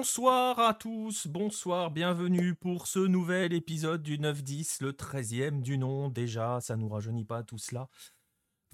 Bonsoir 0.00 0.58
à 0.58 0.72
tous, 0.72 1.26
bonsoir, 1.26 1.90
bienvenue 1.90 2.54
pour 2.54 2.86
ce 2.86 3.00
nouvel 3.00 3.52
épisode 3.52 4.02
du 4.02 4.16
9-10, 4.16 4.82
le 4.82 4.92
13e 4.92 5.60
du 5.60 5.76
nom 5.76 6.08
déjà, 6.08 6.58
ça 6.62 6.78
nous 6.78 6.88
rajeunit 6.88 7.26
pas 7.26 7.42
tout 7.42 7.58
cela. 7.58 7.90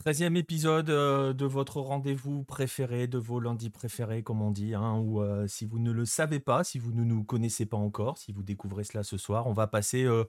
13e 0.04 0.36
épisode 0.36 0.88
euh, 0.88 1.32
de 1.32 1.44
votre 1.44 1.80
rendez-vous 1.80 2.44
préféré, 2.44 3.08
de 3.08 3.18
vos 3.18 3.40
lundis 3.40 3.70
préférés, 3.70 4.22
comme 4.22 4.40
on 4.40 4.52
dit, 4.52 4.76
hein, 4.76 5.04
euh, 5.16 5.48
si 5.48 5.64
vous 5.64 5.80
ne 5.80 5.90
le 5.90 6.04
savez 6.04 6.38
pas, 6.38 6.62
si 6.62 6.78
vous 6.78 6.92
ne 6.92 7.02
nous 7.02 7.24
connaissez 7.24 7.66
pas 7.66 7.76
encore, 7.76 8.18
si 8.18 8.30
vous 8.30 8.44
découvrez 8.44 8.84
cela 8.84 9.02
ce 9.02 9.16
soir, 9.16 9.48
on 9.48 9.52
va 9.52 9.66
passer 9.66 10.04
euh, 10.04 10.22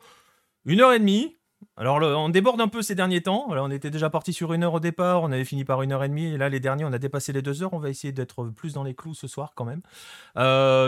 une 0.66 0.82
heure 0.82 0.94
et 0.94 1.00
demie. 1.00 1.38
Alors, 1.76 1.98
on 1.98 2.30
déborde 2.30 2.62
un 2.62 2.68
peu 2.68 2.82
ces 2.82 2.96
derniers 2.96 3.22
temps. 3.22 3.48
On 3.50 3.72
était 3.72 3.90
déjà 3.90 4.10
parti 4.10 4.34
sur 4.34 4.54
une 4.54 4.64
heure 4.64 4.74
au 4.74 4.80
départ, 4.80 5.24
on 5.24 5.32
avait 5.32 5.46
fini 5.46 5.64
par 5.64 5.82
une 5.82 5.92
heure 5.92 6.04
et 6.04 6.10
demie, 6.10 6.34
et 6.34 6.38
là, 6.38 6.50
les 6.50 6.60
derniers, 6.60 6.86
on 6.86 6.94
a 6.94 7.00
dépassé 7.00 7.34
les 7.34 7.42
deux 7.42 7.64
heures. 7.64 7.74
On 7.74 7.80
va 7.80 7.90
essayer 7.90 8.12
d'être 8.12 8.46
plus 8.46 8.74
dans 8.74 8.84
les 8.84 8.96
clous 8.96 9.14
ce 9.14 9.28
soir 9.28 9.54
quand 9.56 9.66
même. 9.66 9.82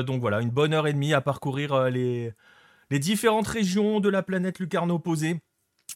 donc 0.06 0.22
voilà, 0.22 0.42
une 0.42 0.52
bonne 0.52 0.74
heure 0.74 0.88
et 0.88 0.94
demie 0.94 1.14
à 1.14 1.22
parcourir 1.22 1.90
les, 1.90 2.34
les 2.90 3.00
différentes 3.00 3.48
régions 3.48 4.00
de 4.00 4.10
la 4.10 4.24
planète 4.24 4.60
lucarne 4.60 4.92
opposée. 4.92 5.42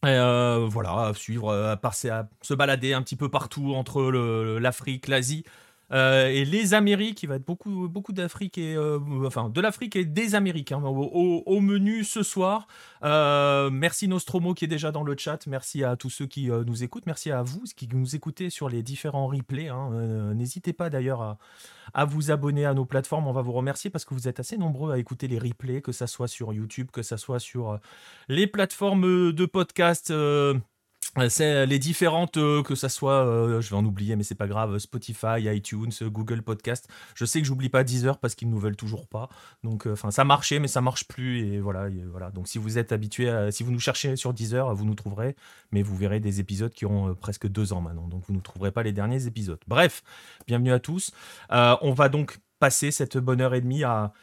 Et 0.04 0.08
euh, 0.08 0.68
voilà, 0.70 1.08
à 1.08 1.14
suivre, 1.14 1.76
passer, 1.76 2.10
à 2.10 2.28
se 2.42 2.54
balader 2.54 2.94
un 2.94 3.02
petit 3.02 3.16
peu 3.16 3.30
partout 3.30 3.74
entre 3.74 4.12
l'Afrique, 4.60 5.08
l'Asie 5.08 5.46
euh, 5.92 6.28
et 6.28 6.46
les 6.46 6.74
Amériques, 6.74 7.24
il 7.24 7.30
va 7.30 7.36
être 7.36 7.46
beaucoup, 7.46 7.88
beaucoup 7.88 8.14
d'Afrique 8.14 8.58
et 8.58 8.76
euh, 8.76 9.00
enfin 9.26 9.50
de 9.50 9.62
l'Afrique 9.62 9.96
et 9.96 10.06
des 10.06 10.34
Amériques 10.36 10.72
hein, 10.72 10.82
au, 10.84 11.60
menu 11.60 12.04
ce 12.04 12.24
soir. 12.24 12.68
Euh, 13.04 13.70
merci 13.70 14.08
Nostromo 14.08 14.54
qui 14.54 14.66
est 14.66 14.70
déjà 14.70 14.92
dans 14.92 15.04
le 15.04 15.16
chat. 15.18 15.46
Merci 15.48 15.84
à 15.84 15.96
tous 15.96 16.10
ceux 16.10 16.26
qui 16.26 16.48
nous 16.48 16.84
écoutent. 16.84 17.06
Merci 17.06 17.32
à 17.32 17.44
vous 17.44 17.64
qui 17.76 17.88
nous 17.92 18.16
écoutez 18.16 18.50
sur 18.50 18.70
les 18.70 18.82
différents 18.82 19.28
replays. 19.28 19.70
Hein. 19.70 20.34
N'hésitez 20.34 20.74
pas 20.74 20.90
d'ailleurs 20.90 21.38
à, 21.94 22.06
vous 22.06 22.32
abonner 22.32 22.66
à 22.66 22.74
nos 22.74 22.86
plateformes. 22.86 23.28
On 23.28 23.34
va 23.34 23.42
vous 23.42 23.52
remercier 23.52 23.90
parce 23.90 24.06
que 24.06 24.14
vous 24.14 24.28
êtes 24.28 24.40
assez 24.40 24.58
nombreux 24.58 24.92
à 24.92 24.98
écouter 24.98 25.28
les 25.28 25.40
replays, 25.40 25.82
que 25.82 25.92
ça 25.92 26.08
soit 26.08 26.28
sur 26.28 26.54
YouTube, 26.54 26.90
que 26.92 27.04
ça 27.04 27.18
soit 27.18 27.40
sur 27.40 27.80
les 28.30 28.48
plateformes 28.48 29.32
de 29.32 29.46
podcast. 29.46 30.12
Euh, 31.20 31.30
c'est 31.30 31.54
euh, 31.54 31.66
les 31.66 31.78
différentes, 31.78 32.38
euh, 32.38 32.64
que 32.64 32.74
ça 32.76 32.90
soit, 32.90 33.24
je 33.62 33.70
vais 33.70 33.76
en 33.76 33.86
oublier, 33.86 34.16
mais 34.16 34.24
c'est 34.24 34.36
pas 34.36 34.48
grave, 34.48 34.78
Spotify, 34.80 35.42
iTunes, 35.42 35.92
Google 36.04 36.42
Podcast. 36.42 36.90
Je 37.16 37.26
sais 37.26 37.40
que 37.40 37.48
j'oublie 37.48 37.70
pas 37.70 37.84
Deezer 37.84 38.18
parce 38.18 38.36
qu'ils 38.36 38.50
nous 38.50 38.60
veulent 38.60 38.76
toujours 38.76 39.08
pas. 39.08 39.30
Donc, 39.64 39.86
enfin, 39.86 40.12
ça 40.12 40.24
marchait, 40.24 40.60
mais 40.60 40.68
ça 40.68 40.82
marche 40.82 41.08
plus. 41.08 41.40
Et 41.40 41.60
voilà, 41.60 41.88
voilà. 42.10 42.32
Donc, 42.32 42.48
si 42.48 42.58
vous 42.58 42.78
êtes 42.78 42.92
habitué, 42.92 43.32
si 43.52 43.64
vous 43.64 43.72
nous 43.72 43.80
cherchez 43.80 44.16
sur 44.16 44.34
Deezer, 44.34 44.74
vous 44.74 44.86
nous 44.86 44.96
trouverez, 44.96 45.36
mais 45.72 45.84
vous 45.84 45.96
verrez 45.96 46.20
des 46.20 46.40
épisodes 46.40 46.74
qui 46.74 46.86
ont 46.86 47.16
presque 47.16 47.48
deux 47.48 47.74
ans 47.74 47.82
maintenant. 47.82 48.08
Donc, 48.08 48.24
vous 48.28 48.34
ne 48.34 48.42
trouverez 48.42 48.72
pas 48.72 48.84
les 48.84 48.92
derniers 48.92 49.28
épisodes. 49.28 49.60
Bref, 49.68 50.04
bienvenue 50.48 50.72
à 50.72 50.80
tous. 50.80 51.12
on 51.50 51.94
va 51.94 52.10
donc 52.10 52.40
passer 52.60 52.92
cette 52.92 53.18
bonne 53.18 53.42
heure 53.42 53.54
et 53.54 53.62
demie 53.62 53.84
à 53.84 54.14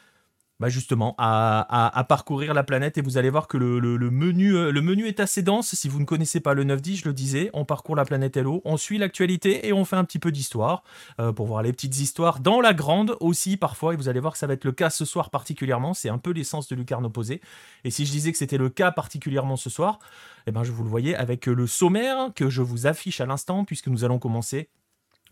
bah, 0.61 0.69
justement, 0.69 1.15
à, 1.17 2.05
parcourir 2.07 2.53
la 2.53 2.63
planète 2.63 2.99
et 2.99 3.01
vous 3.01 3.17
allez 3.17 3.31
voir 3.31 3.47
que 3.47 3.57
le, 3.57 3.79
menu, 4.11 4.55
euh, 4.55 4.71
le 4.71 4.81
menu 4.81 5.07
est 5.07 5.19
assez 5.19 5.41
dense. 5.41 5.73
Si 5.73 5.89
vous 5.89 5.99
ne 5.99 6.05
connaissez 6.05 6.39
pas 6.39 6.53
le 6.53 6.63
9-10, 6.63 6.97
je 6.97 7.05
le 7.05 7.13
disais, 7.13 7.49
on 7.53 7.65
parcourt 7.65 7.95
la 7.95 8.05
planète 8.05 8.37
Hello, 8.37 8.61
on 8.63 8.77
suit 8.77 8.99
l'actualité 8.99 9.67
et 9.67 9.73
on 9.73 9.85
fait 9.85 9.95
un 9.95 10.03
petit 10.03 10.19
peu 10.19 10.31
d'histoire 10.31 10.83
euh, 11.19 11.33
pour 11.33 11.47
voir 11.47 11.63
les 11.63 11.73
petites 11.73 11.99
histoires 11.99 12.41
dans 12.41 12.61
la 12.61 12.75
grande 12.75 13.17
aussi 13.21 13.57
parfois. 13.57 13.95
Et 13.95 13.97
vous 13.97 14.07
allez 14.07 14.19
voir 14.19 14.33
que 14.33 14.37
ça 14.37 14.45
va 14.45 14.53
être 14.53 14.63
le 14.63 14.71
cas 14.71 14.91
ce 14.91 15.03
soir 15.03 15.31
particulièrement. 15.31 15.95
C'est 15.95 16.09
un 16.09 16.19
peu 16.19 16.29
l'essence 16.29 16.67
de 16.67 16.75
Lucarne 16.75 17.07
opposé. 17.07 17.41
Et 17.83 17.89
si 17.89 18.05
je 18.05 18.11
disais 18.11 18.31
que 18.31 18.37
c'était 18.37 18.59
le 18.59 18.69
cas 18.69 18.91
particulièrement 18.91 19.55
ce 19.55 19.71
soir, 19.71 19.97
eh 20.45 20.51
ben, 20.51 20.63
je 20.63 20.71
vous 20.71 20.83
le 20.83 20.89
voyais 20.89 21.15
avec 21.15 21.47
le 21.47 21.65
sommaire 21.65 22.29
que 22.35 22.51
je 22.51 22.61
vous 22.61 22.85
affiche 22.85 23.19
à 23.19 23.25
l'instant 23.25 23.65
puisque 23.65 23.87
nous 23.87 24.03
allons 24.03 24.19
commencer 24.19 24.69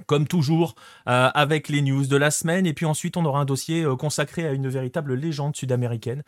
comme 0.05 0.27
toujours, 0.27 0.75
euh, 1.07 1.29
avec 1.33 1.69
les 1.69 1.81
news 1.81 2.05
de 2.05 2.17
la 2.17 2.31
semaine. 2.31 2.65
Et 2.65 2.73
puis 2.73 2.85
ensuite, 2.85 3.17
on 3.17 3.25
aura 3.25 3.39
un 3.39 3.45
dossier 3.45 3.83
euh, 3.83 3.95
consacré 3.95 4.47
à 4.47 4.51
une 4.51 4.67
véritable 4.67 5.13
légende 5.13 5.55
sud-américaine. 5.55 6.23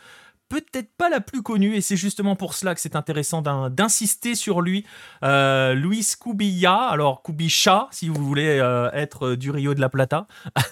Peut-être 0.50 0.90
pas 0.98 1.09
la 1.09 1.22
plus 1.22 1.42
connue, 1.44 1.76
et 1.76 1.82
c'est 1.82 1.96
justement 1.96 2.36
pour 2.36 2.56
cela 2.56 2.76
que 2.76 2.82
c'est 2.82 2.98
intéressant 2.98 3.42
d'insister 3.70 4.36
sur 4.36 4.59
lui. 4.59 4.86
Euh, 5.24 5.74
Luis 5.74 6.14
Cubilla, 6.20 6.76
alors 6.76 7.24
Cubicha, 7.24 7.88
si 7.92 8.09
vous 8.09 8.22
voulez 8.22 8.62
être 8.92 9.36
du 9.36 9.50
Rio 9.50 9.74
de 9.74 9.80
la 9.80 9.88
Plata. 9.88 10.28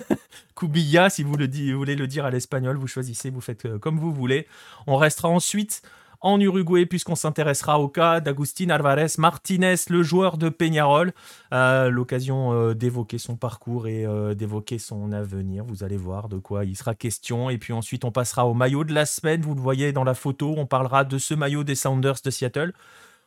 Cubilla, 0.57 1.09
si 1.09 1.23
vous, 1.23 1.37
le 1.37 1.47
vous 1.47 1.77
voulez 1.77 1.95
le 1.95 2.07
dire 2.07 2.25
à 2.25 2.29
l'espagnol, 2.29 2.75
vous 2.75 2.87
choisissez, 2.87 3.29
vous 3.29 3.39
faites 3.39 3.77
comme 3.77 3.97
vous 3.97 4.11
voulez. 4.11 4.47
On 4.85 4.97
restera 4.97 5.29
ensuite 5.29 5.81
en 6.21 6.39
Uruguay, 6.39 6.85
puisqu'on 6.85 7.15
s'intéressera 7.15 7.79
au 7.79 7.87
cas 7.87 8.19
d'Agustin 8.19 8.69
Alvarez 8.69 9.07
Martinez, 9.17 9.75
le 9.89 10.03
joueur 10.03 10.37
de 10.37 10.49
Peñarol. 10.49 11.13
Euh, 11.53 11.89
l'occasion 11.89 12.53
euh, 12.53 12.73
d'évoquer 12.73 13.17
son 13.17 13.37
parcours 13.37 13.87
et 13.87 14.05
euh, 14.05 14.33
d'évoquer 14.33 14.79
son 14.79 15.11
avenir. 15.11 15.63
Vous 15.63 15.83
allez 15.83 15.97
voir 15.97 16.27
de 16.27 16.37
quoi 16.37 16.65
il 16.65 16.75
sera 16.75 16.93
question. 16.93 17.49
Et 17.49 17.57
puis 17.57 17.73
ensuite, 17.73 18.03
on 18.03 18.11
passera 18.11 18.45
au 18.45 18.53
maillot 18.53 18.83
de 18.83 18.93
la 18.93 19.05
semaine. 19.05 19.41
Vous 19.41 19.55
le 19.55 19.61
voyez 19.61 19.93
dans 19.93 20.03
la 20.03 20.13
photo. 20.13 20.55
On 20.57 20.65
parlera 20.65 21.05
de 21.05 21.17
ce 21.17 21.33
maillot 21.33 21.63
des 21.63 21.75
Sounders 21.75 22.17
de 22.23 22.29
Seattle. 22.29 22.73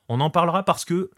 On 0.08 0.20
en 0.20 0.30
parlera 0.30 0.64
parce 0.64 0.84
que, 0.84 1.10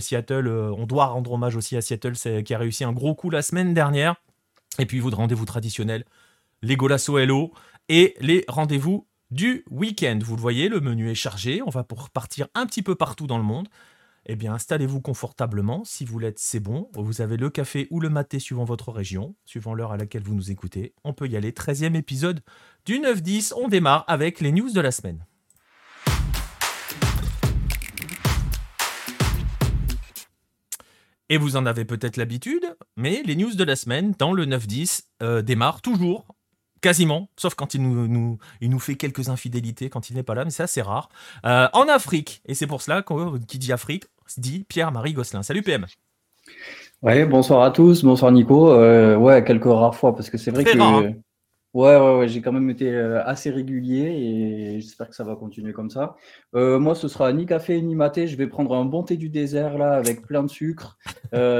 Seattle, 0.00 0.48
on 0.48 0.86
doit 0.86 1.06
rendre 1.06 1.32
hommage 1.32 1.54
aussi 1.54 1.76
à 1.76 1.82
Seattle 1.82 2.14
qui 2.42 2.54
a 2.54 2.58
réussi 2.58 2.82
un 2.82 2.92
gros 2.92 3.14
coup 3.14 3.30
la 3.30 3.42
semaine 3.42 3.74
dernière. 3.74 4.16
Et 4.78 4.86
puis, 4.86 4.98
vous 4.98 5.10
rendez-vous 5.10 5.44
traditionnel, 5.44 6.04
les 6.62 6.76
Golasso 6.76 7.18
Hello 7.18 7.52
et 7.88 8.14
les 8.20 8.44
rendez-vous 8.48 9.06
du 9.30 9.64
week-end. 9.70 10.18
Vous 10.22 10.36
le 10.36 10.40
voyez, 10.40 10.68
le 10.68 10.80
menu 10.80 11.10
est 11.10 11.14
chargé. 11.14 11.62
On 11.64 11.70
va 11.70 11.84
pour 11.84 12.10
partir 12.10 12.48
un 12.54 12.66
petit 12.66 12.82
peu 12.82 12.94
partout 12.94 13.26
dans 13.26 13.38
le 13.38 13.44
monde. 13.44 13.68
Eh 14.26 14.36
bien, 14.36 14.52
installez-vous 14.54 15.00
confortablement. 15.00 15.82
Si 15.84 16.04
vous 16.04 16.18
l'êtes, 16.18 16.38
c'est 16.38 16.60
bon. 16.60 16.90
Vous 16.94 17.20
avez 17.20 17.36
le 17.36 17.48
café 17.48 17.88
ou 17.90 18.00
le 18.00 18.10
maté 18.10 18.38
suivant 18.38 18.64
votre 18.64 18.92
région, 18.92 19.34
suivant 19.44 19.74
l'heure 19.74 19.92
à 19.92 19.96
laquelle 19.96 20.22
vous 20.22 20.34
nous 20.34 20.50
écoutez. 20.50 20.94
On 21.04 21.14
peut 21.14 21.26
y 21.26 21.36
aller. 21.36 21.52
13e 21.52 21.96
épisode 21.96 22.42
du 22.84 22.98
9-10. 22.98 23.54
On 23.56 23.68
démarre 23.68 24.04
avec 24.08 24.40
les 24.40 24.52
news 24.52 24.70
de 24.70 24.80
la 24.80 24.90
semaine. 24.90 25.24
Et 31.32 31.38
vous 31.38 31.54
en 31.54 31.64
avez 31.64 31.84
peut-être 31.84 32.16
l'habitude, 32.16 32.76
mais 32.96 33.22
les 33.24 33.36
news 33.36 33.54
de 33.54 33.62
la 33.62 33.76
semaine 33.76 34.14
dans 34.18 34.32
le 34.32 34.46
9-10 34.46 35.02
euh, 35.22 35.42
démarrent 35.42 35.80
toujours 35.80 36.26
Quasiment, 36.80 37.28
sauf 37.36 37.54
quand 37.54 37.74
il 37.74 37.82
nous, 37.82 38.08
nous, 38.08 38.38
il 38.62 38.70
nous 38.70 38.78
fait 38.78 38.94
quelques 38.94 39.28
infidélités 39.28 39.90
quand 39.90 40.08
il 40.08 40.16
n'est 40.16 40.22
pas 40.22 40.34
là, 40.34 40.44
mais 40.46 40.50
c'est 40.50 40.62
assez 40.62 40.80
rare. 40.80 41.10
Euh, 41.44 41.68
en 41.74 41.88
Afrique, 41.88 42.40
et 42.46 42.54
c'est 42.54 42.66
pour 42.66 42.80
cela 42.80 43.02
qu'on 43.02 43.38
qui 43.38 43.58
dit 43.58 43.72
Afrique 43.72 44.04
dit 44.38 44.64
Pierre-Marie 44.66 45.12
Gosselin. 45.12 45.42
Salut 45.42 45.62
PM. 45.62 45.84
Ouais, 47.02 47.26
bonsoir 47.26 47.62
à 47.62 47.70
tous, 47.70 48.02
bonsoir 48.02 48.32
Nico. 48.32 48.70
Euh, 48.70 49.16
ouais, 49.16 49.44
quelques 49.44 49.64
rares 49.64 49.94
fois, 49.94 50.14
parce 50.14 50.30
que 50.30 50.38
c'est 50.38 50.50
vrai 50.50 50.64
que. 50.64 50.80
Hein. 50.80 51.14
Ouais, 51.74 51.96
ouais, 51.96 52.18
ouais 52.18 52.28
j'ai 52.28 52.40
quand 52.40 52.52
même 52.52 52.70
été 52.70 52.90
euh, 52.90 53.22
assez 53.26 53.50
régulier 53.50 54.06
et 54.06 54.80
j'espère 54.80 55.08
que 55.08 55.14
ça 55.14 55.22
va 55.22 55.36
continuer 55.36 55.72
comme 55.72 55.90
ça. 55.90 56.16
moi, 56.54 56.94
ce 56.94 57.08
sera 57.08 57.30
ni 57.34 57.44
café 57.44 57.82
ni 57.82 57.94
maté. 57.94 58.26
Je 58.26 58.36
vais 58.36 58.46
prendre 58.46 58.74
un 58.74 58.86
bon 58.86 59.02
thé 59.02 59.18
du 59.18 59.28
désert 59.28 59.76
là 59.76 59.92
avec 59.92 60.22
plein 60.22 60.42
de 60.42 60.50
sucre, 60.50 60.96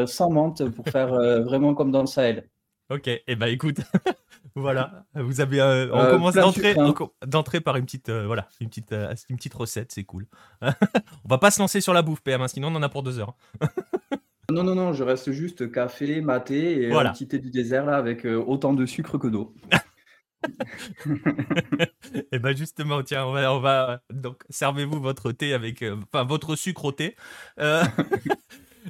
sans 0.06 0.30
menthe 0.30 0.66
pour 0.70 0.88
faire 0.88 1.08
vraiment 1.42 1.74
comme 1.74 1.90
dans 1.90 2.00
le 2.00 2.06
Sahel. 2.06 2.48
Ok, 2.90 3.06
et 3.06 3.22
eh 3.28 3.36
ben 3.36 3.46
écoute, 3.46 3.76
voilà, 4.56 5.04
vous 5.14 5.40
avez, 5.40 5.60
euh, 5.60 5.88
on 5.92 6.00
euh, 6.00 6.10
commence 6.10 6.36
hein. 6.36 6.50
d'entrer 7.24 7.60
par 7.60 7.76
une 7.76 7.84
petite, 7.84 8.08
euh, 8.08 8.26
voilà, 8.26 8.48
une 8.60 8.68
petite, 8.68 8.92
une 9.28 9.36
petite 9.36 9.54
recette, 9.54 9.92
c'est 9.92 10.02
cool. 10.02 10.26
on 10.62 11.28
va 11.28 11.38
pas 11.38 11.52
se 11.52 11.60
lancer 11.60 11.80
sur 11.80 11.94
la 11.94 12.02
bouffe, 12.02 12.20
PM, 12.20 12.42
hein, 12.42 12.48
sinon 12.48 12.66
on 12.66 12.74
en 12.74 12.82
a 12.82 12.88
pour 12.88 13.04
deux 13.04 13.20
heures. 13.20 13.36
non, 14.50 14.64
non, 14.64 14.74
non, 14.74 14.92
je 14.92 15.04
reste 15.04 15.30
juste 15.30 15.70
café, 15.70 16.20
maté 16.20 16.82
et 16.82 16.90
voilà. 16.90 17.10
un 17.10 17.12
petit 17.12 17.28
thé 17.28 17.38
du 17.38 17.50
désert 17.50 17.86
là 17.86 17.96
avec 17.96 18.24
autant 18.24 18.72
de 18.72 18.84
sucre 18.86 19.18
que 19.18 19.28
d'eau. 19.28 19.54
et 22.14 22.26
eh 22.32 22.38
ben 22.40 22.56
justement, 22.56 23.04
tiens, 23.04 23.24
on 23.24 23.32
va, 23.32 23.54
on 23.54 23.60
va 23.60 24.00
donc 24.12 24.42
servez-vous 24.48 24.98
votre 25.00 25.30
thé 25.30 25.52
avec, 25.52 25.84
enfin 26.12 26.24
votre 26.24 26.56
sucre 26.56 26.86
au 26.86 26.92
thé. 26.92 27.14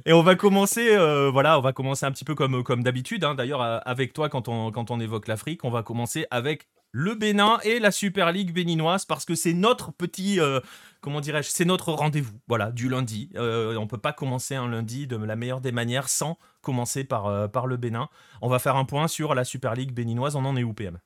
Et 0.07 0.13
on 0.13 0.23
va 0.23 0.35
commencer, 0.35 0.97
euh, 0.97 1.31
voilà, 1.31 1.59
on 1.59 1.63
va 1.63 1.73
commencer 1.73 2.07
un 2.07 2.13
petit 2.13 2.25
peu 2.25 2.35
comme, 2.35 2.63
comme 2.63 2.83
d'habitude. 2.83 3.25
Hein. 3.25 3.35
D'ailleurs, 3.35 3.63
euh, 3.63 3.79
avec 3.85 4.13
toi, 4.13 4.29
quand 4.29 4.49
on, 4.49 4.71
quand 4.71 4.91
on 4.91 5.01
évoque 5.01 5.29
l'Afrique, 5.29 5.65
on 5.65 5.71
va 5.71 5.83
commencer 5.83 6.27
avec 6.31 6.69
le 6.93 7.15
Bénin 7.15 7.59
et 7.63 7.79
la 7.79 7.91
Super 7.91 8.33
League 8.33 8.53
béninoise 8.53 9.05
parce 9.05 9.25
que 9.25 9.35
c'est 9.35 9.53
notre 9.53 9.93
petit, 9.93 10.41
euh, 10.41 10.61
comment 11.01 11.21
dirais-je, 11.21 11.49
c'est 11.51 11.65
notre 11.65 11.93
rendez-vous, 11.93 12.35
voilà, 12.49 12.73
du 12.73 12.89
lundi. 12.89 13.31
on 13.37 13.87
peut 13.87 13.99
pas 13.99 14.13
commencer 14.13 14.57
un 14.57 14.69
lundi 14.69 15.07
de 15.07 15.17
la 15.17 15.37
meilleure 15.37 15.61
des 15.61 15.73
manières 15.73 16.09
sans 16.09 16.39
commencer 16.63 17.05
par, 17.05 17.51
par 17.51 17.67
le 17.67 17.77
Bénin. 17.77 18.09
On 18.43 18.49
va 18.49 18.59
faire 18.59 18.77
un 18.77 18.85
point 18.85 19.07
sur 19.07 19.35
la 19.35 19.45
Super 19.45 19.75
League 19.75 19.93
béninoise. 19.93 20.35
On 20.35 20.45
en 20.45 20.57
est 20.57 20.65
où, 20.65 20.73
PM 20.73 20.99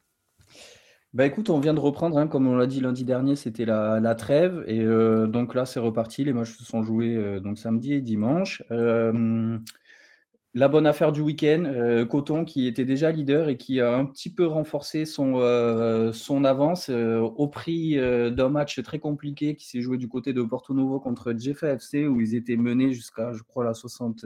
bah 1.15 1.27
écoute, 1.27 1.49
on 1.49 1.61
vient 1.61 1.75
de 1.75 1.81
reprendre, 1.81 2.19
hein, 2.19 2.27
comme 2.27 2.49
on 2.49 2.57
l'a 2.57 2.67
dit 2.67 2.81
lundi 2.81 3.05
dernier, 3.05 3.37
c'était 3.37 3.65
la, 3.65 4.15
trêve. 4.17 4.65
Et 4.67 4.81
euh, 4.81 5.29
donc 5.29 5.55
là, 5.55 5.65
c'est 5.65 5.79
reparti. 5.79 6.25
Les 6.25 6.33
matchs 6.33 6.57
se 6.57 6.65
sont 6.65 6.83
joués 6.83 7.15
euh, 7.15 7.39
donc 7.39 7.57
samedi 7.57 7.93
et 7.95 8.01
dimanche. 8.01 8.65
Euh, 8.73 9.57
la 10.55 10.69
bonne 10.69 10.87
affaire 10.87 11.13
du 11.13 11.21
week-end, 11.21 12.05
Coton 12.11 12.45
qui 12.45 12.67
était 12.69 12.85
déjà 12.85 13.11
leader 13.11 13.49
et 13.49 13.57
qui 13.57 13.81
a 13.81 13.93
un 13.97 14.05
petit 14.07 14.33
peu 14.33 14.47
renforcé 14.47 15.05
son, 15.05 15.41
son 16.13 16.45
avance 16.45 16.91
au 16.91 17.49
prix 17.49 17.97
d'un 17.97 18.51
match 18.51 18.81
très 18.83 19.01
compliqué 19.01 19.57
qui 19.57 19.67
s'est 19.69 19.81
joué 19.81 19.99
du 19.99 20.07
côté 20.07 20.33
de 20.33 20.43
Porto 20.43 20.73
Novo 20.73 21.01
contre 21.01 21.35
Jeff 21.37 21.65
FC 21.65 22.07
où 22.07 22.21
ils 22.21 22.37
étaient 22.37 22.57
menés 22.57 22.93
jusqu'à, 22.93 23.33
je 23.33 23.43
crois, 23.43 23.65
la 23.65 23.75
60, 23.75 24.25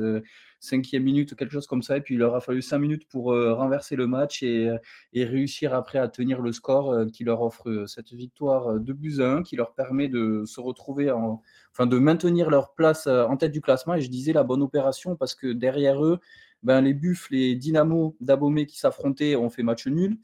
cinquième 0.60 1.04
minute, 1.04 1.34
quelque 1.34 1.52
chose 1.52 1.66
comme 1.66 1.82
ça. 1.82 1.96
Et 1.96 2.00
puis 2.00 2.14
il 2.14 2.18
leur 2.18 2.34
a 2.34 2.40
fallu 2.40 2.62
cinq 2.62 2.78
minutes 2.78 3.08
pour 3.08 3.26
renverser 3.26 3.96
le 3.96 4.06
match 4.06 4.42
et, 4.42 4.70
réussir 5.14 5.74
après 5.74 5.98
à 5.98 6.08
tenir 6.08 6.40
le 6.40 6.52
score 6.52 7.06
qui 7.12 7.24
leur 7.24 7.42
offre 7.42 7.84
cette 7.86 8.12
victoire 8.12 8.78
de 8.80 8.92
buts 8.92 9.20
1 9.20 9.42
qui 9.42 9.56
leur 9.56 9.74
permet 9.74 10.08
de 10.08 10.44
se 10.46 10.60
retrouver 10.60 11.10
en, 11.10 11.42
enfin 11.72 11.86
de 11.86 11.98
maintenir 11.98 12.50
leur 12.50 12.74
place 12.74 13.06
en 13.06 13.36
tête 13.36 13.52
du 13.52 13.60
classement. 13.60 13.94
Et 13.94 14.00
je 14.00 14.10
disais 14.10 14.32
la 14.32 14.44
bonne 14.44 14.62
opération 14.62 15.16
parce 15.16 15.34
que 15.34 15.52
derrière 15.52 16.04
eux, 16.04 16.20
ben, 16.62 16.80
les 16.80 16.94
Buffles, 16.94 17.34
les 17.34 17.54
Dynamo 17.54 18.16
d'Abomey 18.20 18.66
qui 18.66 18.78
s'affrontaient 18.78 19.36
ont 19.36 19.50
fait 19.50 19.62
match 19.62 19.86
nul. 19.86 20.18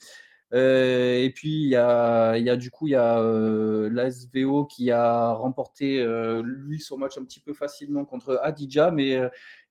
Euh, 0.54 1.16
et 1.16 1.30
puis, 1.30 1.64
il 1.64 1.68
y 1.68 1.76
a, 1.76 2.56
du 2.56 2.70
coup, 2.70 2.86
il 2.86 2.92
y 2.92 2.94
a 2.94 3.18
euh, 3.18 3.90
l'ASVO 3.90 4.66
qui 4.66 4.92
a 4.92 5.32
remporté, 5.32 6.00
euh, 6.00 6.42
lui, 6.44 6.78
son 6.80 6.96
match 6.96 7.18
un 7.18 7.24
petit 7.24 7.40
peu 7.40 7.52
facilement 7.54 8.04
contre 8.04 8.38
Adidja, 8.40 8.92
mais, 8.92 9.18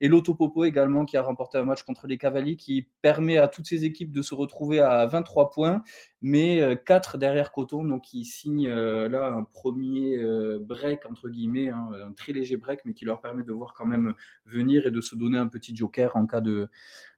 et 0.02 0.10
l'Autopopo 0.10 0.66
également 0.66 1.06
qui 1.06 1.16
a 1.16 1.22
remporté 1.22 1.58
un 1.58 1.64
match 1.64 1.84
contre 1.84 2.06
les 2.08 2.18
Cavaliers 2.18 2.58
qui 2.58 2.90
permet 3.02 3.38
à 3.38 3.48
toutes 3.48 3.66
ces 3.66 3.86
équipes 3.86 4.12
de 4.12 4.22
se 4.22 4.36
retrouver 4.36 4.82
à 4.82 5.06
23 5.06 5.52
points, 5.52 5.84
mais 6.22 6.62
4 6.86 7.18
derrière 7.18 7.54
Coton, 7.54 7.86
donc 7.86 8.04
qui 8.04 8.26
signe 8.26 8.68
là 8.68 9.28
un 9.28 9.44
premier 9.44 10.22
break, 10.60 11.06
entre 11.10 11.30
guillemets, 11.30 11.70
hein, 11.70 11.92
un 12.06 12.12
très 12.12 12.34
léger 12.34 12.58
break, 12.58 12.82
mais 12.84 12.94
qui 12.94 13.06
leur 13.06 13.22
permet 13.22 13.44
de 13.44 13.54
voir 13.54 13.74
quand 13.74 13.86
même 13.86 14.14
venir 14.46 14.86
et 14.86 14.92
de 14.92 15.00
se 15.00 15.16
donner 15.16 15.38
un 15.38 15.48
petit 15.48 15.74
joker 15.74 16.18
en 16.18 16.26
cas 16.26 16.42
de, 16.42 16.68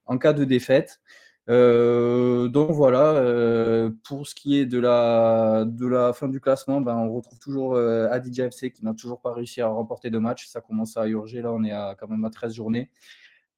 en 0.06 0.18
cas 0.18 0.32
de 0.32 0.44
défaite. 0.44 1.00
Euh, 1.48 2.48
donc 2.48 2.72
voilà, 2.72 3.12
euh, 3.14 3.90
pour 4.04 4.26
ce 4.26 4.34
qui 4.34 4.58
est 4.58 4.66
de 4.66 4.78
la, 4.78 6.12
fin 6.14 6.28
du 6.28 6.40
classement, 6.40 6.80
ben, 6.80 6.96
on 6.96 7.12
retrouve 7.14 7.38
toujours 7.38 7.74
euh, 7.76 8.10
FC 8.10 8.72
qui 8.72 8.84
n'a 8.84 8.94
toujours 8.94 9.20
pas 9.20 9.32
réussi 9.32 9.60
à 9.60 9.68
remporter 9.68 10.10
de 10.10 10.18
match. 10.18 10.46
Ça 10.46 10.60
commence 10.60 10.96
à 10.96 11.06
urger, 11.06 11.42
là 11.42 11.52
on 11.52 11.62
est 11.64 11.72
à, 11.72 11.94
quand 11.98 12.08
même 12.08 12.24
à 12.24 12.30
13 12.30 12.54
journées. 12.54 12.90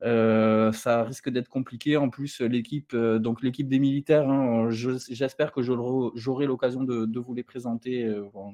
ça 0.03 1.05
risque 1.05 1.31
d'être 1.31 1.49
compliqué. 1.49 1.97
En 1.97 2.11
plus, 2.11 2.41
l'équipe, 2.43 2.95
donc 2.95 3.43
l'équipe 3.43 3.69
des 3.69 3.79
militaires, 3.79 4.29
hein, 4.29 4.69
j'espère 4.71 5.53
que 5.53 5.63
j'aurai 5.63 6.47
l'occasion 6.47 6.85
de, 6.85 7.19
vous 7.19 7.35
les 7.35 7.43
présenter. 7.43 8.07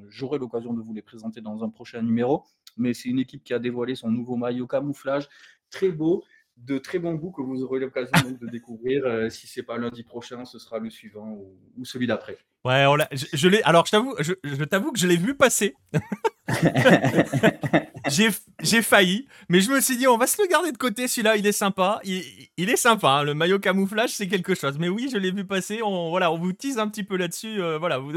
j'aurai 0.08 0.38
l'occasion 0.38 0.72
de 0.75 0.81
vous 0.81 0.94
les 0.94 1.02
présenter 1.02 1.40
dans 1.40 1.64
un 1.64 1.70
prochain 1.70 2.02
numéro. 2.02 2.44
Mais 2.76 2.94
c'est 2.94 3.08
une 3.08 3.19
équipe 3.20 3.44
qui 3.44 3.54
a 3.54 3.58
dévoilé 3.58 3.94
son 3.94 4.10
nouveau 4.10 4.36
maillot 4.36 4.66
camouflage, 4.66 5.28
très 5.70 5.90
beau 5.90 6.25
de 6.56 6.78
très 6.78 6.98
bon 6.98 7.14
goût 7.14 7.30
que 7.30 7.42
vous 7.42 7.62
aurez 7.62 7.80
l'occasion 7.80 8.36
de 8.40 8.46
découvrir. 8.48 9.04
Euh, 9.04 9.28
si 9.28 9.46
c'est 9.46 9.62
pas 9.62 9.76
lundi 9.76 10.02
prochain, 10.02 10.44
ce 10.44 10.58
sera 10.58 10.78
le 10.78 10.90
suivant 10.90 11.38
ou, 11.76 11.84
celui 11.84 12.06
d'après. 12.06 12.38
Ouais, 12.64 12.86
je, 13.12 13.26
je 13.32 13.48
l'ai. 13.48 13.62
Alors, 13.62 13.86
je 13.86 13.90
t'avoue, 13.90 14.14
je, 14.20 14.64
t'avoue 14.64 14.92
que 14.92 14.98
je 14.98 15.06
l'ai 15.06 15.16
vu 15.16 15.34
passer. 15.34 15.74
j'ai 18.08 18.82
failli, 18.82 19.26
mais 19.48 19.60
je 19.60 19.70
me 19.70 19.80
suis 19.80 19.96
dit, 19.96 20.06
on 20.06 20.16
va 20.16 20.26
se 20.26 20.40
le 20.40 20.48
garder 20.48 20.72
de 20.72 20.78
côté. 20.78 21.08
Celui-là, 21.08 21.36
il 21.36 21.46
est 21.46 21.52
sympa. 21.52 22.00
Il, 22.04 22.70
est 22.70 22.76
sympa. 22.76 23.08
Hein. 23.08 23.22
Le 23.24 23.34
maillot 23.34 23.58
camouflage, 23.58 24.10
c'est 24.10 24.28
quelque 24.28 24.54
chose. 24.54 24.78
Mais 24.78 24.88
oui, 24.88 25.10
je 25.12 25.18
l'ai 25.18 25.30
vu 25.30 25.44
passer. 25.44 25.82
On, 25.82 26.10
voilà, 26.10 26.32
on 26.32 26.38
vous 26.38 26.52
tease 26.52 26.78
un 26.78 26.88
petit 26.88 27.04
peu 27.04 27.16
là-dessus. 27.16 27.60
Euh, 27.60 27.78
voilà, 27.78 27.98
vous, 27.98 28.12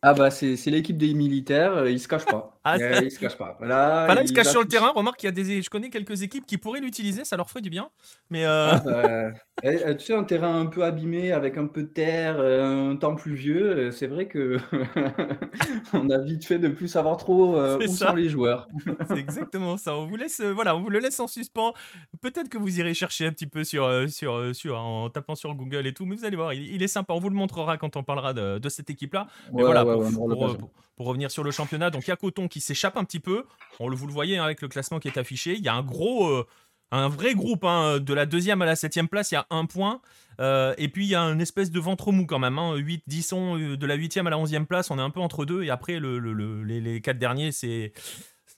ah 0.00 0.14
bah 0.14 0.30
c'est 0.30 0.54
l'équipe 0.66 0.96
des 0.96 1.12
militaires, 1.12 1.72
euh, 1.72 1.90
ils 1.90 1.98
se 1.98 2.06
cachent 2.06 2.24
pas. 2.24 2.57
Ah, 2.72 3.00
ils 3.02 3.10
se 3.10 3.18
cachent 3.18 3.36
pas. 3.36 3.56
Là, 3.60 4.12
là 4.14 4.22
ils 4.22 4.28
se 4.28 4.32
cachent 4.32 4.50
sur 4.50 4.60
le 4.60 4.68
terrain. 4.68 4.90
Remarque, 4.94 5.22
il 5.22 5.26
y 5.26 5.28
a 5.28 5.32
des, 5.32 5.62
je 5.62 5.70
connais 5.70 5.90
quelques 5.90 6.22
équipes 6.22 6.46
qui 6.46 6.58
pourraient 6.58 6.80
l'utiliser, 6.80 7.24
ça 7.24 7.36
leur 7.36 7.48
ferait 7.48 7.60
du 7.60 7.70
bien. 7.70 7.90
Mais 8.30 8.44
euh, 8.44 8.70
ah, 8.72 8.82
bah, 8.84 9.30
eh, 9.62 9.78
eh, 9.86 9.96
tu 9.96 10.06
sais, 10.06 10.14
un 10.14 10.24
terrain 10.24 10.60
un 10.60 10.66
peu 10.66 10.84
abîmé 10.84 11.32
avec 11.32 11.56
un 11.58 11.66
peu 11.66 11.82
de 11.82 11.88
terre, 11.88 12.36
euh, 12.38 12.90
un 12.90 12.96
temps 12.96 13.14
pluvieux, 13.14 13.90
c'est 13.90 14.06
vrai 14.06 14.26
que 14.26 14.58
on 15.92 16.10
a 16.10 16.18
vite 16.18 16.44
fait 16.44 16.58
de 16.58 16.68
plus 16.68 16.88
savoir 16.88 17.16
trop 17.16 17.58
où 17.58 17.86
sont 17.86 18.14
les 18.14 18.28
joueurs. 18.28 18.68
c'est 19.08 19.18
exactement 19.18 19.76
ça. 19.76 19.96
On 19.96 20.06
vous 20.06 20.16
laisse, 20.16 20.40
voilà, 20.40 20.76
on 20.76 20.80
vous 20.80 20.90
le 20.90 20.98
laisse 20.98 21.18
en 21.20 21.26
suspens. 21.26 21.72
Peut-être 22.20 22.48
que 22.48 22.58
vous 22.58 22.78
irez 22.78 22.94
chercher 22.94 23.26
un 23.26 23.32
petit 23.32 23.46
peu 23.46 23.64
sur, 23.64 23.88
sur, 24.08 24.54
sur, 24.54 24.78
en 24.78 25.10
tapant 25.10 25.34
sur 25.34 25.54
Google 25.54 25.86
et 25.86 25.94
tout, 25.94 26.06
mais 26.06 26.16
vous 26.16 26.24
allez 26.24 26.36
voir, 26.36 26.52
il, 26.52 26.82
est 26.82 26.88
sympa. 26.88 27.12
On 27.14 27.18
vous 27.18 27.30
le 27.30 27.36
montrera 27.36 27.76
quand 27.78 27.96
on 27.96 28.02
parlera 28.02 28.32
de, 28.32 28.58
de 28.58 28.68
cette 28.68 28.90
équipe-là. 28.90 29.26
Mais 29.52 29.62
voilà, 29.62 29.84
pour, 29.84 31.06
revenir 31.06 31.30
sur 31.30 31.44
le 31.44 31.50
championnat, 31.50 31.90
donc 31.90 32.06
il 32.06 32.10
y 32.10 32.12
a 32.12 32.16
Coton 32.16 32.48
qui 32.48 32.57
s'échappe 32.60 32.96
un 32.96 33.04
petit 33.04 33.20
peu. 33.20 33.44
On 33.80 33.88
le, 33.88 33.96
vous 33.96 34.06
le 34.06 34.12
voyez 34.12 34.38
hein, 34.38 34.44
avec 34.44 34.60
le 34.62 34.68
classement 34.68 34.98
qui 34.98 35.08
est 35.08 35.18
affiché. 35.18 35.54
Il 35.54 35.64
y 35.64 35.68
a 35.68 35.74
un 35.74 35.82
gros, 35.82 36.28
euh, 36.28 36.46
un 36.90 37.08
vrai 37.08 37.34
groupe 37.34 37.64
hein, 37.64 37.98
de 37.98 38.14
la 38.14 38.26
deuxième 38.26 38.62
à 38.62 38.66
la 38.66 38.76
septième 38.76 39.08
place. 39.08 39.30
Il 39.30 39.34
y 39.34 39.38
a 39.38 39.46
un 39.50 39.66
point. 39.66 40.00
Euh, 40.40 40.74
et 40.78 40.88
puis 40.88 41.06
il 41.06 41.10
y 41.10 41.14
a 41.14 41.20
une 41.20 41.40
espèce 41.40 41.70
de 41.70 41.80
ventre 41.80 42.12
mou 42.12 42.26
quand 42.26 42.38
même. 42.38 42.58
Hein, 42.58 42.76
8, 42.76 43.04
10 43.06 43.32
euh, 43.32 43.76
de 43.76 43.86
la 43.86 43.94
huitième 43.94 44.26
à 44.26 44.30
la 44.30 44.38
onzième 44.38 44.66
place. 44.66 44.90
On 44.90 44.98
est 44.98 45.02
un 45.02 45.10
peu 45.10 45.20
entre 45.20 45.44
deux. 45.44 45.62
Et 45.62 45.70
après, 45.70 45.98
le, 45.98 46.18
les, 46.64 47.00
quatre 47.00 47.18
derniers, 47.18 47.52
c'est 47.52 47.92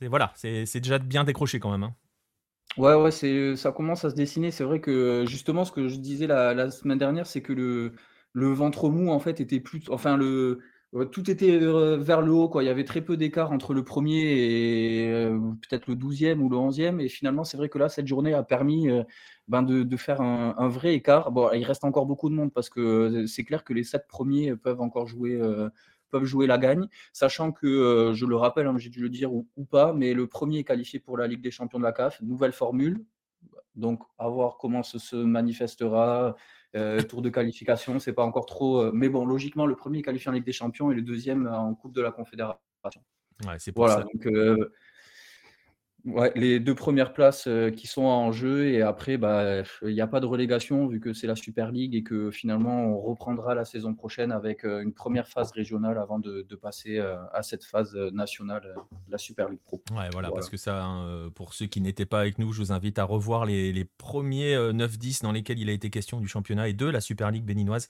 voilà, 0.03 0.33
c'est 0.35 0.81
déjà 0.81 0.99
bien 0.99 1.25
décroché 1.25 1.61
quand 1.61 1.71
même. 1.71 1.83
Hein. 1.83 1.95
Ouais, 2.79 2.95
ouais, 2.95 3.11
c'est, 3.11 3.57
ça 3.57 3.73
commence 3.73 4.05
à 4.05 4.11
se 4.11 4.15
dessiner. 4.15 4.51
C'est 4.51 4.65
vrai 4.65 4.81
que 4.81 5.25
justement, 5.27 5.65
ce 5.65 5.73
que 5.73 5.89
je 5.89 5.97
disais 5.97 6.27
la, 6.27 6.55
la 6.55 6.71
semaine 6.71 6.97
dernière, 6.99 7.27
c'est 7.27 7.43
que 7.43 7.53
le, 7.53 7.93
le 8.33 8.53
ventre 8.53 8.89
mou, 8.89 9.11
en 9.11 9.19
fait, 9.19 9.41
était 9.41 9.61
plus. 9.61 9.83
Enfin, 9.91 10.17
le, 10.17 10.61
tout 11.13 11.31
était 11.31 11.59
vers 11.99 12.21
le 12.21 12.33
haut, 12.33 12.49
quoi. 12.49 12.63
Il 12.63 12.67
y 12.67 12.69
avait 12.69 12.85
très 12.85 13.01
peu 13.01 13.17
d'écart 13.17 13.53
entre 13.53 13.75
le 13.75 13.85
premier 13.85 14.23
et 14.23 15.31
peut-être 15.69 15.87
le 15.87 15.95
douzième 15.95 16.43
ou 16.43 16.49
le 16.49 16.57
onzième. 16.57 17.01
Et 17.01 17.09
finalement, 17.09 17.45
c'est 17.45 17.57
vrai 17.57 17.69
que 17.69 17.79
là, 17.79 17.89
cette 17.89 18.07
journée 18.07 18.35
a 18.35 18.43
permis 18.43 18.89
ben 19.49 19.63
de, 19.63 19.97
faire 19.97 20.21
un, 20.21 20.69
vrai 20.69 20.95
écart. 20.95 21.33
Il 21.55 21.65
reste 21.65 21.85
encore 21.85 22.07
beaucoup 22.07 22.29
de 22.29 22.35
monde 22.35 22.53
parce 22.53 22.69
que 22.71 23.25
c'est 23.27 23.45
clair 23.45 23.63
que 23.65 23.73
les 23.73 23.85
sept 23.85 24.07
premiers 24.09 24.57
peuvent 24.57 24.81
encore 24.81 25.07
jouer, 25.07 25.41
peuvent 26.11 26.25
jouer 26.25 26.47
la 26.47 26.59
gagne, 26.59 26.89
sachant 27.13 27.53
que, 27.53 28.13
je 28.15 28.27
le 28.27 28.37
rappelle, 28.37 28.67
hein, 28.67 28.77
j'ai 28.77 28.91
dû 28.91 29.01
le 29.01 29.09
dire 29.09 29.33
ou, 29.33 29.49
ou, 29.57 29.65
pas, 29.65 29.93
mais 29.93 30.13
le 30.13 30.27
premier 30.27 30.59
est 30.59 30.65
qualifié 30.65 30.99
pour 30.99 31.17
la 31.17 31.27
Ligue 31.27 31.41
des 31.41 31.51
champions 31.51 31.79
de 31.79 31.85
la 31.85 31.93
CAF, 31.93 32.21
nouvelle 32.21 32.53
formule. 32.53 33.05
Donc, 33.77 34.03
à 34.19 34.29
voir 34.29 34.59
comment 34.59 34.83
ce 34.83 34.99
se 34.99 35.17
manifestera. 35.17 36.37
Euh, 36.77 37.03
tour 37.03 37.21
de 37.21 37.29
qualification, 37.31 37.99
c'est 37.99 38.13
pas 38.13 38.25
encore 38.25 38.47
trop. 38.47 38.81
Euh, 38.81 38.91
mais 38.95 39.09
bon, 39.09 39.25
logiquement, 39.25 39.67
le 39.67 39.75
premier 39.75 39.99
est 39.99 40.03
qualifié 40.03 40.31
en 40.31 40.33
Ligue 40.33 40.45
des 40.45 40.53
Champions 40.53 40.93
et 40.93 40.95
le 40.95 41.03
deuxième 41.03 41.49
en 41.49 41.75
Coupe 41.75 41.93
de 41.93 42.01
la 42.01 42.13
Confédération. 42.13 42.61
Ouais, 43.45 43.57
c'est 43.59 43.73
pour 43.73 43.87
voilà, 43.87 44.05
donc 44.05 44.27
euh, 44.27 44.73
Ouais, 46.05 46.33
les 46.35 46.61
deux 46.61 46.75
premières 46.75 47.13
places 47.13 47.49
qui 47.77 47.87
sont 47.87 48.05
en 48.05 48.33
jeu 48.33 48.69
et 48.69 48.83
après, 48.83 49.17
bah, 49.17 49.63
il 49.83 49.93
n'y 49.93 50.01
a 50.01 50.07
pas 50.07 50.21
de 50.21 50.27
relégation 50.27 50.87
vu 50.87 51.01
que 51.01 51.13
c'est 51.13 51.27
la 51.27 51.37
Super 51.37 51.71
League 51.71 51.95
et 51.95 52.03
que 52.03 52.31
finalement 52.31 52.87
on 52.87 53.01
reprendra 53.01 53.55
la 53.55 53.65
saison 53.65 53.95
prochaine 53.95 54.33
avec 54.33 54.65
une 54.65 54.93
première 54.93 55.29
phase 55.29 55.53
régionale 55.53 55.99
avant 55.99 56.19
de, 56.19 56.47
passer 56.61 56.99
à 56.99 57.43
cette 57.43 57.65
phase 57.65 57.95
nationale, 58.13 58.75
la 59.09 59.19
Super 59.19 59.49
League 59.49 59.61
Pro. 59.65 59.83
Ouais, 59.93 60.09
voilà, 60.13 60.31
parce 60.31 60.49
que 60.49 60.57
ça, 60.57 60.85
hein, 60.85 61.31
pour 61.35 61.55
ceux 61.55 61.67
qui 61.67 61.81
n'étaient 61.81 62.07
pas 62.07 62.21
avec 62.21 62.39
nous, 62.39 62.53
je 62.53 62.61
vous 62.61 62.73
invite 62.73 62.99
à 62.99 63.05
revoir 63.05 63.45
les, 63.45 63.73
les 63.73 63.85
premiers 63.85 64.55
9-10 64.57 65.23
dans 65.23 65.33
lesquels 65.33 65.59
il 65.59 65.69
a 65.69 65.73
été 65.73 65.91
question 65.91 66.21
du 66.21 66.29
championnat 66.29 66.69
et 66.69 66.73
de 66.73 66.87
la 66.87 67.01
Super 67.01 67.31
League 67.31 67.45
béninoise 67.45 67.89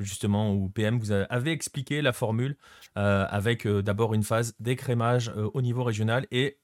justement, 0.00 0.52
où 0.52 0.68
PM 0.68 0.98
vous 0.98 1.12
avait 1.12 1.52
expliqué 1.52 2.02
la 2.02 2.12
formule 2.12 2.56
avec 2.94 3.66
d'abord 3.66 4.14
une 4.14 4.22
phase 4.22 4.54
d'écrémage 4.58 5.30
au 5.52 5.62
niveau 5.62 5.84
régional 5.84 6.26
et 6.30 6.58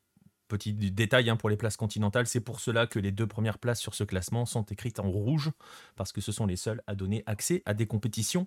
Petit 0.49 0.73
détail 0.73 1.29
hein, 1.29 1.37
pour 1.37 1.51
les 1.51 1.57
places 1.57 1.77
continentales, 1.77 2.27
c'est 2.27 2.41
pour 2.41 2.61
cela 2.61 2.87
que 2.87 2.99
les 2.99 3.11
deux 3.11 3.27
premières 3.27 3.59
places 3.59 3.81
sur 3.81 3.95
ce 3.95 4.05
classement 4.05 4.47
sont 4.47 4.63
écrites 4.65 5.01
en 5.01 5.11
rouge, 5.11 5.51
parce 5.97 6.13
que 6.13 6.21
ce 6.21 6.31
sont 6.31 6.47
les 6.47 6.57
seules 6.57 6.83
à 6.87 6.95
donner 6.95 7.25
accès 7.27 7.63
à 7.67 7.75
des 7.75 7.87
compétitions 7.87 8.47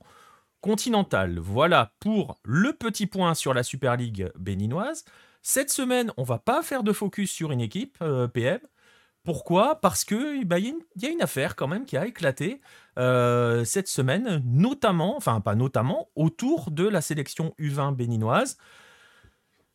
continentales. 0.62 1.40
Voilà 1.40 1.94
pour 2.00 2.40
le 2.44 2.74
petit 2.74 3.06
point 3.06 3.34
sur 3.34 3.54
la 3.54 3.64
Super 3.64 3.98
League 3.98 4.32
béninoise. 4.38 5.04
Cette 5.42 5.72
semaine, 5.72 6.12
on 6.18 6.24
va 6.24 6.38
pas 6.38 6.62
faire 6.64 6.84
de 6.84 6.94
focus 6.94 7.32
sur 7.32 7.52
une 7.52 7.62
équipe 7.62 7.98
euh, 8.02 8.28
PM. 8.28 8.60
Pourquoi? 9.24 9.80
Parce 9.82 10.06
que 10.06 10.44
bah, 10.46 10.60
il 10.60 10.74
y, 10.96 11.06
a 11.06 11.10
une 11.10 11.22
affaire 11.22 11.56
quand 11.56 11.68
même 11.68 11.86
qui 11.86 11.98
a 11.98 12.08
éclaté 12.08 12.62
euh, 12.98 13.66
cette 13.66 13.88
semaine, 13.88 14.42
notamment, 14.46 15.18
enfin 15.18 15.42
pas 15.42 15.56
notamment, 15.56 16.10
autour 16.16 16.72
de 16.72 16.88
la 16.88 17.02
sélection 17.02 17.54
U20 17.60 17.96
béninoise 17.96 18.58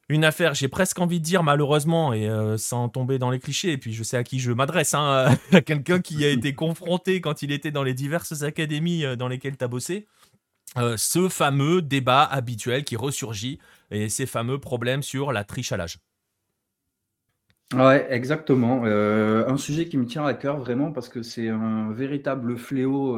une 0.09 0.25
affaire, 0.25 0.55
j'ai 0.55 0.69
presque 0.69 0.99
envie 1.01 1.19
de 1.19 1.25
dire 1.25 1.43
malheureusement, 1.43 2.13
et 2.13 2.29
euh, 2.29 2.57
sans 2.59 2.89
tomber 2.89 3.19
dans 3.19 3.31
les 3.31 3.39
clichés, 3.39 3.73
et 3.73 3.79
puis 3.79 3.93
je 3.93 4.03
sais 4.03 4.17
à 4.17 4.25
qui 4.25 4.39
je 4.39 4.53
m'adresse, 4.53 4.95
hein, 4.95 5.35
à 5.53 5.61
quelqu'un 5.63 6.01
qui 6.01 6.25
a 6.25 6.29
été 6.29 6.55
confronté 6.55 7.21
quand 7.21 7.43
il 7.43 7.53
était 7.53 7.71
dans 7.71 7.83
les 7.83 7.95
diverses 7.95 8.43
académies 8.43 9.05
euh, 9.05 9.17
dans 9.17 9.29
lesquelles 9.29 9.57
tu 9.57 9.65
as 9.65 9.69
bossé, 9.69 10.07
euh, 10.77 10.97
ce 10.97 11.29
fameux 11.29 11.81
débat 11.81 12.23
habituel 12.23 12.85
qui 12.85 12.97
ressurgit, 12.97 13.59
et 13.91 14.09
ces 14.09 14.27
fameux 14.27 14.59
problèmes 14.59 15.03
sur 15.03 15.33
la 15.33 15.45
triche 15.45 15.73
à 15.73 15.77
l'âge. 15.77 15.99
Ouais, 17.75 18.07
exactement. 18.11 18.85
un 18.85 19.57
sujet 19.57 19.89
qui 19.89 19.97
me 19.97 20.07
tient 20.07 20.25
à 20.25 20.35
cœur 20.35 20.59
vraiment 20.59 20.93
parce 20.93 21.09
que 21.09 21.23
c'est 21.23 21.49
un 21.49 21.91
véritable 21.93 22.57
fléau 22.57 23.17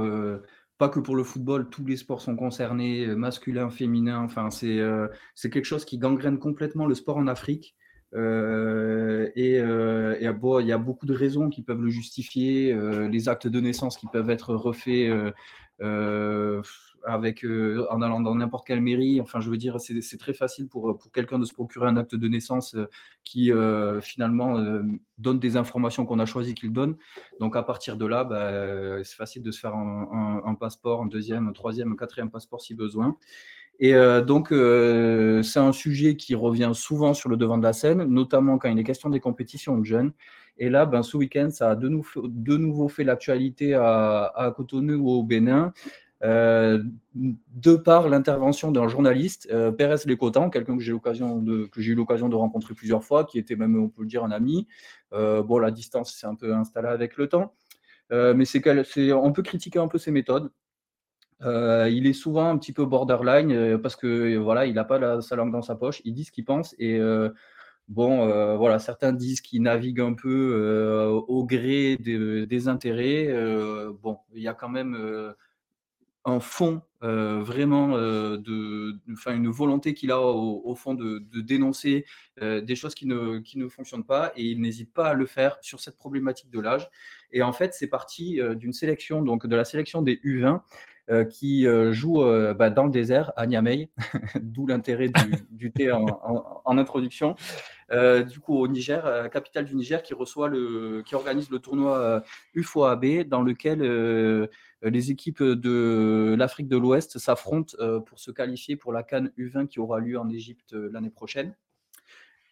pas 0.78 0.88
que 0.88 1.00
pour 1.00 1.16
le 1.16 1.24
football, 1.24 1.68
tous 1.70 1.84
les 1.84 1.96
sports 1.96 2.20
sont 2.20 2.36
concernés, 2.36 3.06
euh, 3.06 3.16
masculin, 3.16 3.70
féminin. 3.70 4.20
Enfin, 4.22 4.50
c'est 4.50 4.78
euh, 4.78 5.08
c'est 5.34 5.50
quelque 5.50 5.64
chose 5.64 5.84
qui 5.84 5.98
gangrène 5.98 6.38
complètement 6.38 6.86
le 6.86 6.94
sport 6.94 7.16
en 7.16 7.26
Afrique. 7.26 7.76
Euh, 8.14 9.30
et, 9.34 9.56
il 9.58 10.66
y 10.66 10.72
a 10.72 10.78
beaucoup 10.78 11.06
de 11.06 11.14
raisons 11.14 11.50
qui 11.50 11.62
peuvent 11.62 11.82
le 11.82 11.90
justifier. 11.90 12.74
les 13.08 13.28
actes 13.28 13.48
de 13.48 13.60
naissance 13.60 13.96
qui 13.96 14.06
peuvent 14.12 14.30
être 14.30 14.54
refaits 14.54 15.10
avec, 17.06 17.44
en 17.90 18.02
allant 18.02 18.20
dans 18.20 18.34
n'importe 18.34 18.66
quelle 18.66 18.80
mairie. 18.80 19.20
Enfin, 19.20 19.40
je 19.40 19.50
veux 19.50 19.56
dire, 19.56 19.78
c'est 19.80 20.18
très 20.18 20.34
facile 20.34 20.68
pour, 20.68 20.96
pour 20.98 21.10
quelqu'un 21.12 21.38
de 21.38 21.44
se 21.44 21.54
procurer 21.54 21.88
un 21.88 21.96
acte 21.96 22.14
de 22.14 22.28
naissance 22.28 22.76
qui 23.24 23.50
finalement 24.02 24.60
donne 25.18 25.38
des 25.38 25.56
informations 25.56 26.04
qu'on 26.04 26.18
a 26.18 26.26
choisi 26.26 26.54
qu'il 26.54 26.72
donne. 26.72 26.96
Donc 27.40 27.56
à 27.56 27.62
partir 27.62 27.96
de 27.96 28.06
là, 28.06 28.24
bah, 28.24 29.02
c'est 29.04 29.16
facile 29.16 29.42
de 29.42 29.50
se 29.50 29.60
faire 29.60 29.74
un, 29.74 30.56
passeport, 30.58 31.02
un 31.02 31.06
deuxième, 31.06 31.48
un 31.48 31.52
troisième, 31.52 31.92
un 31.92 31.96
quatrième 31.96 32.30
passeport 32.30 32.60
si 32.60 32.74
besoin. 32.74 33.16
Et 33.78 33.94
donc, 34.26 34.48
c'est 34.50 35.60
un 35.60 35.72
sujet 35.72 36.16
qui 36.16 36.34
revient 36.34 36.72
souvent 36.74 37.14
sur 37.14 37.28
le 37.28 37.36
devant 37.36 37.58
de 37.58 37.62
la 37.62 37.72
scène, 37.72 38.04
notamment 38.04 38.58
quand 38.58 38.68
il 38.68 38.78
est 38.78 38.84
question 38.84 39.10
des 39.10 39.20
compétitions 39.20 39.78
de 39.78 39.84
jeunes. 39.84 40.12
Et 40.58 40.70
là, 40.70 40.86
ben, 40.86 41.02
ce 41.02 41.16
week-end, 41.16 41.48
ça 41.50 41.70
a 41.70 41.76
de, 41.76 41.88
nouveau 41.88 42.88
fait 42.88 43.04
l'actualité 43.04 43.74
à, 43.74 44.52
Cotonou 44.56 44.94
ou 44.94 45.10
au 45.10 45.22
Bénin. 45.22 45.72
Euh, 46.24 46.82
de 47.14 47.76
par 47.76 48.08
l'intervention 48.08 48.72
d'un 48.72 48.88
journaliste, 48.88 49.48
euh, 49.52 49.70
Pérez 49.70 50.06
Lécotan, 50.06 50.48
quelqu'un 50.48 50.76
que 50.76 50.82
j'ai 50.82 50.92
eu 50.92 51.94
l'occasion 51.94 52.28
de 52.28 52.36
rencontrer 52.36 52.74
plusieurs 52.74 53.04
fois, 53.04 53.24
qui 53.24 53.38
était 53.38 53.56
même, 53.56 53.78
on 53.78 53.88
peut 53.88 54.02
le 54.02 54.08
dire, 54.08 54.24
un 54.24 54.30
ami. 54.30 54.66
Euh, 55.12 55.42
bon, 55.42 55.58
la 55.58 55.70
distance 55.70 56.14
s'est 56.14 56.26
un 56.26 56.34
peu 56.34 56.54
installée 56.54 56.88
avec 56.88 57.16
le 57.16 57.28
temps, 57.28 57.54
mais 58.10 58.44
on 59.12 59.32
peut 59.32 59.42
critiquer 59.42 59.78
un 59.78 59.88
peu 59.88 59.98
ses 59.98 60.10
méthodes. 60.10 60.50
il 61.42 62.06
est 62.06 62.12
souvent 62.12 62.48
un 62.48 62.58
petit 62.58 62.72
peu 62.72 62.86
borderline 62.86 63.78
parce 63.78 63.96
que 63.96 64.36
voilà, 64.36 64.66
il 64.66 64.74
n'a 64.74 64.84
pas 64.84 65.20
sa 65.20 65.36
langue 65.36 65.52
dans 65.52 65.62
sa 65.62 65.74
poche. 65.76 66.00
Il 66.04 66.14
dit 66.14 66.24
ce 66.24 66.32
qu'il 66.32 66.44
pense 66.44 66.74
et 66.78 67.00
Bon, 67.88 68.56
voilà, 68.56 68.78
certains 68.78 69.12
disent 69.12 69.40
qu'ils 69.40 69.62
naviguent 69.62 70.00
un 70.00 70.14
peu 70.14 71.22
au 71.28 71.44
gré 71.44 71.96
des, 71.98 72.68
intérêts. 72.68 73.28
Bon, 74.02 74.18
il 74.34 74.42
y 74.42 74.48
a 74.48 74.54
quand 74.54 74.68
même 74.68 75.34
un 76.26 76.40
fond 76.40 76.82
vraiment 77.00 77.96
de, 77.96 78.92
enfin, 79.12 79.34
une 79.34 79.48
volonté 79.48 79.94
qu'il 79.94 80.10
a 80.10 80.20
au, 80.20 80.74
fond 80.74 80.94
de, 80.94 81.22
dénoncer 81.40 82.04
des 82.40 82.74
choses 82.74 82.94
qui 82.94 83.06
ne, 83.06 83.38
qui 83.38 83.58
ne 83.58 83.68
fonctionnent 83.68 84.04
pas 84.04 84.32
et 84.36 84.42
il 84.42 84.60
n'hésite 84.60 84.92
pas 84.92 85.10
à 85.10 85.14
le 85.14 85.24
faire 85.24 85.56
sur 85.60 85.78
cette 85.78 85.96
problématique 85.96 86.50
de 86.50 86.58
l'âge. 86.58 86.88
Et 87.30 87.42
en 87.42 87.52
fait, 87.52 87.74
c'est 87.74 87.86
parti 87.86 88.40
d'une 88.56 88.72
sélection, 88.72 89.22
donc 89.22 89.46
de 89.46 89.54
la 89.54 89.64
sélection 89.64 90.02
des 90.02 90.16
U20 90.16 90.60
euh, 91.08 91.24
qui 91.24 91.68
euh, 91.68 91.92
joue 91.92 92.24
euh, 92.24 92.52
bah, 92.52 92.68
dans 92.68 92.82
le 92.82 92.90
désert 92.90 93.32
à 93.36 93.46
Niamey, 93.46 93.90
d'où 94.40 94.66
l'intérêt 94.66 95.08
du, 95.52 95.70
thé 95.70 95.92
en, 95.92 96.76
introduction. 96.76 97.36
Du 97.90 98.40
coup, 98.40 98.56
au 98.56 98.68
Niger, 98.68 99.30
capitale 99.30 99.64
du 99.64 99.74
Niger, 99.76 100.02
qui 100.02 100.14
reçoit 100.14 100.48
le, 100.48 101.02
qui 101.06 101.14
organise 101.14 101.50
le 101.50 101.58
tournoi 101.58 102.22
UFOAB, 102.54 103.24
dans 103.28 103.42
lequel 103.42 104.48
les 104.82 105.10
équipes 105.10 105.42
de 105.42 106.34
l'Afrique 106.38 106.68
de 106.68 106.76
l'Ouest 106.76 107.18
s'affrontent 107.18 107.76
pour 108.06 108.18
se 108.18 108.30
qualifier 108.30 108.76
pour 108.76 108.92
la 108.92 109.02
Cannes 109.02 109.32
U20 109.38 109.68
qui 109.68 109.80
aura 109.80 110.00
lieu 110.00 110.18
en 110.18 110.28
Égypte 110.28 110.72
l'année 110.72 111.10
prochaine. 111.10 111.54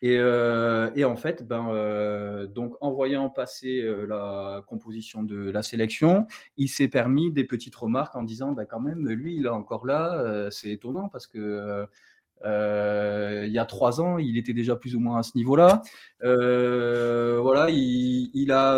Euh, 0.04 0.90
et, 0.94 1.04
en 1.04 1.16
fait, 1.16 1.46
ben, 1.46 1.68
euh, 1.70 2.46
donc 2.46 2.76
en 2.80 2.92
voyant 2.92 3.30
passer 3.30 3.80
euh, 3.80 4.06
la 4.06 4.62
composition 4.66 5.22
de 5.22 5.50
la 5.50 5.62
sélection, 5.62 6.26
il 6.56 6.68
s'est 6.68 6.88
permis 6.88 7.32
des 7.32 7.44
petites 7.44 7.74
remarques 7.74 8.14
en 8.16 8.22
disant 8.22 8.52
ben, 8.52 8.66
quand 8.66 8.80
même, 8.80 9.08
lui, 9.08 9.36
il 9.36 9.46
est 9.46 9.50
encore 9.50 9.86
là. 9.86 10.50
c'est 10.50 10.70
étonnant 10.70 11.08
parce 11.08 11.26
que 11.26 11.86
il 12.44 13.52
y 13.52 13.58
a 13.58 13.64
trois 13.66 14.00
ans, 14.00 14.18
il 14.18 14.36
était 14.38 14.52
déjà 14.52 14.76
plus 14.76 14.94
ou 14.94 15.00
moins 15.00 15.18
à 15.18 15.22
ce 15.22 15.36
niveau-là. 15.36 15.82
voilà, 16.20 17.70
il, 17.70 18.30
il 18.34 18.52
a 18.52 18.74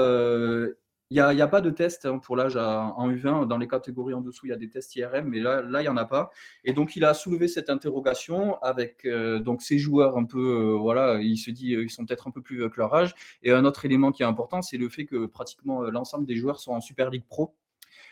il 1.10 1.14
n'y 1.14 1.40
a, 1.40 1.46
pas 1.46 1.60
de 1.60 1.70
test 1.70 2.04
hein, 2.04 2.18
pour 2.18 2.34
l'âge 2.34 2.56
en 2.56 3.08
U20. 3.08 3.46
Dans 3.46 3.58
les 3.58 3.68
catégories 3.68 4.14
en 4.14 4.20
dessous, 4.20 4.46
il 4.46 4.48
y 4.48 4.52
a 4.52 4.56
des 4.56 4.68
tests 4.68 4.96
IRM, 4.96 5.28
mais 5.28 5.38
là, 5.38 5.62
là 5.62 5.80
il 5.80 5.84
n'y 5.84 5.88
en 5.88 5.96
a 5.96 6.04
pas. 6.04 6.30
Et 6.64 6.72
donc, 6.72 6.96
il 6.96 7.04
a 7.04 7.14
soulevé 7.14 7.46
cette 7.46 7.70
interrogation 7.70 8.60
avec 8.60 9.04
euh, 9.04 9.38
donc 9.38 9.62
ces 9.62 9.78
joueurs 9.78 10.16
un 10.16 10.24
peu, 10.24 10.38
euh, 10.38 10.76
voilà, 10.76 11.20
il 11.20 11.36
se 11.36 11.52
dit, 11.52 11.74
ils 11.74 11.90
sont 11.90 12.04
peut-être 12.04 12.26
un 12.26 12.32
peu 12.32 12.42
plus 12.42 12.56
vieux 12.56 12.68
que 12.68 12.78
leur 12.78 12.92
âge. 12.92 13.14
Et 13.44 13.52
un 13.52 13.64
autre 13.64 13.84
élément 13.84 14.10
qui 14.10 14.24
est 14.24 14.26
important, 14.26 14.62
c'est 14.62 14.78
le 14.78 14.88
fait 14.88 15.06
que 15.06 15.26
pratiquement 15.26 15.84
euh, 15.84 15.90
l'ensemble 15.90 16.26
des 16.26 16.34
joueurs 16.34 16.58
sont 16.58 16.72
en 16.72 16.80
Super 16.80 17.10
League 17.10 17.26
Pro. 17.28 17.54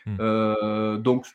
Hmm. 0.05 0.97
donc, 0.97 1.25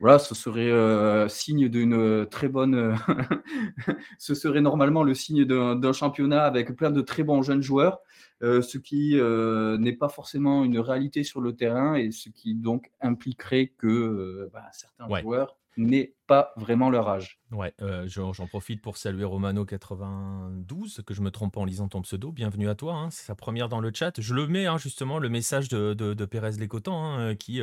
voilà, 0.00 0.18
ce 0.18 0.34
serait 0.34 1.28
signe 1.28 1.68
d'une 1.68 2.26
très 2.30 2.48
bonne. 2.48 2.96
ce 4.18 4.34
serait 4.34 4.62
normalement 4.62 5.02
le 5.02 5.14
signe 5.14 5.44
d'un 5.44 5.92
championnat 5.92 6.44
avec 6.44 6.74
plein 6.74 6.90
de 6.90 7.02
très 7.02 7.22
bons 7.22 7.42
jeunes 7.42 7.62
joueurs. 7.62 8.00
Euh, 8.42 8.62
ce 8.62 8.78
qui 8.78 9.18
euh, 9.18 9.76
n'est 9.76 9.92
pas 9.92 10.08
forcément 10.08 10.64
une 10.64 10.78
réalité 10.78 11.24
sur 11.24 11.42
le 11.42 11.54
terrain 11.54 11.94
et 11.94 12.10
ce 12.10 12.30
qui 12.30 12.54
donc 12.54 12.90
impliquerait 13.02 13.74
que 13.76 13.86
euh, 13.86 14.50
bah, 14.52 14.64
certains 14.72 15.06
joueurs 15.20 15.58
n'aient 15.76 16.14
pas 16.26 16.52
vraiment 16.56 16.90
leur 16.90 17.08
âge. 17.08 17.40
Ouais, 17.52 17.74
j'en 18.06 18.46
profite 18.46 18.82
pour 18.82 18.96
saluer 18.96 19.24
Romano92, 19.24 21.02
que 21.02 21.14
je 21.14 21.22
me 21.22 21.30
trompe 21.30 21.56
en 21.56 21.64
lisant 21.64 21.88
ton 21.88 22.02
pseudo. 22.02 22.32
Bienvenue 22.32 22.68
à 22.68 22.74
toi, 22.74 22.94
hein, 22.94 23.10
c'est 23.10 23.24
sa 23.24 23.34
première 23.34 23.68
dans 23.68 23.80
le 23.80 23.90
chat. 23.94 24.20
Je 24.20 24.34
le 24.34 24.46
mets 24.46 24.66
hein, 24.66 24.78
justement, 24.78 25.18
le 25.18 25.28
message 25.28 25.68
de, 25.68 25.94
de, 25.94 26.24
Pérez 26.24 26.52
Lécotan, 26.52 27.02
hein, 27.04 27.34
qui, 27.34 27.60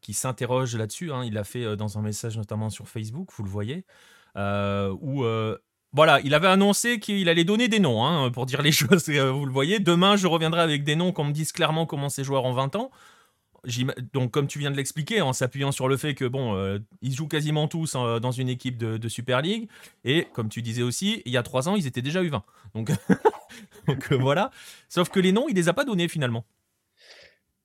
qui 0.00 0.14
s'interroge 0.14 0.76
là-dessus. 0.76 1.10
il 1.24 1.34
l'a 1.34 1.44
fait 1.44 1.76
dans 1.76 1.98
un 1.98 2.02
message 2.02 2.36
notamment 2.36 2.70
sur 2.70 2.88
Facebook, 2.88 3.30
vous 3.32 3.44
le 3.44 3.50
voyez, 3.50 3.84
où 4.36 5.24
voilà, 5.92 6.20
il 6.22 6.34
avait 6.34 6.46
annoncé 6.46 7.00
qu'il 7.00 7.28
allait 7.28 7.44
donner 7.44 7.66
des 7.66 7.80
noms, 7.80 8.30
pour 8.30 8.46
dire 8.46 8.62
les 8.62 8.72
choses, 8.72 9.08
euh, 9.08 9.30
vous 9.30 9.46
le 9.46 9.52
voyez. 9.52 9.80
Demain, 9.80 10.16
je 10.16 10.26
reviendrai 10.26 10.60
avec 10.60 10.84
des 10.84 10.94
noms 10.96 11.12
qu'on 11.12 11.24
me 11.24 11.32
dise 11.32 11.52
clairement 11.52 11.86
comment 11.86 12.08
ces 12.08 12.24
joueurs 12.24 12.44
ont 12.44 12.52
20 12.52 12.76
ans. 12.76 12.90
Donc, 14.12 14.30
comme 14.30 14.46
tu 14.46 14.58
viens 14.58 14.70
de 14.70 14.76
l'expliquer, 14.76 15.20
en 15.20 15.32
s'appuyant 15.32 15.72
sur 15.72 15.88
le 15.88 15.96
fait 15.96 16.14
que, 16.14 16.24
bon, 16.24 16.54
euh, 16.54 16.78
ils 17.02 17.14
jouent 17.14 17.28
quasiment 17.28 17.68
tous 17.68 17.94
hein, 17.94 18.20
dans 18.20 18.30
une 18.30 18.48
équipe 18.48 18.78
de, 18.78 19.08
Super 19.08 19.42
League. 19.42 19.68
Et 20.04 20.28
comme 20.32 20.48
tu 20.48 20.62
disais 20.62 20.82
aussi, 20.82 21.22
il 21.26 21.32
y 21.32 21.36
a 21.36 21.42
3 21.42 21.68
ans, 21.68 21.76
ils 21.76 21.86
étaient 21.86 22.02
déjà 22.02 22.22
U20. 22.22 22.42
Donc, 22.74 22.90
donc 23.86 24.12
euh, 24.12 24.16
voilà. 24.16 24.50
Sauf 24.88 25.08
que 25.08 25.20
les 25.20 25.32
noms, 25.32 25.46
il 25.48 25.56
les 25.56 25.68
a 25.68 25.72
pas 25.72 25.84
donnés 25.84 26.08
finalement. 26.08 26.44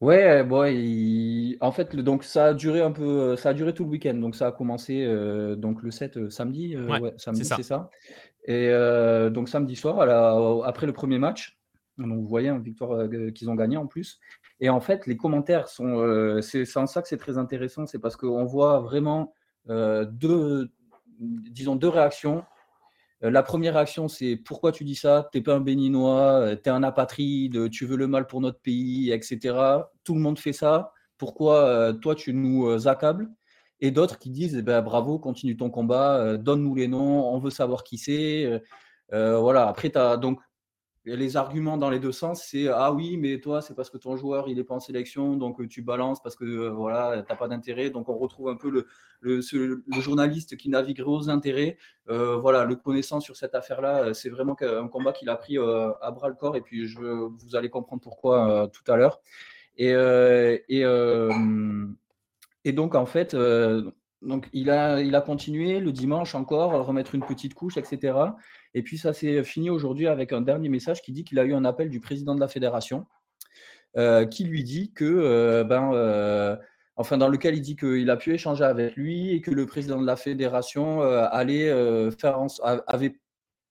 Ouais, 0.01 0.43
bon, 0.43 0.63
en 1.61 1.71
fait, 1.71 1.95
donc 1.95 2.23
ça 2.23 2.47
a 2.47 2.53
duré 2.53 2.81
un 2.81 2.91
peu, 2.91 3.35
ça 3.37 3.49
a 3.49 3.53
duré 3.53 3.73
tout 3.73 3.85
le 3.85 3.91
week-end. 3.91 4.15
Donc 4.15 4.35
ça 4.35 4.47
a 4.47 4.51
commencé 4.51 5.07
donc 5.57 5.81
le 5.81 5.91
7 5.91 6.29
samedi, 6.29 6.75
samedi, 7.17 7.45
c'est 7.45 7.63
ça. 7.63 7.89
Et 8.45 8.69
donc 9.31 9.47
samedi 9.47 9.75
soir, 9.75 10.01
après 10.65 10.85
le 10.85 10.93
premier 10.93 11.17
match, 11.17 11.57
donc 11.97 12.19
vous 12.19 12.27
voyez 12.27 12.49
une 12.49 12.61
victoire 12.61 13.07
qu'ils 13.33 13.49
ont 13.49 13.55
gagné 13.55 13.77
en 13.77 13.87
plus. 13.87 14.19
Et 14.59 14.69
en 14.69 14.79
fait, 14.79 15.05
les 15.05 15.17
commentaires 15.17 15.67
sont, 15.67 16.39
c'est 16.41 16.77
en 16.77 16.87
ça 16.87 17.01
que 17.01 17.07
c'est 17.07 17.17
très 17.17 17.37
intéressant, 17.37 17.85
c'est 17.85 17.99
parce 17.99 18.15
qu'on 18.15 18.45
voit 18.45 18.79
vraiment 18.79 19.33
deux, 19.67 20.69
disons 21.19 21.75
deux 21.75 21.89
réactions. 21.89 22.43
Euh, 23.23 23.31
la 23.31 23.43
première 23.43 23.75
réaction, 23.75 24.07
c'est 24.07 24.35
pourquoi 24.35 24.71
tu 24.71 24.83
dis 24.83 24.95
ça? 24.95 25.29
T'es 25.31 25.41
pas 25.41 25.55
un 25.55 25.61
béninois, 25.61 26.41
euh, 26.41 26.55
t'es 26.55 26.69
un 26.69 26.83
apatride, 26.83 27.69
tu 27.69 27.85
veux 27.85 27.97
le 27.97 28.07
mal 28.07 28.27
pour 28.27 28.41
notre 28.41 28.59
pays, 28.59 29.11
etc. 29.11 29.57
Tout 30.03 30.15
le 30.15 30.21
monde 30.21 30.39
fait 30.39 30.53
ça. 30.53 30.91
Pourquoi 31.17 31.65
euh, 31.65 31.93
toi 31.93 32.15
tu 32.15 32.33
nous 32.33 32.87
accables? 32.87 33.29
Et 33.81 33.91
d'autres 33.91 34.19
qui 34.19 34.29
disent 34.29 34.55
eh 34.57 34.61
ben, 34.61 34.81
bravo, 34.81 35.19
continue 35.19 35.57
ton 35.57 35.69
combat, 35.69 36.37
donne-nous 36.37 36.75
les 36.75 36.87
noms, 36.87 37.33
on 37.33 37.39
veut 37.39 37.49
savoir 37.49 37.83
qui 37.83 37.97
c'est. 37.97 38.61
voilà. 39.11 39.67
Après, 39.67 39.95
as 39.97 40.17
donc 40.17 40.39
les 41.05 41.37
arguments 41.37 41.77
dans 41.77 41.91
les 41.91 41.99
deux 41.99 42.11
sens, 42.11 42.43
c'est 42.43 42.67
ah 42.67 42.91
oui, 42.91 43.17
mais 43.17 43.39
toi, 43.39 43.61
c'est 43.61 43.75
parce 43.75 43.91
que 43.91 43.97
ton 43.97 44.17
joueur 44.17 44.49
il 44.49 44.57
est 44.57 44.63
pas 44.63 44.73
en 44.73 44.79
sélection, 44.79 45.35
donc 45.35 45.61
euh, 45.61 45.67
tu 45.67 45.83
balances 45.83 46.21
parce 46.21 46.35
que 46.35 46.45
euh, 46.45 46.69
voilà, 46.71 47.23
t'as 47.27 47.35
pas 47.35 47.47
d'intérêt. 47.47 47.91
Donc 47.91 48.09
on 48.09 48.17
retrouve 48.17 48.49
un 48.49 48.55
peu 48.55 48.71
le, 48.71 48.87
le, 49.21 49.41
journaliste 50.01 50.57
qui 50.57 50.69
naviguerait 50.69 51.07
aux 51.07 51.29
intérêts. 51.29 51.77
Euh, 52.09 52.37
voilà, 52.37 52.65
le 52.65 52.75
connaissant 52.75 53.19
sur 53.19 53.35
cette 53.35 53.53
affaire-là, 53.53 54.15
c'est 54.15 54.29
vraiment 54.29 54.55
un 54.61 54.87
combat 54.87 55.13
qu'il 55.13 55.29
a 55.29 55.35
pris 55.35 55.57
à 55.57 56.11
bras 56.11 56.29
le 56.29 56.35
corps. 56.35 56.55
Et 56.55 56.61
puis 56.61 56.87
je, 56.87 56.99
vous 56.99 57.55
allez 57.55 57.69
comprendre 57.69 58.01
pourquoi 58.01 58.69
tout 58.73 58.91
à 58.91 58.95
l'heure. 58.95 59.21
Et, 59.77 59.91
et, 60.69 60.83
et, 62.63 62.71
donc 62.73 62.95
en 62.95 63.05
fait, 63.05 63.35
donc 64.23 64.49
il 64.53 64.71
a, 64.71 65.01
il 65.01 65.13
a 65.15 65.21
continué 65.21 65.79
le 65.79 65.91
dimanche 65.91 66.33
encore, 66.33 66.85
remettre 66.85 67.13
une 67.13 67.23
petite 67.23 67.53
couche, 67.53 67.77
etc. 67.77 68.13
Et 68.75 68.83
puis 68.83 68.97
ça 68.97 69.13
s'est 69.13 69.41
fini 69.43 69.69
aujourd'hui 69.69 70.05
avec 70.05 70.33
un 70.33 70.41
dernier 70.41 70.67
message 70.67 71.01
qui 71.01 71.13
dit 71.13 71.23
qu'il 71.23 71.39
a 71.39 71.45
eu 71.45 71.53
un 71.53 71.63
appel 71.63 71.89
du 71.89 72.01
président 72.01 72.35
de 72.35 72.41
la 72.41 72.49
fédération 72.49 73.07
euh, 73.97 74.25
qui 74.25 74.43
lui 74.43 74.65
dit 74.65 74.91
que, 74.91 75.05
euh, 75.05 75.63
ben, 75.63 75.93
euh, 75.93 76.57
enfin 76.97 77.17
dans 77.17 77.29
lequel 77.29 77.55
il 77.55 77.61
dit 77.61 77.77
qu'il 77.77 78.09
a 78.09 78.17
pu 78.17 78.33
échanger 78.33 78.65
avec 78.65 78.97
lui 78.97 79.31
et 79.31 79.39
que 79.39 79.51
le 79.51 79.65
président 79.65 80.01
de 80.01 80.05
la 80.05 80.17
fédération 80.17 81.01
allait 81.01 81.69
faire 82.19 82.37
avait 82.87 83.17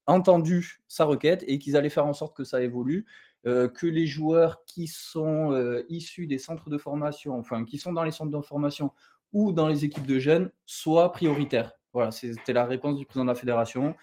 entendu 0.06 0.80
sa 0.88 1.04
requête 1.04 1.44
et 1.46 1.58
qu'ils 1.58 1.76
allaient 1.76 1.90
faire 1.90 2.06
en 2.06 2.14
sorte 2.14 2.34
que 2.34 2.44
ça 2.44 2.62
évolue. 2.62 3.04
que 3.44 3.87
les 3.87 4.06
joueurs 4.06 4.64
qui 4.64 4.87
sont 4.87 5.52
issus 5.90 6.26
des 6.26 6.38
centres 6.38 6.70
de 6.70 6.78
formation, 6.78 7.38
enfin 7.38 7.66
qui 7.66 7.76
sont 7.76 7.92
dans 7.92 8.04
les 8.04 8.11
centres 8.11 8.30
de 8.30 8.42
formation 8.42 8.90
ou 9.34 9.52
dans 9.52 9.68
les 9.68 9.84
équipes 9.84 10.06
de 10.06 10.18
jeunes 10.18 10.50
soient 10.64 11.12
prioritaires. 11.12 11.73
Voilà, 11.92 12.11
c'était 12.11 12.52
la 12.52 12.64
réponse 12.64 12.99
du 12.99 13.04
président 13.06 13.25
de 13.25 13.30
la 13.30 13.37
fédération. 13.37 13.94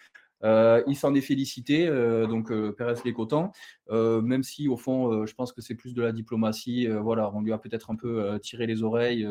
Il 0.43 0.95
s'en 0.95 1.13
est 1.13 1.21
félicité, 1.21 1.87
donc 2.27 2.51
Pérez 2.73 2.95
Lécotan, 3.05 3.51
même 3.89 4.43
si 4.43 4.67
au 4.67 4.77
fond, 4.77 5.25
je 5.25 5.33
pense 5.33 5.51
que 5.53 5.61
c'est 5.61 5.75
plus 5.75 5.93
de 5.93 6.01
la 6.01 6.11
diplomatie. 6.11 6.87
voilà, 6.87 7.31
on 7.33 7.41
lui 7.41 7.53
a 7.53 7.57
peut-être 7.57 7.91
un 7.91 7.95
peu 7.95 8.39
tiré 8.41 8.67
les 8.67 8.83
oreilles. 8.83 9.27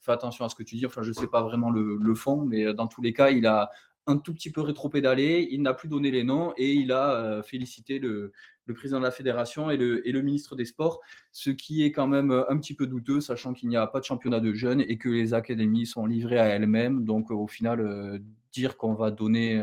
fais 0.00 0.12
attention 0.12 0.44
à 0.44 0.48
ce 0.48 0.54
que 0.54 0.62
tu 0.62 0.76
dis. 0.76 0.86
Enfin, 0.86 1.02
je 1.02 1.08
ne 1.08 1.14
sais 1.14 1.26
pas 1.26 1.42
vraiment 1.42 1.70
le, 1.70 2.14
fond, 2.14 2.44
mais 2.44 2.72
dans 2.74 2.86
tous 2.86 3.02
les 3.02 3.12
cas, 3.12 3.30
il 3.30 3.46
a 3.46 3.70
un 4.06 4.18
tout 4.18 4.32
petit 4.32 4.50
peu 4.50 4.60
rétropédalé. 4.60 5.48
Il 5.50 5.62
n'a 5.62 5.74
plus 5.74 5.88
donné 5.88 6.10
les 6.10 6.24
noms 6.24 6.52
et 6.56 6.72
il 6.72 6.92
a 6.92 7.42
félicité 7.42 7.98
le, 7.98 8.32
président 8.74 8.98
de 8.98 9.04
la 9.04 9.10
fédération 9.10 9.70
et 9.70 9.76
le, 9.76 10.22
ministre 10.22 10.56
des 10.56 10.64
Sports, 10.64 11.00
ce 11.32 11.50
qui 11.50 11.84
est 11.84 11.92
quand 11.92 12.06
même 12.06 12.30
euh, 12.30 12.50
un 12.50 12.58
petit 12.58 12.74
peu 12.74 12.86
douteux, 12.86 13.20
sachant 13.20 13.52
qu'il 13.52 13.68
n'y 13.68 13.76
a 13.76 13.86
pas 13.86 14.00
de 14.00 14.04
championnat 14.04 14.40
de 14.40 14.52
jeunes 14.52 14.80
et 14.80 14.98
que 14.98 15.08
les 15.08 15.34
académies 15.34 15.86
sont 15.86 16.06
livrées 16.06 16.38
à 16.38 16.46
elles-mêmes. 16.46 17.04
Donc, 17.04 17.30
euh, 17.30 17.34
au 17.34 17.46
final, 17.46 17.80
euh, 17.80 18.18
dire 18.60 18.76
qu'on 18.76 18.94
va 18.94 19.10
donner 19.10 19.62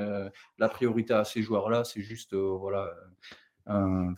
la 0.58 0.70
priorité 0.70 1.14
à 1.14 1.26
ces 1.26 1.42
joueurs-là, 1.42 1.84
c'est 1.84 2.02
juste, 2.02 2.34
voilà. 2.34 2.90
Un, 3.66 4.14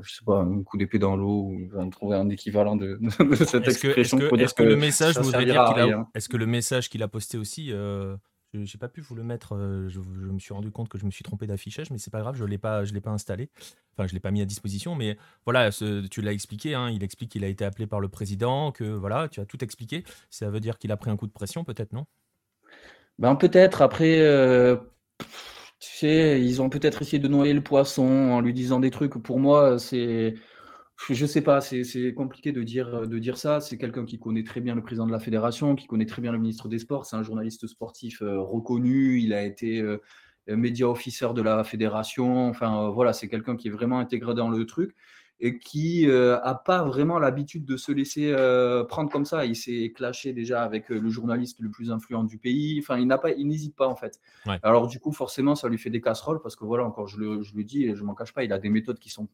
je 0.00 0.10
sais 0.10 0.24
pas, 0.24 0.38
un 0.38 0.62
coup 0.62 0.78
d'épée 0.78 0.98
dans 0.98 1.14
l'eau 1.14 1.42
ou 1.42 1.68
va 1.68 1.86
trouver 1.90 2.16
un 2.16 2.30
équivalent 2.30 2.74
de, 2.74 2.98
cette 3.34 3.68
expression. 3.68 4.18
Est-ce 4.18 4.54
que, 4.54 4.62
le 4.62 4.76
message 4.76 5.18
voudrait 5.18 5.44
dire 5.44 5.62
qu'il 5.66 5.92
a, 5.92 6.08
est-ce 6.14 6.30
que 6.30 6.38
le 6.38 6.46
message 6.46 6.88
qu'il 6.88 7.02
a 7.02 7.08
posté 7.08 7.36
aussi 7.36 7.70
je 8.54 8.60
n'ai 8.60 8.78
pas 8.78 8.88
pu 8.88 9.00
vous 9.00 9.14
le 9.14 9.22
mettre. 9.22 9.54
Euh, 9.54 9.88
je, 9.88 10.00
me 10.00 10.38
suis 10.38 10.54
rendu 10.54 10.70
compte 10.70 10.88
que 10.88 10.98
je 10.98 11.04
me 11.04 11.10
suis 11.10 11.22
trompé 11.22 11.46
d'affichage, 11.46 11.90
mais 11.90 11.98
c'est 11.98 12.10
pas 12.10 12.20
grave, 12.20 12.34
je 12.36 12.44
l'ai 12.44 12.58
pas, 12.58 12.84
je 12.84 12.94
l'ai 12.94 13.00
pas 13.00 13.10
installé. 13.10 13.50
Enfin, 13.92 14.06
je 14.06 14.14
l'ai 14.14 14.20
pas 14.20 14.30
mis 14.30 14.40
à 14.40 14.46
disposition. 14.46 14.94
Mais 14.94 15.18
voilà, 15.44 15.70
tu 15.70 16.22
l'as 16.22 16.32
expliqué. 16.32 16.74
Hein, 16.74 16.90
il 16.90 17.02
explique 17.02 17.30
qu'il 17.30 17.44
a 17.44 17.48
été 17.48 17.64
appelé 17.64 17.86
par 17.86 18.00
le 18.00 18.08
président, 18.08 18.72
que 18.72 18.84
voilà, 18.84 19.28
tu 19.28 19.40
as 19.40 19.46
tout 19.46 19.62
expliqué. 19.62 20.04
Ça 20.30 20.50
veut 20.50 20.60
dire 20.60 20.78
qu'il 20.78 20.92
a 20.92 20.96
pris 20.96 21.10
un 21.10 21.16
coup 21.16 21.26
de 21.26 21.32
pression, 21.32 21.64
peut-être, 21.64 21.92
non? 21.92 22.06
Ben 23.18 23.34
peut-être. 23.36 23.82
Après, 23.82 24.20
euh, 24.20 24.76
tu 25.80 25.90
sais, 25.98 26.40
ils 26.40 26.62
ont 26.62 26.68
peut-être 26.70 27.02
essayé 27.02 27.18
de 27.18 27.28
noyer 27.28 27.52
le 27.52 27.62
poisson 27.62 28.04
en 28.04 28.40
lui 28.40 28.52
disant 28.52 28.80
des 28.80 28.90
trucs. 28.90 29.14
Pour 29.22 29.40
moi, 29.40 29.78
c'est 29.78 30.34
je 31.10 31.26
sais 31.26 31.42
pas, 31.42 31.60
c'est 31.60 32.14
compliqué 32.14 32.52
de 32.52 32.62
dire, 32.62 33.06
de 33.08 33.18
dire 33.18 33.38
ça. 33.38 33.60
C'est 33.60 33.78
quelqu'un 33.78 34.04
qui 34.04 34.18
connaît 34.18 34.44
très 34.44 34.60
bien 34.60 34.74
le 34.74 34.82
président 34.82 35.06
de 35.06 35.12
la 35.12 35.20
fédération, 35.20 35.74
qui 35.76 35.86
connaît 35.86 36.06
très 36.06 36.22
bien 36.22 36.32
le 36.32 36.38
ministre 36.38 36.68
des 36.68 36.78
Sports. 36.78 37.06
C'est 37.06 37.16
un 37.16 37.22
journaliste 37.22 37.66
sportif 37.66 38.22
euh, 38.22 38.40
reconnu. 38.40 39.20
Il 39.20 39.32
a 39.32 39.42
été 39.42 39.80
euh, 39.80 39.98
média 40.48 40.88
officer 40.88 41.28
de 41.34 41.42
la 41.42 41.64
fédération. 41.64 42.48
Enfin, 42.48 42.90
voilà, 42.90 43.12
c'est 43.12 43.28
quelqu'un 43.28 43.56
qui 43.56 43.68
est 43.68 43.70
vraiment 43.70 43.98
intégré 44.00 44.34
dans 44.34 44.50
le 44.50 44.66
truc 44.66 44.94
et 45.40 45.58
qui 45.58 46.06
n'a 46.06 46.54
pas 46.64 46.82
vraiment 46.82 47.18
l'habitude 47.18 47.64
de 47.64 47.76
se 47.76 47.92
laisser 47.92 48.32
prendre 48.88 49.10
comme 49.10 49.24
ça. 49.24 49.44
Il 49.44 49.54
s'est 49.54 49.92
clashé 49.94 50.32
déjà 50.32 50.62
avec 50.62 50.88
le 50.88 51.08
journaliste 51.08 51.60
le 51.60 51.70
plus 51.70 51.90
influent 51.90 52.24
du 52.24 52.38
pays. 52.38 52.80
Enfin, 52.80 52.98
il 52.98 53.06
n'a 53.06 53.18
pas, 53.18 53.30
il 53.30 53.46
n'hésite 53.46 53.76
pas 53.76 53.86
en 53.86 53.96
fait. 53.96 54.20
Alors 54.62 54.88
du 54.88 54.98
coup, 54.98 55.12
forcément, 55.12 55.54
ça 55.54 55.68
lui 55.68 55.78
fait 55.78 55.90
des 55.90 56.00
casseroles 56.00 56.40
parce 56.42 56.56
que 56.56 56.64
voilà, 56.64 56.84
encore 56.84 57.06
je 57.06 57.18
le, 57.18 57.42
je 57.42 57.54
le 57.56 57.64
dis 57.64 57.84
et 57.84 57.94
je 57.94 58.02
m'en 58.02 58.14
cache 58.14 58.32
pas, 58.34 58.44
il 58.44 58.52
a 58.52 58.58
des 58.58 58.68
méthodes 58.68 58.98
qui 58.98 59.10
sont 59.10 59.28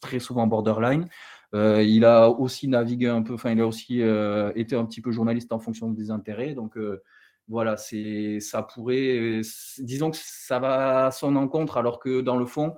très 0.00 0.18
souvent 0.18 0.46
borderline. 0.46 1.08
Euh, 1.54 1.82
il 1.82 2.04
a 2.04 2.28
aussi 2.28 2.68
navigué 2.68 3.08
un 3.08 3.22
peu, 3.22 3.34
enfin, 3.34 3.50
il 3.50 3.60
a 3.60 3.66
aussi 3.66 4.02
euh, 4.02 4.52
été 4.54 4.76
un 4.76 4.84
petit 4.84 5.00
peu 5.00 5.10
journaliste 5.10 5.52
en 5.52 5.58
fonction 5.58 5.90
des 5.90 6.10
intérêts. 6.10 6.54
Donc, 6.54 6.76
euh, 6.76 7.02
voilà, 7.48 7.76
c'est, 7.76 8.38
ça 8.40 8.62
pourrait, 8.62 9.40
disons 9.78 10.12
que 10.12 10.16
ça 10.20 10.60
va 10.60 11.06
à 11.06 11.10
son 11.10 11.34
encontre, 11.34 11.76
alors 11.76 11.98
que 11.98 12.20
dans 12.20 12.36
le 12.36 12.46
fond, 12.46 12.74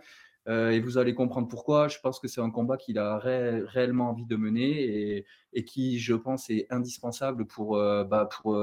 et 0.49 0.81
vous 0.81 0.99
allez 0.99 1.15
comprendre 1.15 1.49
pourquoi, 1.49 1.89
je 1.89 1.99
pense 2.01 2.19
que 2.19 2.29
c'est 2.29 2.41
un 2.41 2.51
combat 2.51 2.77
qu'il 2.77 2.99
a 2.99 3.19
réellement 3.19 4.11
envie 4.11 4.27
de 4.27 4.37
mener 4.37 5.25
et, 5.53 5.65
qui, 5.65 5.99
je 5.99 6.15
pense, 6.15 6.51
est 6.51 6.67
indispensable 6.71 7.47
pour, 7.47 7.77
bah, 7.77 8.29
pour 8.31 8.57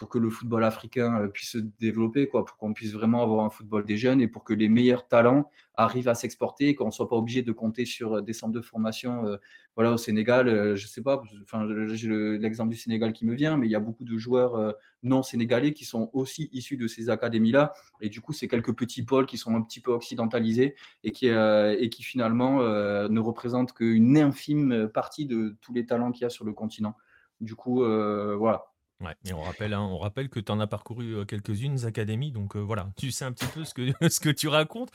pour 0.00 0.08
que 0.08 0.16
le 0.16 0.30
football 0.30 0.64
africain 0.64 1.20
euh, 1.20 1.28
puisse 1.28 1.50
se 1.50 1.58
développer, 1.58 2.26
quoi, 2.26 2.46
pour 2.46 2.56
qu'on 2.56 2.72
puisse 2.72 2.94
vraiment 2.94 3.22
avoir 3.22 3.44
un 3.44 3.50
football 3.50 3.84
des 3.84 3.98
jeunes 3.98 4.22
et 4.22 4.28
pour 4.28 4.44
que 4.44 4.54
les 4.54 4.70
meilleurs 4.70 5.06
talents 5.08 5.50
arrivent 5.74 6.08
à 6.08 6.14
s'exporter 6.14 6.68
et 6.68 6.74
qu'on 6.74 6.86
ne 6.86 6.90
soit 6.90 7.06
pas 7.06 7.16
obligé 7.16 7.42
de 7.42 7.52
compter 7.52 7.84
sur 7.84 8.14
euh, 8.14 8.22
des 8.22 8.32
centres 8.32 8.54
de 8.54 8.62
formation. 8.62 9.26
Euh, 9.26 9.36
voilà, 9.76 9.92
au 9.92 9.98
Sénégal, 9.98 10.74
je 10.74 10.82
ne 10.82 10.88
sais 10.88 11.02
pas, 11.02 11.22
enfin, 11.42 11.68
j'ai 11.92 12.08
l'exemple 12.38 12.70
du 12.70 12.78
Sénégal 12.78 13.12
qui 13.12 13.26
me 13.26 13.34
vient, 13.34 13.58
mais 13.58 13.66
il 13.66 13.70
y 13.70 13.74
a 13.74 13.80
beaucoup 13.80 14.04
de 14.04 14.16
joueurs 14.16 14.74
non 15.02 15.22
sénégalais 15.22 15.72
qui 15.72 15.84
sont 15.84 16.10
aussi 16.12 16.50
issus 16.52 16.76
de 16.76 16.86
ces 16.86 17.08
académies-là. 17.08 17.72
Et 18.00 18.08
du 18.08 18.20
coup, 18.20 18.32
c'est 18.32 18.48
quelques 18.48 18.74
petits 18.74 19.04
pôles 19.04 19.26
qui 19.26 19.38
sont 19.38 19.54
un 19.54 19.62
petit 19.62 19.80
peu 19.80 19.92
occidentalisés 19.92 20.74
et 21.04 21.12
qui, 21.12 21.28
et 21.28 21.88
qui 21.88 22.02
finalement 22.02 22.58
ne 22.58 23.20
représentent 23.20 23.72
qu'une 23.72 24.18
infime 24.18 24.88
partie 24.92 25.24
de 25.24 25.56
tous 25.62 25.72
les 25.72 25.86
talents 25.86 26.10
qu'il 26.10 26.22
y 26.22 26.26
a 26.26 26.30
sur 26.30 26.44
le 26.44 26.52
continent. 26.52 26.96
Du 27.40 27.54
coup, 27.54 27.76
voilà, 27.76 28.70
Hein, 29.02 29.88
on 29.90 29.98
rappelle 29.98 30.28
que 30.28 30.40
tu 30.40 30.52
en 30.52 30.60
as 30.60 30.66
parcouru 30.66 31.24
quelques-unes 31.26 31.84
académies, 31.86 32.32
donc 32.32 32.56
voilà, 32.56 32.90
tu 32.96 33.10
sais 33.10 33.24
un 33.24 33.32
petit 33.32 33.46
peu 33.46 33.64
ce 33.64 33.74
que, 34.20 34.30
tu 34.32 34.48
racontes. 34.48 34.90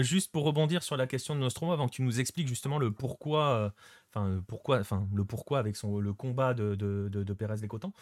juste 0.00 0.32
pour 0.32 0.44
rebondir 0.44 0.82
sur 0.82 0.96
la 0.96 1.06
question 1.06 1.34
de 1.34 1.40
Nostromo, 1.40 1.72
avant 1.72 1.88
que 1.88 1.94
tu 1.94 2.02
nous 2.02 2.20
expliques 2.20 2.48
justement 2.48 2.78
le 2.78 2.90
pourquoi, 2.90 3.72
enfin 4.10 4.42
pourquoi, 4.46 4.82
le 5.12 5.24
pourquoi 5.24 5.58
avec 5.58 5.76
le 5.82 6.12
combat 6.12 6.54
de, 6.54 6.74
de, 6.74 7.08
de, 7.08 7.32
Pérez 7.32 7.56
Lécotan. 7.62 7.92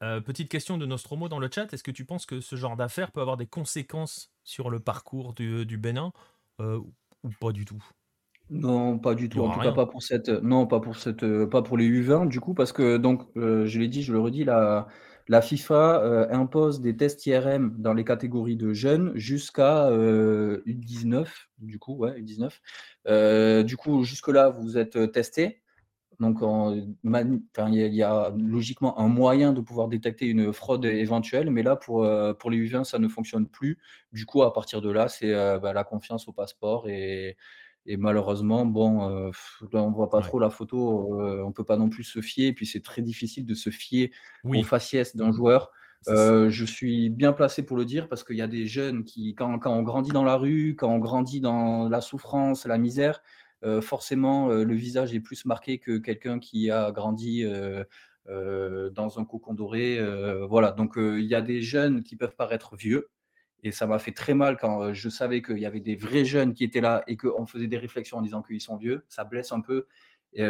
petite 0.00 0.48
question 0.48 0.78
de 0.78 0.86
Nostromo 0.86 1.28
dans 1.28 1.38
le 1.38 1.48
chat, 1.52 1.72
est-ce 1.72 1.84
que 1.84 1.90
tu 1.90 2.04
penses 2.04 2.26
que 2.26 2.40
ce 2.40 2.56
genre 2.56 2.76
d'affaires 2.76 3.12
peut 3.12 3.20
avoir 3.20 3.36
des 3.36 3.46
conséquences 3.46 4.30
sur 4.44 4.70
le 4.70 4.80
parcours 4.80 5.34
du 5.34 5.78
Bénin 5.78 6.12
ou 6.60 7.30
pas 7.40 7.52
du 7.52 7.64
tout? 7.64 7.82
Non, 8.48 8.98
pas 8.98 9.14
du 9.14 9.28
tout. 9.28 9.40
En 9.40 9.50
tout 9.52 9.60
cas, 9.60 9.72
pas 9.72 9.86
pour 9.86 10.02
cette, 10.02 10.28
non, 10.28 10.66
pas 10.66 10.78
pour 10.80 10.96
cette, 10.96 11.24
euh, 11.24 11.46
pas 11.46 11.62
pour 11.62 11.76
les 11.76 11.86
U20 11.86 12.28
du 12.28 12.40
coup, 12.40 12.54
parce 12.54 12.72
que 12.72 12.96
donc, 12.96 13.22
euh, 13.36 13.66
je 13.66 13.80
l'ai 13.80 13.88
dit, 13.88 14.02
je 14.02 14.12
le 14.12 14.20
redis, 14.20 14.44
la, 14.44 14.86
la 15.26 15.42
FIFA 15.42 16.00
euh, 16.02 16.28
impose 16.30 16.80
des 16.80 16.96
tests 16.96 17.26
IRM 17.26 17.74
dans 17.78 17.92
les 17.92 18.04
catégories 18.04 18.56
de 18.56 18.72
jeunes 18.72 19.12
jusqu'à 19.16 19.90
U19, 19.90 21.26
du 21.58 21.78
coup, 21.80 21.96
ouais, 21.96 22.20
U19. 22.20 23.64
du 23.64 23.76
coup, 23.76 24.04
jusque-là, 24.04 24.50
vous 24.50 24.78
êtes 24.78 25.10
testé. 25.12 25.62
Donc, 26.20 26.38
il 26.40 27.74
y, 27.74 28.02
a 28.02 28.32
logiquement 28.38 28.98
un 28.98 29.08
moyen 29.08 29.52
de 29.52 29.60
pouvoir 29.60 29.88
détecter 29.88 30.26
une 30.26 30.52
fraude 30.52 30.84
éventuelle, 30.86 31.50
mais 31.50 31.62
là, 31.62 31.76
pour, 31.76 32.08
pour 32.38 32.50
les 32.50 32.58
U20, 32.58 32.84
ça 32.84 32.98
ne 32.98 33.08
fonctionne 33.08 33.48
plus. 33.48 33.78
Du 34.12 34.24
coup, 34.24 34.42
à 34.42 34.52
partir 34.54 34.80
de 34.80 34.90
là, 34.90 35.08
c'est 35.08 35.32
bah, 35.60 35.72
la 35.74 35.84
confiance 35.84 36.26
au 36.28 36.32
passeport 36.32 36.88
et 36.88 37.36
et 37.86 37.96
malheureusement, 37.96 38.66
bon, 38.66 39.08
euh, 39.08 39.30
là, 39.72 39.82
on 39.82 39.90
voit 39.90 40.10
pas 40.10 40.20
trop 40.20 40.38
la 40.38 40.50
photo, 40.50 41.20
euh, 41.20 41.42
on 41.44 41.52
peut 41.52 41.64
pas 41.64 41.76
non 41.76 41.88
plus 41.88 42.04
se 42.04 42.20
fier, 42.20 42.52
puis 42.52 42.66
c'est 42.66 42.82
très 42.82 43.00
difficile 43.00 43.46
de 43.46 43.54
se 43.54 43.70
fier 43.70 44.10
aux 44.44 44.62
faciès 44.62 45.14
d'un 45.14 45.32
joueur. 45.32 45.70
Euh, 46.08 46.50
je 46.50 46.64
suis 46.64 47.10
bien 47.10 47.32
placé 47.32 47.64
pour 47.64 47.76
le 47.76 47.84
dire 47.84 48.08
parce 48.08 48.22
qu'il 48.22 48.36
y 48.36 48.42
a 48.42 48.46
des 48.46 48.66
jeunes 48.66 49.04
qui, 49.04 49.34
quand, 49.34 49.58
quand, 49.58 49.72
on 49.72 49.82
grandit 49.82 50.10
dans 50.10 50.24
la 50.24 50.36
rue, 50.36 50.76
quand 50.76 50.88
on 50.88 50.98
grandit 50.98 51.40
dans 51.40 51.88
la 51.88 52.00
souffrance, 52.00 52.66
la 52.66 52.78
misère, 52.78 53.22
forcément, 53.80 54.48
le 54.48 54.74
visage 54.74 55.12
est 55.12 55.20
plus 55.20 55.44
marqué 55.44 55.78
que 55.78 55.98
quelqu'un 55.98 56.38
qui 56.38 56.70
a 56.70 56.92
grandi 56.92 57.44
dans 58.28 59.18
un 59.18 59.24
cocon 59.24 59.54
doré. 59.54 59.98
voilà, 60.48 60.70
donc 60.70 60.94
il 60.96 61.24
y 61.24 61.34
a 61.34 61.40
des 61.40 61.62
jeunes 61.62 62.04
qui 62.04 62.14
peuvent 62.14 62.36
paraître 62.36 62.76
vieux, 62.76 63.08
et 63.62 63.72
ça 63.72 63.86
m'a 63.86 63.98
fait 63.98 64.12
très 64.12 64.34
mal 64.34 64.56
quand 64.56 64.92
je 64.92 65.08
savais 65.08 65.42
qu'il 65.42 65.58
y 65.58 65.66
avait 65.66 65.80
des 65.80 65.96
vrais 65.96 66.24
jeunes 66.24 66.54
qui 66.54 66.64
étaient 66.64 66.80
là 66.80 67.02
et 67.06 67.16
qu'on 67.16 67.46
faisait 67.46 67.66
des 67.66 67.78
réflexions 67.78 68.18
en 68.18 68.22
disant 68.22 68.42
qu'ils 68.42 68.60
sont 68.60 68.76
vieux. 68.76 69.04
Ça 69.08 69.24
blesse 69.24 69.52
un 69.52 69.60
peu, 69.60 69.86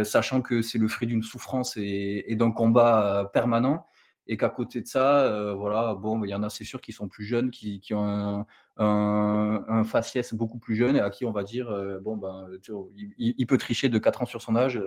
sachant 0.04 0.42
que 0.42 0.62
c'est 0.62 0.78
le 0.78 0.88
fruit 0.88 1.06
d'une 1.06 1.22
souffrance 1.22 1.76
et, 1.76 2.34
d'un 2.36 2.50
combat 2.50 3.30
permanent. 3.32 3.86
Et 4.28 4.36
qu'à 4.36 4.48
côté 4.48 4.80
de 4.80 4.88
ça, 4.88 5.54
voilà, 5.54 5.94
bon, 5.94 6.24
il 6.24 6.30
y 6.30 6.34
en 6.34 6.42
a, 6.42 6.50
c'est 6.50 6.64
sûr, 6.64 6.80
qui 6.80 6.92
sont 6.92 7.08
plus 7.08 7.24
jeunes, 7.24 7.50
qui, 7.52 7.80
ont 7.94 8.44
un, 8.76 9.84
faciès 9.84 10.34
beaucoup 10.34 10.58
plus 10.58 10.74
jeune 10.74 10.96
et 10.96 11.00
à 11.00 11.10
qui 11.10 11.24
on 11.24 11.32
va 11.32 11.44
dire, 11.44 11.72
bon, 12.02 12.16
ben, 12.16 12.48
il, 13.16 13.46
peut 13.46 13.58
tricher 13.58 13.88
de 13.88 13.98
4 13.98 14.22
ans 14.22 14.26
sur 14.26 14.42
son 14.42 14.56
âge, 14.56 14.82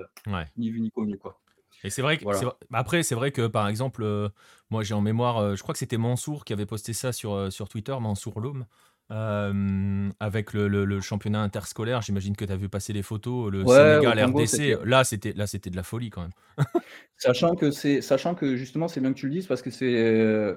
ni 0.57 0.69
vu 0.69 0.81
ni 0.81 0.91
connu, 0.91 1.17
quoi. 1.17 1.39
Et 1.83 1.89
c'est 1.89 2.01
vrai 2.01 2.17
que 2.17 2.25
après 2.73 3.03
c'est 3.03 3.15
vrai 3.15 3.31
que 3.31 3.47
par 3.47 3.67
exemple 3.67 4.03
euh, 4.03 4.29
moi 4.69 4.83
j'ai 4.83 4.93
en 4.93 5.01
mémoire 5.01 5.37
euh, 5.37 5.55
je 5.55 5.63
crois 5.63 5.73
que 5.73 5.79
c'était 5.79 5.97
Mansour 5.97 6.45
qui 6.45 6.53
avait 6.53 6.65
posté 6.65 6.93
ça 6.93 7.11
sur, 7.11 7.33
euh, 7.33 7.49
sur 7.49 7.69
Twitter 7.69 7.95
Mansour 7.99 8.39
Loum 8.39 8.65
avec 9.11 10.53
le, 10.53 10.67
le, 10.67 11.01
championnat 11.01 11.41
interscolaire. 11.41 11.99
J'imagine 12.03 12.35
que 12.35 12.45
tu 12.45 12.51
as 12.51 12.55
vu 12.55 12.69
passer 12.69 12.93
les 12.93 13.01
photos 13.01 13.51
le 13.51 13.65
Sénégal 13.65 14.23
RDC 14.23 14.85
là 14.85 15.03
c'était 15.03 15.33
là 15.33 15.47
c'était 15.47 15.71
de 15.71 15.75
la 15.75 15.81
folie 15.81 16.11
quand 16.11 16.21
même. 16.21 16.31
Sachant 17.17 17.55
que 17.55 17.71
c'est 17.71 18.01
sachant 18.01 18.35
que 18.35 18.55
justement 18.55 18.87
c'est 18.87 18.99
bien 19.01 19.11
que 19.11 19.17
tu 19.17 19.25
le 19.25 19.31
dises 19.31 19.47
parce 19.47 19.63
que 19.63 19.71
c'est 19.71 20.55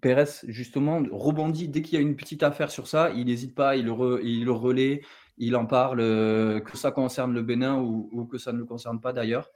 Pérez 0.00 0.26
justement 0.46 1.02
rebondit. 1.10 1.66
Dès 1.66 1.82
qu'il 1.82 1.94
y 1.94 1.96
a 1.98 2.00
une 2.00 2.14
petite 2.14 2.44
affaire 2.44 2.70
sur 2.70 2.86
ça 2.86 3.10
il 3.10 3.26
n'hésite 3.26 3.56
pas 3.56 3.74
il 3.74 3.86
le, 3.86 4.20
il 4.24 4.44
le 4.44 4.52
relaie 4.52 5.02
il 5.38 5.56
en 5.56 5.66
parle 5.66 5.98
que 5.98 6.76
ça 6.76 6.92
concerne 6.92 7.34
le 7.34 7.42
Bénin 7.42 7.80
ou, 7.80 8.08
ou 8.12 8.24
que 8.24 8.38
ça 8.38 8.52
ne 8.52 8.58
le 8.58 8.66
concerne 8.66 9.00
pas 9.00 9.12
d'ailleurs 9.12 9.50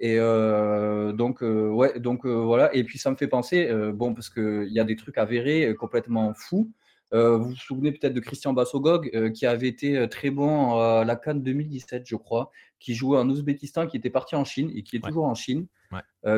et 0.00 0.16
euh, 0.18 1.12
donc, 1.12 1.42
euh, 1.42 1.68
ouais, 1.68 1.98
donc 1.98 2.24
euh, 2.24 2.30
voilà. 2.30 2.74
Et 2.74 2.84
puis 2.84 2.98
ça 2.98 3.10
me 3.10 3.16
fait 3.16 3.26
penser, 3.26 3.68
bon, 3.92 4.14
parce 4.14 4.30
qu'il 4.30 4.68
y 4.70 4.80
a 4.80 4.84
des 4.84 4.96
trucs 4.96 5.18
avérés 5.18 5.74
complètement 5.78 6.34
fous. 6.34 6.70
vous 7.12 7.44
vous 7.44 7.56
souvenez 7.56 7.92
peut-être 7.92 8.14
de 8.14 8.20
Christian 8.20 8.52
Bassogog, 8.52 9.32
qui 9.32 9.46
avait 9.46 9.68
été 9.68 10.08
très 10.08 10.30
bon 10.30 10.78
à 10.78 11.04
la 11.04 11.16
Cannes 11.16 11.42
2017, 11.42 12.04
je 12.06 12.16
crois, 12.16 12.50
qui 12.78 12.94
jouait 12.94 13.18
en 13.18 13.28
Ouzbékistan, 13.28 13.86
qui 13.86 13.96
était 13.96 14.10
parti 14.10 14.36
en 14.36 14.44
Chine 14.44 14.70
et 14.74 14.82
qui 14.82 14.96
est 14.96 15.00
toujours 15.00 15.24
en 15.24 15.34
Chine, 15.34 15.66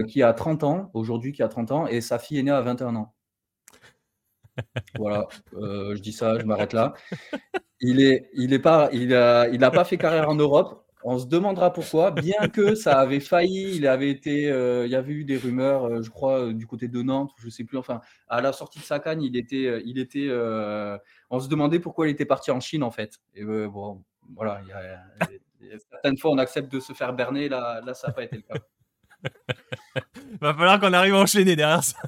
qui 0.09 0.23
a 0.23 0.33
30 0.33 0.65
ans, 0.65 0.91
aujourd'hui, 0.95 1.33
qui 1.33 1.43
a 1.43 1.49
30 1.49 1.73
ans, 1.73 1.87
et 1.87 2.01
sa 2.01 2.19
fille 2.19 2.39
est 2.39 2.43
née 2.43 2.51
à 2.51 2.61
21 2.63 2.97
ans. 2.97 3.15
Voilà, 4.99 5.27
je 5.53 6.01
dis 6.01 6.13
ça, 6.13 6.39
je 6.39 6.45
m'arrête 6.45 6.73
là. 6.73 6.95
Il 7.83 8.01
est, 8.03 8.29
il 8.35 8.53
est 8.53 8.59
pas, 8.59 8.91
il 8.93 9.15
a, 9.15 9.49
il 9.49 9.65
a 9.65 9.71
pas 9.71 9.85
fait 9.85 9.97
carrière 9.97 10.29
en 10.29 10.35
Europe. 10.35 10.87
On 11.03 11.19
se 11.19 11.27
demandera 11.27 11.73
pourquoi, 11.73 12.11
bien 12.11 12.49
que 12.53 12.75
ça 12.75 12.99
avait 12.99 13.21
failli, 13.21 13.77
il 13.77 13.87
avait 13.87 14.11
été, 14.11 14.43
il 14.45 14.91
y 14.91 14.95
avait 14.95 15.13
eu 15.13 15.25
des 15.25 15.37
rumeurs, 15.39 16.03
je 16.03 16.11
crois, 16.11 16.53
du 16.53 16.67
côté 16.67 16.89
de 16.89 17.03
Nantes, 17.03 17.31
je 17.39 17.49
sais 17.49 17.65
plus. 17.65 17.79
Enfin, 17.79 18.01
à 18.29 18.41
la 18.41 18.53
sortie 18.53 18.81
de 18.81 18.85
sa 18.85 18.99
canne, 18.99 19.23
il 19.23 19.37
était, 19.37 19.83
il 19.85 19.99
était. 19.99 20.29
on 21.31 21.41
se 21.41 21.49
demandait 21.49 21.81
pourquoi 21.81 22.09
il 22.09 22.11
était 22.11 22.27
parti 22.27 22.51
en 22.51 22.61
Chine 22.61 22.83
en 22.83 22.91
fait. 22.91 23.19
Et 23.35 23.45
bon, 23.45 24.05
voilà, 24.35 24.61
certaines 25.91 26.19
fois 26.19 26.31
on 26.33 26.39
accepte 26.39 26.73
de 26.73 26.81
se 26.81 26.93
faire 26.93 27.13
berner, 27.13 27.49
là, 27.49 27.81
là 27.85 27.95
ça 27.95 28.09
n'a 28.09 28.13
pas 28.13 28.25
été 28.25 28.37
le 28.37 28.43
cas. 28.43 28.61
Va 30.41 30.55
falloir 30.55 30.81
qu'on 30.81 30.93
arrive 30.93 31.15
à 31.15 31.19
enchaîner 31.19 31.57
derrière 31.57 31.85
ça. 31.85 31.99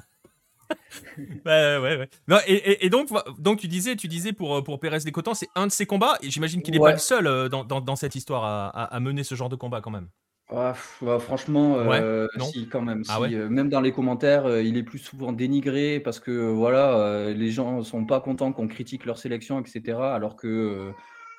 Ouais, 1.45 1.77
ouais, 1.77 1.97
ouais. 1.97 2.09
Non, 2.27 2.37
et, 2.47 2.85
et, 2.85 2.89
donc, 2.89 3.09
donc, 3.39 3.59
tu 3.59 3.67
disais, 3.67 3.95
tu 3.95 4.07
disais 4.07 4.33
pour, 4.33 4.63
pour 4.63 4.79
Pérez 4.79 4.99
Cotans, 5.11 5.33
c'est 5.33 5.49
un 5.55 5.67
de 5.67 5.71
ses 5.71 5.85
combats, 5.85 6.17
et 6.21 6.29
j'imagine 6.29 6.61
qu'il 6.61 6.73
n'est 6.73 6.79
pas 6.79 6.91
le 6.91 6.97
seul 6.97 7.27
euh, 7.27 7.49
dans, 7.49 7.63
dans, 7.63 7.81
dans 7.81 7.95
cette 7.95 8.15
histoire 8.15 8.43
à, 8.43 8.69
à, 8.83 8.99
mener 8.99 9.23
ce 9.23 9.35
genre 9.35 9.49
de 9.49 9.55
combat 9.55 9.81
quand 9.81 9.91
même. 9.91 10.07
Ah, 10.49 10.73
franchement, 10.73 11.77
euh, 11.77 12.27
si, 12.51 12.67
quand 12.67 12.81
même. 12.81 13.03
Ah 13.07 13.19
euh, 13.21 13.49
même 13.49 13.69
dans 13.69 13.81
les 13.81 13.91
commentaires, 13.91 14.59
il 14.59 14.77
est 14.77 14.83
plus 14.83 14.99
souvent 14.99 15.31
dénigré 15.31 15.99
parce 15.99 16.19
que 16.19 16.31
voilà, 16.31 17.31
les 17.33 17.49
gens 17.49 17.81
sont 17.81 18.05
pas 18.05 18.19
contents 18.19 18.51
qu'on 18.51 18.67
critique 18.67 19.05
leur 19.05 19.17
sélection, 19.17 19.59
etc. 19.59 19.97
Alors 19.99 20.35
que, 20.35 20.91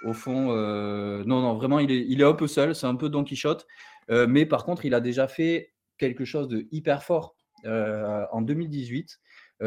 au 0.04 0.12
fond, 0.14 0.52
non, 0.52 1.42
non, 1.42 1.54
vraiment, 1.54 1.78
il 1.78 1.92
est, 1.92 2.04
il 2.08 2.20
est 2.20 2.24
un 2.24 2.32
peu 2.32 2.48
seul, 2.48 2.74
c'est 2.74 2.86
un 2.86 2.96
peu 2.96 3.08
Don 3.08 3.24
Quichotte. 3.24 3.66
mais 4.08 4.46
par 4.46 4.64
contre, 4.64 4.84
il 4.84 4.94
a 4.94 5.00
déjà 5.00 5.28
fait 5.28 5.72
quelque 5.98 6.24
chose 6.24 6.48
de 6.48 6.66
hyper 6.72 7.02
fort 7.04 7.36
en 7.66 8.42
2018. 8.42 9.18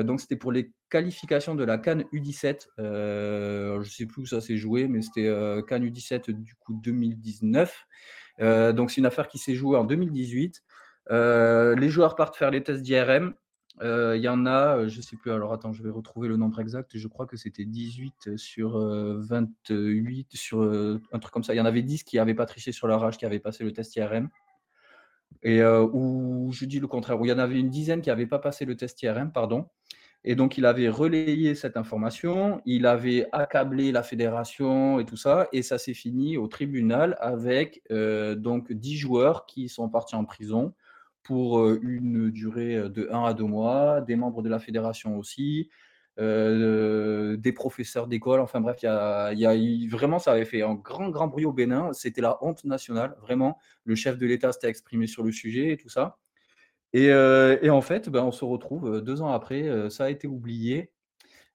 donc, 0.04 0.22
c'était 0.22 0.36
pour 0.36 0.52
les 0.52 0.72
qualifications 0.90 1.56
de 1.56 1.64
la 1.64 1.78
Cannes 1.78 2.04
U17. 2.14 2.68
je 2.78 3.78
ne 3.78 3.84
sais 3.84 4.06
plus 4.06 4.24
où 4.24 4.26
ça 4.26 4.42
s'est 4.42 4.58
joué, 4.58 4.88
mais 4.88 5.02
c'était 5.02 5.32
Cannes 5.68 5.86
U17 5.86 6.32
du 6.32 6.56
coup 6.56 6.74
2019. 6.84 7.86
donc, 8.74 8.92
c'est 8.92 8.98
une 8.98 9.06
affaire 9.06 9.28
qui 9.28 9.38
s'est 9.38 9.56
jouée 9.56 9.78
en 9.78 9.84
2018. 9.84 10.64
les 11.10 11.90
joueurs 11.90 12.16
partent 12.16 12.36
faire 12.36 12.52
les 12.52 12.64
tests 12.64 12.84
d'IRM. 12.84 13.34
Il 13.80 14.22
y 14.22 14.28
en 14.28 14.48
a, 14.48 14.88
je 14.88 14.98
ne 14.98 15.02
sais 15.04 15.18
plus, 15.18 15.32
alors 15.32 15.54
attends, 15.54 15.72
je 15.72 15.84
vais 15.84 15.92
retrouver 15.92 16.28
le 16.28 16.36
nombre 16.36 16.60
exact. 16.60 16.98
Je 16.98 17.08
crois 17.08 17.28
que 17.28 17.38
c'était 17.38 17.66
18 17.66 18.36
sur 18.36 18.80
28, 18.80 20.36
sur 20.36 20.64
un 20.64 21.20
truc 21.20 21.32
comme 21.32 21.44
ça. 21.44 21.54
Il 21.54 21.58
y 21.58 21.62
en 21.62 21.66
avait 21.66 21.84
10 21.84 22.04
qui 22.04 22.16
n'avaient 22.18 22.34
pas 22.34 22.48
triché 22.48 22.72
sur 22.72 22.88
leur 22.88 23.04
âge, 23.04 23.18
qui 23.18 23.26
avaient 23.26 23.40
passé 23.40 23.64
le 23.64 23.72
test 23.74 23.96
IRM. 23.96 24.30
Et 25.44 25.64
où 25.64 26.52
je 26.52 26.66
dis 26.66 26.80
le 26.80 26.88
contraire, 26.88 27.20
où 27.20 27.26
il 27.26 27.30
y 27.30 27.34
en 27.34 27.40
avait 27.40 27.60
une 27.60 27.70
dizaine 27.70 28.02
qui 28.02 28.10
n'avaient 28.10 28.26
pas 28.26 28.40
passé 28.40 28.66
le 28.66 28.76
test 28.76 29.02
IRM, 29.02 29.32
pardon. 29.32 29.68
Et 30.24 30.36
donc, 30.36 30.58
il 30.58 30.66
avait 30.66 30.90
relayé 30.90 31.56
cette 31.56 31.78
information, 31.78 32.60
il 32.66 32.86
avait 32.86 33.28
accablé 33.32 33.92
la 33.92 34.04
fédération 34.04 35.00
et 35.00 35.06
tout 35.06 35.16
ça, 35.16 35.48
et 35.54 35.62
ça 35.62 35.78
s'est 35.78 35.94
fini 35.94 36.38
au 36.38 36.48
tribunal 36.48 37.16
avec 37.20 37.82
donc 37.90 38.74
10 38.74 38.98
joueurs 38.98 39.46
qui 39.46 39.70
sont 39.70 39.88
partis 39.90 40.16
en 40.16 40.26
prison 40.26 40.74
pour 41.24 41.66
une 41.70 42.30
durée 42.32 42.90
de 42.90 43.08
1 43.12 43.24
à 43.26 43.34
2 43.34 43.44
mois, 43.44 44.02
des 44.02 44.16
membres 44.16 44.42
de 44.42 44.50
la 44.50 44.60
fédération 44.60 45.18
aussi, 45.18 45.70
euh, 46.20 47.38
des 47.38 47.52
professeurs 47.52 48.08
d'école. 48.08 48.40
Enfin 48.40 48.60
bref, 48.60 48.82
y 48.82 48.88
a, 48.88 49.34
y 49.34 49.46
a, 49.46 49.56
vraiment, 49.90 50.18
ça 50.18 50.32
avait 50.32 50.46
fait 50.46 50.64
un 50.64 50.74
grand, 50.74 51.10
grand 51.10 51.28
bruit 51.28 51.46
au 51.46 51.54
Bénin. 51.54 51.94
C'était 51.94 52.22
la 52.22 52.44
honte 52.44 52.64
nationale, 52.64 53.16
vraiment. 53.22 53.60
Le 53.86 53.94
chef 53.94 54.18
de 54.18 54.26
l'État 54.26 54.52
s'était 54.52 54.70
exprimé 54.70 55.06
sur 55.06 55.24
le 55.24 55.32
sujet 55.32 55.74
et 55.74 55.78
tout 55.78 55.90
ça. 55.90 56.18
Et, 56.94 57.12
euh, 57.12 57.70
en 57.70 57.82
fait, 57.82 58.10
ben, 58.10 58.24
on 58.24 58.32
se 58.32 58.46
retrouve 58.46 58.96
euh, 58.96 59.02
deux 59.02 59.22
ans 59.22 59.32
après, 59.32 59.90
ça 59.90 60.06
a 60.06 60.10
été 60.10 60.28
oublié. 60.28 60.92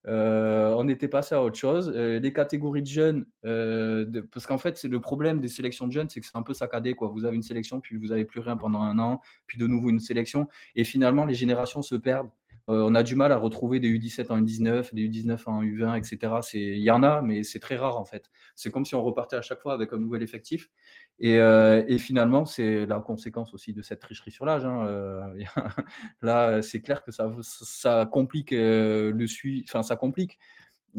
on 0.06 0.88
était 0.88 1.08
passé 1.08 1.34
à 1.34 1.42
autre 1.42 1.56
chose. 1.56 1.90
les 1.90 2.32
catégories 2.32 2.82
de 2.82 2.86
jeunes, 2.86 3.26
parce 3.42 4.46
qu'en 4.46 4.58
fait, 4.58 4.76
c'est 4.78 4.88
le 4.88 5.00
problème 5.00 5.40
des 5.40 5.48
sélections 5.48 5.88
de 5.88 5.92
jeunes, 5.92 6.08
c'est 6.08 6.20
que 6.20 6.26
c'est 6.26 6.36
un 6.36 6.42
peu 6.42 6.54
saccadé. 6.54 6.94
Quoi. 6.94 7.08
Vous 7.08 7.24
avez 7.24 7.36
une 7.36 7.42
sélection, 7.42 7.80
puis 7.80 7.96
vous 7.96 8.08
n'avez 8.08 8.24
plus 8.24 8.40
rien 8.40 8.56
pendant 8.56 8.82
un 8.82 8.98
an, 9.00 9.20
puis 9.46 9.58
de 9.58 9.66
nouveau 9.66 9.90
une 9.90 10.00
sélection, 10.00 10.48
et 10.76 10.84
finalement, 10.84 11.24
les 11.24 11.34
générations 11.34 11.82
se 11.82 11.96
perdent. 11.96 12.30
Euh, 12.68 12.84
on 12.88 12.94
a 12.94 13.02
du 13.02 13.16
mal 13.16 13.32
à 13.32 13.36
retrouver 13.36 13.80
des 13.80 13.88
U17 13.88 14.30
en 14.30 14.40
U19, 14.40 14.94
des 14.94 15.08
U19 15.08 15.42
en 15.46 15.62
U20, 15.62 15.98
etc. 15.98 16.34
Il 16.54 16.78
y 16.82 16.90
en 16.90 17.02
a, 17.02 17.22
mais 17.22 17.42
c'est 17.42 17.58
très 17.58 17.76
rare 17.76 17.98
en 17.98 18.04
fait. 18.04 18.30
C'est 18.54 18.70
comme 18.70 18.84
si 18.84 18.94
on 18.94 19.02
repartait 19.02 19.36
à 19.36 19.42
chaque 19.42 19.60
fois 19.60 19.74
avec 19.74 19.92
un 19.92 19.98
nouvel 19.98 20.22
effectif. 20.22 20.70
Et, 21.18 21.38
euh, 21.38 21.98
finalement, 21.98 22.44
c'est 22.44 22.86
la 22.86 23.00
conséquence 23.00 23.54
aussi 23.54 23.72
de 23.72 23.82
cette 23.82 24.00
tricherie 24.00 24.30
sur 24.30 24.44
l'âge. 24.44 24.64
Hein. 24.64 24.86
Euh, 24.86 25.44
là, 26.22 26.62
c'est 26.62 26.80
clair 26.80 27.02
que 27.02 27.10
ça, 27.12 27.30
ça 27.42 28.06
complique 28.10 28.50
le 28.52 29.26
suivi, 29.26 29.64
enfin 29.68 29.82
ça 29.82 29.96
complique 29.96 30.38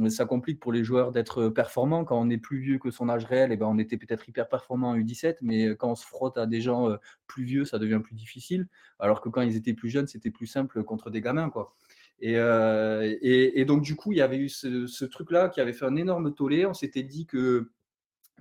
ça 0.09 0.25
complique 0.25 0.59
pour 0.59 0.71
les 0.71 0.83
joueurs 0.83 1.11
d'être 1.11 1.49
performants. 1.49 2.03
Quand 2.03 2.19
on 2.19 2.29
est 2.29 2.37
plus 2.37 2.59
vieux 2.59 2.79
que 2.79 2.91
son 2.91 3.09
âge 3.09 3.25
réel, 3.25 3.51
et 3.51 3.53
eh 3.53 3.57
ben 3.57 3.67
on 3.67 3.77
était 3.77 3.97
peut-être 3.97 4.27
hyper 4.27 4.49
performant 4.49 4.89
en 4.89 4.97
U17, 4.97 5.37
mais 5.41 5.75
quand 5.75 5.91
on 5.91 5.95
se 5.95 6.05
frotte 6.05 6.37
à 6.37 6.45
des 6.45 6.61
gens 6.61 6.89
plus 7.27 7.43
vieux, 7.43 7.65
ça 7.65 7.79
devient 7.79 8.01
plus 8.03 8.15
difficile. 8.15 8.67
Alors 8.99 9.21
que 9.21 9.29
quand 9.29 9.41
ils 9.41 9.55
étaient 9.55 9.73
plus 9.73 9.89
jeunes, 9.89 10.07
c'était 10.07 10.31
plus 10.31 10.47
simple 10.47 10.83
contre 10.83 11.09
des 11.09 11.21
gamins. 11.21 11.49
Quoi. 11.49 11.75
Et, 12.19 13.59
et, 13.59 13.65
donc, 13.65 13.81
du 13.83 13.95
coup, 13.95 14.13
il 14.13 14.17
y 14.17 14.21
avait 14.21 14.37
eu 14.37 14.49
ce, 14.49 15.05
truc-là 15.05 15.49
qui 15.49 15.59
avait 15.59 15.73
fait 15.73 15.85
un 15.85 15.95
énorme 15.95 16.33
tollé. 16.33 16.65
On 16.65 16.73
s'était 16.73 17.03
dit 17.03 17.25
que 17.25 17.71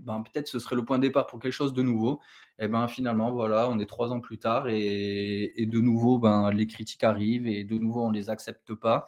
ben, 0.00 0.22
peut-être 0.22 0.48
ce 0.48 0.58
serait 0.58 0.76
le 0.76 0.84
point 0.84 0.98
de 0.98 1.02
départ 1.02 1.26
pour 1.26 1.40
quelque 1.40 1.52
chose 1.52 1.74
de 1.74 1.82
nouveau. 1.82 2.20
Et 2.58 2.68
ben 2.68 2.86
finalement, 2.86 3.32
voilà, 3.32 3.68
on 3.68 3.78
est 3.80 3.86
trois 3.86 4.12
ans 4.12 4.20
plus 4.20 4.38
tard 4.38 4.68
et, 4.68 5.52
et 5.60 5.66
de 5.66 5.80
nouveau, 5.80 6.18
ben, 6.18 6.50
les 6.52 6.66
critiques 6.66 7.02
arrivent 7.02 7.46
et 7.46 7.64
de 7.64 7.76
nouveau, 7.76 8.04
on 8.04 8.10
ne 8.10 8.14
les 8.14 8.30
accepte 8.30 8.74
pas. 8.74 9.06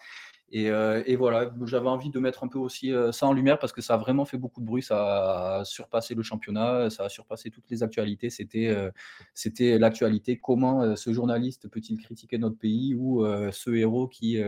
Euh, 0.55 1.03
et, 1.07 1.17
voilà, 1.17 1.53
j'avais 1.65 1.89
envie 1.89 2.11
de 2.11 2.19
mettre 2.21 2.45
un 2.45 2.49
peu 2.49 2.59
aussi 2.59 2.93
euh, 2.93 3.11
ça 3.11 3.27
en 3.27 3.33
lumière 3.33 3.59
parce 3.59 3.73
que 3.73 3.81
ça 3.81 3.95
a 3.95 3.97
vraiment 3.97 4.25
fait 4.25 4.37
beaucoup 4.37 4.61
de 4.61 4.67
bruit, 4.67 4.83
ça 4.83 5.59
a 5.59 5.65
surpassé 5.65 6.15
le 6.15 6.23
championnat, 6.23 6.91
ça 6.91 7.05
a 7.05 7.09
surpassé 7.09 7.51
toutes 7.51 7.69
les 7.71 7.83
actualités. 7.83 8.31
C'était 8.31 8.69
euh, 8.69 8.91
c'était 9.35 9.79
l'actualité. 9.79 10.39
Comment 10.39 10.95
ce 10.97 11.13
journaliste 11.13 11.69
peut-il 11.69 11.99
critiquer 11.99 12.39
notre 12.39 12.59
pays 12.59 12.95
ou 12.95 13.25
ce 13.53 13.71
héros 13.71 14.07
qui, 14.07 14.41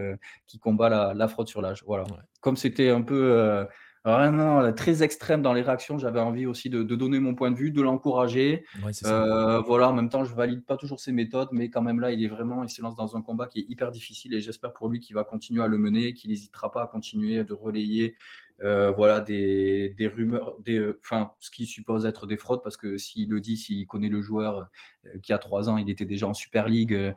qui 0.46 0.58
combat 0.58 1.14
la, 1.14 1.28
fraude 1.28 1.48
sur 1.48 1.60
l'âge 1.60 1.82
Voilà. 1.86 2.04
Comme 2.40 2.56
c'était 2.56 2.90
un 2.90 3.02
peu 3.02 3.66
vraiment 4.12 4.72
très 4.72 5.02
extrême 5.02 5.42
dans 5.42 5.52
les 5.52 5.62
réactions. 5.62 5.98
J'avais 5.98 6.20
envie 6.20 6.46
aussi 6.46 6.70
de, 6.70 6.82
donner 6.82 7.18
mon 7.18 7.34
point 7.34 7.50
de 7.50 7.56
vue, 7.56 7.70
de 7.70 7.82
l'encourager. 7.82 8.64
Euh, 9.04 9.60
voilà, 9.60 9.90
en 9.90 9.92
même 9.92 10.08
temps, 10.08 10.24
je 10.24 10.34
valide 10.34 10.64
pas 10.64 10.76
toujours 10.76 11.00
ses 11.00 11.12
méthodes, 11.12 11.48
mais 11.52 11.70
quand 11.70 11.82
même 11.82 12.00
là, 12.00 12.12
il 12.12 12.22
est 12.22 12.28
vraiment, 12.28 12.62
il 12.62 12.70
se 12.70 12.82
lance 12.82 12.96
dans 12.96 13.16
un 13.16 13.22
combat 13.22 13.46
qui 13.46 13.60
est 13.60 13.66
hyper 13.68 13.90
difficile 13.90 14.34
et 14.34 14.40
j'espère 14.40 14.72
pour 14.72 14.88
lui 14.88 15.00
qu'il 15.00 15.14
va 15.14 15.24
continuer 15.24 15.62
à 15.62 15.66
le 15.66 15.78
mener, 15.78 16.14
qu'il 16.14 16.30
n'hésitera 16.30 16.70
pas 16.70 16.82
à 16.82 16.86
continuer 16.86 17.44
de 17.44 17.52
relayer 17.52 18.16
euh, 18.62 18.90
voilà, 18.90 19.20
des, 19.20 19.94
rumeurs, 20.14 20.54
des, 20.64 20.78
euh, 20.78 20.98
enfin, 21.04 21.32
ce 21.40 21.50
qui 21.50 21.66
suppose 21.66 22.06
être 22.06 22.26
des 22.26 22.38
fraudes, 22.38 22.62
parce 22.62 22.78
que 22.78 22.96
s'il 22.96 23.28
le 23.28 23.40
dit, 23.40 23.56
s'il 23.56 23.86
connaît 23.86 24.08
le 24.08 24.22
joueur 24.22 24.68
qui 25.22 25.32
a 25.32 25.38
trois 25.38 25.68
ans, 25.68 25.76
il 25.76 25.90
était 25.90 26.06
déjà 26.06 26.26
en 26.26 26.34
Super 26.34 26.68
League, 26.68 27.14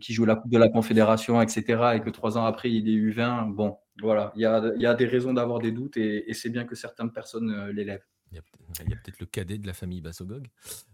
qui 0.00 0.12
joue 0.12 0.24
la 0.24 0.36
Coupe 0.36 0.50
de 0.50 0.58
la 0.58 0.68
Confédération, 0.68 1.40
etc., 1.40 1.92
et 1.94 2.00
que 2.00 2.10
trois 2.10 2.36
ans 2.36 2.44
après, 2.44 2.70
il 2.72 2.88
est 2.88 3.14
U20, 3.14 3.52
bon, 3.52 3.76
voilà, 4.00 4.32
il 4.36 4.42
y 4.42 4.46
a, 4.46 4.94
des 4.94 5.06
raisons 5.06 5.34
d'avoir 5.34 5.58
des 5.58 5.72
doutes 5.72 5.96
et, 5.96 6.32
c'est 6.32 6.50
bien 6.50 6.64
que 6.64 6.74
certaines 6.74 7.12
personnes 7.12 7.70
l'élèvent. 7.70 8.06
Il 8.32 8.90
y 8.90 8.94
a 8.94 8.96
peut-être 8.96 9.20
le 9.20 9.26
cadet 9.26 9.58
de 9.58 9.66
la 9.66 9.74
famille 9.74 10.00
Bassogog 10.00 10.46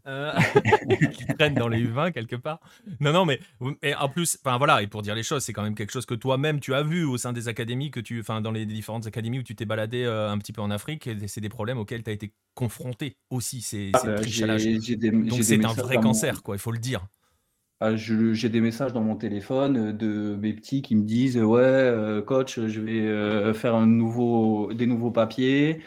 euh, 0.06 0.32
qui 1.12 1.26
traîne 1.26 1.54
dans 1.54 1.68
les 1.68 1.84
U20 1.84 2.12
quelque 2.12 2.34
part. 2.34 2.60
Non, 3.00 3.12
non, 3.12 3.24
mais 3.24 3.40
et 3.82 3.94
en 3.94 4.08
plus, 4.08 4.38
enfin 4.42 4.58
voilà, 4.58 4.82
et 4.82 4.88
pour 4.88 5.02
dire 5.02 5.14
les 5.14 5.22
choses, 5.22 5.44
c'est 5.44 5.52
quand 5.52 5.62
même 5.62 5.76
quelque 5.76 5.92
chose 5.92 6.06
que 6.06 6.14
toi-même 6.14 6.58
tu 6.58 6.74
as 6.74 6.82
vu 6.82 7.04
au 7.04 7.16
sein 7.16 7.32
des 7.32 7.46
académies, 7.46 7.90
que 7.90 8.00
tu, 8.00 8.20
enfin 8.20 8.40
dans 8.40 8.50
les 8.50 8.66
différentes 8.66 9.06
académies 9.06 9.38
où 9.38 9.42
tu 9.42 9.54
t'es 9.54 9.64
baladé 9.64 10.04
euh, 10.04 10.30
un 10.30 10.38
petit 10.38 10.52
peu 10.52 10.60
en 10.60 10.70
Afrique, 10.70 11.06
et 11.06 11.28
c'est 11.28 11.40
des 11.40 11.48
problèmes 11.48 11.78
auxquels 11.78 12.02
tu 12.02 12.10
as 12.10 12.14
été 12.14 12.32
confronté 12.54 13.16
aussi. 13.30 13.60
C'est 13.60 13.92
ah, 13.94 14.04
Donc 14.04 15.42
c'est 15.42 15.64
un 15.64 15.72
vrai 15.72 15.96
cancer, 15.98 16.42
quoi, 16.42 16.56
il 16.56 16.60
faut 16.60 16.72
le 16.72 16.78
dire. 16.78 17.06
Ah, 17.80 17.94
j'ai 17.96 18.48
des 18.48 18.60
messages 18.60 18.92
dans 18.92 19.02
mon 19.02 19.14
téléphone 19.16 19.76
euh, 19.90 19.92
de 19.92 20.36
mes 20.36 20.52
petits 20.52 20.82
qui 20.82 20.96
me 20.96 21.04
disent 21.04 21.38
ouais 21.38 22.22
coach 22.26 22.58
je 22.58 22.80
vais 22.80 23.54
faire 23.54 23.76
un 23.76 23.86
nouveau 23.86 24.72
des 24.72 24.86
nouveaux 24.86 25.12
papiers 25.12 25.80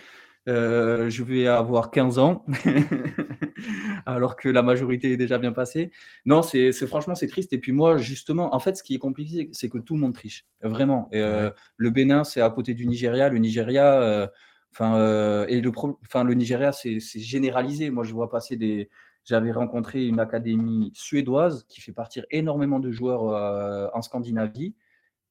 euh, 0.48 1.10
je 1.10 1.24
vais 1.24 1.46
avoir 1.48 1.92
15 1.92 2.18
ans, 2.18 2.44
alors 4.08 4.36
que 4.36 4.50
la 4.50 4.64
majorité 4.64 5.12
est 5.12 5.18
déjà 5.18 5.38
bien 5.38 5.52
passée. 5.52 5.92
Non, 6.26 6.42
c'est 6.42 6.72
franchement, 6.88 7.14
c'est 7.16 7.28
triste. 7.28 7.54
Et 7.54 7.60
puis 7.60 7.72
moi, 7.72 7.98
justement, 7.98 8.56
en 8.56 8.60
fait, 8.60 8.76
ce 8.76 8.84
qui 8.84 8.96
est 8.96 9.00
compliqué, 9.00 9.50
c'est 9.52 9.70
que 9.70 9.78
tout 9.78 9.94
le 9.94 10.00
monde 10.00 10.14
triche, 10.14 10.46
vraiment. 10.62 11.10
Euh, 11.14 11.52
le 11.78 11.90
Bénin, 11.92 12.24
c'est 12.24 12.42
à 12.42 12.50
côté 12.50 12.74
du 12.74 12.88
Nigeria. 12.88 13.30
Le 13.30 13.38
Nigeria, 13.38 14.02
euh, 14.02 14.28
enfin, 14.74 15.46
et 15.48 15.62
le, 15.62 15.72
enfin, 16.08 16.24
le 16.24 16.34
Nigeria, 16.34 16.72
c'est 16.72 17.00
généralisé. 17.20 17.92
Moi, 17.92 18.04
je 18.04 18.14
vois 18.14 18.30
passer 18.30 18.56
des. 18.56 18.90
J'avais 19.24 19.52
rencontré 19.52 20.08
une 20.08 20.20
académie 20.20 20.92
suédoise 20.94 21.66
qui 21.70 21.82
fait 21.82 21.94
partir 21.94 22.26
énormément 22.32 22.80
de 22.80 22.92
joueurs 22.92 23.92
en 23.94 24.02
Scandinavie. 24.02 24.76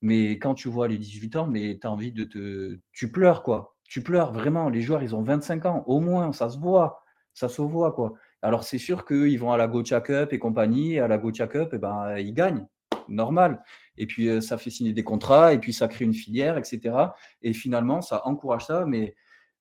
Mais 0.02 0.38
quand 0.38 0.54
tu 0.54 0.68
vois 0.68 0.88
les 0.88 0.96
18 0.96 1.36
ans, 1.36 1.46
mais 1.46 1.78
tu 1.80 1.86
as 1.86 1.90
envie 1.90 2.12
de 2.12 2.24
te. 2.24 2.78
Tu 2.92 3.10
pleures, 3.10 3.42
quoi 3.42 3.76
tu 3.90 4.02
pleures 4.02 4.32
vraiment. 4.32 4.70
Les 4.70 4.82
joueurs, 4.82 5.02
ils 5.02 5.16
ont 5.16 5.22
25 5.22 5.66
ans, 5.66 5.82
au 5.86 5.98
moins, 6.00 6.32
ça 6.32 6.48
se 6.48 6.58
voit. 6.58 7.02
Ça 7.34 7.48
se 7.48 7.60
voit, 7.60 7.92
quoi. 7.92 8.14
Alors, 8.40 8.62
c'est 8.62 8.78
sûr 8.78 9.04
qu'ils 9.04 9.38
vont 9.38 9.52
à 9.52 9.56
la 9.56 9.66
Gocha 9.66 10.00
Cup 10.00 10.32
et 10.32 10.38
compagnie. 10.38 11.00
à 11.00 11.08
la 11.08 11.18
Gocha 11.18 11.48
Cup, 11.48 11.72
et 11.72 11.76
eh 11.76 11.78
ben, 11.78 12.16
ils 12.18 12.32
gagnent. 12.32 12.66
normal. 13.08 13.62
Et 13.96 14.06
puis 14.06 14.40
ça 14.40 14.56
fait 14.58 14.70
signer 14.70 14.92
des 14.92 15.02
contrats, 15.02 15.52
et 15.52 15.58
puis 15.58 15.72
ça 15.72 15.88
crée 15.88 16.04
une 16.04 16.14
filière, 16.14 16.56
etc. 16.56 16.94
Et 17.42 17.52
finalement, 17.52 18.00
ça 18.00 18.22
encourage 18.26 18.66
ça. 18.66 18.84
Mais 18.86 19.16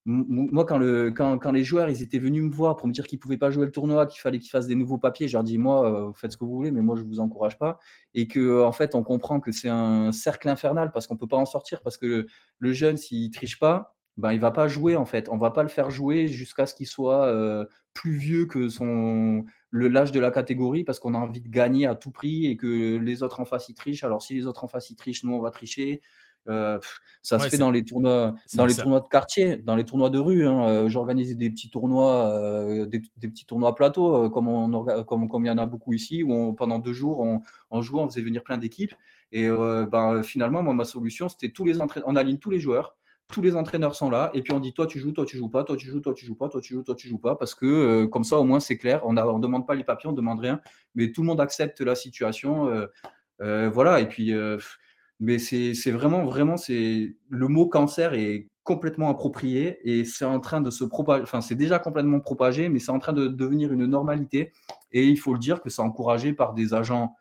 moi, 0.05 0.65
quand, 0.65 0.77
le, 0.77 1.11
quand, 1.11 1.37
quand, 1.37 1.51
les 1.51 1.63
joueurs 1.63 1.89
ils 1.89 2.01
étaient 2.01 2.19
venus 2.19 2.43
me 2.43 2.51
voir 2.51 2.77
pour 2.77 2.87
me 2.87 2.93
dire 2.93 3.05
qu'ils 3.05 3.17
ne 3.17 3.21
pouvaient 3.21 3.37
pas 3.37 3.51
jouer 3.51 3.65
le 3.65 3.71
tournoi, 3.71 4.05
qu'il 4.07 4.21
fallait 4.21 4.39
qu'ils 4.39 4.49
fassent 4.49 4.67
des 4.67 4.75
nouveaux 4.75 4.97
papiers, 4.97 5.27
je 5.27 5.33
leur 5.33 5.43
dis 5.43 5.57
moi, 5.57 6.07
vous 6.07 6.13
faites 6.13 6.31
ce 6.31 6.37
que 6.37 6.45
vous 6.45 6.55
voulez, 6.55 6.71
mais 6.71 6.81
moi, 6.81 6.95
je 6.95 7.03
ne 7.03 7.07
vous 7.07 7.19
encourage 7.19 7.57
pas. 7.57 7.79
Et 8.13 8.27
que 8.27 8.63
en 8.63 8.71
fait, 8.71 8.95
on 8.95 9.03
comprend 9.03 9.39
que 9.39 9.51
c'est 9.51 9.69
un 9.69 10.11
cercle 10.11 10.49
infernal 10.49 10.91
parce 10.91 11.05
qu'on 11.05 11.15
ne 11.15 11.19
peut 11.19 11.27
pas 11.27 11.37
en 11.37 11.45
sortir, 11.45 11.81
parce 11.81 11.97
que 11.97 12.27
le, 12.59 12.73
jeune, 12.73 12.97
s'il 12.97 13.27
ne 13.27 13.33
triche 13.33 13.59
pas, 13.59 13.95
ben, 14.17 14.33
il 14.33 14.39
va 14.39 14.51
pas 14.51 14.67
jouer 14.67 14.95
en 14.95 15.05
fait. 15.05 15.29
On 15.29 15.37
va 15.37 15.51
pas 15.51 15.63
le 15.63 15.69
faire 15.69 15.89
jouer 15.91 16.27
jusqu'à 16.27 16.65
ce 16.65 16.75
qu'il 16.75 16.87
soit 16.87 17.25
euh, 17.27 17.65
plus 17.93 18.17
vieux 18.17 18.45
que 18.45 18.67
son 18.69 19.45
l'âge 19.71 20.11
de 20.11 20.19
la 20.19 20.31
catégorie 20.31 20.83
parce 20.83 20.99
qu'on 20.99 21.13
a 21.13 21.17
envie 21.17 21.41
de 21.41 21.49
gagner 21.49 21.85
à 21.85 21.95
tout 21.95 22.11
prix 22.11 22.47
et 22.47 22.57
que 22.57 22.97
les 22.97 23.23
autres 23.23 23.39
en 23.39 23.45
face 23.45 23.69
ils 23.69 23.75
trichent. 23.75 24.03
Alors 24.03 24.21
si 24.21 24.33
les 24.33 24.45
autres 24.45 24.63
en 24.63 24.67
face 24.67 24.89
ils 24.89 24.95
trichent, 24.95 25.23
nous 25.23 25.33
on 25.33 25.39
va 25.39 25.51
tricher. 25.51 26.01
Euh, 26.47 26.79
ça 27.21 27.37
se 27.37 27.49
fait 27.49 27.57
dans 27.57 27.69
les 27.69 27.83
tournois, 27.83 28.33
dans 28.55 28.65
les 28.65 28.75
tournois 28.75 29.01
de 29.01 29.07
quartier, 29.07 29.57
dans 29.57 29.75
les 29.75 29.83
tournois 29.83 30.09
de 30.09 30.19
rue. 30.19 30.47
Hein. 30.47 30.63
Euh, 30.67 30.89
j'organise 30.89 31.35
des 31.37 31.49
petits 31.49 31.69
tournois, 31.69 32.85
des, 32.87 32.99
petits 32.99 33.45
tournois 33.45 33.75
plateaux, 33.75 34.29
comme, 34.29 34.47
on, 34.47 35.03
comme, 35.03 35.27
comme 35.29 35.45
il 35.45 35.47
y 35.47 35.51
en 35.51 35.57
a 35.57 35.65
beaucoup 35.65 35.93
ici, 35.93 36.23
où 36.23 36.53
pendant 36.53 36.79
deux 36.79 36.93
jours, 36.93 37.19
on, 37.19 37.41
on 37.69 37.81
joue, 37.81 37.99
on 37.99 38.07
faisait 38.09 38.21
venir 38.21 38.43
plein 38.43 38.57
d'équipes. 38.57 38.93
Et 39.31 39.47
ben, 39.49 40.23
finalement, 40.23 40.63
moi, 40.63 40.73
ma 40.73 40.85
solution, 40.85 41.29
c'était 41.29 41.49
tous 41.49 41.65
les 41.65 41.77
on 42.05 42.15
aligne 42.15 42.37
tous 42.37 42.49
les 42.49 42.59
joueurs 42.59 42.95
tous 43.31 43.41
les 43.41 43.55
entraîneurs 43.55 43.95
sont 43.95 44.09
là, 44.09 44.31
et 44.33 44.41
puis 44.41 44.53
on 44.53 44.59
dit 44.59 44.73
toi 44.73 44.87
tu 44.87 44.99
joues, 44.99 45.11
toi 45.11 45.25
tu 45.25 45.37
joues 45.37 45.49
pas, 45.49 45.63
toi 45.63 45.77
tu 45.77 45.87
joues, 45.87 45.99
toi 45.99 46.13
tu 46.15 46.25
joues 46.25 46.35
pas, 46.35 46.49
toi 46.49 46.59
tu 46.61 46.73
joues, 46.73 46.83
toi 46.83 46.95
tu 46.95 47.07
joues 47.07 47.19
pas, 47.19 47.35
parce 47.35 47.53
que 47.53 47.65
euh, 47.65 48.07
comme 48.07 48.23
ça 48.23 48.39
au 48.39 48.43
moins 48.43 48.59
c'est 48.59 48.77
clair, 48.77 49.01
on 49.05 49.13
ne 49.13 49.39
demande 49.39 49.67
pas 49.67 49.75
les 49.75 49.83
papiers, 49.83 50.07
on 50.07 50.13
ne 50.13 50.17
demande 50.17 50.39
rien, 50.39 50.61
mais 50.95 51.11
tout 51.11 51.21
le 51.21 51.27
monde 51.27 51.39
accepte 51.39 51.79
la 51.81 51.95
situation. 51.95 52.67
Euh, 52.69 52.87
euh, 53.41 53.69
voilà, 53.69 54.01
et 54.01 54.07
puis, 54.07 54.33
mais 55.19 55.37
c'est 55.39 55.91
vraiment, 55.91 56.23
vraiment, 56.25 56.57
c'est 56.57 57.15
le 57.29 57.47
mot 57.47 57.67
cancer 57.67 58.13
est 58.13 58.47
complètement 58.63 59.09
approprié 59.09 59.79
et 59.83 60.05
c'est 60.05 60.25
en 60.25 60.39
train 60.39 60.61
de 60.61 60.69
se 60.69 60.83
propager, 60.83 61.23
enfin 61.23 61.41
c'est 61.41 61.55
déjà 61.55 61.79
complètement 61.79 62.19
propagé, 62.19 62.69
mais 62.69 62.79
c'est 62.79 62.91
en 62.91 62.99
train 62.99 63.13
de 63.13 63.27
devenir 63.27 63.73
une 63.73 63.85
normalité, 63.85 64.51
et 64.91 65.07
il 65.07 65.17
faut 65.17 65.33
le 65.33 65.39
dire 65.39 65.61
que 65.61 65.69
c'est 65.69 65.81
encouragé 65.81 66.33
par 66.33 66.53
des 66.53 66.73
agents 66.73 67.15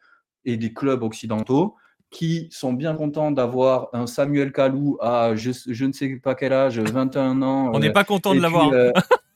et 0.45 0.57
des 0.57 0.73
clubs 0.73 1.03
occidentaux 1.03 1.75
qui 2.11 2.49
sont 2.51 2.73
bien 2.73 2.95
contents 2.95 3.31
d'avoir 3.31 3.89
un 3.93 4.07
Samuel 4.07 4.53
Kalou 4.53 4.97
à 5.01 5.35
je, 5.37 5.85
ne 5.85 5.93
sais 5.93 6.17
pas 6.17 6.35
quel 6.35 6.53
âge, 6.53 6.79
21 6.79 7.43
ans. 7.43 7.71
On 7.75 7.79
n'est 7.79 7.93
pas 7.93 8.05
content 8.05 8.35
de 8.35 8.41
l'avoir. 8.41 8.73
Euh, 8.73 8.91
euh, 8.97 9.01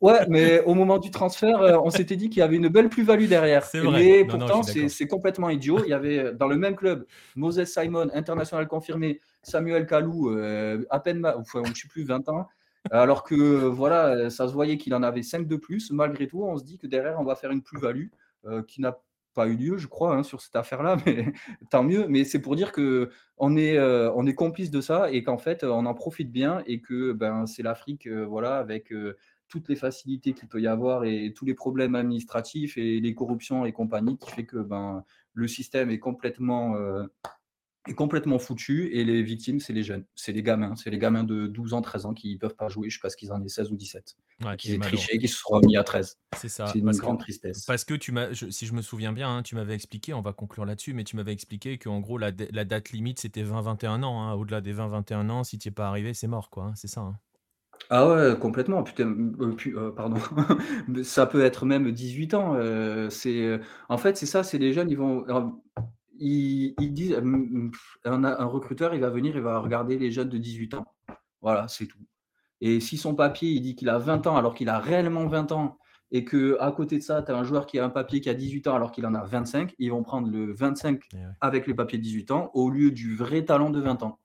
ouais, 0.00 0.26
mais 0.28 0.60
au 0.60 0.74
moment 0.74 0.98
du 0.98 1.10
transfert, 1.10 1.60
euh, 1.60 1.78
on 1.82 1.90
s'était 1.90 2.16
dit 2.16 2.28
qu'il 2.28 2.40
y 2.40 2.42
avait 2.42 2.56
une 2.56 2.68
belle 2.68 2.88
plus-value 2.88 3.26
derrière. 3.26 3.66
Mais 3.74 4.24
pourtant, 4.24 4.62
c'est 4.62 5.06
complètement 5.06 5.50
idiot. 5.50 5.80
Il 5.84 5.90
y 5.90 5.94
avait 5.94 6.32
dans 6.32 6.48
le 6.48 6.56
même 6.56 6.76
club 6.76 7.06
Moses 7.36 7.64
Simon, 7.64 8.08
international 8.14 8.66
confirmé, 8.66 9.20
Samuel 9.42 9.86
Kalou, 9.86 10.30
à 10.90 11.00
peine, 11.00 11.26
enfin, 11.36 11.62
je 11.64 11.70
ne 11.70 11.74
sais 11.74 11.88
plus, 11.88 12.04
20 12.04 12.28
ans. 12.28 12.48
Alors 12.90 13.24
que 13.24 13.34
voilà, 13.34 14.30
ça 14.30 14.48
se 14.48 14.52
voyait 14.54 14.78
qu'il 14.78 14.94
en 14.94 15.02
avait 15.02 15.22
5 15.22 15.46
de 15.46 15.56
plus. 15.56 15.90
Malgré 15.90 16.26
tout, 16.26 16.42
on 16.42 16.56
se 16.56 16.64
dit 16.64 16.78
que 16.78 16.86
derrière, 16.86 17.20
on 17.20 17.24
va 17.24 17.34
faire 17.34 17.50
une 17.50 17.62
plus-value 17.62 18.06
qui 18.66 18.80
n'a 18.80 18.98
pas 19.34 19.46
eu 19.46 19.56
lieu, 19.56 19.78
je 19.78 19.86
crois, 19.86 20.14
hein, 20.14 20.22
sur 20.22 20.40
cette 20.40 20.56
affaire-là, 20.56 20.96
mais 21.06 21.32
tant 21.70 21.82
mieux. 21.82 22.06
Mais 22.08 22.24
c'est 22.24 22.40
pour 22.40 22.56
dire 22.56 22.72
que 22.72 23.10
on 23.38 23.56
est, 23.56 23.76
euh, 23.78 24.32
complice 24.32 24.70
de 24.70 24.80
ça 24.80 25.10
et 25.10 25.22
qu'en 25.22 25.38
fait, 25.38 25.64
on 25.64 25.86
en 25.86 25.94
profite 25.94 26.30
bien 26.30 26.62
et 26.66 26.80
que 26.80 27.12
ben, 27.12 27.46
c'est 27.46 27.62
l'Afrique, 27.62 28.06
euh, 28.06 28.24
voilà, 28.24 28.56
avec 28.58 28.92
euh, 28.92 29.16
toutes 29.48 29.68
les 29.68 29.76
facilités 29.76 30.32
qu'il 30.32 30.48
peut 30.48 30.60
y 30.60 30.66
avoir 30.66 31.04
et 31.04 31.32
tous 31.34 31.44
les 31.44 31.54
problèmes 31.54 31.94
administratifs 31.94 32.78
et 32.78 33.00
les 33.00 33.14
corruptions 33.14 33.66
et 33.66 33.72
compagnie 33.72 34.16
qui 34.18 34.30
fait 34.30 34.46
que 34.46 34.58
ben, 34.58 35.04
le 35.34 35.48
système 35.48 35.90
est 35.90 35.98
complètement 35.98 36.76
est 37.88 37.94
complètement 37.94 38.38
foutu 38.38 38.90
et 38.92 39.04
les 39.04 39.22
victimes, 39.22 39.58
c'est 39.58 39.72
les 39.72 39.82
jeunes, 39.82 40.04
c'est 40.14 40.32
les 40.32 40.42
gamins, 40.42 40.76
c'est 40.76 40.90
les 40.90 40.98
gamins 40.98 41.24
de 41.24 41.46
12 41.46 41.72
ans, 41.72 41.80
13 41.80 42.06
ans 42.06 42.14
qui 42.14 42.34
ne 42.34 42.38
peuvent 42.38 42.54
pas 42.54 42.68
jouer 42.68 42.90
jusqu'à 42.90 43.08
ce 43.08 43.16
qu'ils 43.16 43.32
en 43.32 43.42
aient 43.42 43.48
16 43.48 43.72
ou 43.72 43.76
17. 43.76 44.16
qui 44.58 44.74
aient 44.74 44.78
triché, 44.78 45.18
qui 45.18 45.28
se 45.28 45.38
seront 45.38 45.60
mis 45.60 45.76
à 45.76 45.84
13. 45.84 46.18
C'est 46.36 46.48
ça. 46.48 46.66
C'est 46.66 46.78
une 46.78 46.90
grande 46.90 47.18
tristesse. 47.18 47.64
Parce 47.64 47.84
que 47.84 47.94
tu 47.94 48.12
m'as, 48.12 48.34
si 48.34 48.66
je 48.66 48.72
me 48.74 48.82
souviens 48.82 49.12
bien, 49.12 49.36
hein, 49.36 49.42
tu 49.42 49.54
m'avais 49.54 49.74
expliqué, 49.74 50.12
on 50.12 50.20
va 50.20 50.32
conclure 50.32 50.66
là-dessus, 50.66 50.92
mais 50.92 51.04
tu 51.04 51.16
m'avais 51.16 51.32
expliqué 51.32 51.78
qu'en 51.78 52.00
gros, 52.00 52.18
la, 52.18 52.32
la, 52.52 52.64
date 52.64 52.90
limite, 52.90 53.18
c'était 53.18 53.44
20-21 53.44 54.02
ans. 54.02 54.22
Hein. 54.22 54.34
Au-delà 54.34 54.60
des 54.60 54.74
20-21 54.74 55.30
ans, 55.30 55.44
si 55.44 55.58
tu 55.58 55.68
n'y 55.68 55.72
es 55.72 55.74
pas 55.74 55.88
arrivé, 55.88 56.12
c'est 56.12 56.28
mort, 56.28 56.50
quoi. 56.50 56.64
Hein, 56.64 56.72
c'est 56.76 56.88
ça. 56.88 57.12
Ah 57.88 58.08
ouais, 58.08 58.38
complètement. 58.38 58.82
Putain, 58.82 59.08
euh, 59.40 59.56
euh, 59.66 59.90
pardon. 59.90 60.18
ça 61.02 61.26
peut 61.26 61.42
être 61.42 61.64
même 61.64 61.90
18 61.90 62.34
ans. 62.34 62.54
Euh, 62.54 63.08
c'est, 63.08 63.58
en 63.88 63.96
fait, 63.96 64.18
c'est 64.18 64.26
ça, 64.26 64.42
c'est 64.42 64.58
les 64.58 64.74
jeunes, 64.74 64.90
ils 64.90 64.98
vont 64.98 65.24
ils, 66.20 66.92
disent 66.92 67.16
un, 68.04 68.24
un, 68.24 68.44
recruteur, 68.44 68.94
il 68.94 69.00
va 69.00 69.10
venir, 69.10 69.34
il 69.34 69.42
va 69.42 69.58
regarder 69.58 69.98
les 69.98 70.10
jeunes 70.10 70.28
de 70.28 70.38
18 70.38 70.74
ans. 70.74 70.86
Voilà, 71.40 71.66
c'est 71.68 71.86
tout. 71.86 71.98
Et 72.60 72.80
si 72.80 72.98
son 72.98 73.14
papier, 73.14 73.50
il 73.50 73.62
dit 73.62 73.74
qu'il 73.74 73.88
a 73.88 73.98
20 73.98 74.26
ans 74.26 74.36
alors 74.36 74.54
qu'il 74.54 74.68
a 74.68 74.78
réellement 74.78 75.26
20 75.26 75.52
ans, 75.52 75.78
et 76.12 76.24
que 76.24 76.56
à 76.60 76.72
côté 76.72 76.98
de 76.98 77.02
ça, 77.02 77.22
tu 77.22 77.32
as 77.32 77.36
un 77.36 77.44
joueur 77.44 77.66
qui 77.66 77.78
a 77.78 77.84
un 77.84 77.90
papier 77.90 78.20
qui 78.20 78.28
a 78.28 78.34
18 78.34 78.66
ans 78.66 78.74
alors 78.74 78.90
qu'il 78.92 79.06
en 79.06 79.14
a 79.14 79.24
25, 79.24 79.74
ils 79.78 79.90
vont 79.90 80.02
prendre 80.02 80.28
le 80.30 80.52
25 80.52 81.00
eh 81.12 81.16
avec 81.40 81.66
le 81.66 81.74
papier 81.74 81.98
de 81.98 82.02
18 82.02 82.30
ans 82.32 82.50
au 82.52 82.68
lieu 82.68 82.90
du 82.90 83.14
vrai 83.14 83.44
talent 83.44 83.70
de 83.70 83.80
20 83.80 84.02
ans. 84.02 84.18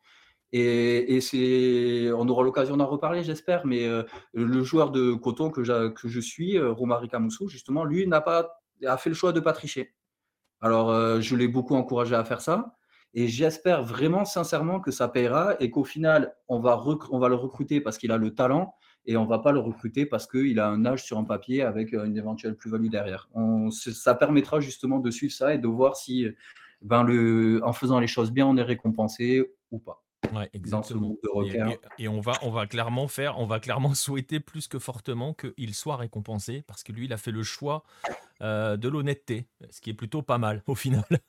Et, 0.52 1.20
c'est, 1.20 2.12
on 2.14 2.30
aura 2.30 2.42
l'occasion 2.44 2.78
d'en 2.78 2.86
reparler, 2.86 3.24
j'espère, 3.24 3.66
mais 3.66 3.86
euh, 3.86 4.04
le 4.34 4.64
joueur 4.64 4.92
de 4.92 5.14
coton 5.14 5.50
que, 5.50 5.90
que 5.90 6.08
je 6.08 6.20
suis, 6.22 6.58
euh, 6.58 6.72
Romari 6.72 7.10
Kamoussou, 7.10 7.50
justement, 7.50 7.84
lui 7.84 8.08
n'a 8.08 8.22
pas 8.22 8.62
a 8.86 8.98
fait 8.98 9.10
le 9.10 9.16
choix 9.16 9.32
de 9.32 9.40
ne 9.40 9.44
pas 9.44 9.54
tricher. 9.54 9.94
Alors, 10.66 10.90
euh, 10.90 11.22
je 11.22 11.36
l'ai 11.36 11.48
beaucoup 11.48 11.76
encouragé 11.76 12.16
à 12.16 12.24
faire 12.24 12.42
ça. 12.42 12.76
Et 13.14 13.28
j'espère 13.28 13.84
vraiment 13.84 14.26
sincèrement 14.26 14.80
que 14.80 14.90
ça 14.90 15.08
payera 15.08 15.56
et 15.60 15.70
qu'au 15.70 15.84
final, 15.84 16.36
on 16.48 16.60
va, 16.60 16.82
le 17.30 17.36
recruter 17.36 17.82
parce 17.82 18.00
qu'il 18.00 18.12
a 18.12 18.18
le 18.18 18.34
talent 18.34 18.74
et 19.06 19.16
on 19.16 19.26
ne 19.26 19.30
va 19.30 19.38
pas 19.38 19.52
le 19.52 19.60
recruter 19.60 20.08
parce 20.08 20.26
qu'il 20.26 20.60
a 20.60 20.68
un 20.68 20.84
âge 20.88 21.04
sur 21.04 21.20
un 21.20 21.24
papier 21.24 21.62
avec 21.62 21.94
euh, 21.94 22.06
une 22.06 22.18
éventuelle 22.18 22.56
plus-value 22.56 22.88
derrière. 22.88 23.30
ça 23.70 24.16
permettra 24.16 24.60
justement 24.60 24.98
de 24.98 25.12
suivre 25.12 25.34
ça 25.34 25.54
et 25.54 25.60
de 25.60 25.68
voir 25.68 25.96
si, 25.96 26.26
ben 26.82 27.06
en 27.62 27.74
faisant 27.74 28.00
les 28.00 28.08
choses 28.08 28.32
bien, 28.32 28.48
on 28.48 28.58
est 28.58 28.64
récompensé 28.64 29.46
ou 29.70 29.78
pas. 29.78 30.05
Ouais, 30.34 30.50
exactement. 30.54 31.16
Et, 32.00 32.08
on, 32.08 32.20
va, 32.20 32.34
on 32.42 32.50
va 32.50 32.68
clairement 32.68 33.08
faire, 33.08 33.40
on 33.40 33.46
va 33.46 33.60
clairement 33.60 33.94
souhaiter 33.94 34.40
plus 34.40 34.68
que 34.68 34.80
fortement 34.80 35.34
qu'il 35.34 35.74
soit 35.74 35.98
récompensé 35.98 36.64
parce 36.68 36.84
que 36.84 36.92
lui, 36.92 37.06
il 37.06 37.14
a 37.14 37.18
fait 37.18 37.32
le 37.32 37.44
choix 37.44 37.84
euh, 38.42 38.78
de 38.78 38.90
l'honnêteté, 38.90 39.48
ce 39.70 39.82
qui 39.82 39.90
est 39.90 39.94
plutôt 39.94 40.22
pas 40.22 40.38
mal 40.38 40.64
au 40.68 40.76
final. 40.76 41.06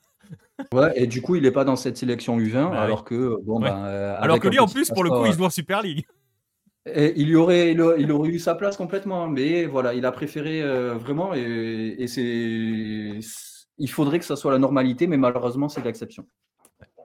Ouais, 0.73 0.91
et 0.95 1.07
du 1.07 1.21
coup, 1.21 1.35
il 1.35 1.43
n'est 1.43 1.51
pas 1.51 1.63
dans 1.63 1.77
cette 1.77 1.95
sélection 1.95 2.37
U20, 2.37 2.71
bah 2.71 2.81
alors 2.81 3.05
que 3.05 3.39
bon, 3.43 3.61
ben, 3.61 3.85
euh, 3.85 4.17
alors 4.19 4.41
que 4.41 4.49
lui, 4.49 4.59
en 4.59 4.67
plus, 4.67 4.89
pour 4.89 5.05
le 5.05 5.09
coup, 5.09 5.25
il 5.25 5.31
joue 5.31 5.45
en 5.45 5.49
Super 5.49 5.81
League. 5.81 6.05
Et 6.93 7.13
il, 7.15 7.29
y 7.29 7.35
aurait, 7.35 7.71
il, 7.71 8.11
aurait 8.11 8.29
eu 8.29 8.39
sa 8.39 8.55
place 8.55 8.75
complètement, 8.75 9.27
mais 9.27 9.65
voilà, 9.65 9.93
il 9.93 10.05
a 10.05 10.11
préféré 10.11 10.61
euh, 10.61 10.95
vraiment, 10.95 11.33
et, 11.33 11.95
et 11.99 12.07
c'est, 12.07 13.19
il 13.77 13.89
faudrait 13.89 14.19
que 14.19 14.25
ça 14.25 14.35
soit 14.35 14.51
la 14.51 14.57
normalité, 14.57 15.05
mais 15.05 15.17
malheureusement, 15.17 15.69
c'est 15.69 15.83
l'exception. 15.83 16.25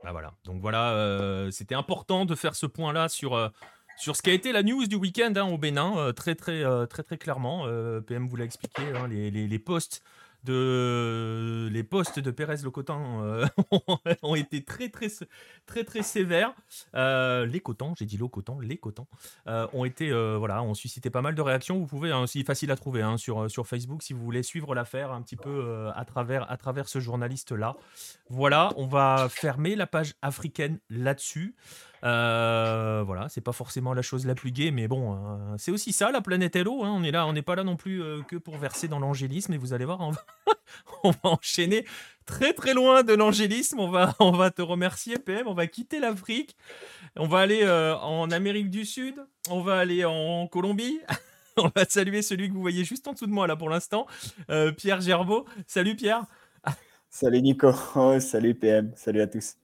Bah, 0.04 0.10
voilà. 0.12 0.32
Donc 0.44 0.60
voilà, 0.60 0.90
euh, 0.92 1.50
c'était 1.50 1.74
important 1.74 2.24
de 2.24 2.34
faire 2.34 2.54
ce 2.56 2.66
point-là 2.66 3.08
sur, 3.08 3.34
euh, 3.34 3.48
sur 3.96 4.16
ce 4.16 4.22
qui 4.22 4.30
a 4.30 4.32
été 4.32 4.52
la 4.52 4.62
news 4.62 4.86
du 4.86 4.96
week-end 4.96 5.32
hein, 5.36 5.44
au 5.44 5.58
Bénin, 5.58 5.96
euh, 5.96 6.12
très, 6.12 6.34
très, 6.34 6.64
très 6.88 7.02
très 7.02 7.18
clairement. 7.18 7.66
PM 8.06 8.28
vous 8.28 8.36
l'a 8.36 8.44
expliqué, 8.44 8.82
hein, 8.96 9.06
les, 9.08 9.30
les, 9.30 9.46
les, 9.46 9.58
posts 9.58 10.02
de 10.44 11.68
les 11.70 11.82
postes 11.82 12.18
de 12.18 12.30
Pérez 12.30 12.56
Locotan 12.62 13.22
euh, 13.22 13.46
ont 14.22 14.34
été 14.34 14.64
très 14.64 14.88
très 14.88 15.08
très 15.66 15.84
très 15.84 16.02
sévères. 16.02 16.54
Euh, 16.94 17.46
les 17.46 17.60
Cotans, 17.60 17.94
j'ai 17.98 18.06
dit 18.06 18.16
Locotan, 18.16 18.58
les 18.60 18.76
Cotans 18.76 19.06
euh, 19.46 19.66
ont 19.72 19.84
été 19.84 20.12
voilà, 20.12 20.62
ont 20.62 20.74
suscité 20.74 21.10
pas 21.10 21.22
mal 21.22 21.34
de 21.34 21.42
réactions. 21.42 21.78
Vous 21.78 21.86
pouvez, 21.86 22.10
hein, 22.10 22.26
c'est 22.26 22.44
facile 22.44 22.70
à 22.70 22.76
trouver 22.76 23.02
hein, 23.02 23.16
sur 23.16 23.50
sur 23.50 23.66
Facebook 23.66 24.02
si 24.02 24.12
vous 24.12 24.22
voulez 24.22 24.42
suivre 24.42 24.74
l'affaire 24.74 25.12
un 25.12 25.22
petit 25.22 25.36
peu 25.36 25.90
à 25.94 26.04
travers 26.04 26.50
à 26.50 26.56
travers 26.56 26.88
ce 26.88 27.00
journaliste 27.00 27.52
là. 27.52 27.76
Voilà, 28.28 28.72
on 28.76 28.86
va 28.86 29.28
fermer 29.30 29.76
la 29.76 29.86
page 29.86 30.14
africaine 30.22 30.78
là-dessus. 30.90 31.54
Euh, 32.04 33.04
voilà, 33.06 33.28
c'est 33.28 33.40
pas 33.40 33.52
forcément 33.52 33.94
la 33.94 34.02
chose 34.02 34.26
la 34.26 34.34
plus 34.34 34.50
gaie, 34.50 34.72
mais 34.72 34.88
bon, 34.88 35.14
euh, 35.14 35.54
c'est 35.56 35.70
aussi 35.70 35.92
ça 35.92 36.10
la 36.10 36.20
planète 36.20 36.56
Hello. 36.56 36.82
Hein. 36.82 36.90
on 36.90 37.04
est 37.04 37.12
là, 37.12 37.26
on 37.26 37.32
n'est 37.32 37.42
pas 37.42 37.54
là 37.54 37.62
non 37.62 37.76
plus 37.76 38.02
euh, 38.02 38.22
que 38.22 38.36
pour 38.36 38.56
verser 38.56 38.88
dans 38.88 38.98
l'angélisme. 38.98 39.52
Et 39.52 39.56
vous 39.56 39.72
allez 39.72 39.84
voir, 39.84 40.00
on 40.00 40.10
va, 40.10 40.24
on 41.04 41.10
va 41.10 41.18
enchaîner 41.22 41.84
très 42.26 42.54
très 42.54 42.74
loin 42.74 43.04
de 43.04 43.14
l'angélisme. 43.14 43.78
On 43.78 43.88
va, 43.88 44.14
on 44.18 44.32
va 44.32 44.50
te 44.50 44.62
remercier, 44.62 45.18
PM. 45.18 45.46
On 45.46 45.54
va 45.54 45.66
quitter 45.68 46.00
l'Afrique. 46.00 46.56
On 47.16 47.28
va 47.28 47.40
aller 47.40 47.64
en 48.02 48.30
Amérique 48.30 48.70
du 48.70 48.84
Sud. 48.84 49.14
On 49.50 49.60
va 49.60 49.78
aller 49.78 50.04
en 50.04 50.48
Colombie. 50.48 51.00
on 51.56 51.70
va 51.74 51.84
saluer 51.84 52.22
celui 52.22 52.48
que 52.48 52.54
vous 52.54 52.62
voyez 52.62 52.84
juste 52.84 53.06
en 53.06 53.12
dessous 53.12 53.26
de 53.26 53.32
moi 53.32 53.46
là 53.46 53.54
pour 53.54 53.68
l'instant, 53.68 54.06
Pierre 54.76 55.00
Gerbeau. 55.00 55.46
Salut 55.66 55.94
Pierre. 55.94 56.24
Salut 57.10 57.42
Nico. 57.42 57.70
Oh, 57.94 58.18
salut 58.18 58.54
PM. 58.54 58.92
Salut 58.96 59.20
à 59.20 59.26
tous. 59.26 59.56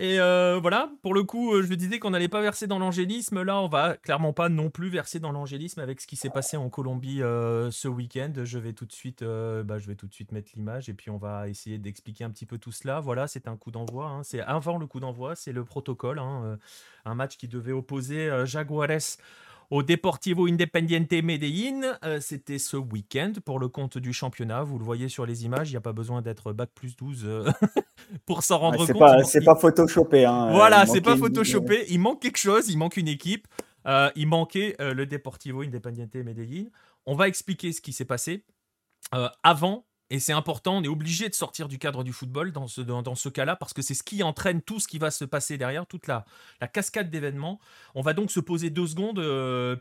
Et 0.00 0.20
euh, 0.20 0.60
voilà, 0.62 0.92
pour 1.02 1.12
le 1.12 1.24
coup, 1.24 1.52
euh, 1.52 1.64
je 1.64 1.74
disais 1.74 1.98
qu'on 1.98 2.10
n'allait 2.10 2.28
pas 2.28 2.40
verser 2.40 2.68
dans 2.68 2.78
l'angélisme. 2.78 3.42
Là, 3.42 3.60
on 3.60 3.66
va 3.66 3.96
clairement 3.96 4.32
pas 4.32 4.48
non 4.48 4.70
plus 4.70 4.88
verser 4.88 5.18
dans 5.18 5.32
l'angélisme 5.32 5.80
avec 5.80 6.00
ce 6.00 6.06
qui 6.06 6.14
s'est 6.14 6.30
passé 6.30 6.56
en 6.56 6.70
Colombie 6.70 7.20
euh, 7.20 7.72
ce 7.72 7.88
week-end. 7.88 8.32
Je 8.44 8.58
vais 8.60 8.72
tout 8.72 8.86
de 8.86 8.92
suite, 8.92 9.24
bah, 9.24 9.78
je 9.78 9.88
vais 9.88 9.96
tout 9.96 10.06
de 10.06 10.14
suite 10.14 10.30
mettre 10.30 10.52
l'image 10.54 10.88
et 10.88 10.94
puis 10.94 11.10
on 11.10 11.18
va 11.18 11.48
essayer 11.48 11.78
d'expliquer 11.78 12.22
un 12.22 12.30
petit 12.30 12.46
peu 12.46 12.58
tout 12.58 12.70
cela. 12.70 13.00
Voilà, 13.00 13.26
c'est 13.26 13.48
un 13.48 13.56
coup 13.56 13.72
d'envoi. 13.72 14.06
Hein. 14.06 14.22
C'est 14.22 14.40
avant 14.40 14.78
le 14.78 14.86
coup 14.86 15.00
d'envoi, 15.00 15.34
c'est 15.34 15.52
le 15.52 15.64
protocole. 15.64 16.20
Hein, 16.20 16.58
un 17.04 17.14
match 17.16 17.36
qui 17.36 17.48
devait 17.48 17.72
opposer 17.72 18.30
Jaguares 18.44 19.18
au 19.70 19.82
Deportivo 19.82 20.46
Independiente 20.46 21.12
Medellín. 21.22 21.98
C'était 22.20 22.58
ce 22.58 22.76
week-end 22.76 23.32
pour 23.44 23.58
le 23.58 23.68
compte 23.68 23.98
du 23.98 24.12
championnat. 24.12 24.62
Vous 24.62 24.78
le 24.78 24.84
voyez 24.84 25.08
sur 25.08 25.26
les 25.26 25.44
images, 25.44 25.70
il 25.70 25.72
n'y 25.72 25.78
a 25.78 25.82
pas 25.82 25.92
besoin 25.92 26.22
d'être 26.22 26.52
bac 26.52 26.70
plus 26.74 26.96
12 26.96 27.52
pour 28.26 28.42
s'en 28.42 28.58
rendre 28.58 28.86
compte. 28.86 29.24
C'est 29.26 29.44
pas 29.44 29.56
photoshopé. 29.56 30.24
Hein, 30.24 30.50
voilà, 30.52 30.86
c'est 30.86 31.00
pas 31.00 31.16
photoshopé. 31.16 31.86
Il 31.88 32.00
manque 32.00 32.22
quelque 32.22 32.38
chose, 32.38 32.68
il 32.68 32.78
manque 32.78 32.96
une 32.96 33.08
équipe. 33.08 33.46
Euh, 33.88 34.10
il 34.16 34.26
manquait 34.26 34.76
euh, 34.80 34.92
le 34.92 35.06
Deportivo 35.06 35.62
Independiente 35.62 36.14
Medellín. 36.16 36.70
On 37.06 37.14
va 37.14 37.26
expliquer 37.28 37.72
ce 37.72 37.80
qui 37.80 37.92
s'est 37.92 38.04
passé. 38.04 38.44
Euh, 39.14 39.28
avant, 39.42 39.86
et 40.10 40.18
c'est 40.20 40.32
important, 40.32 40.78
on 40.78 40.82
est 40.82 40.88
obligé 40.88 41.28
de 41.28 41.34
sortir 41.34 41.68
du 41.68 41.78
cadre 41.78 42.04
du 42.04 42.12
football 42.12 42.52
dans 42.52 42.66
ce, 42.66 42.80
dans, 42.80 43.14
ce 43.14 43.28
cas-là, 43.28 43.56
parce 43.56 43.72
que 43.72 43.82
c'est 43.82 43.94
ce 43.94 44.02
qui 44.02 44.22
entraîne 44.22 44.62
tout 44.62 44.80
ce 44.80 44.88
qui 44.88 44.98
va 44.98 45.10
se 45.10 45.24
passer 45.24 45.58
derrière, 45.58 45.86
toute 45.86 46.06
la, 46.06 46.24
la 46.60 46.68
cascade 46.68 47.10
d'événements. 47.10 47.60
On 47.94 48.00
va 48.00 48.14
donc 48.14 48.30
se 48.30 48.40
poser 48.40 48.70
deux 48.70 48.86
secondes, 48.86 49.20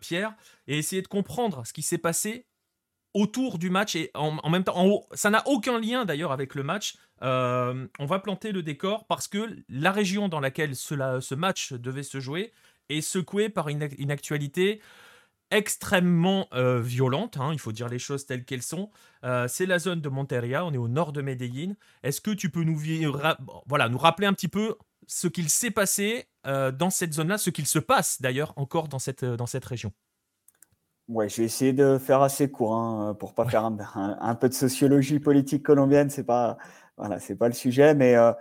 Pierre, 0.01 0.33
et 0.67 0.77
essayer 0.77 1.01
de 1.01 1.07
comprendre 1.07 1.65
ce 1.65 1.73
qui 1.73 1.81
s'est 1.81 1.97
passé 1.97 2.45
autour 3.17 3.57
du 3.57 3.71
match 3.71 3.95
et 3.95 4.11
en, 4.13 4.49
même 4.49 4.63
temps, 4.63 5.05
ça 5.13 5.31
n'a 5.31 5.41
aucun 5.47 5.79
lien 5.79 6.05
d'ailleurs 6.05 6.31
avec 6.31 6.53
le 6.53 6.61
match. 6.61 6.97
Euh, 7.23 7.87
on 7.97 8.05
va 8.05 8.19
planter 8.19 8.51
le 8.51 8.61
décor 8.61 9.07
parce 9.07 9.27
que 9.27 9.57
la 9.69 9.91
région 9.91 10.29
dans 10.29 10.39
laquelle 10.39 10.75
cela, 10.75 11.19
ce 11.19 11.33
match 11.33 11.73
devait 11.73 12.03
se 12.03 12.19
jouer 12.19 12.53
est 12.89 13.01
secouée 13.01 13.49
par 13.49 13.69
une, 13.69 14.11
actualité 14.11 14.81
extrêmement 15.51 16.47
euh, 16.53 16.81
violente, 16.81 17.37
hein, 17.37 17.51
il 17.53 17.59
faut 17.59 17.71
dire 17.71 17.89
les 17.89 17.99
choses 17.99 18.25
telles 18.25 18.45
qu'elles 18.45 18.61
sont. 18.61 18.89
Euh, 19.23 19.47
c'est 19.47 19.65
la 19.65 19.79
zone 19.79 20.01
de 20.01 20.09
Monteria, 20.09 20.65
on 20.65 20.73
est 20.73 20.77
au 20.77 20.87
nord 20.87 21.13
de 21.13 21.21
Medellín. 21.21 21.75
Est-ce 22.03 22.21
que 22.21 22.31
tu 22.31 22.49
peux 22.49 22.63
nous, 22.63 22.79
voilà, 23.67 23.89
nous 23.89 23.97
rappeler 23.97 24.27
un 24.27 24.33
petit 24.33 24.47
peu 24.47 24.75
ce 25.07 25.27
qu'il 25.27 25.49
s'est 25.49 25.71
passé 25.71 26.27
dans 26.45 26.89
cette 26.89 27.13
zone-là, 27.13 27.37
ce 27.37 27.49
qu'il 27.49 27.65
se 27.65 27.79
passe 27.79 28.21
d'ailleurs 28.21 28.53
encore 28.55 28.87
dans 28.87 28.99
cette, 28.99 29.25
dans 29.25 29.45
cette 29.45 29.65
région? 29.65 29.91
Ouais, 31.09 31.29
je 31.29 31.37
vais 31.37 31.45
essayer 31.45 31.71
de 31.71 31.97
faire 31.97 32.21
assez 32.21 32.51
court 32.51 32.75
hein, 32.75 33.15
pour 33.17 33.33
pas 33.33 33.47
faire 33.47 33.63
un, 33.63 34.35
peu 34.35 34.49
de 34.49 34.53
sociologie 34.53 35.19
politique 35.19 35.63
colombienne. 35.63 36.09
C'est 36.09 36.25
pas, 36.25 36.57
voilà, 36.97 37.19
c'est 37.19 37.35
pas 37.35 37.47
le 37.47 37.53
sujet, 37.53 37.95
mais, 37.95 38.15
euh, 38.15 38.33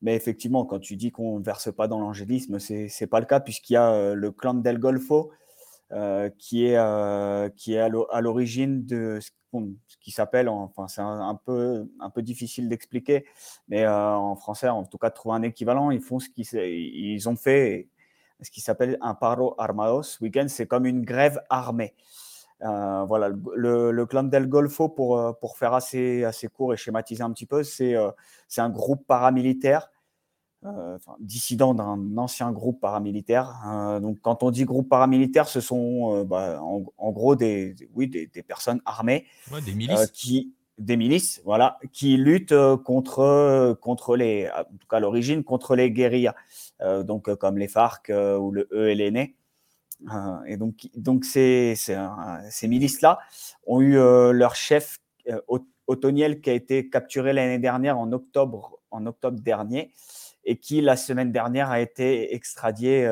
mais 0.00 0.14
effectivement, 0.16 0.64
quand 0.64 0.78
tu 0.78 0.96
dis 0.96 1.10
qu'on 1.12 1.38
ne 1.38 1.44
verse 1.44 1.70
pas 1.74 1.86
dans 1.86 2.00
l'angélisme, 2.00 2.58
c'est 2.58 2.88
n'est 2.98 3.06
pas 3.06 3.20
le 3.20 3.26
cas 3.26 3.40
puisqu'il 3.40 3.74
y 3.74 3.76
a 3.76 3.92
euh, 3.92 4.14
le 4.14 4.30
clan 4.30 4.54
del 4.54 4.78
Golfo 4.78 5.32
euh, 5.32 5.34
qui 6.38 6.66
est 6.66 7.54
qui 7.56 7.74
est 7.74 7.80
à 7.80 8.20
l'origine 8.20 8.84
de 8.84 9.20
ce 9.20 9.96
qui 10.00 10.10
s'appelle, 10.10 10.48
enfin 10.48 10.88
c'est 10.88 11.00
un, 11.00 11.38
peu 11.44 11.88
un 12.00 12.10
peu 12.10 12.22
difficile 12.22 12.68
d'expliquer, 12.68 13.24
mais 13.68 13.86
en 13.86 14.34
français, 14.36 14.68
en 14.68 14.84
tout 14.84 14.98
cas, 14.98 15.10
de 15.10 15.14
trouver 15.14 15.36
un 15.36 15.42
équivalent, 15.42 15.90
ils 15.90 16.00
font 16.00 16.18
ce 16.18 16.28
qu'ils 16.28 16.46
ils 16.54 17.28
ont 17.28 17.36
fait 17.36 17.88
ce 18.40 18.50
qui 18.50 18.60
s'appelle 18.60 18.98
un 19.00 19.14
paro 19.14 19.54
armados 19.58 20.18
week-end, 20.20 20.46
c'est 20.48 20.66
comme 20.66 20.86
une 20.86 21.04
grève 21.04 21.40
armée. 21.50 21.94
Euh, 22.62 23.04
voilà, 23.04 23.30
le, 23.56 24.06
clan 24.06 24.24
del 24.24 24.48
Golfo, 24.48 24.88
pour, 24.88 25.18
euh, 25.18 25.32
pour 25.32 25.58
faire 25.58 25.74
assez, 25.74 26.24
assez 26.24 26.48
court 26.48 26.72
et 26.72 26.76
schématiser 26.76 27.22
un 27.22 27.32
petit 27.32 27.46
peu, 27.46 27.62
c'est 27.62 27.94
euh, 27.94 28.10
c'est 28.48 28.60
un 28.60 28.70
groupe 28.70 29.06
paramilitaire, 29.06 29.90
dissident 31.20 31.74
d'un 31.74 32.16
ancien 32.16 32.52
groupe 32.52 32.80
paramilitaire. 32.80 33.98
donc, 34.00 34.18
quand 34.22 34.42
on 34.42 34.50
dit 34.50 34.64
groupe 34.64 34.88
paramilitaire, 34.88 35.48
ce 35.48 35.60
sont 35.60 36.24
bah, 36.24 36.60
en, 36.62 37.10
gros 37.10 37.36
des, 37.36 37.74
oui, 37.94 38.08
des, 38.08 38.26
des 38.26 38.42
personnes 38.42 38.80
armées 38.84 39.26
des 39.64 39.74
milices. 39.74 40.10
qui, 40.12 40.54
des 40.78 40.96
milices, 40.96 41.42
voilà, 41.44 41.78
qui 41.92 42.16
luttent 42.16 42.54
contre, 42.84 43.76
contre 43.80 44.16
les, 44.16 44.48
en 44.48 44.64
tout 44.78 44.88
cas 44.88 45.00
l'origine, 45.00 45.44
contre 45.44 45.76
les 45.76 45.90
guérillas, 45.90 46.34
donc 46.80 47.34
comme 47.34 47.58
les 47.58 47.68
FARC 47.68 48.10
ou 48.10 48.50
le 48.50 48.68
ELN. 48.72 49.28
Euh, 50.12 50.44
et 50.46 50.56
donc, 50.56 50.88
donc 50.94 51.24
ces, 51.24 51.74
ces, 51.76 52.68
milices-là 52.68 53.18
ont 53.66 53.80
eu 53.80 53.96
euh, 53.96 54.32
leur 54.32 54.54
chef 54.54 54.98
euh, 55.28 55.40
Otoniel 55.86 56.40
qui 56.40 56.50
a 56.50 56.52
été 56.52 56.88
capturé 56.88 57.32
l'année 57.32 57.58
dernière 57.58 57.98
en 57.98 58.12
octobre, 58.12 58.80
en 58.90 59.06
octobre 59.06 59.40
dernier 59.40 59.92
et 60.44 60.56
qui 60.56 60.80
la 60.80 60.96
semaine 60.96 61.32
dernière 61.32 61.70
a 61.70 61.80
été 61.80 62.34
extradié 62.34 63.08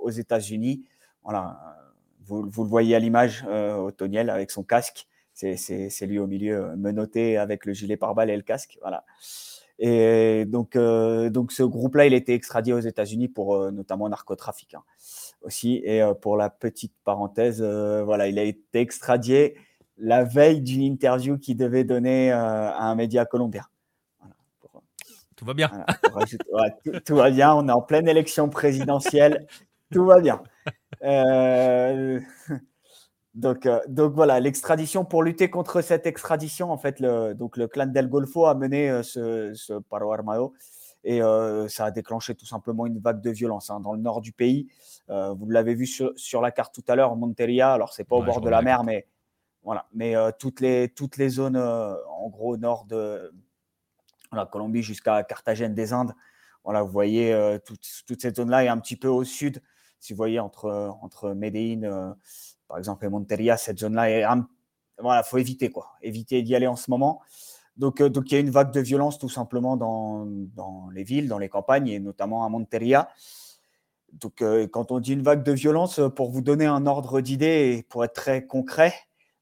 aux 0.00 0.10
États-Unis. 0.10 0.84
Voilà, 1.22 1.60
vous, 2.24 2.42
le 2.42 2.68
voyez 2.68 2.94
à 2.94 2.98
l'image, 2.98 3.44
Otoniel 3.44 4.30
avec 4.30 4.50
son 4.50 4.62
casque. 4.62 5.06
C'est 5.34 6.06
lui 6.06 6.18
au 6.18 6.26
milieu, 6.26 6.74
menotté 6.76 7.36
avec 7.36 7.64
le 7.64 7.72
gilet 7.72 7.96
pare-balles 7.96 8.30
et 8.30 8.36
le 8.36 8.42
casque. 8.42 8.78
Voilà. 8.80 9.04
Et 9.78 10.44
donc, 10.46 10.76
donc 10.76 11.52
ce 11.52 11.62
groupe-là, 11.62 12.06
il 12.06 12.14
a 12.14 12.16
été 12.16 12.34
extradié 12.34 12.72
aux 12.72 12.80
États-Unis 12.80 13.28
pour 13.28 13.70
notamment 13.70 14.08
narcotrafic. 14.08 14.74
Hein 14.74 14.82
aussi. 15.42 15.80
Et 15.84 16.02
euh, 16.02 16.14
pour 16.14 16.36
la 16.36 16.50
petite 16.50 16.94
parenthèse, 17.04 17.62
euh, 17.62 18.02
voilà, 18.04 18.28
il 18.28 18.38
a 18.38 18.44
été 18.44 18.80
extradié 18.80 19.56
la 19.96 20.24
veille 20.24 20.60
d'une 20.60 20.82
interview 20.82 21.38
qu'il 21.38 21.56
devait 21.56 21.84
donner 21.84 22.32
euh, 22.32 22.36
à 22.36 22.84
un 22.84 22.94
média 22.94 23.24
colombien. 23.24 23.64
Tout 25.38 25.44
va 25.44 25.54
bien. 25.54 25.70
tout, 27.04 27.16
va 27.16 27.30
bien. 27.30 27.54
On 27.54 27.68
est 27.68 27.72
en 27.72 27.80
pleine 27.80 28.08
élection 28.08 28.48
présidentielle. 28.50 29.46
tout 29.92 30.04
va 30.04 30.20
bien. 30.20 30.42
donc, 33.34 33.68
donc 33.88 34.12
voilà, 34.14 34.40
l'extradition 34.40 35.04
pour 35.04 35.22
lutter 35.22 35.48
contre 35.48 35.80
cette 35.80 36.06
extradition, 36.06 36.70
en 36.70 36.76
fait, 36.76 37.00
le, 37.00 37.34
donc 37.34 37.56
le 37.56 37.68
clan 37.68 37.86
del 37.86 38.08
Golfo 38.08 38.46
a 38.46 38.54
mené 38.54 39.02
ce, 39.02 39.52
ce 39.54 39.74
paro 39.74 40.12
armado 40.12 40.52
et 41.04 41.20
ça 41.68 41.86
a 41.86 41.90
déclenché 41.90 42.34
tout 42.34 42.44
simplement 42.44 42.84
une 42.84 42.98
vague 42.98 43.20
de 43.20 43.30
violence 43.30 43.70
hein, 43.70 43.80
dans 43.80 43.94
le 43.94 44.00
nord 44.00 44.20
du 44.20 44.32
pays. 44.32 44.68
Euh, 45.10 45.32
vous 45.32 45.48
l'avez 45.48 45.74
vu 45.74 45.86
sur, 45.86 46.40
la 46.40 46.50
carte 46.50 46.74
tout 46.74 46.84
à 46.88 46.96
l'heure, 46.96 47.16
Monteria. 47.16 47.72
Alors, 47.72 47.92
c'est 47.92 48.04
pas 48.04 48.16
au 48.16 48.22
bord 48.22 48.40
de 48.40 48.50
la 48.50 48.62
mer, 48.62 48.84
mais 48.84 49.06
voilà. 49.62 49.86
Mais 49.94 50.16
euh, 50.16 50.30
toutes, 50.38 50.60
les, 50.60 50.88
toutes 50.88 51.16
les 51.16 51.28
zones, 51.28 51.56
euh, 51.56 51.94
en 52.10 52.28
gros, 52.28 52.56
nord 52.56 52.84
de 52.84 53.32
la 54.36 54.46
Colombie 54.46 54.82
jusqu'à 54.82 55.22
Carthagène 55.22 55.74
des 55.74 55.92
Indes. 55.92 56.14
Voilà, 56.64 56.82
vous 56.82 56.90
voyez 56.90 57.58
toute, 57.64 57.80
toute, 58.06 58.20
cette 58.20 58.36
zone-là 58.36 58.64
et 58.64 58.68
un 58.68 58.78
petit 58.78 58.96
peu 58.96 59.08
au 59.08 59.24
sud. 59.24 59.62
Si 60.00 60.12
vous 60.12 60.18
voyez 60.18 60.38
entre, 60.38 60.94
entre 61.00 61.30
Medellín, 61.30 62.14
par 62.66 62.78
exemple, 62.78 63.06
et 63.06 63.08
Monteria, 63.08 63.56
cette 63.56 63.78
zone-là 63.78 64.10
est 64.10 64.24
voilà, 65.00 65.22
faut 65.22 65.38
éviter 65.38 65.70
quoi, 65.70 65.92
éviter 66.02 66.42
d'y 66.42 66.54
aller 66.54 66.66
en 66.66 66.76
ce 66.76 66.90
moment. 66.90 67.22
Donc, 67.76 68.02
donc 68.02 68.30
il 68.30 68.34
y 68.34 68.36
a 68.36 68.40
une 68.40 68.50
vague 68.50 68.72
de 68.72 68.80
violence 68.80 69.18
tout 69.18 69.28
simplement 69.28 69.76
dans, 69.76 70.26
dans 70.26 70.90
les 70.90 71.04
villes, 71.04 71.28
dans 71.28 71.38
les 71.38 71.48
campagnes 71.48 71.88
et 71.88 72.00
notamment 72.00 72.44
à 72.44 72.48
Monteria. 72.48 73.08
Donc, 74.12 74.42
euh, 74.42 74.66
quand 74.66 74.90
on 74.90 75.00
dit 75.00 75.12
une 75.12 75.22
vague 75.22 75.42
de 75.42 75.52
violence, 75.52 75.98
euh, 75.98 76.08
pour 76.08 76.30
vous 76.30 76.40
donner 76.40 76.66
un 76.66 76.86
ordre 76.86 77.20
d'idée 77.20 77.76
et 77.76 77.82
pour 77.82 78.04
être 78.04 78.14
très 78.14 78.46
concret, 78.46 78.94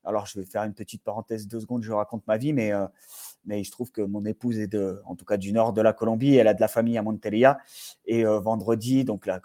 alors 0.05 0.27
je 0.27 0.39
vais 0.41 0.47
faire 0.47 0.65
une 0.65 0.75
petite 0.75 1.03
parenthèse 1.03 1.47
deux 1.47 1.61
secondes, 1.61 1.83
je 1.83 1.93
raconte 1.93 2.27
ma 2.27 2.37
vie, 2.37 2.53
mais, 2.53 2.73
euh, 2.73 2.87
mais 3.47 3.61
il 3.61 3.65
se 3.65 3.71
trouve 3.71 3.91
que 3.91 4.03
mon 4.03 4.25
épouse 4.25 4.59
est 4.59 4.67
de, 4.67 5.01
en 5.07 5.15
tout 5.15 5.25
cas 5.25 5.37
du 5.37 5.53
nord 5.53 5.73
de 5.73 5.81
la 5.81 5.93
Colombie, 5.93 6.37
elle 6.37 6.49
a 6.49 6.55
de 6.55 6.61
la 6.61 6.69
famille 6.69 6.99
à 6.99 7.03
Monteria. 7.03 7.59
Et 8.05 8.25
vendredi, 8.25 9.05
donc 9.05 9.27
à 9.29 9.41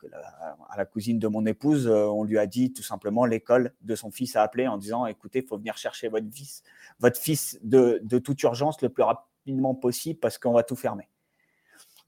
la 0.78 0.86
cousine 0.86 1.20
de 1.20 1.28
mon 1.28 1.46
épouse, 1.46 1.88
on 1.88 2.24
lui 2.24 2.38
a 2.38 2.48
dit 2.48 2.74
tout 2.74 2.84
simplement 2.84 3.26
l'école 3.26 3.74
de 3.82 3.96
son 3.96 4.12
fils 4.12 4.36
a 4.36 4.44
appelé 4.44 4.68
en 4.68 4.78
disant 4.78 5.06
écoutez, 5.06 5.40
il 5.40 5.48
faut 5.48 5.58
venir 5.58 5.78
chercher 5.78 6.10
votre 6.10 6.28
fils, 6.32 6.64
votre 7.00 7.20
fils 7.20 7.60
de, 7.64 8.00
de 8.04 8.20
toute 8.20 8.42
urgence 8.44 8.82
le 8.82 8.90
plus 8.90 9.04
rapidement 9.04 9.76
possible 9.76 10.20
parce 10.20 10.38
qu'on 10.38 10.54
va 10.54 10.64
tout 10.64 10.76
fermer. 10.76 11.08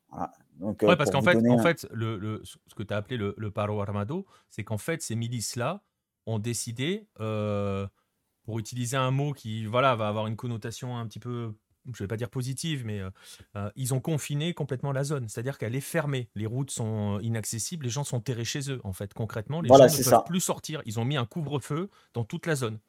Voilà. 0.10 0.32
Donc, 0.60 0.84
euh, 0.84 0.96
parce 0.96 1.10
qu'en 1.10 1.22
fait, 1.22 1.38
en 1.50 1.58
fait 1.60 1.88
le, 1.92 2.42
ce 2.44 2.76
que 2.76 2.84
tu 2.84 2.94
as 2.94 2.98
appelé 2.98 3.18
le, 3.18 3.52
paro 3.52 3.82
armado, 3.82 4.26
c'est 4.50 4.64
qu'en 4.64 4.78
fait, 4.78 5.02
ces 5.02 5.16
milices-là 5.16 5.82
ont 6.26 6.40
décidé, 6.40 7.08
euh, 7.20 7.88
pour 8.44 8.60
utiliser 8.60 8.98
un 8.98 9.12
mot 9.12 9.34
qui 9.34 9.66
voilà, 9.66 9.96
va 9.96 10.08
avoir 10.08 10.28
une 10.28 10.36
connotation 10.36 10.98
un 10.98 11.08
petit 11.08 11.20
peu, 11.20 11.54
je 11.86 12.04
ne 12.04 12.06
vais 12.06 12.08
pas 12.08 12.18
dire 12.18 12.30
positive, 12.30 12.86
mais 12.86 13.02
euh, 13.56 13.70
ils 13.76 13.94
ont 13.94 14.00
confiné 14.00 14.54
complètement 14.54 14.92
la 14.92 15.04
zone. 15.04 15.28
C'est-à-dire 15.28 15.58
qu'elle 15.58 15.76
est 15.76 15.82
fermée. 15.82 16.30
Les 16.36 16.46
routes 16.46 16.72
sont 16.72 17.20
inaccessibles, 17.20 17.86
les 17.86 17.92
gens 17.92 18.04
sont 18.04 18.20
terrés 18.20 18.46
chez 18.46 18.72
eux, 18.72 18.80
en 18.84 18.94
fait, 18.94 19.14
concrètement. 19.14 19.62
Les 19.62 19.70
gens 19.70 19.78
ne 19.78 20.10
peuvent 20.10 20.24
plus 20.26 20.42
sortir. 20.42 20.82
Ils 20.86 21.00
ont 21.00 21.06
mis 21.06 21.18
un 21.18 21.26
couvre-feu 21.26 21.90
dans 22.14 22.24
toute 22.24 22.46
la 22.46 22.56
zone. 22.56 22.80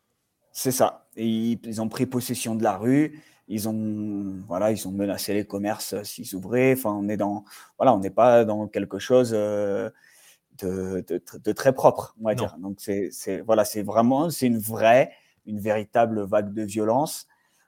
C'est 0.53 0.73
ça. 0.73 1.09
Et 1.17 1.59
ils 1.63 1.83
ont 1.83 1.89
pris 1.89 2.07
possession 2.07 2.55
de 2.55 2.63
la 2.63 2.77
rue 2.77 3.21
ils 3.49 3.69
ont, 3.69 4.43
voilà, 4.47 4.71
ils 4.73 4.89
ont 4.89 4.91
menacé 4.91 5.35
les 5.35 5.47
commerces 5.47 5.93
euh, 5.95 6.05
s'ils 6.05 6.35
ouvraient. 6.35 6.73
Enfin, 6.73 6.93
on 6.93 7.09
est 7.09 7.17
dans, 7.17 7.45
voilà, 7.79 7.95
on 7.95 7.99
n'est 7.99 8.11
pas 8.11 8.45
dans 8.45 8.69
quelque 8.69 8.99
chose 8.99 9.33
euh, 9.35 9.91
de, 10.59 11.05
de, 11.09 11.53
très 11.53 11.73
propre, 11.73 12.15
on 12.21 12.25
va 12.25 12.35
dire. 12.35 12.57
Donc 12.59 12.79
c'est, 12.79 13.11
voilà, 13.45 13.65
c'est 13.65 13.83
vraiment, 13.83 14.31
c'est 14.31 14.47
une 14.47 14.59
vraie, 14.59 15.13
une 15.47 15.61
véritable 15.61 16.23
vague 16.23 16.55
de 16.55 16.63
violence. 16.63 17.27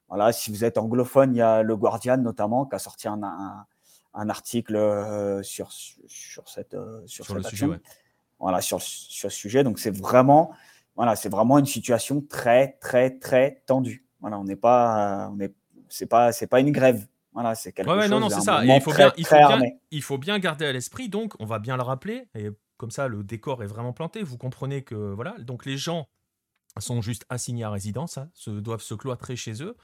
Voilà, 0.08 0.32
si 0.32 0.50
vous 0.50 0.64
êtes 0.64 0.78
anglophone, 0.78 1.34
il 1.34 1.38
y 1.38 1.42
a 1.42 1.62
le 1.62 1.76
Guardian 1.76 2.18
notamment 2.18 2.64
qui 2.66 2.76
a 2.76 2.78
sorti 2.78 3.08
un, 3.08 3.20
un 4.14 4.28
article 4.28 5.40
sur, 5.42 5.72
sur 5.72 6.48
cette, 6.48 6.76
sur, 7.06 7.34
le 7.34 7.42
sujet. 7.42 7.66
Voilà, 8.38 8.60
sur, 8.60 8.82
sur 8.82 9.30
ce 9.30 9.36
sujet. 9.36 9.64
Donc, 9.64 9.78
c'est 9.78 9.96
vraiment, 9.96 10.52
voilà, 10.94 11.16
c'est 11.16 11.28
vraiment 11.28 11.58
une 11.58 11.66
situation 11.66 12.20
très, 12.20 12.72
très, 12.80 13.18
très 13.18 13.62
tendue. 13.66 14.04
Voilà, 14.20 14.38
on 14.38 14.44
n'est 14.44 14.56
pas, 14.56 15.30
on 15.32 15.40
est, 15.40 15.54
c'est 15.88 16.06
pas, 16.06 16.32
c'est 16.32 16.46
pas 16.46 16.60
une 16.60 16.72
grève. 16.72 17.06
Voilà, 17.32 17.54
c'est 17.54 17.72
quelque 17.72 17.88
chose. 17.88 18.10
Non, 18.10 18.20
non, 18.20 18.28
c'est 18.28 18.40
ça. 18.40 18.64
il 18.64 18.80
faut, 18.80 18.92
bien, 18.92 19.12
il, 19.16 19.26
faut 19.26 19.36
bien, 19.36 19.60
il 19.90 20.02
faut 20.02 20.18
bien 20.18 20.38
garder 20.38 20.66
à 20.66 20.72
l'esprit. 20.72 21.08
Donc, 21.08 21.34
on 21.38 21.44
va 21.44 21.58
bien 21.58 21.76
le 21.76 21.82
rappeler. 21.82 22.28
Et 22.34 22.48
comme 22.76 22.90
ça, 22.90 23.08
le 23.08 23.22
décor 23.22 23.62
est 23.62 23.66
vraiment 23.66 23.92
planté. 23.92 24.22
Vous 24.22 24.38
comprenez 24.38 24.82
que 24.82 24.94
voilà. 24.94 25.34
Donc, 25.38 25.66
les 25.66 25.76
gens 25.76 26.08
sont 26.80 27.00
juste 27.00 27.24
assignés 27.28 27.64
à 27.64 27.70
résidence, 27.70 28.18
hein, 28.18 28.30
se, 28.34 28.50
doivent 28.50 28.82
se 28.82 28.94
cloîtrer 28.94 29.36
chez 29.36 29.62
eux. 29.62 29.76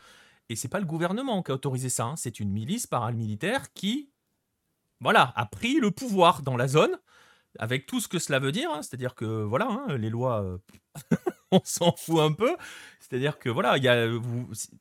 Et 0.48 0.56
c'est 0.56 0.68
pas 0.68 0.80
le 0.80 0.86
gouvernement 0.86 1.42
qui 1.42 1.52
a 1.52 1.54
autorisé 1.54 1.88
ça. 1.88 2.04
Hein. 2.04 2.16
C'est 2.16 2.40
une 2.40 2.50
milice 2.50 2.86
paramilitaire 2.86 3.72
qui, 3.72 4.10
voilà, 5.00 5.32
a 5.36 5.46
pris 5.46 5.80
le 5.80 5.90
pouvoir 5.90 6.42
dans 6.42 6.56
la 6.56 6.68
zone 6.68 6.98
avec 7.58 7.86
tout 7.86 8.00
ce 8.00 8.08
que 8.08 8.18
cela 8.18 8.38
veut 8.38 8.52
dire, 8.52 8.70
hein, 8.70 8.80
c'est-à-dire 8.82 9.14
que 9.14 9.42
voilà, 9.42 9.86
les 9.98 10.10
lois, 10.10 10.42
euh, 10.42 10.58
on 11.50 11.60
s'en 11.64 11.92
fout 11.96 12.20
un 12.20 12.32
peu. 12.32 12.56
C'est-à-dire 13.00 13.38
que 13.38 13.50
voilà, 13.50 13.76
y 13.76 13.88
a, 13.88 14.08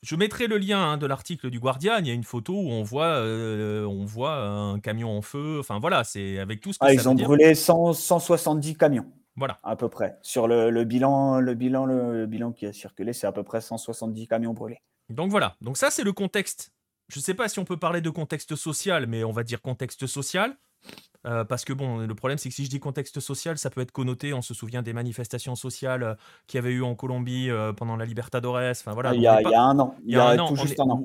je 0.02 0.16
mettrai 0.16 0.48
le 0.48 0.58
lien 0.58 0.98
de 0.98 1.06
l'article 1.06 1.50
du 1.50 1.60
Guardian. 1.60 1.98
Il 2.00 2.08
y 2.08 2.12
a 2.12 2.14
une 2.14 2.24
photo 2.24 2.54
où 2.54 2.70
on 2.70 2.84
voit, 2.84 3.16
euh, 3.16 3.86
on 3.86 4.06
voit 4.06 4.38
un 4.38 4.80
camion 4.80 5.18
en 5.18 5.22
feu. 5.22 5.58
Enfin 5.60 5.80
voilà, 5.80 6.06
c'est 6.06 6.40
avec 6.40 6.62
tout 6.62 6.72
ce 6.72 6.80
que 6.80 6.86
ah, 6.86 6.94
Ils 6.94 7.10
ont 7.10 7.16
brûlé 7.16 7.56
170 7.56 8.76
camions. 8.76 9.12
Voilà. 9.42 9.58
À 9.64 9.76
peu 9.76 9.90
près. 9.90 10.20
Sur 10.22 10.48
le, 10.48 10.84
bilan, 10.84 11.40
le 11.40 11.56
bilan, 11.56 11.88
le, 11.88 12.28
bilan 12.28 12.52
qui 12.52 12.68
a 12.68 12.74
circulé, 12.74 13.12
c'est 13.12 13.26
à 13.26 13.32
peu 13.32 13.42
près 13.42 13.60
170 13.60 14.28
camions 14.28 14.54
brûlés. 14.54 14.78
Donc 15.10 15.32
voilà. 15.32 15.56
Donc 15.62 15.78
ça, 15.78 15.90
c'est 15.90 16.04
le 16.04 16.14
contexte. 16.14 16.72
Je 17.08 17.18
ne 17.18 17.24
sais 17.24 17.34
pas 17.34 17.50
si 17.50 17.58
on 17.58 17.66
peut 17.66 17.78
parler 17.78 18.02
de 18.02 18.12
contexte 18.12 18.56
social, 18.56 19.08
mais 19.08 19.24
on 19.24 19.32
va 19.32 19.42
dire 19.42 19.60
contexte 19.60 20.06
social. 20.06 20.56
Euh, 21.28 21.44
parce 21.44 21.66
que 21.66 21.74
bon, 21.74 22.00
le 22.00 22.16
problème 22.16 22.40
c'est 22.40 22.50
que 22.50 22.56
si 22.56 22.66
je 22.66 22.70
dis 22.70 22.80
contexte 22.80 23.20
social, 23.20 23.58
ça 23.58 23.70
peut 23.70 23.82
être 23.82 23.92
connoté. 23.92 24.34
On 24.34 24.42
se 24.42 24.54
souvient 24.54 24.82
des 24.82 24.94
manifestations 24.94 25.56
sociales 25.56 26.04
euh, 26.04 26.16
qu'il 26.48 26.58
y 26.58 26.60
avait 26.60 26.72
eu 26.72 26.82
en 26.82 26.96
Colombie 26.96 27.50
euh, 27.50 27.74
pendant 27.74 27.96
la 27.96 28.06
Libertadores. 28.06 28.72
Enfin 28.72 28.94
voilà. 28.94 29.14
Il 29.14 29.22
y, 29.22 29.28
a, 29.28 29.36
un 29.36 29.78
an. 29.80 29.96
Il 30.04 30.14
y 30.14 30.18
a, 30.18 30.28
un 30.28 30.40
an, 30.40 30.54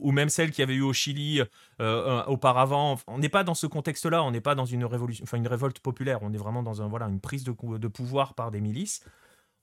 Ou, 0.03 0.12
même 0.12 0.29
celle 0.29 0.51
qu'il 0.51 0.61
y 0.61 0.62
avait 0.62 0.75
eu 0.75 0.83
au 0.83 0.93
Chili 0.93 1.43
auparavant. 1.79 2.97
On 3.07 3.19
n'est 3.19 3.29
pas 3.29 3.45
dans 3.45 3.55
ce 3.55 3.67
contexte-là. 3.67 4.23
On 4.23 4.31
n'est 4.31 4.41
pas 4.41 4.55
dans 4.55 4.64
une 4.64 4.85
révolution, 4.85 5.23
enfin 5.25 5.37
une 5.37 5.49
révolte 5.49 5.81
populaire. 5.81 6.21
On 6.23 6.33
est 6.33 6.39
vraiment 6.39 6.62
dans 6.62 6.83
un 6.83 6.89
voilà 6.89 7.07
une 7.07 7.21
prise 7.21 7.45
de, 7.45 7.55
de 7.79 7.89
pouvoir 7.89 8.35
par 8.35 8.51
des 8.51 8.61
milices. 8.61 9.05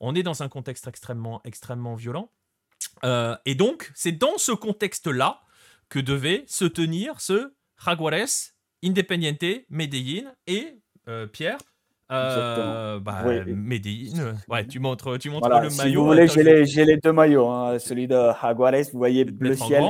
On 0.00 0.14
est 0.14 0.22
dans 0.22 0.42
un 0.42 0.48
contexte 0.48 0.86
extrêmement 0.86 1.40
extrêmement 1.44 1.94
violent. 1.94 2.30
et 3.44 3.54
donc 3.54 3.90
c'est 3.94 4.12
dans 4.12 4.38
ce 4.38 4.52
contexte-là 4.52 5.40
que 5.88 5.98
devait 5.98 6.44
se 6.46 6.64
tenir 6.64 7.20
ce 7.20 7.52
Jaguares 7.84 8.53
Independiente, 8.84 9.64
Medellin 9.70 10.32
et 10.46 10.76
euh, 11.08 11.26
Pierre. 11.26 11.58
Euh, 12.10 13.00
bah, 13.00 13.24
ouais, 13.24 14.66
tu 14.66 14.78
montres, 14.78 15.18
tu 15.18 15.30
montres 15.30 15.48
le 15.48 15.54
maillot. 15.54 15.70
Si 15.70 15.94
vous 15.94 16.04
voulez, 16.04 16.26
j'ai 16.66 16.84
les, 16.84 16.96
deux 16.98 17.12
maillots. 17.12 17.48
Hein. 17.48 17.78
Celui 17.78 18.06
de 18.06 18.30
Jaguares, 18.40 18.82
vous 18.92 18.98
voyez 18.98 19.24
bleu 19.24 19.54
ciel, 19.54 19.84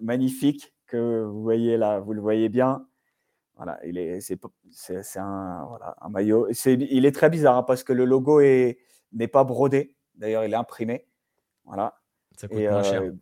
magnifique, 0.00 0.74
que 0.86 1.24
vous 1.24 1.42
voyez 1.42 1.76
là, 1.76 2.00
vous 2.00 2.12
le 2.12 2.20
voyez 2.20 2.48
bien. 2.48 2.86
Voilà, 3.56 3.78
il 3.84 3.98
est, 3.98 4.20
c'est, 4.20 4.38
un, 5.18 5.66
voilà, 5.68 5.94
un 6.00 6.08
maillot. 6.08 6.48
C'est, 6.52 6.74
il 6.74 7.04
est 7.04 7.12
très 7.12 7.28
bizarre 7.28 7.58
hein, 7.58 7.62
parce 7.62 7.82
que 7.82 7.92
le 7.92 8.04
logo 8.04 8.40
est, 8.40 8.78
n'est 9.12 9.28
pas 9.28 9.44
brodé. 9.44 9.96
D'ailleurs, 10.14 10.44
il 10.44 10.52
est 10.52 10.56
imprimé. 10.56 11.06
Voilà. 11.64 11.94
Ça 12.36 12.48
coûte 12.48 12.58
moins 12.58 12.82
cher. 12.82 13.02
Euh, 13.02 13.12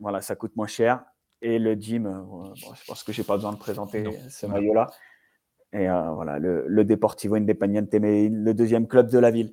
voilà, 0.00 0.20
ça 0.22 0.34
coûte 0.34 0.56
moins 0.56 0.66
cher 0.66 1.04
et 1.42 1.58
le 1.58 1.76
Dim, 1.76 2.06
euh, 2.06 2.54
je 2.54 2.84
pense 2.86 3.02
que 3.02 3.12
je 3.12 3.20
n'ai 3.20 3.26
pas 3.26 3.36
besoin 3.36 3.52
de 3.52 3.58
présenter 3.58 4.04
ce 4.30 4.46
maillot-là. 4.46 4.90
Et 5.72 5.88
euh, 5.88 6.10
voilà, 6.12 6.38
le, 6.38 6.64
le, 6.68 6.84
Deportivo 6.84 7.34
Independiente, 7.34 7.92
mais 7.94 8.28
le 8.28 8.54
deuxième 8.54 8.86
club 8.86 9.10
de 9.10 9.18
la 9.18 9.30
ville. 9.30 9.52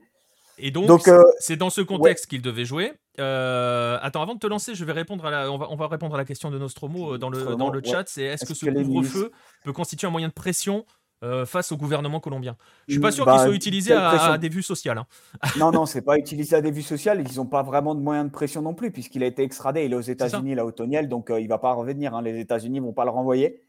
Et 0.57 0.71
donc, 0.71 1.07
euh, 1.07 1.23
c'est 1.39 1.55
dans 1.55 1.69
ce 1.69 1.81
contexte 1.81 2.27
qu'il 2.27 2.41
devait 2.41 2.65
jouer. 2.65 2.91
attends, 3.17 4.21
avant 4.21 4.35
de 4.35 4.39
te 4.39 4.47
lancer, 4.47 4.75
je 4.75 4.85
vais 4.85 4.91
répondre 4.91 5.25
à 5.25 5.31
la, 5.31 5.51
on, 5.51 5.57
va, 5.57 5.67
on 5.71 5.75
va 5.75 5.87
répondre 5.87 6.13
à 6.15 6.17
la 6.17 6.25
question 6.25 6.51
de 6.51 6.59
Nostromo 6.59 7.17
dans 7.17 7.29
le, 7.29 7.55
dans 7.55 7.69
le 7.69 7.81
chat. 7.83 8.03
C'est 8.07 8.23
est-ce 8.23 8.45
que 8.45 8.53
ce 8.53 8.65
couvre-feu 8.65 9.31
peut 9.63 9.73
constituer 9.73 10.07
un 10.07 10.11
moyen 10.11 10.27
de 10.27 10.33
pression 10.33 10.85
euh, 11.21 11.45
face 11.45 11.73
au 11.73 11.77
gouvernement 11.77 12.21
colombien. 12.21 12.55
Je 12.87 12.93
suis 12.93 13.01
pas 13.01 13.11
sûr 13.11 13.25
bah, 13.25 13.33
qu'ils 13.33 13.41
soient 13.41 13.55
utilisés 13.55 13.93
à, 13.93 14.37
des 14.37 14.47
vues 14.47 14.63
sociales. 14.63 14.99
Hein. 14.99 15.05
non, 15.59 15.69
non, 15.69 15.85
c'est 15.85 16.01
pas 16.01 16.17
utilisé 16.17 16.55
à 16.55 16.61
des 16.61 16.71
vues 16.71 16.81
sociales. 16.81 17.21
Ils 17.29 17.35
n'ont 17.37 17.45
pas 17.45 17.61
vraiment 17.61 17.93
de 17.93 17.99
moyens 17.99 18.27
de 18.27 18.31
pression 18.31 18.61
non 18.61 18.73
plus, 18.73 18.91
puisqu'il 18.91 19.21
a 19.23 19.25
été 19.25 19.43
extradé. 19.43 19.83
Il 19.83 19.91
est 19.91 19.97
aux 19.97 20.01
États-Unis, 20.01 20.55
là, 20.55 20.65
au 20.65 20.71
Toniel, 20.71 21.09
donc 21.09 21.29
euh, 21.29 21.41
il 21.41 21.49
va 21.49 21.57
pas 21.57 21.73
revenir. 21.73 22.15
Hein. 22.15 22.21
Les 22.21 22.39
États-Unis 22.39 22.79
vont 22.79 22.93
pas 22.93 23.03
le 23.03 23.11
renvoyer. 23.11 23.65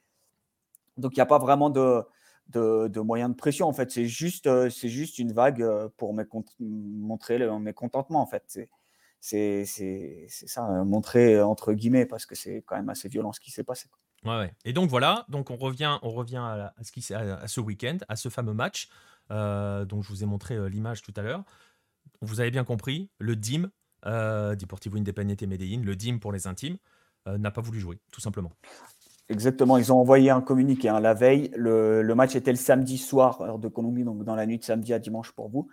Donc 0.96 1.16
il 1.16 1.18
n'y 1.18 1.22
a 1.22 1.26
pas 1.26 1.38
vraiment 1.38 1.70
de, 1.70 2.04
de, 2.50 3.00
moyens 3.00 3.30
de 3.30 3.36
pression. 3.36 3.66
En 3.66 3.72
fait, 3.72 3.90
c'est 3.90 4.06
juste, 4.06 4.46
euh, 4.46 4.70
c'est 4.70 4.88
juste 4.88 5.18
une 5.18 5.32
vague 5.32 5.66
pour 5.96 6.14
montrer 6.60 7.38
le 7.38 7.58
mécontentement. 7.58 8.20
En 8.20 8.26
fait, 8.26 8.44
c'est 9.18 10.26
ça, 10.28 10.62
montrer 10.84 11.42
entre 11.42 11.72
guillemets, 11.72 12.06
parce 12.06 12.26
que 12.26 12.36
c'est 12.36 12.62
quand 12.64 12.76
même 12.76 12.90
assez 12.90 13.08
violent 13.08 13.32
ce 13.32 13.40
qui 13.40 13.50
s'est 13.50 13.64
passé. 13.64 13.88
Et 14.64 14.72
donc 14.72 14.90
voilà, 14.90 15.24
donc 15.28 15.50
on 15.50 15.56
revient, 15.56 15.98
on 16.02 16.10
revient 16.10 16.36
à, 16.36 16.74
ce, 16.82 16.92
qui, 16.92 17.14
à, 17.14 17.48
ce 17.48 17.60
week-end, 17.60 17.98
à 18.08 18.16
ce 18.16 18.28
fameux 18.28 18.52
match 18.52 18.88
euh, 19.30 19.84
dont 19.84 20.02
je 20.02 20.08
vous 20.08 20.22
ai 20.22 20.26
montré 20.26 20.56
euh, 20.56 20.68
l'image 20.68 21.02
tout 21.02 21.12
à 21.16 21.22
l'heure. 21.22 21.42
Vous 22.20 22.40
avez 22.40 22.50
bien 22.50 22.64
compris, 22.64 23.08
le 23.18 23.34
DIM, 23.34 23.70
euh, 24.06 24.54
Deportivo 24.56 24.98
Independiente 24.98 25.42
Medellín, 25.42 25.82
le 25.84 25.96
DIM 25.96 26.18
pour 26.18 26.32
les 26.32 26.46
intimes, 26.46 26.76
euh, 27.28 27.38
n'a 27.38 27.50
pas 27.50 27.62
voulu 27.62 27.80
jouer, 27.80 27.98
tout 28.12 28.20
simplement. 28.20 28.52
Exactement, 29.30 29.78
ils 29.78 29.92
ont 29.92 29.98
envoyé 29.98 30.28
un 30.30 30.40
communiqué 30.40 30.88
hein, 30.88 31.00
la 31.00 31.14
veille. 31.14 31.50
Le, 31.54 32.02
match 32.14 32.34
était 32.34 32.50
le 32.50 32.58
samedi 32.58 32.98
soir, 32.98 33.40
heure 33.40 33.58
de 33.58 33.68
Colombie, 33.68 34.04
donc 34.04 34.24
dans 34.24 34.34
la 34.34 34.44
nuit 34.44 34.58
de 34.58 34.64
samedi 34.64 34.92
à 34.92 34.98
dimanche 34.98 35.30
pour 35.32 35.48
vous. 35.48 35.68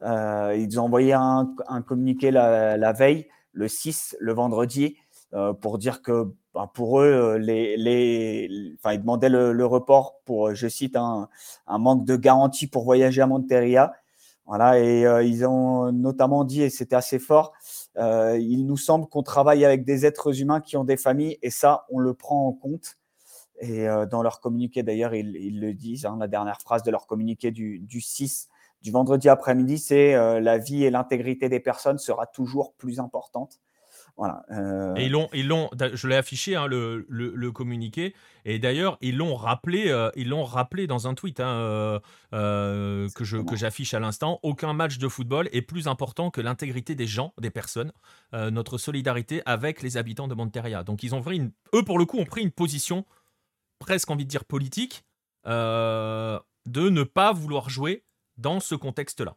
ils 0.00 0.80
ont 0.80 0.84
envoyé 0.84 1.12
un, 1.12 1.54
communiqué 1.86 2.30
la, 2.30 2.92
veille, 2.92 3.28
le 3.52 3.68
6, 3.68 4.16
le 4.18 4.32
vendredi, 4.32 4.96
pour 5.60 5.76
dire 5.76 6.00
que 6.00 6.34
ben, 6.54 6.68
pour 6.72 7.00
eux, 7.00 7.36
euh, 7.36 7.38
ils 7.40 9.00
demandaient 9.00 9.28
le, 9.28 9.66
report 9.66 10.20
pour, 10.24 10.48
euh, 10.48 10.54
je 10.54 10.68
cite, 10.68 10.96
un, 10.96 11.28
un, 11.66 11.78
manque 11.78 12.04
de 12.04 12.14
garantie 12.14 12.68
pour 12.68 12.84
voyager 12.84 13.22
à 13.22 13.26
Monteria. 13.26 13.92
Voilà, 14.46 14.78
et 14.78 15.04
euh, 15.06 15.24
ils 15.24 15.44
ont 15.46 15.90
notamment 15.90 16.44
dit, 16.44 16.62
et 16.62 16.70
c'était 16.70 16.96
assez 16.96 17.18
fort, 17.18 17.54
il 17.96 18.66
nous 18.66 18.76
semble 18.76 19.08
qu'on 19.08 19.22
travaille 19.22 19.64
avec 19.64 19.84
des 19.84 20.06
êtres 20.06 20.40
humains 20.40 20.60
qui 20.60 20.76
ont 20.76 20.84
des 20.84 20.96
familles, 20.96 21.38
et 21.42 21.50
ça, 21.50 21.86
on 21.90 21.98
le 21.98 22.14
prend 22.14 22.46
en 22.46 22.52
compte. 22.52 22.98
Et 23.60 23.86
dans 24.10 24.22
leur 24.22 24.40
communiqué, 24.40 24.82
d'ailleurs, 24.82 25.14
ils, 25.14 25.60
le 25.60 25.72
disent, 25.72 26.04
hein, 26.06 26.16
la 26.20 26.28
dernière 26.28 26.60
phrase 26.60 26.82
de 26.82 26.90
leur 26.90 27.06
communiqué 27.06 27.52
du, 27.52 27.78
du 27.78 28.00
6, 28.00 28.48
du 28.82 28.90
vendredi 28.90 29.28
après-midi, 29.28 29.78
c'est 29.78 30.40
la 30.40 30.58
vie 30.58 30.84
et 30.84 30.90
l'intégrité 30.90 31.48
des 31.48 31.60
personnes 31.60 31.98
sera 31.98 32.26
toujours 32.26 32.74
plus 32.74 33.00
importante. 33.00 33.60
Voilà. 34.16 34.44
Euh, 34.52 34.94
et 34.94 35.06
ils 35.06 35.12
l'ont, 35.12 35.28
ils 35.32 35.48
l'ont, 35.48 35.68
je 35.92 36.06
l'ai 36.06 36.14
affiché 36.14 36.54
hein, 36.54 36.66
le, 36.66 37.04
le, 37.08 37.52
communiqué. 37.52 38.14
Et 38.44 38.60
d'ailleurs, 38.60 38.96
ils 39.00 39.16
l'ont 39.16 39.34
rappelé, 39.34 39.88
euh, 39.88 40.10
ils 40.14 40.28
l'ont 40.28 40.44
rappelé 40.44 40.86
dans 40.86 41.08
un 41.08 41.14
tweet 41.14 41.40
hein, 41.40 42.00
euh, 42.32 43.08
que 43.16 43.24
je 43.24 43.38
que 43.38 43.56
j'affiche 43.56 43.92
à 43.92 43.98
l'instant. 43.98 44.38
Aucun 44.42 44.72
match 44.72 44.98
de 44.98 45.08
football 45.08 45.48
est 45.52 45.62
plus 45.62 45.88
important 45.88 46.30
que 46.30 46.40
l'intégrité 46.40 46.94
des 46.94 47.08
gens, 47.08 47.34
des 47.40 47.50
personnes, 47.50 47.92
notre 48.32 48.78
solidarité 48.78 49.42
avec 49.46 49.82
les 49.82 49.96
habitants 49.96 50.28
de 50.28 50.34
Monteria. 50.34 50.84
Donc 50.84 51.02
ils 51.02 51.14
ont 51.14 51.22
pris, 51.22 51.40
eux 51.74 51.82
pour 51.82 51.98
le 51.98 52.04
coup, 52.04 52.18
ont 52.18 52.24
pris 52.24 52.42
une 52.42 52.52
position 52.52 53.04
presque 53.80 54.10
envie 54.10 54.24
de 54.24 54.30
dire 54.30 54.44
politique 54.44 55.04
de 55.44 56.40
ne 56.66 57.02
pas 57.02 57.32
vouloir 57.32 57.68
jouer 57.68 58.04
dans 58.36 58.60
ce 58.60 58.74
contexte-là 58.74 59.36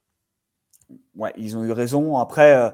ouais, 1.16 1.34
ils 1.38 1.58
ont 1.58 1.64
eu 1.64 1.72
raison. 1.72 2.18
Après, 2.18 2.56
euh, 2.56 2.70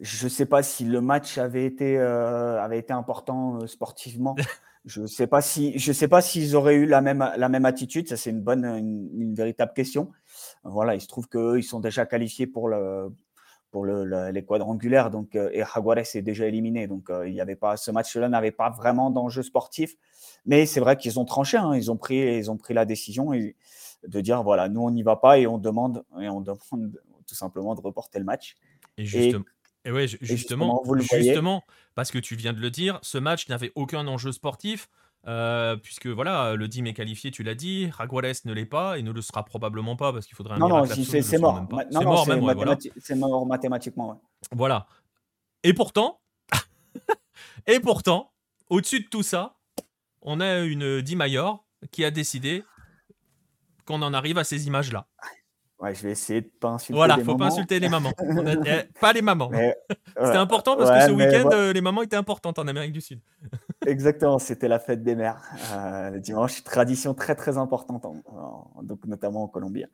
je 0.00 0.24
ne 0.24 0.28
sais 0.28 0.46
pas 0.46 0.62
si 0.62 0.84
le 0.84 1.00
match 1.00 1.38
avait 1.38 1.64
été, 1.64 1.98
euh, 1.98 2.62
avait 2.62 2.78
été 2.78 2.92
important 2.92 3.60
euh, 3.60 3.66
sportivement. 3.66 4.36
je 4.84 5.02
ne 5.02 5.06
sais 5.06 5.26
pas 5.26 5.40
si, 5.40 5.78
je 5.78 5.92
sais 5.92 6.08
pas 6.08 6.20
s'ils 6.20 6.56
auraient 6.56 6.76
eu 6.76 6.86
la 6.86 7.00
même, 7.00 7.30
la 7.36 7.48
même 7.48 7.64
attitude. 7.64 8.08
Ça, 8.08 8.16
c'est 8.16 8.30
une 8.30 8.40
bonne, 8.40 8.64
une, 8.64 9.34
véritable 9.34 9.72
question. 9.74 10.10
Voilà, 10.64 10.94
il 10.94 11.00
se 11.00 11.08
trouve 11.08 11.28
qu'ils 11.28 11.64
sont 11.64 11.80
déjà 11.80 12.06
qualifiés 12.06 12.46
pour 12.46 12.68
le, 12.68 13.12
pour 13.70 13.84
le, 13.84 14.30
les 14.30 14.44
quadrangulaires. 14.44 15.10
Donc, 15.10 15.34
et 15.34 15.62
Jaguares 15.74 15.98
est 16.14 16.22
déjà 16.22 16.46
éliminé. 16.46 16.86
Donc, 16.86 17.10
il 17.26 17.32
y 17.34 17.40
avait 17.40 17.56
pas, 17.56 17.76
ce 17.76 17.90
match-là 17.90 18.28
n'avait 18.28 18.52
pas 18.52 18.70
vraiment 18.70 19.10
d'enjeu 19.10 19.42
sportif. 19.42 19.96
Mais 20.46 20.64
c'est 20.64 20.80
vrai 20.80 20.96
qu'ils 20.96 21.20
ont 21.20 21.26
tranché. 21.26 21.58
Hein. 21.58 21.74
ils 21.74 21.90
ont 21.90 21.96
pris, 21.96 22.38
ils 22.38 22.50
ont 22.50 22.56
pris 22.56 22.72
la 22.72 22.86
décision 22.86 23.32
de 23.32 24.20
dire 24.20 24.42
voilà, 24.42 24.68
nous 24.68 24.80
on 24.80 24.90
n'y 24.90 25.02
va 25.02 25.16
pas 25.16 25.38
et 25.38 25.46
on 25.46 25.58
demande, 25.58 26.04
et 26.18 26.28
on 26.28 26.40
demande 26.40 26.98
tout 27.30 27.36
simplement 27.36 27.74
de 27.74 27.80
reporter 27.80 28.18
le 28.18 28.24
match. 28.24 28.56
Et 28.98 29.06
justement, 29.06 29.44
et, 29.84 29.92
ouais, 29.92 30.06
justement, 30.08 30.82
justement, 31.12 31.64
parce 31.94 32.10
que 32.10 32.18
tu 32.18 32.34
viens 32.34 32.52
de 32.52 32.60
le 32.60 32.70
dire, 32.70 32.98
ce 33.02 33.16
match 33.16 33.48
n'avait 33.48 33.72
aucun 33.74 34.06
enjeu 34.06 34.32
sportif. 34.32 34.90
Euh, 35.26 35.76
puisque 35.76 36.06
voilà, 36.06 36.54
le 36.54 36.66
DIM 36.66 36.86
est 36.86 36.94
qualifié, 36.94 37.30
tu 37.30 37.42
l'as 37.42 37.54
dit, 37.54 37.90
Raguales 37.90 38.32
ne 38.46 38.54
l'est 38.54 38.64
pas 38.64 38.98
et 38.98 39.02
ne 39.02 39.12
le 39.12 39.20
sera 39.20 39.44
probablement 39.44 39.94
pas 39.94 40.14
parce 40.14 40.24
qu'il 40.24 40.34
faudrait 40.34 40.54
un 40.54 40.58
non, 40.58 40.68
non, 40.70 40.86
c'est 40.86 40.96
mort. 41.38 41.66
C'est 41.90 42.04
mort, 42.04 42.26
même, 42.26 42.76
C'est 42.96 43.14
mort 43.16 43.44
mathématiquement. 43.44 44.22
Voilà. 44.50 44.86
Et 45.62 45.74
pourtant, 45.74 46.20
et 47.66 47.80
pourtant, 47.80 48.32
au-dessus 48.70 49.00
de 49.00 49.08
tout 49.08 49.22
ça, 49.22 49.58
on 50.22 50.40
a 50.40 50.60
une 50.60 51.02
Di 51.02 51.16
Mayor 51.16 51.66
qui 51.90 52.02
a 52.02 52.10
décidé 52.10 52.64
qu'on 53.84 54.00
en 54.00 54.14
arrive 54.14 54.38
à 54.38 54.44
ces 54.44 54.66
images-là. 54.68 55.06
Ouais, 55.80 55.94
je 55.94 56.02
vais 56.02 56.10
essayer 56.10 56.42
de 56.42 56.46
pas 56.60 56.68
insulter 56.68 56.94
Voilà, 56.94 57.16
les 57.16 57.24
faut 57.24 57.32
pas 57.36 57.44
mamans. 57.44 57.52
insulter 57.54 57.80
les 57.80 57.88
mamans. 57.88 58.10
A- 58.18 58.52
eh, 58.66 58.82
pas 59.00 59.14
les 59.14 59.22
mamans. 59.22 59.48
Mais, 59.50 59.74
C'était 60.08 60.20
ouais, 60.20 60.36
important 60.36 60.76
parce 60.76 60.90
ouais, 60.90 60.98
que 60.98 61.06
ce 61.06 61.10
week-end, 61.12 61.42
voilà. 61.42 61.56
euh, 61.56 61.72
les 61.72 61.80
mamans 61.80 62.02
étaient 62.02 62.16
importantes 62.16 62.58
en 62.58 62.66
Amérique 62.68 62.92
du 62.92 63.00
Sud. 63.00 63.20
Exactement, 63.86 64.38
c'était 64.38 64.68
la 64.68 64.78
fête 64.78 65.02
des 65.02 65.14
mères 65.14 65.40
euh, 65.72 66.10
le 66.10 66.20
dimanche, 66.20 66.62
tradition 66.64 67.14
très 67.14 67.34
très 67.34 67.56
importante, 67.56 68.04
en- 68.04 68.16
en- 68.26 68.82
donc 68.82 69.06
notamment 69.06 69.44
en 69.44 69.48
Colombie. 69.48 69.86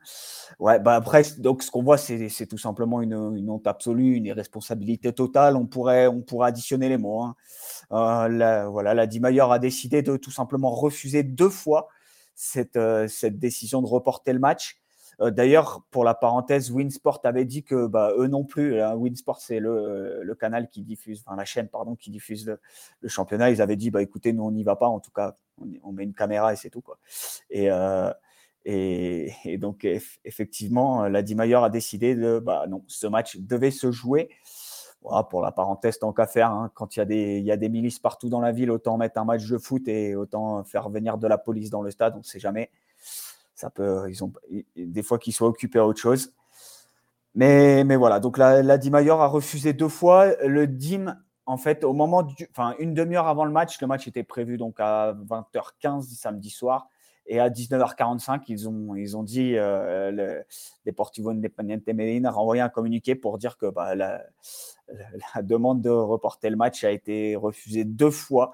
Ouais, 0.59 0.77
bah 0.77 0.95
après, 0.95 1.21
donc 1.37 1.63
ce 1.63 1.71
qu'on 1.71 1.83
voit, 1.83 1.97
c'est 1.97 2.27
c'est 2.27 2.47
tout 2.47 2.57
simplement 2.57 3.01
une, 3.01 3.13
une 3.37 3.49
honte 3.49 3.65
absolue, 3.65 4.15
une 4.15 4.25
irresponsabilité 4.25 5.13
totale. 5.13 5.55
On 5.55 5.67
pourrait, 5.67 6.07
on 6.07 6.21
pourrait 6.21 6.49
additionner 6.49 6.89
les 6.89 6.97
mots. 6.97 7.23
hein. 7.23 7.35
Euh, 7.93 8.27
la, 8.27 8.67
voilà, 8.67 8.93
la 8.93 9.07
Di 9.07 9.21
Mayor 9.21 9.53
a 9.53 9.59
décidé 9.59 10.01
de 10.01 10.17
tout 10.17 10.31
simplement 10.31 10.69
refuser 10.69 11.23
deux 11.23 11.49
fois 11.49 11.87
cette, 12.35 12.77
cette 13.07 13.39
décision 13.39 13.81
de 13.81 13.87
reporter 13.87 14.33
le 14.33 14.39
match. 14.39 14.81
Euh, 15.21 15.31
D'ailleurs, 15.31 15.83
pour 15.91 16.03
la 16.03 16.13
parenthèse, 16.13 16.71
Winsport 16.71 17.21
avait 17.23 17.45
dit 17.45 17.63
que 17.63 17.87
bah, 17.87 18.13
eux 18.17 18.27
non 18.27 18.43
plus, 18.43 18.81
hein, 18.81 18.95
Winsport 18.95 19.41
c'est 19.41 19.59
le, 19.59 20.21
le 20.23 20.35
canal 20.35 20.69
qui 20.69 20.83
diffuse, 20.83 21.23
enfin 21.25 21.35
la 21.35 21.45
chaîne 21.45 21.67
pardon, 21.67 21.95
qui 21.95 22.11
diffuse 22.11 22.57
le, 23.01 23.07
championnat, 23.07 23.49
ils 23.49 23.61
avaient 23.61 23.75
dit 23.75 23.89
bah 23.89 24.01
écoutez, 24.01 24.33
nous 24.33 24.43
on 24.43 24.51
n'y 24.51 24.63
va 24.63 24.75
pas, 24.75 24.87
en 24.87 24.99
tout 24.99 25.11
cas, 25.11 25.35
on, 25.83 25.91
met 25.91 26.03
une 26.03 26.13
caméra 26.13 26.53
et 26.53 26.55
c'est 26.55 26.69
tout 26.69 26.83
euh, 27.55 28.13
et, 28.65 29.57
donc 29.57 29.83
eff- 29.85 30.19
effectivement, 30.25 31.07
la 31.07 31.23
Mayor 31.23 31.63
a 31.63 31.69
décidé 31.69 32.15
de 32.15 32.39
bah 32.39 32.65
non, 32.67 32.83
ce 32.87 33.07
match 33.07 33.37
devait 33.37 33.71
se 33.71 33.91
jouer. 33.91 34.29
Voilà, 35.01 35.23
pour 35.23 35.41
la 35.41 35.51
parenthèse, 35.51 35.99
tant 35.99 36.11
qu'à 36.11 36.27
faire, 36.27 36.51
hein, 36.51 36.71
quand 36.73 36.97
il 36.97 37.11
y, 37.11 37.37
il 37.37 37.45
y 37.45 37.51
a 37.51 37.57
des 37.57 37.69
milices 37.69 37.99
partout 37.99 38.29
dans 38.29 38.41
la 38.41 38.51
ville, 38.51 38.71
autant 38.71 38.97
mettre 38.97 39.19
un 39.19 39.25
match 39.25 39.47
de 39.47 39.57
foot 39.57 39.87
et 39.87 40.15
autant 40.15 40.63
faire 40.63 40.89
venir 40.89 41.17
de 41.17 41.27
la 41.27 41.37
police 41.37 41.69
dans 41.69 41.81
le 41.81 41.91
stade, 41.91 42.13
on 42.15 42.19
ne 42.19 42.23
sait 42.23 42.39
jamais. 42.39 42.71
Ça 43.57 43.71
peut, 43.71 44.05
ils 44.07 44.23
ont 44.23 44.31
des 44.75 45.01
fois 45.01 45.17
qu'ils 45.17 45.33
soient 45.33 45.47
occupés 45.47 45.79
à 45.79 45.87
autre 45.87 45.99
chose. 45.99 46.31
Mais, 47.33 47.83
mais 47.83 47.95
voilà, 47.95 48.19
donc 48.19 48.37
la, 48.37 48.61
la 48.61 48.77
Di 48.77 48.91
Mayor 48.91 49.19
a 49.19 49.27
refusé 49.27 49.73
deux 49.73 49.87
fois. 49.89 50.35
Le 50.45 50.67
DIM, 50.67 51.17
en 51.47 51.57
fait, 51.57 51.83
au 51.83 51.93
moment 51.93 52.27
enfin, 52.51 52.75
une 52.77 52.93
demi-heure 52.93 53.27
avant 53.27 53.45
le 53.45 53.51
match, 53.51 53.81
le 53.81 53.87
match 53.87 54.07
était 54.07 54.23
prévu 54.23 54.57
donc 54.57 54.75
à 54.79 55.13
20h15 55.13 56.03
samedi 56.03 56.51
soir. 56.51 56.87
Et 57.25 57.39
à 57.39 57.49
19h45, 57.49 58.43
ils 58.47 58.69
ont, 58.69 58.95
ils 58.95 59.17
ont 59.17 59.23
dit, 59.23 59.57
euh, 59.57 60.11
le 60.11 60.43
Deportivo 60.85 61.31
Independiente 61.31 61.85
Medellín 61.87 62.25
a 62.25 62.31
renvoyé 62.31 62.61
un 62.61 62.69
communiqué 62.69 63.15
pour 63.15 63.39
dire 63.39 63.57
que 63.57 63.65
bah, 63.65 63.95
la, 63.95 64.23
demande 65.41 65.81
de 65.81 65.89
reporter 65.89 66.51
le 66.51 66.57
match 66.57 66.83
a 66.83 66.91
été 66.91 67.35
refusée 67.35 67.85
deux 67.85 68.11
fois, 68.11 68.51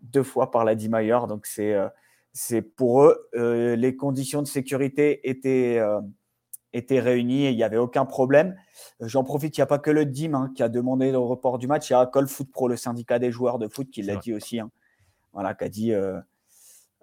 deux 0.00 0.24
fois 0.24 0.50
par 0.50 0.64
la 0.64 0.74
Di 0.74 0.88
Mayor. 0.88 1.28
Donc 1.28 1.46
c'est, 1.46 1.72
euh, 1.72 1.88
c'est 2.32 2.62
pour 2.62 3.02
eux, 3.04 3.28
euh, 3.34 3.76
les 3.76 3.96
conditions 3.96 4.42
de 4.42 4.46
sécurité 4.46 5.28
étaient, 5.28 5.78
euh, 5.78 6.00
étaient 6.72 7.00
réunies 7.00 7.46
et 7.46 7.50
il 7.50 7.56
n'y 7.56 7.64
avait 7.64 7.76
aucun 7.76 8.04
problème. 8.04 8.56
J'en 9.00 9.24
profite, 9.24 9.56
il 9.56 9.60
n'y 9.60 9.64
a 9.64 9.66
pas 9.66 9.78
que 9.78 9.90
le 9.90 10.04
DIM 10.04 10.34
hein, 10.34 10.52
qui 10.54 10.62
a 10.62 10.68
demandé 10.68 11.10
le 11.10 11.18
report 11.18 11.58
du 11.58 11.66
match, 11.66 11.90
il 11.90 11.94
y 11.94 11.96
a 11.96 12.06
Call 12.06 12.28
Foot 12.28 12.50
Pro, 12.52 12.68
le 12.68 12.76
syndicat 12.76 13.18
des 13.18 13.32
joueurs 13.32 13.58
de 13.58 13.68
foot, 13.68 13.90
qui 13.90 14.02
l'a 14.02 14.16
dit 14.16 14.32
aussi. 14.32 14.60
Hein. 14.60 14.70
Voilà, 15.32 15.54
qui 15.54 15.64
a 15.64 15.68
dit, 15.68 15.92
euh, 15.92 16.20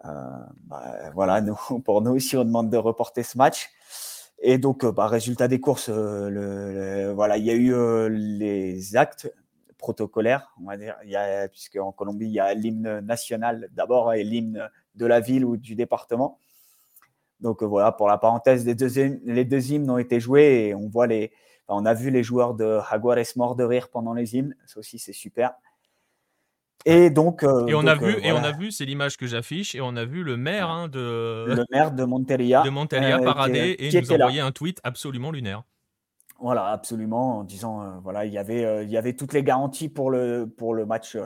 bah, 0.03 1.11
voilà, 1.13 1.41
nous, 1.41 1.57
pour 1.83 2.01
nous 2.01 2.11
aussi, 2.11 2.37
on 2.37 2.45
demande 2.45 2.69
de 2.69 2.77
reporter 2.77 3.23
ce 3.23 3.37
match. 3.37 3.69
Et 4.39 4.57
donc, 4.57 4.85
bah, 4.85 5.07
résultat 5.07 5.47
des 5.47 5.59
courses, 5.59 5.89
le, 5.89 6.29
le, 6.29 7.11
voilà, 7.11 7.37
il 7.37 7.45
y 7.45 7.49
a 7.49 7.55
eu 7.55 7.73
les 8.09 8.95
actes 8.95 9.33
protocolaires, 9.77 10.53
on 10.61 10.65
va 10.65 10.77
dire, 10.77 10.95
il 11.03 11.09
y 11.09 11.15
a, 11.15 11.47
puisque 11.47 11.77
en 11.77 11.91
Colombie, 11.91 12.25
il 12.25 12.31
y 12.31 12.39
a 12.39 12.53
l'hymne 12.53 12.99
national 12.99 13.69
d'abord 13.71 14.13
et 14.13 14.23
l'hymne 14.23 14.69
de 14.97 15.05
la 15.05 15.19
ville 15.19 15.45
ou 15.45 15.55
du 15.57 15.75
département. 15.75 16.39
Donc 17.39 17.61
euh, 17.61 17.65
voilà, 17.65 17.91
pour 17.91 18.07
la 18.07 18.17
parenthèse, 18.17 18.65
les 18.65 18.75
deux, 18.75 19.19
les 19.25 19.45
deux 19.45 19.71
hymnes 19.71 19.89
ont 19.89 19.97
été 19.97 20.19
joués 20.19 20.67
et 20.67 20.75
on 20.75 20.89
voit 20.89 21.07
les, 21.07 21.31
on 21.67 21.85
a 21.85 21.93
vu 21.93 22.09
les 22.09 22.23
joueurs 22.23 22.55
de 22.55 22.79
Jaguares 22.89 23.23
morts 23.35 23.55
de 23.55 23.63
rire 23.63 23.89
pendant 23.89 24.13
les 24.13 24.35
hymnes. 24.35 24.55
Ça 24.65 24.79
aussi, 24.79 24.99
c'est 24.99 25.13
super. 25.13 25.53
Et 26.85 27.09
donc, 27.09 27.43
euh, 27.43 27.67
et 27.67 27.75
on 27.75 27.81
donc, 27.81 27.89
a 27.89 27.95
vu, 27.95 28.15
euh, 28.15 28.19
et 28.23 28.31
on 28.31 28.37
a 28.37 28.51
vu, 28.51 28.71
c'est 28.71 28.85
l'image 28.85 29.17
que 29.17 29.27
j'affiche, 29.27 29.75
et 29.75 29.81
on 29.81 29.95
a 29.97 30.05
vu 30.05 30.23
le 30.23 30.37
maire 30.37 30.69
hein, 30.69 30.87
de 30.87 31.45
le 31.47 31.65
maire 31.69 31.91
de 31.91 32.05
Monteria, 32.05 32.61
de 32.63 32.69
Monteria 32.69 33.19
euh, 33.19 33.23
parader 33.23 33.75
qui- 33.75 33.85
et 33.85 33.89
qui 33.89 34.01
nous 34.01 34.17
là. 34.17 34.25
envoyer 34.25 34.39
un 34.39 34.51
tweet 34.51 34.79
absolument 34.83 35.31
lunaire. 35.31 35.63
Voilà, 36.39 36.67
absolument, 36.67 37.39
en 37.39 37.43
disant 37.43 37.99
voilà, 38.03 38.25
il 38.25 38.31
y 38.31 38.37
avait 38.37 38.85
il 38.85 38.89
y 38.91 38.95
avait 38.97 39.13
toutes 39.13 39.33
les 39.33 39.43
garanties 39.43 39.89
pour 39.89 40.11
le 40.11 40.45
pour 40.45 40.75
le 40.75 40.85
match 40.85 41.17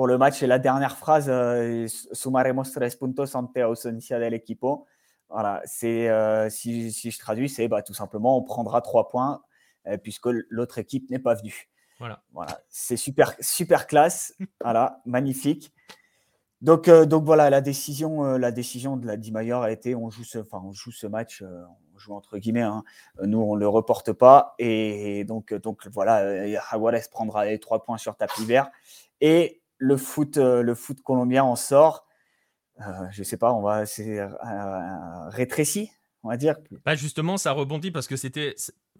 pour 0.00 0.06
le 0.06 0.16
match 0.16 0.42
et 0.42 0.46
la 0.46 0.58
dernière 0.58 0.96
phrase 0.96 1.26
euh, 1.28 1.86
sumaremos 1.86 2.62
tres 2.62 2.96
puntos 2.96 3.34
ante 3.34 3.58
ausencia 3.58 4.18
del 4.18 4.32
equipo. 4.32 4.86
Voilà, 5.28 5.60
c'est 5.66 6.08
euh, 6.08 6.48
si, 6.48 6.90
si 6.90 7.10
je 7.10 7.18
traduis, 7.18 7.50
c'est 7.50 7.68
bah, 7.68 7.82
tout 7.82 7.92
simplement 7.92 8.38
on 8.38 8.42
prendra 8.42 8.80
trois 8.80 9.10
points 9.10 9.42
euh, 9.86 9.98
puisque 9.98 10.24
l'autre 10.48 10.78
équipe 10.78 11.10
n'est 11.10 11.18
pas 11.18 11.34
venue. 11.34 11.68
Voilà. 11.98 12.22
Voilà, 12.32 12.62
c'est 12.70 12.96
super 12.96 13.34
super 13.40 13.86
classe, 13.86 14.34
voilà, 14.62 15.02
magnifique. 15.04 15.70
Donc, 16.62 16.88
euh, 16.88 17.04
donc 17.04 17.24
voilà, 17.24 17.50
la 17.50 17.60
décision, 17.60 18.24
euh, 18.24 18.38
la 18.38 18.52
décision 18.52 18.96
de 18.96 19.06
la 19.06 19.18
Di 19.18 19.32
Mayor 19.32 19.64
a 19.64 19.70
été 19.70 19.94
on 19.94 20.08
joue 20.08 20.24
ce, 20.24 20.38
enfin, 20.38 20.62
on 20.64 20.72
joue 20.72 20.92
ce 20.92 21.06
match, 21.06 21.42
euh, 21.42 21.62
on 21.94 21.98
joue 21.98 22.14
entre 22.14 22.38
guillemets, 22.38 22.62
hein. 22.62 22.84
Nous 23.22 23.38
on 23.38 23.54
ne 23.54 23.60
le 23.60 23.68
reporte 23.68 24.14
pas. 24.14 24.54
Et 24.58 25.24
donc, 25.24 25.52
donc 25.52 25.86
voilà, 25.88 26.48
Jaguares 26.48 27.10
prendra 27.10 27.44
les 27.44 27.58
trois 27.58 27.84
points 27.84 27.98
sur 27.98 28.16
tapis 28.16 28.46
vert. 28.46 28.70
Et 29.20 29.59
le 29.80 29.96
foot, 29.96 30.36
euh, 30.36 30.62
le 30.62 30.74
foot 30.74 31.00
colombien 31.02 31.42
en 31.42 31.56
sort, 31.56 32.06
euh, 32.80 33.06
je 33.10 33.22
sais 33.22 33.36
pas, 33.36 33.52
on 33.52 33.62
va, 33.62 33.86
c'est 33.86 34.20
euh, 34.20 34.28
rétréci, 35.30 35.90
on 36.22 36.28
va 36.28 36.36
dire. 36.36 36.56
Bah 36.84 36.94
justement, 36.94 37.36
ça 37.38 37.52
rebondit 37.52 37.90
parce 37.90 38.06
que 38.06 38.16
c'était 38.16 38.54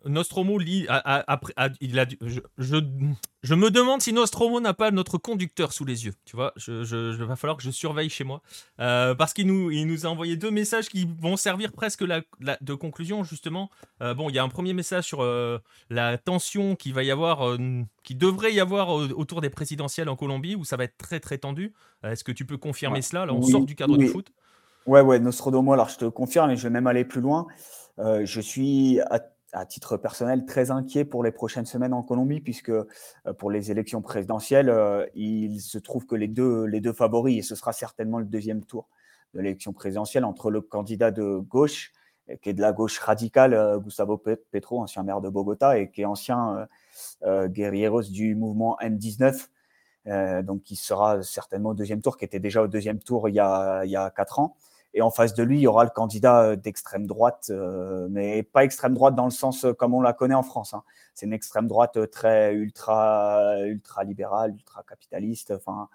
Nostromo 0.07 0.59
lit 0.59 0.87
a, 0.89 0.97
a- 0.97 1.35
a- 1.35 1.41
a- 1.57 1.69
il 1.81 1.99
a, 1.99 2.07
je, 2.23 2.41
je, 2.59 2.77
je 3.43 3.55
me 3.55 3.71
demande 3.71 4.01
si 4.03 4.13
Nostromo 4.13 4.61
n'a 4.61 4.75
pas 4.75 4.91
notre 4.91 5.19
conducteur 5.19 5.73
sous 5.73 5.85
les 5.85 6.05
yeux. 6.07 6.15
Tu 6.25 6.37
vois, 6.37 6.53
je, 6.57 6.85
je, 6.85 7.23
va 7.23 7.37
falloir 7.37 7.57
que 7.57 7.63
je 7.63 7.71
surveille 7.71 8.09
chez 8.11 8.25
moi 8.25 8.41
Euh, 8.81 9.15
parce 9.15 9.33
qu'il 9.35 9.47
nous, 9.47 9.71
il 9.71 9.87
nous 9.87 10.07
a 10.07 10.09
envoyé 10.09 10.37
deux 10.37 10.51
messages 10.51 10.89
qui 10.89 11.09
vont 11.21 11.37
servir 11.37 11.73
presque 11.73 12.01
la, 12.03 12.23
la- 12.41 12.59
de 12.61 12.75
conclusion 12.75 13.25
justement. 13.25 13.71
Euh, 14.03 14.15
bon, 14.15 14.31
il 14.31 14.35
y 14.35 14.39
a 14.39 14.43
un 14.43 14.49
premier 14.49 14.73
message 14.73 15.05
sur 15.05 15.23
euh, 15.23 15.59
la 15.91 16.17
tension 16.19 16.77
qui 16.77 16.93
va 16.93 17.03
y 17.03 17.11
avoir, 17.11 17.57
qui 18.03 18.15
devrait 18.15 18.53
y 18.55 18.61
avoir 18.61 18.89
autour 18.91 19.41
des 19.41 19.51
présidentielles 19.51 20.09
en 20.09 20.17
Colombie 20.17 20.55
où 20.57 20.65
ça 20.65 20.77
va 20.77 20.85
être 20.85 20.97
très 20.99 21.21
très 21.21 21.39
tendu. 21.39 21.73
Est-ce 22.03 22.25
que 22.25 22.33
tu 22.33 22.45
peux 22.47 22.57
confirmer 22.57 22.97
Ouais. 22.97 23.03
cela? 23.03 23.27
Là, 23.27 23.35
on 23.35 23.41
Oui, 23.45 23.51
sort 23.51 23.65
du 23.65 23.75
cadre 23.75 23.97
du 23.99 24.07
foot. 24.07 24.33
Ouais, 24.87 25.03
ouais, 25.03 25.19
Nostromo, 25.21 25.75
alors 25.75 25.91
je 25.91 25.99
te 25.99 26.05
confirme, 26.07 26.51
et 26.51 26.57
je 26.57 26.63
vais 26.63 26.71
même 26.71 26.87
aller 26.87 27.05
plus 27.05 27.21
loin. 27.21 27.47
Je 27.99 28.41
suis, 28.41 28.99
à, 29.01 29.21
à 29.53 29.67
titre 29.67 29.97
personnel, 29.97 30.45
très 30.47 30.71
inquiet 30.71 31.05
pour 31.05 31.23
les 31.25 31.33
prochaines 31.33 31.67
semaines 31.67 31.93
en 31.93 32.03
Colombie, 32.03 32.41
puisque 32.41 32.71
euh, 32.71 32.85
pour 33.39 33.51
les 33.51 33.71
élections 33.71 34.03
présidentielles, 34.03 34.71
euh, 34.71 35.07
il 35.15 35.61
se 35.61 35.79
trouve 35.79 36.07
que 36.07 36.15
les 36.15 36.29
deux, 36.29 36.65
les 36.65 36.81
deux 36.81 36.93
favoris, 36.93 37.39
et 37.39 37.43
ce 37.43 37.55
sera 37.55 37.73
certainement 37.73 38.19
le 38.19 38.25
deuxième 38.27 38.65
tour 38.65 38.89
de 39.35 39.41
l'élection 39.41 39.73
présidentielle, 39.73 40.25
entre 40.25 40.51
le 40.51 40.61
candidat 40.61 41.11
de 41.11 41.39
gauche, 41.39 41.93
euh, 42.29 42.37
qui 42.43 42.51
est 42.51 42.55
de 42.55 42.61
la 42.61 42.73
gauche 42.73 42.99
radicale, 42.99 43.79
Gustavo 43.81 44.19
Pe- 44.19 44.41
Petro, 44.51 44.81
ancien 44.81 45.03
maire 45.03 45.21
de 45.21 45.29
Bogota, 45.29 45.79
et 45.79 45.91
qui 45.91 46.03
est 46.03 46.07
ancien 46.07 46.69
euh, 47.25 47.49
guerrieros 47.49 48.03
du 48.03 48.35
mouvement 48.35 48.77
M19, 48.81 49.49
euh, 50.07 50.43
donc 50.43 50.63
qui 50.63 50.77
sera 50.77 51.23
certainement 51.23 51.71
au 51.71 51.75
deuxième 51.75 52.01
tour, 52.01 52.17
qui 52.17 52.25
était 52.25 52.41
déjà 52.41 52.63
au 52.63 52.69
deuxième 52.69 52.99
tour 53.01 53.29
il 53.29 53.35
y 53.35 53.41
a, 53.41 53.85
il 53.85 53.91
y 53.91 53.97
a 53.97 54.11
quatre 54.11 54.39
ans. 54.39 54.57
Et 54.95 55.03
en 55.03 55.11
face 55.11 55.35
de 55.35 55.43
lui, 55.43 55.59
il 55.59 55.63
y 55.63 55.67
aura 55.67 55.85
le 55.85 55.91
candidat 55.91 56.43
euh, 56.43 56.57
d'extrême 56.57 57.07
droite, 57.07 57.47
euh, 57.51 58.09
mais 58.11 58.43
pas 58.43 58.65
extrême 58.65 58.95
droite 58.95 59.15
dans 59.15 59.25
le 59.25 59.31
sens 59.31 59.65
euh, 59.65 59.73
comme 59.73 59.95
on 59.95 60.01
la 60.01 60.13
connaît 60.13 60.35
en 60.35 60.43
France. 60.43 60.75
hein. 60.75 60.83
C'est 61.15 61.27
une 61.27 61.33
extrême 61.33 61.69
droite 61.69 62.11
très 62.11 62.55
ultra, 62.55 63.59
ultra 63.67 64.05
libérale, 64.05 64.53
ultra 64.53 64.83
capitaliste. 64.83 65.53
Enfin, 65.53 65.89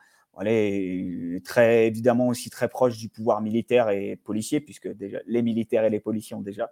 très 1.43 1.87
évidemment 1.87 2.27
aussi 2.27 2.49
très 2.49 2.67
proche 2.67 2.97
du 2.97 3.09
pouvoir 3.09 3.41
militaire 3.41 3.89
et 3.89 4.17
policier, 4.17 4.59
puisque 4.59 4.87
déjà 4.87 5.19
les 5.25 5.41
militaires 5.41 5.83
et 5.83 5.89
les 5.89 5.99
policiers 5.99 6.35
ont 6.35 6.41
déjà 6.41 6.69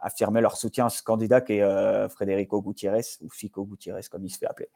affirmé 0.00 0.40
leur 0.40 0.56
soutien 0.56 0.86
à 0.86 0.90
ce 0.90 1.02
candidat 1.02 1.40
qui 1.40 1.54
est 1.54 1.62
euh, 1.62 2.08
Federico 2.08 2.62
Gutiérrez, 2.62 3.04
ou 3.22 3.28
Fico 3.28 3.64
Gutiérrez 3.64 4.02
comme 4.10 4.24
il 4.24 4.30
se 4.30 4.38
fait 4.38 4.46
appeler, 4.46 4.68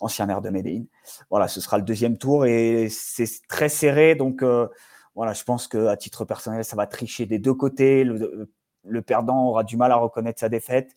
ancien 0.00 0.26
maire 0.26 0.42
de 0.42 0.50
Medellín. 0.50 0.86
Voilà, 1.30 1.48
ce 1.48 1.60
sera 1.60 1.78
le 1.78 1.84
deuxième 1.84 2.18
tour 2.18 2.46
et 2.46 2.88
c'est 2.90 3.28
très 3.48 3.68
serré, 3.68 4.14
donc 4.14 4.42
euh, 4.42 4.68
voilà, 5.16 5.32
je 5.32 5.42
pense 5.42 5.66
qu'à 5.66 5.96
titre 5.96 6.24
personnel, 6.24 6.64
ça 6.64 6.76
va 6.76 6.86
tricher 6.86 7.26
des 7.26 7.40
deux 7.40 7.54
côtés. 7.54 8.04
Le, 8.04 8.52
le 8.84 9.02
perdant 9.02 9.48
aura 9.48 9.64
du 9.64 9.76
mal 9.76 9.90
à 9.90 9.96
reconnaître 9.96 10.38
sa 10.38 10.48
défaite. 10.48 10.96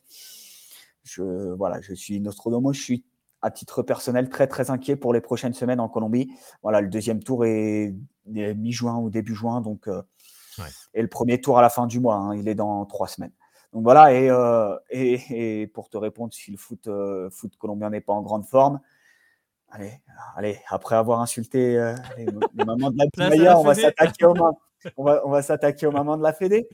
Je, 1.03 1.53
voilà, 1.53 1.81
je 1.81 1.93
suis 1.95 2.19
Nostromo, 2.19 2.71
je 2.73 2.81
suis 2.81 3.05
à 3.41 3.49
titre 3.49 3.81
personnel 3.81 4.29
très 4.29 4.47
très 4.47 4.69
inquiet 4.69 4.97
pour 4.97 5.13
les 5.13 5.21
prochaines 5.21 5.53
semaines 5.53 5.79
en 5.79 5.87
Colombie. 5.89 6.29
Voilà, 6.61 6.81
le 6.81 6.89
deuxième 6.89 7.23
tour 7.23 7.45
est, 7.45 7.95
est 8.35 8.53
mi-juin 8.53 8.97
ou 8.97 9.09
début 9.09 9.33
juin, 9.33 9.61
donc 9.61 9.87
euh, 9.87 10.03
Ouais. 10.57 10.65
et 10.93 11.01
le 11.01 11.07
premier 11.07 11.39
tour 11.39 11.57
à 11.57 11.61
la 11.61 11.69
fin 11.69 11.87
du 11.87 12.01
mois, 12.01 12.15
hein, 12.15 12.35
il 12.35 12.49
est 12.49 12.55
dans 12.55 12.85
trois 12.85 13.07
semaines. 13.07 13.31
Donc 13.71 13.83
voilà, 13.83 14.11
et, 14.11 14.29
euh, 14.29 14.75
et, 14.89 15.61
et 15.61 15.67
pour 15.67 15.87
te 15.87 15.95
répondre, 15.95 16.33
si 16.33 16.51
le 16.51 16.57
foot, 16.57 16.87
euh, 16.87 17.29
foot 17.29 17.55
colombien 17.57 17.89
n'est 17.89 18.01
pas 18.01 18.11
en 18.11 18.21
grande 18.21 18.45
forme, 18.45 18.81
allez, 19.71 19.93
allez, 20.35 20.59
après 20.69 20.95
avoir 20.95 21.21
insulté 21.21 21.77
euh, 21.77 21.95
les, 22.17 22.25
les 22.25 22.65
mamans 22.65 22.91
de 22.91 22.97
la 22.97 23.29
la 23.35 23.59
on 23.59 23.63
va 23.63 23.75
Fédé. 23.75 23.87
s'attaquer 23.87 24.25
aux 24.25 24.35
on 24.97 25.03
va, 25.03 25.21
on 25.25 25.29
va 25.29 25.41
s'attaquer 25.41 25.85
aux 25.87 25.91
mamans 25.91 26.17
de 26.17 26.23
la 26.23 26.33
Fédé. 26.33 26.67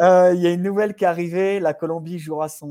Euh, 0.00 0.32
il 0.34 0.40
y 0.40 0.46
a 0.46 0.50
une 0.50 0.62
nouvelle 0.62 0.94
qui 0.94 1.04
est 1.04 1.08
arrivée. 1.08 1.60
La 1.60 1.74
Colombie 1.74 2.18
jouera 2.18 2.48
son, 2.48 2.70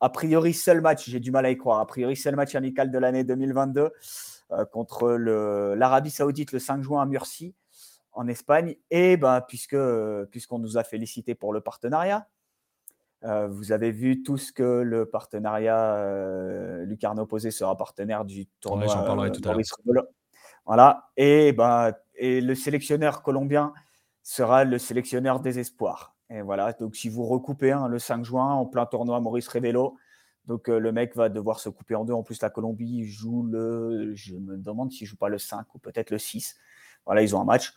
a 0.00 0.08
priori, 0.08 0.54
seul 0.54 0.80
match, 0.80 1.08
j'ai 1.08 1.20
du 1.20 1.30
mal 1.30 1.46
à 1.46 1.50
y 1.50 1.56
croire, 1.56 1.80
a 1.80 1.86
priori, 1.86 2.16
seul 2.16 2.36
match 2.36 2.54
amical 2.54 2.90
de 2.90 2.98
l'année 2.98 3.24
2022 3.24 3.90
euh, 4.52 4.64
contre 4.66 5.10
l'Arabie 5.12 6.10
Saoudite 6.10 6.52
le 6.52 6.58
5 6.58 6.82
juin 6.82 7.02
à 7.02 7.06
Murcie, 7.06 7.54
en 8.12 8.28
Espagne. 8.28 8.76
Et 8.90 9.16
ben, 9.16 9.40
puisque, 9.42 9.76
puisqu'on 10.30 10.58
nous 10.58 10.78
a 10.78 10.84
félicité 10.84 11.34
pour 11.34 11.52
le 11.52 11.60
partenariat, 11.60 12.26
euh, 13.24 13.48
vous 13.48 13.72
avez 13.72 13.90
vu 13.90 14.22
tout 14.22 14.36
ce 14.36 14.52
que 14.52 14.62
le 14.62 15.06
partenariat 15.06 15.96
euh, 15.96 16.84
Lucarno 16.84 17.24
Posé 17.24 17.50
sera 17.50 17.76
partenaire 17.76 18.24
du 18.24 18.46
tournoi. 18.60 18.86
j'en 18.86 19.04
parlerai 19.04 19.32
tout 19.32 19.46
à 19.48 19.54
l'heure. 19.54 20.04
Voilà. 20.66 21.10
Et, 21.16 21.52
ben, 21.52 21.92
et 22.16 22.40
le 22.40 22.54
sélectionneur 22.54 23.22
colombien 23.22 23.72
sera 24.22 24.64
le 24.64 24.78
sélectionneur 24.78 25.40
des 25.40 25.58
espoirs. 25.58 26.14
Et 26.30 26.42
voilà. 26.42 26.72
Donc, 26.74 26.96
si 26.96 27.08
vous 27.08 27.24
recoupez 27.24 27.72
hein, 27.72 27.88
le 27.88 27.98
5 27.98 28.24
juin 28.24 28.52
en 28.52 28.66
plein 28.66 28.86
tournoi 28.86 29.20
Maurice 29.20 29.48
Revelo, 29.48 29.96
donc 30.46 30.68
euh, 30.68 30.78
le 30.78 30.92
mec 30.92 31.16
va 31.16 31.28
devoir 31.30 31.60
se 31.60 31.68
couper 31.70 31.94
en 31.94 32.04
deux. 32.04 32.12
En 32.12 32.22
plus, 32.22 32.40
la 32.42 32.50
Colombie 32.50 33.06
joue 33.06 33.42
le. 33.44 34.14
Je 34.14 34.34
me 34.34 34.56
demande 34.58 34.92
s'il 34.92 35.06
joue 35.06 35.16
pas 35.16 35.28
le 35.28 35.38
5 35.38 35.74
ou 35.74 35.78
peut-être 35.78 36.10
le 36.10 36.18
6. 36.18 36.56
Voilà, 37.06 37.22
ils 37.22 37.34
ont 37.34 37.40
un 37.40 37.44
match. 37.44 37.72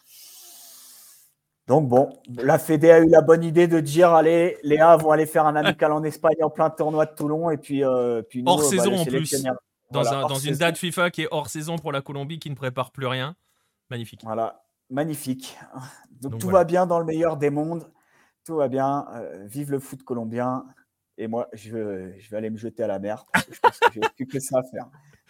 Donc 1.68 1.89
bon, 1.89 2.09
la 2.30 2.59
Fédé 2.59 2.91
a 2.91 2.99
eu 2.99 3.09
la 3.09 3.22
bonne 3.22 3.43
idée 3.43 3.68
de 3.68 3.82
dire 3.82 4.13
allez, 4.13 4.57
Léa 4.63 4.95
vont 4.95 5.11
aller 5.11 5.26
faire 5.26 5.45
un 5.45 5.55
amical 5.57 5.91
en 5.91 6.03
Espagne 6.03 6.38
en 6.41 6.49
plein 6.49 6.70
tournoi 6.70 7.05
de 7.05 7.13
Toulon 7.13 7.49
et 7.49 7.57
puis, 7.57 7.84
euh, 7.84 8.22
puis 8.22 8.41
hors 8.45 8.59
bah, 8.59 8.63
saison 8.63 8.97
en 8.97 9.05
plus. 9.05 9.45
Dans, 9.91 10.36
une 10.36 10.55
date 10.55 10.78
FIFA 10.78 11.11
qui 11.11 11.24
est 11.24 11.28
hors 11.32 11.47
saison 11.47 11.78
pour 11.78 11.91
la 11.91 12.01
Colombie 12.01 12.39
qui 12.39 12.49
ne 12.49 12.55
prépare 12.55 12.91
plus 12.91 13.07
rien. 13.07 13.36
Magnifique. 13.89 14.22
Voilà, 14.24 14.63
magnifique. 14.89 15.57
Donc, 16.22 16.39
tout 16.39 16.49
va 16.49 16.63
bien 16.63 16.86
dans 16.86 16.99
le 16.99 17.05
meilleur 17.05 17.38
des 17.38 17.49
mondes. 17.49 17.89
Tout 18.45 18.55
va 18.55 18.68
bien. 18.68 19.05
Euh, 19.13 19.45
vive 19.47 19.72
le 19.72 19.80
foot 19.80 20.03
colombien. 20.03 20.65
Et 21.18 21.28
moi, 21.28 21.47
je, 21.53 22.11
je 22.20 22.30
vais 22.30 22.38
aller 22.38 22.49
me 22.49 22.57
jeter 22.57 22.84
à 22.84 22.88
la 22.88 22.99
mer. 22.99 23.26
je 23.51 23.59
pense 23.59 23.80
que 23.80 23.88
j'ai 23.93 24.01
plus 24.15 24.28
que 24.28 24.39
ça 24.39 24.59
à 24.59 24.63
faire. 24.63 24.88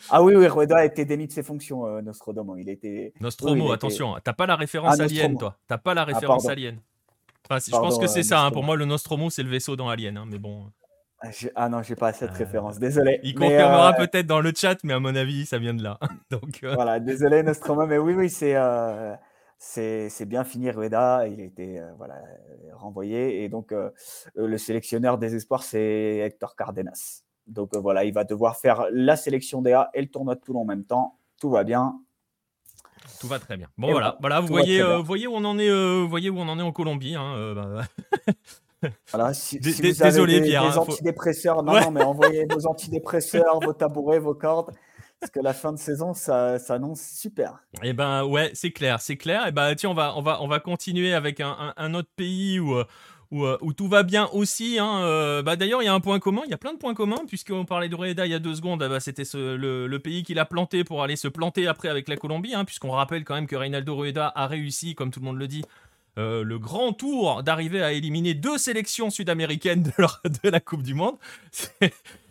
Ah 0.10 0.22
oui, 0.22 0.36
oui, 0.36 0.48
Rueda 0.48 0.78
a 0.78 0.86
été 0.86 1.06
démis 1.06 1.28
de 1.28 1.32
ses 1.32 1.44
fonctions, 1.44 1.86
euh, 1.86 2.02
Nostromo. 2.02 2.58
Il 2.58 2.70
était... 2.70 3.14
Nostromo, 3.20 3.72
attention, 3.72 4.16
t'as 4.24 4.34
pas 4.34 4.46
la 4.46 4.56
référence 4.56 5.00
ah, 5.00 5.04
Alien, 5.04 5.38
toi. 5.38 5.58
T'as 5.68 5.78
pas 5.78 5.94
la 5.94 6.02
ah, 6.02 6.06
référence 6.06 6.48
Alien. 6.48 6.80
je 7.50 7.72
pense 7.72 7.98
que 7.98 8.08
c'est 8.08 8.24
ça. 8.24 8.42
Hein. 8.42 8.52
Pour 8.52 8.64
moi, 8.64 8.76
le 8.76 8.86
Nostromo, 8.86 9.30
c'est 9.30 9.44
le 9.44 9.50
vaisseau 9.50 9.76
dans 9.76 9.90
Alien. 9.90 10.18
Hein, 10.18 10.26
mais 10.28 10.38
bon. 10.38 10.72
Ah, 11.20 11.30
ah 11.56 11.70
non, 11.70 11.82
j'ai 11.82 11.96
pas 11.96 12.14
cette 12.14 12.32
euh, 12.32 12.38
référence. 12.38 12.78
Désolé. 12.78 13.20
Il 13.24 13.34
confirmera 13.34 13.94
euh, 13.94 14.06
peut-être 14.06 14.28
dans 14.28 14.42
le 14.42 14.52
chat, 14.56 14.78
mais 14.84 14.94
à 14.94 15.00
mon 15.00 15.16
avis, 15.16 15.48
ça 15.48 15.58
vient 15.58 15.74
de 15.74 15.82
là. 15.82 15.98
Donc, 16.30 16.60
Voilà, 16.62 17.00
désolé, 17.00 17.42
Nostromo. 17.42 17.88
Mais 17.88 17.98
oui, 17.98 18.14
oui, 18.14 18.30
c'est. 18.30 18.56
C'est 19.58 20.26
bien 20.26 20.44
fini 20.44 20.70
Rueda, 20.70 21.28
il 21.28 21.42
a 21.42 21.44
été 21.44 21.82
voilà, 21.98 22.22
renvoyé. 22.74 23.44
Et 23.44 23.50
donc, 23.50 23.74
le 24.36 24.58
sélectionneur 24.58 25.18
des 25.18 25.36
espoirs, 25.36 25.64
c'est 25.64 26.18
Hector 26.20 26.56
Cardenas. 26.56 27.24
Donc 27.48 27.74
euh, 27.74 27.80
voilà, 27.80 28.04
il 28.04 28.14
va 28.14 28.24
devoir 28.24 28.58
faire 28.58 28.86
la 28.92 29.16
sélection 29.16 29.62
DA 29.62 29.90
et 29.94 30.02
le 30.02 30.08
tournoi 30.08 30.36
de 30.36 30.42
Toulon 30.42 30.62
en 30.62 30.66
même 30.66 30.84
temps. 30.84 31.18
Tout 31.40 31.50
va 31.50 31.64
bien. 31.64 32.00
Tout 33.20 33.28
va 33.28 33.40
très 33.40 33.58
bien. 33.58 33.68
Bon 33.78 33.92
voilà, 33.92 34.18
voilà, 34.20 34.42
vous 34.42 34.48
voyez, 34.48 34.82
euh, 34.82 35.00
voyez 35.00 35.28
où 35.28 35.34
on 35.34 35.46
en 35.46 35.58
est, 35.58 35.70
euh, 35.70 36.06
voyez 36.08 36.30
où 36.30 36.38
on 36.38 36.48
en 36.50 36.60
est 36.60 36.64
en 36.64 36.74
Colombie. 36.74 37.16
Hein, 37.16 37.54
bah, 37.56 37.84
voilà, 39.12 39.34
si, 39.34 39.58
vous 39.58 39.82
désolé, 39.82 40.04
avez 40.04 40.42
des, 40.42 40.48
Pierre, 40.48 40.70
des 40.70 40.78
hein, 40.78 40.82
antidépresseurs, 40.82 41.64
non, 41.64 41.80
non, 41.80 41.92
mais 41.92 42.04
envoyez 42.04 42.46
vos 42.50 42.68
antidépresseurs, 42.68 43.60
vos 43.62 43.74
tabourets, 43.74 44.20
vos 44.20 44.36
cordes. 44.36 44.72
Parce 45.20 45.32
que 45.32 45.40
la 45.40 45.54
fin 45.54 45.74
de 45.74 45.80
saison, 45.80 46.14
ça, 46.14 46.58
annonce 46.70 47.02
super. 47.02 47.64
Eh 47.84 47.94
ben 47.94 48.24
ouais, 48.24 48.52
c'est 48.54 48.72
clair, 48.72 49.02
c'est 49.02 49.18
clair. 49.18 49.46
Et 49.46 49.50
eh 49.50 49.52
ben 49.52 49.74
tiens, 49.76 49.90
on 49.90 49.96
va, 49.96 50.16
on 50.16 50.22
va, 50.22 50.42
on 50.42 50.48
va 50.48 50.60
continuer 50.60 51.14
avec 51.14 51.42
un, 51.42 51.94
autre 51.96 52.10
pays 52.16 52.60
où, 52.60 52.76
euh, 52.76 53.58
où, 53.62 53.74
tout 53.74 53.88
va 53.88 54.04
bien 54.04 54.28
aussi. 54.32 54.78
Hein, 54.80 55.02
euh, 55.02 55.42
bah, 55.42 55.56
D'ailleurs, 55.56 55.82
il 55.82 55.86
y 55.86 55.90
a 55.90 55.94
un 55.94 56.00
point 56.00 56.20
commun, 56.20 56.42
il 56.46 56.52
y 56.52 56.54
a 56.54 56.58
plein 56.58 56.74
de 56.74 56.78
points 56.78 56.94
communs, 56.94 57.26
puisqu'on 57.28 57.66
parlait 57.66 57.90
de 57.90 57.96
Rueda 57.96 58.26
il 58.26 58.32
y 58.32 58.36
a 58.36 58.40
deux 58.40 58.56
secondes, 58.56 58.84
ah 58.84 58.90
bah, 58.90 59.00
c'était 59.00 59.24
le, 59.34 59.98
pays 59.98 60.24
qu'il 60.24 60.38
a 60.40 60.46
planté 60.46 60.84
pour 60.84 61.04
aller 61.04 61.16
se 61.16 61.28
planter 61.28 61.68
après 61.68 61.90
avec 61.90 62.08
la 62.08 62.16
Colombie, 62.16 62.54
hein, 62.54 62.64
puisqu'on 62.64 62.92
rappelle 62.92 63.24
quand 63.24 63.36
même 63.36 63.48
que 63.48 63.56
Reinaldo 63.56 63.96
Rueda 63.96 64.32
a 64.36 64.48
réussi, 64.48 64.94
comme 64.94 65.12
tout 65.12 65.20
le 65.20 65.26
monde 65.26 65.40
le 65.40 65.48
dit, 65.48 65.64
euh, 66.18 66.44
le 66.44 66.58
grand 66.58 66.94
tour 66.94 67.44
d'arriver 67.44 67.84
à 67.84 67.92
éliminer 67.92 68.34
deux 68.34 68.58
sélections 68.58 69.10
sud-américaines 69.10 69.84
de, 69.84 69.92
de, 70.44 70.50
la 70.50 70.60
Coupe 70.60 70.84
du 70.84 70.94
Monde. 70.94 71.16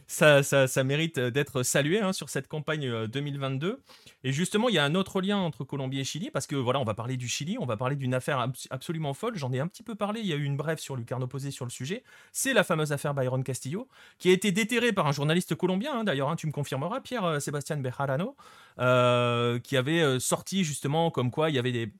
Ça, 0.06 0.42
ça, 0.42 0.84
mérite 0.84 1.18
d'être 1.18 1.62
salué 1.62 2.00
hein, 2.00 2.12
sur 2.12 2.30
cette 2.30 2.46
campagne 2.48 3.06
2022. 3.06 3.66
Euh, 3.66 3.76
et 4.24 4.32
justement, 4.32 4.68
il 4.68 4.74
y 4.74 4.78
a 4.78 4.84
un 4.84 4.94
autre 4.94 5.20
lien 5.20 5.38
entre 5.38 5.64
Colombie 5.64 6.00
et 6.00 6.04
Chili, 6.04 6.30
parce 6.30 6.46
que 6.46 6.54
voilà, 6.56 6.80
on 6.80 6.84
va 6.84 6.94
parler 6.94 7.16
du 7.16 7.28
Chili, 7.28 7.56
on 7.60 7.66
va 7.66 7.76
parler 7.76 7.96
d'une 7.96 8.14
affaire 8.14 8.38
absolument 8.70 9.14
folle. 9.14 9.36
J'en 9.36 9.52
ai 9.52 9.60
un 9.60 9.66
petit 9.66 9.82
peu 9.82 9.94
parlé, 9.94 10.20
il 10.20 10.26
y 10.26 10.32
a 10.32 10.36
eu 10.36 10.44
une 10.44 10.56
brève 10.56 10.78
sur 10.78 10.96
Lucarno 10.96 11.26
Posé 11.26 11.50
sur 11.50 11.64
le 11.64 11.70
sujet. 11.70 12.04
C'est 12.32 12.52
la 12.52 12.62
fameuse 12.62 12.92
affaire 12.92 13.14
Byron 13.14 13.42
Castillo, 13.42 13.88
qui 14.18 14.30
a 14.30 14.32
été 14.32 14.52
déterrée 14.52 14.92
par 14.92 15.06
un 15.06 15.12
journaliste 15.12 15.54
colombien, 15.54 16.00
hein, 16.00 16.04
d'ailleurs, 16.04 16.30
hein, 16.30 16.36
tu 16.36 16.46
me 16.46 16.52
confirmeras, 16.52 17.00
Pierre 17.00 17.24
euh, 17.24 17.40
Sébastien 17.40 17.76
Bejarano, 17.76 18.36
euh, 18.78 19.58
qui 19.58 19.76
avait 19.76 20.20
sorti 20.20 20.64
justement 20.64 21.10
comme 21.10 21.30
quoi 21.30 21.50
il 21.50 21.56
y 21.56 21.58
avait 21.58 21.72
des. 21.72 21.92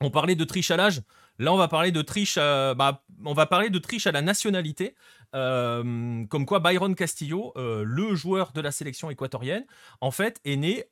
On 0.00 0.10
parlait 0.10 0.34
de 0.34 0.46
l'âge. 0.76 1.02
Là, 1.40 1.52
on 1.52 1.56
va 1.56 1.68
parler 1.68 1.90
de 1.90 2.02
triche, 2.02 2.36
bah, 2.36 3.02
va 3.18 3.46
parler 3.46 3.70
de 3.70 3.78
triche 3.78 4.06
à 4.06 4.12
la 4.12 4.22
nationalité. 4.22 4.94
Euh, 5.34 6.24
comme 6.26 6.44
quoi 6.44 6.60
Byron 6.60 6.94
Castillo, 6.94 7.52
euh, 7.56 7.84
le 7.86 8.14
joueur 8.14 8.52
de 8.52 8.60
la 8.60 8.72
sélection 8.72 9.10
équatorienne, 9.10 9.64
en 10.00 10.10
fait, 10.10 10.40
est 10.44 10.56
né, 10.56 10.84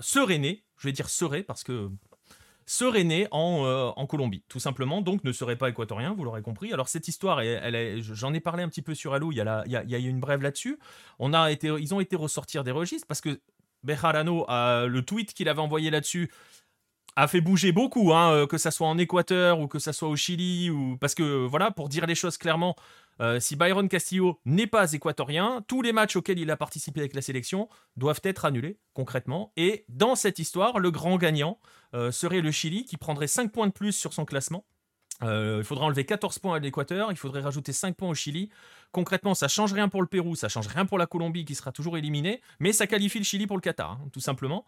serait 0.00 0.38
né, 0.38 0.64
je 0.76 0.88
vais 0.88 0.92
dire 0.92 1.08
serait 1.08 1.42
parce 1.42 1.62
que 1.62 1.90
serait 2.66 3.04
né 3.04 3.28
en, 3.30 3.64
euh, 3.64 4.06
Colombie, 4.06 4.42
tout 4.48 4.58
simplement, 4.58 5.00
donc 5.00 5.22
ne 5.22 5.32
serait 5.32 5.56
pas 5.56 5.68
équatorien, 5.68 6.12
vous 6.14 6.24
l'aurez 6.24 6.42
compris. 6.42 6.72
Alors 6.72 6.88
cette 6.88 7.08
histoire, 7.08 7.40
j'en 8.00 8.34
ai 8.34 8.40
parlé 8.40 8.62
un 8.62 8.68
petit 8.68 8.82
peu 8.82 8.94
sur 8.94 9.14
Halo, 9.14 9.32
il 9.32 9.36
y 9.36 9.40
a, 9.40 9.62
il 9.66 9.72
y 9.72 9.76
a, 9.76 9.82
il 9.84 9.90
y 9.90 9.94
a 9.94 9.98
une 9.98 10.20
brève 10.20 10.42
là-dessus. 10.42 10.78
Ils 11.20 11.94
ont 11.94 12.00
été 12.00 12.16
ressortir 12.16 12.64
des 12.64 12.70
registres 12.70 13.06
parce 13.06 13.20
que 13.20 13.40
Bejarano, 13.82 14.46
le 14.48 15.00
tweet 15.02 15.34
qu'il 15.34 15.48
avait 15.48 15.60
envoyé 15.60 15.90
là-dessus, 15.90 16.32
a 17.16 17.28
fait 17.28 17.40
bouger 17.40 17.72
beaucoup, 17.72 18.12
hein, 18.12 18.46
que 18.48 18.58
ça 18.58 18.70
soit 18.70 18.88
en 18.88 18.98
Équateur 18.98 19.60
ou 19.60 19.68
que 19.68 19.78
ça 19.78 19.92
soit 19.92 20.08
au 20.08 20.16
Chili, 20.16 20.70
ou 20.70 20.96
parce 20.98 21.14
que 21.14 21.46
voilà, 21.46 21.70
pour 21.70 21.88
dire 21.88 22.06
les 22.06 22.14
choses 22.14 22.36
clairement, 22.38 22.74
euh, 23.20 23.38
si 23.38 23.56
Byron 23.56 23.88
Castillo 23.88 24.40
n'est 24.44 24.66
pas 24.66 24.92
équatorien, 24.92 25.64
tous 25.68 25.82
les 25.82 25.92
matchs 25.92 26.16
auxquels 26.16 26.38
il 26.38 26.50
a 26.50 26.56
participé 26.56 27.00
avec 27.00 27.14
la 27.14 27.22
sélection 27.22 27.68
doivent 27.96 28.20
être 28.24 28.44
annulés, 28.44 28.78
concrètement. 28.92 29.52
Et 29.56 29.84
dans 29.88 30.14
cette 30.16 30.38
histoire, 30.38 30.78
le 30.78 30.90
grand 30.90 31.16
gagnant 31.16 31.58
euh, 31.94 32.10
serait 32.10 32.40
le 32.40 32.50
Chili, 32.50 32.84
qui 32.84 32.96
prendrait 32.96 33.28
5 33.28 33.52
points 33.52 33.68
de 33.68 33.72
plus 33.72 33.92
sur 33.92 34.12
son 34.12 34.24
classement. 34.24 34.64
Euh, 35.22 35.58
il 35.58 35.64
faudrait 35.64 35.84
enlever 35.84 36.04
14 36.04 36.40
points 36.40 36.56
à 36.56 36.58
l'Équateur, 36.58 37.12
il 37.12 37.16
faudrait 37.16 37.40
rajouter 37.40 37.72
5 37.72 37.96
points 37.96 38.08
au 38.08 38.14
Chili. 38.14 38.50
Concrètement, 38.90 39.34
ça 39.34 39.46
change 39.46 39.72
rien 39.72 39.88
pour 39.88 40.02
le 40.02 40.08
Pérou, 40.08 40.34
ça 40.34 40.48
change 40.48 40.66
rien 40.66 40.86
pour 40.86 40.98
la 40.98 41.06
Colombie 41.06 41.44
qui 41.44 41.54
sera 41.54 41.70
toujours 41.70 41.96
éliminée, 41.96 42.40
mais 42.58 42.72
ça 42.72 42.88
qualifie 42.88 43.18
le 43.18 43.24
Chili 43.24 43.46
pour 43.46 43.56
le 43.56 43.60
Qatar, 43.60 43.92
hein, 43.92 44.08
tout 44.12 44.20
simplement. 44.20 44.64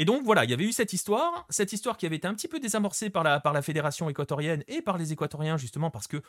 Et 0.00 0.06
donc 0.06 0.24
voilà, 0.24 0.44
il 0.44 0.50
y 0.50 0.54
avait 0.54 0.64
eu 0.64 0.72
cette 0.72 0.94
histoire, 0.94 1.44
cette 1.50 1.74
histoire 1.74 1.98
qui 1.98 2.06
avait 2.06 2.16
été 2.16 2.26
un 2.26 2.32
petit 2.32 2.48
peu 2.48 2.58
désamorcée 2.58 3.10
par 3.10 3.22
la, 3.22 3.38
par 3.38 3.52
la 3.52 3.60
fédération 3.60 4.08
équatorienne 4.08 4.64
et 4.66 4.80
par 4.80 4.96
les 4.96 5.12
Équatoriens 5.12 5.58
justement 5.58 5.90
parce 5.90 6.06
que 6.06 6.22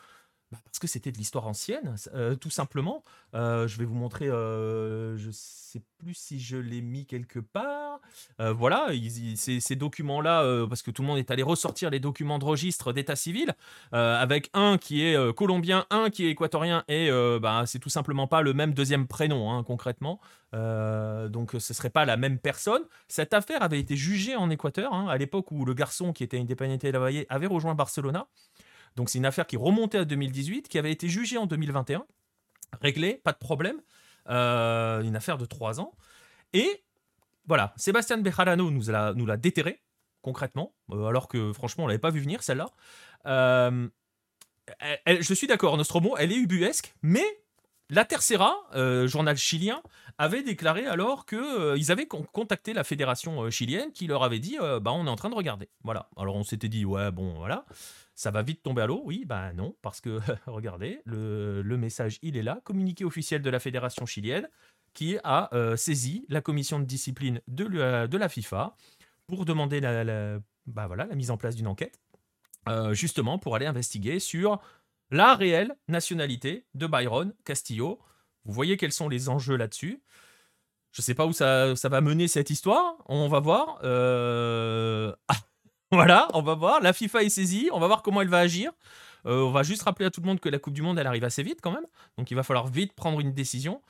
bah, 0.52 0.58
parce 0.66 0.80
que 0.80 0.88
c'était 0.88 1.14
de 1.14 1.18
l'histoire 1.18 1.48
ancienne, 1.48 1.96
euh, 2.14 2.36
tout 2.36 2.50
simplement. 2.50 3.06
Euh, 3.36 3.70
je 3.70 3.78
vais 3.78 3.86
vous 3.86 3.96
montrer, 3.96 4.28
euh, 4.28 5.16
je 5.16 5.32
sais 5.32 5.82
plus 5.98 6.14
si 6.14 6.42
je 6.42 6.58
l'ai 6.58 6.82
mis 6.82 7.06
quelque 7.06 7.40
part. 7.40 8.02
voilà, 8.38 8.88
ces, 9.36 9.76
documents-là, 9.78 10.66
parce 10.68 10.82
que 10.82 10.92
tout 10.92 11.02
le 11.04 11.08
monde 11.08 11.20
est 11.20 11.32
allé 11.32 11.44
ressortir 11.44 11.90
les 11.90 12.02
documents 12.02 12.40
de 12.40 12.44
registre 12.44 12.92
d'état 12.92 13.16
civil, 13.16 13.56
avec 13.94 14.50
un 14.54 14.78
qui 14.78 15.06
est 15.06 15.34
colombien, 15.34 15.86
un 15.90 16.10
qui 16.10 16.26
est 16.26 16.32
équatorien, 16.32 16.84
et 16.90 17.10
bah, 17.40 17.64
c'est 17.66 17.80
tout 17.80 17.90
simplement 17.90 18.28
pas 18.28 18.42
le 18.42 18.54
même 18.54 18.74
deuxième 18.74 19.08
prénom, 19.08 19.52
hein, 19.52 19.64
concrètement. 19.64 20.20
Donc 20.54 21.56
ce 21.58 21.74
serait 21.74 21.90
pas 21.90 22.06
la 22.06 22.18
même 22.18 22.40
personne. 22.40 22.84
Cette 23.08 23.34
affaire 23.34 23.64
avait 23.64 23.80
été 23.80 23.96
jugée 23.96 24.36
en 24.36 24.50
Équateur, 24.50 24.94
hein, 24.94 25.08
à 25.08 25.18
l'époque 25.18 25.52
où 25.52 25.66
le 25.66 25.74
garçon 25.74 26.14
qui 26.14 26.24
était 26.24 26.40
indépendité 26.40 26.92
de 26.92 26.98
la 26.98 27.24
avait 27.30 27.48
rejoint 27.48 27.76
Barcelona. 27.76 28.28
Donc 28.96 29.10
c'est 29.10 29.18
une 29.18 29.26
affaire 29.26 29.48
qui 29.48 29.58
remontait 29.58 30.00
à 30.00 30.06
2018, 30.06 30.68
qui 30.68 30.78
avait 30.78 30.92
été 30.92 31.08
jugée 31.08 31.38
en 31.38 31.46
2021, 31.46 32.06
réglée, 32.82 33.22
pas 33.24 33.32
de 33.32 33.38
problème, 33.38 33.82
euh, 34.30 35.02
une 35.02 35.16
affaire 35.16 35.38
de 35.38 35.46
trois 35.46 35.80
ans. 35.80 35.96
Et 36.54 36.84
voilà, 37.46 37.74
Sébastien 37.78 38.18
Bejarano 38.18 38.70
nous 38.70 38.86
l'a, 38.90 39.38
déterré, 39.38 39.82
concrètement, 40.22 40.74
euh, 40.92 41.06
alors 41.06 41.28
que 41.28 41.54
franchement 41.54 41.86
on 41.86 41.88
l'avait 41.88 42.00
pas 42.00 42.12
vu 42.12 42.20
venir 42.20 42.44
celle-là. 42.44 42.70
Euh, 43.26 43.88
je 45.08 45.34
suis 45.34 45.48
d'accord, 45.48 45.78
Nostromo, 45.78 46.16
elle 46.18 46.32
est 46.32 46.38
ubuesque, 46.38 46.94
mais 47.02 47.26
la 47.92 48.06
Tercera, 48.06 48.56
journal 49.06 49.38
chilien, 49.38 49.84
avait 50.18 50.44
déclaré 50.44 50.88
alors 50.88 51.26
qu'ils 51.26 51.92
avaient 51.92 52.08
contacté 52.08 52.74
la 52.74 52.84
fédération 52.84 53.50
chilienne 53.52 53.92
qui 53.92 54.08
leur 54.08 54.24
avait 54.24 54.40
dit 54.40 54.58
bah, 54.82 54.92
on 54.94 55.06
est 55.06 55.10
en 55.10 55.16
train 55.16 55.30
de 55.30 55.36
regarder. 55.36 55.70
Voilà. 55.84 56.10
Alors 56.18 56.36
on 56.36 56.44
s'était 56.44 56.70
dit 56.70 56.86
ouais, 56.86 57.12
bon, 57.12 57.34
voilà. 57.34 57.66
Ça 58.16 58.30
va 58.30 58.44
vite 58.44 58.62
tomber 58.62 58.84
à 58.84 58.86
l'eau 58.86 59.02
Oui, 59.04 59.26
ben 59.26 59.52
non, 59.54 59.76
parce 59.82 60.00
que 60.00 60.20
regardez, 60.46 61.02
le, 61.06 61.64
message, 61.76 62.20
il 62.22 62.38
est 62.38 62.44
là, 62.44 62.62
communiqué 62.64 63.04
officiel 63.04 63.42
de 63.42 63.50
la 63.50 63.60
fédération 63.60 64.06
chilienne, 64.06 64.48
qui 64.94 65.18
a 65.24 65.54
euh, 65.56 65.76
saisi 65.76 66.26
la 66.30 66.42
commission 66.42 66.80
de 66.80 66.86
discipline 66.86 67.42
de, 67.48 67.66
la 67.66 68.30
FIFA 68.30 68.76
pour 69.28 69.46
demander 69.46 69.82
bah 70.68 70.90
la 70.96 71.16
mise 71.16 71.32
en 71.32 71.38
place 71.38 71.56
d'une 71.56 71.68
enquête. 71.68 72.00
justement 72.92 73.40
pour 73.40 73.56
aller 73.56 73.66
investiguer 73.66 74.20
sur 74.20 74.60
la 75.12 75.36
réelle 75.36 75.76
nationalité 75.88 76.66
de 76.74 76.88
Byron 76.88 77.34
Castillo. 77.46 78.00
Vous 78.46 78.54
voyez 78.54 78.78
quels 78.78 78.94
sont 78.94 79.10
les 79.10 79.30
enjeux 79.30 79.58
là-dessus. 79.58 80.02
Je 80.92 81.02
ne 81.02 81.04
sais 81.04 81.14
pas 81.14 81.26
où 81.26 81.34
ça, 81.34 81.74
va 81.84 82.02
mener 82.02 82.28
cette 82.28 82.50
histoire. 82.50 82.96
On 83.08 83.28
va 83.28 83.40
voir. 83.40 83.80
voilà, 85.92 86.28
on 86.34 86.42
va 86.42 86.56
voir. 86.56 86.82
La 86.82 86.94
FIFA 86.94 87.24
est 87.24 87.30
saisie. 87.30 87.70
On 87.72 87.80
va 87.80 87.88
voir 87.88 88.02
comment 88.02 88.22
elle 88.22 88.30
va 88.30 88.40
agir. 88.40 88.72
Euh, 89.26 89.44
on 89.44 89.52
va 89.52 89.64
juste 89.64 89.84
rappeler 89.84 90.06
à 90.06 90.12
tout 90.12 90.22
le 90.22 90.28
monde 90.28 90.40
que 90.40 90.50
la 90.50 90.60
Coupe 90.60 90.74
du 90.74 90.82
Monde, 90.82 90.98
elle 90.98 91.08
arrive 91.08 91.24
assez 91.24 91.44
vite 91.44 91.60
quand 91.62 91.72
même. 91.72 91.86
Donc 92.18 92.32
il 92.32 92.36
va 92.36 92.44
falloir 92.44 92.68
vite 92.68 92.94
prendre 92.94 93.20
une 93.20 93.34
décision. 93.34 93.82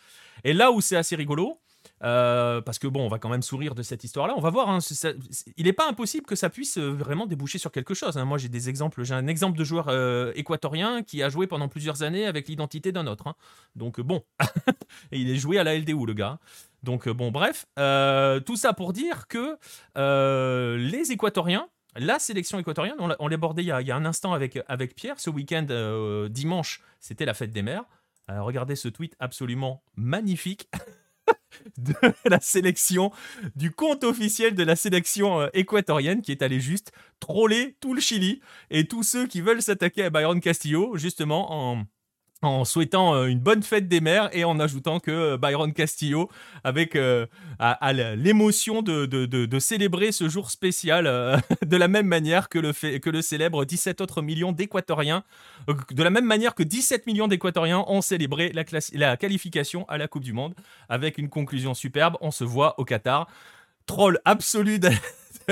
Et 0.43 0.53
là 0.53 0.71
où 0.71 0.81
c'est 0.81 0.97
assez 0.97 1.15
rigolo, 1.15 1.59
euh, 2.03 2.61
parce 2.61 2.79
que 2.79 2.87
bon, 2.87 3.05
on 3.05 3.07
va 3.07 3.19
quand 3.19 3.29
même 3.29 3.41
sourire 3.41 3.75
de 3.75 3.83
cette 3.83 4.03
histoire-là. 4.03 4.33
On 4.37 4.41
va 4.41 4.49
voir. 4.49 4.69
Hein, 4.69 4.79
il 5.57 5.65
n'est 5.65 5.73
pas 5.73 5.87
impossible 5.87 6.25
que 6.25 6.35
ça 6.35 6.49
puisse 6.49 6.77
euh, 6.77 6.91
vraiment 6.91 7.25
déboucher 7.25 7.57
sur 7.57 7.71
quelque 7.71 7.93
chose. 7.93 8.17
Hein. 8.17 8.25
Moi, 8.25 8.37
j'ai 8.37 8.49
des 8.49 8.69
exemples. 8.69 9.03
J'ai 9.03 9.13
un 9.13 9.27
exemple 9.27 9.57
de 9.57 9.63
joueur 9.63 9.89
équatorien 10.35 11.03
qui 11.03 11.23
a 11.23 11.29
joué 11.29 11.47
pendant 11.47 11.67
plusieurs 11.67 12.03
années 12.03 12.25
avec 12.25 12.47
l'identité 12.47 12.91
d'un 12.91 13.07
autre. 13.07 13.27
Hein. 13.27 13.35
Donc 13.75 13.99
bon, 14.01 14.23
et 15.11 15.19
il 15.19 15.29
est 15.29 15.37
joué 15.37 15.59
à 15.59 15.63
la 15.63 15.77
LDU, 15.77 16.05
le 16.05 16.13
gars. 16.13 16.39
Donc 16.83 17.07
bon, 17.09 17.31
bref, 17.31 17.65
tout 18.45 18.55
ça 18.55 18.73
pour 18.73 18.93
dire 18.93 19.27
que 19.27 19.57
les 20.75 21.11
Équatoriens 21.11 21.67
la 21.95 22.19
sélection 22.19 22.57
équatorienne, 22.59 22.95
on 22.99 23.27
l'a 23.27 23.35
abordé 23.35 23.63
il 23.63 23.67
y, 23.67 23.71
a, 23.71 23.95
un 23.95 24.05
instant 24.05 24.33
avec, 24.33 24.59
avec 24.67 24.95
Pierre. 24.95 25.19
Ce 25.19 25.29
week-end, 25.29 25.65
euh, 25.69 26.29
dimanche, 26.29 26.81
c'était 26.99 27.25
la 27.25 27.33
fête 27.33 27.51
des 27.51 27.61
mères. 27.61 27.83
Euh, 28.29 28.41
regardez 28.41 28.75
ce 28.75 28.87
tweet 28.87 29.15
absolument 29.19 29.83
magnifique 29.95 30.69
de 31.77 31.93
la 32.25 32.39
sélection, 32.39 33.11
du 33.55 33.71
compte 33.71 34.03
officiel 34.03 34.55
de 34.55 34.63
la 34.63 34.75
sélection 34.75 35.41
euh, 35.41 35.47
équatorienne 35.53 36.21
qui 36.21 36.31
est 36.31 36.41
allé 36.41 36.59
juste 36.59 36.91
troller 37.19 37.75
tout 37.79 37.93
le 37.93 38.01
Chili 38.01 38.41
et 38.69 38.85
tous 38.85 39.03
ceux 39.03 39.27
qui 39.27 39.41
veulent 39.41 39.61
s'attaquer 39.61 40.03
à 40.03 40.09
Byron 40.09 40.39
Castillo, 40.39 40.97
justement 40.97 41.51
en 41.51 41.83
en 42.41 42.65
souhaitant 42.65 43.15
euh, 43.15 43.25
une 43.27 43.39
bonne 43.39 43.63
fête 43.63 43.87
des 43.87 44.01
mères 44.01 44.29
et 44.33 44.43
en 44.43 44.59
ajoutant 44.59 44.99
que 44.99 45.11
euh, 45.11 45.37
Byron 45.37 45.73
Castillo, 45.73 46.29
avec 46.63 46.95
euh, 46.95 47.27
l'émotion 48.15 48.81
de, 48.81 49.59
célébrer 49.59 50.11
ce 50.11 50.27
jour 50.27 50.49
spécial 50.49 51.05
de 51.65 51.77
la 51.77 51.87
même 51.87 52.07
manière 52.07 52.49
que 52.49 52.57
le, 52.57 52.73
fait, 52.73 52.99
que 52.99 53.09
le 53.09 53.21
célèbre 53.21 53.65
17 53.65 54.01
autres 54.01 54.21
millions 54.21 54.51
d'Équatoriens, 54.51 55.23
de 55.91 56.03
la 56.03 56.09
même 56.09 56.25
manière 56.25 56.55
que 56.55 56.63
17 56.63 57.05
millions 57.05 57.27
d'Équatoriens 57.27 57.83
ont 57.87 58.01
célébré 58.01 58.51
la, 58.53 58.63
la 58.93 59.17
qualification 59.17 59.85
à 59.87 59.97
la 59.97 60.07
Coupe 60.07 60.23
du 60.23 60.33
Monde, 60.33 60.55
avec 60.89 61.17
une 61.17 61.29
conclusion 61.29 61.73
superbe, 61.73 62.17
on 62.21 62.31
se 62.31 62.43
voit 62.43 62.79
au 62.79 62.85
Qatar. 62.85 63.27
Troll 63.85 64.19
absolu 64.25 64.79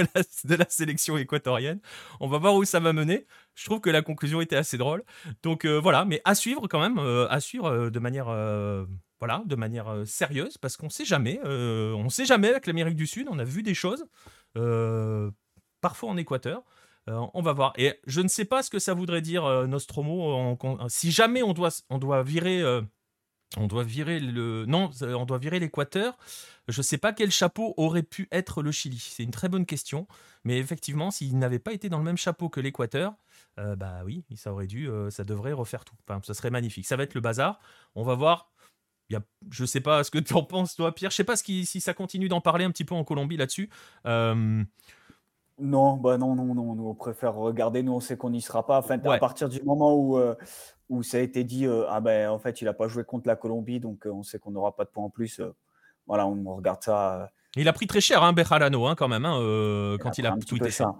de, 0.03 0.55
la, 0.55 0.65
sélection 0.69 1.17
équatorienne. 1.17 1.79
On 2.19 2.27
va 2.27 2.37
voir 2.37 2.55
où 2.55 2.63
ça 2.65 2.79
va 2.79 2.93
mener. 2.93 3.25
Je 3.55 3.65
trouve 3.65 3.81
que 3.81 3.89
la 3.89 4.01
conclusion 4.01 4.41
était 4.41 4.55
assez 4.55 4.77
drôle. 4.77 5.03
Donc 5.43 5.65
euh, 5.65 5.79
voilà, 5.79 6.05
mais 6.05 6.21
à 6.25 6.35
suivre 6.35 6.67
quand 6.67 6.79
même, 6.79 6.97
euh, 6.99 7.27
à 7.29 7.39
suivre 7.39 7.67
euh, 7.67 7.89
de 7.89 7.99
manière, 7.99 8.27
voilà, 9.19 9.43
de 9.45 9.55
manière 9.55 10.03
sérieuse, 10.05 10.57
parce 10.57 10.77
qu'on 10.77 10.89
sait 10.89 11.05
jamais. 11.05 11.39
on 11.43 12.09
sait 12.09 12.25
jamais 12.25 12.49
avec 12.49 12.67
l'Amérique 12.67 12.95
du 12.95 13.07
Sud. 13.07 13.27
On 13.29 13.39
a 13.39 13.43
vu 13.43 13.63
des 13.63 13.73
choses, 13.73 14.05
parfois 15.81 16.09
en 16.09 16.17
Équateur. 16.17 16.63
on 17.07 17.41
va 17.41 17.53
voir. 17.53 17.73
Et 17.77 17.99
je 18.07 18.21
ne 18.21 18.27
sais 18.27 18.45
pas 18.45 18.63
ce 18.63 18.69
que 18.69 18.79
ça 18.79 18.93
voudrait 18.93 19.21
dire 19.21 19.43
Nostromo. 19.67 20.57
si 20.87 21.11
jamais 21.11 21.43
on 21.43 21.53
doit, 21.53 21.71
on 21.89 21.97
doit 21.97 22.23
virer 22.23 22.63
on 23.57 23.67
doit 23.67 23.83
virer 23.83 24.19
le. 24.19 24.65
Non, 24.67 24.91
on 25.01 25.25
doit 25.25 25.37
virer 25.37 25.59
l'Équateur. 25.59 26.17
Je 26.67 26.79
ne 26.79 26.83
sais 26.83 26.97
pas 26.97 27.13
quel 27.13 27.31
chapeau 27.31 27.73
aurait 27.77 28.03
pu 28.03 28.27
être 28.31 28.61
le 28.61 28.71
Chili. 28.71 28.99
C'est 28.99 29.23
une 29.23 29.31
très 29.31 29.49
bonne 29.49 29.65
question. 29.65 30.07
Mais 30.43 30.57
effectivement, 30.59 31.11
s'il 31.11 31.37
n'avait 31.37 31.59
pas 31.59 31.73
été 31.73 31.89
dans 31.89 31.97
le 31.97 32.03
même 32.03 32.17
chapeau 32.17 32.49
que 32.49 32.59
l'Équateur, 32.59 33.15
euh, 33.57 33.75
bah 33.75 34.01
oui, 34.05 34.23
ça 34.35 34.53
aurait 34.53 34.67
dû, 34.67 34.87
euh, 34.87 35.09
ça 35.09 35.23
devrait 35.23 35.53
refaire 35.53 35.83
tout. 35.83 35.95
Enfin, 36.07 36.21
ça 36.23 36.33
serait 36.33 36.51
magnifique. 36.51 36.85
Ça 36.85 36.95
va 36.95 37.03
être 37.03 37.15
le 37.15 37.21
bazar. 37.21 37.59
On 37.95 38.03
va 38.03 38.15
voir. 38.15 38.51
Il 39.09 39.13
y 39.13 39.15
a, 39.15 39.21
je 39.49 39.65
sais 39.65 39.81
pas 39.81 40.03
ce 40.03 40.11
que 40.11 40.19
tu 40.19 40.35
en 40.35 40.43
penses, 40.43 40.75
toi, 40.75 40.93
Pierre. 40.93 41.09
Je 41.09 41.15
sais 41.15 41.23
pas 41.23 41.35
si, 41.35 41.65
si 41.65 41.81
ça 41.81 41.95
continue 41.95 42.29
d'en 42.29 42.41
parler 42.41 42.63
un 42.65 42.71
petit 42.71 42.85
peu 42.85 42.93
en 42.93 43.03
Colombie 43.03 43.37
là-dessus. 43.37 43.69
Euh, 44.05 44.63
non, 45.59 45.97
bah 45.97 46.17
non, 46.17 46.35
non, 46.35 46.53
non, 46.55 46.75
nous 46.75 46.87
on 46.87 46.93
préfère 46.93 47.35
regarder, 47.35 47.83
nous 47.83 47.93
on 47.93 47.99
sait 47.99 48.15
qu'on 48.15 48.29
n'y 48.29 48.41
sera 48.41 48.65
pas. 48.65 48.79
Enfin, 48.79 48.99
à 49.03 49.17
partir 49.17 49.49
du 49.49 49.61
moment 49.63 49.93
où, 49.95 50.17
euh, 50.17 50.35
où 50.89 51.03
ça 51.03 51.17
a 51.17 51.21
été 51.21 51.43
dit, 51.43 51.65
euh, 51.65 51.85
ah 51.89 52.01
ben 52.01 52.29
en 52.29 52.39
fait 52.39 52.61
il 52.61 52.65
n'a 52.65 52.73
pas 52.73 52.87
joué 52.87 53.03
contre 53.03 53.27
la 53.27 53.35
Colombie, 53.35 53.79
donc 53.79 54.05
euh, 54.05 54.11
on 54.11 54.23
sait 54.23 54.39
qu'on 54.39 54.51
n'aura 54.51 54.75
pas 54.75 54.83
de 54.83 54.89
points 54.89 55.05
en 55.05 55.09
plus. 55.09 55.41
voilà, 56.07 56.27
on 56.27 56.55
regarde 56.55 56.83
ça. 56.83 57.29
Il 57.55 57.67
a 57.67 57.73
pris 57.73 57.87
très 57.87 58.01
cher, 58.01 58.23
hein, 58.23 58.33
Bejarano, 58.33 58.85
hein, 58.87 58.95
quand 58.95 59.07
même, 59.07 59.25
hein, 59.25 59.97
quand 60.01 60.17
il 60.17 60.25
a, 60.25 60.35
tweeté 60.37 60.71
ça. 60.71 60.95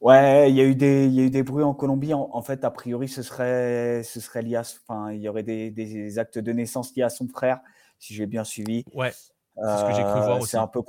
Ouais, 0.00 0.50
il 0.50 0.56
y 0.56 0.60
a 0.60 0.64
eu 0.64 0.74
des, 0.74 1.06
il 1.06 1.14
y 1.14 1.20
a 1.20 1.22
eu 1.24 1.30
des 1.30 1.42
bruits 1.42 1.64
en 1.64 1.74
Colombie. 1.74 2.12
En, 2.12 2.42
fait, 2.42 2.64
a 2.64 2.70
priori, 2.70 3.08
ce 3.08 3.22
serait, 3.22 4.02
ce 4.04 4.20
serait 4.20 4.42
lié 4.42 4.58
enfin, 4.58 5.10
il 5.12 5.20
y 5.20 5.28
aurait 5.28 5.42
des, 5.42 5.70
des, 5.70 6.18
actes 6.18 6.38
de 6.38 6.52
naissance 6.52 6.94
liés 6.94 7.02
à 7.02 7.08
son 7.08 7.28
frère, 7.28 7.60
si 7.98 8.14
j'ai 8.14 8.26
bien 8.26 8.44
suivi. 8.44 8.84
Ouais, 8.92 9.10
c'est 9.10 9.78
ce 9.78 9.84
que 9.84 9.94
j'ai 9.94 10.02
cru 10.02 10.20
voir 10.20 10.38
aussi. 10.38 10.50
C'est 10.50 10.58
un 10.58 10.66
peu 10.66 10.80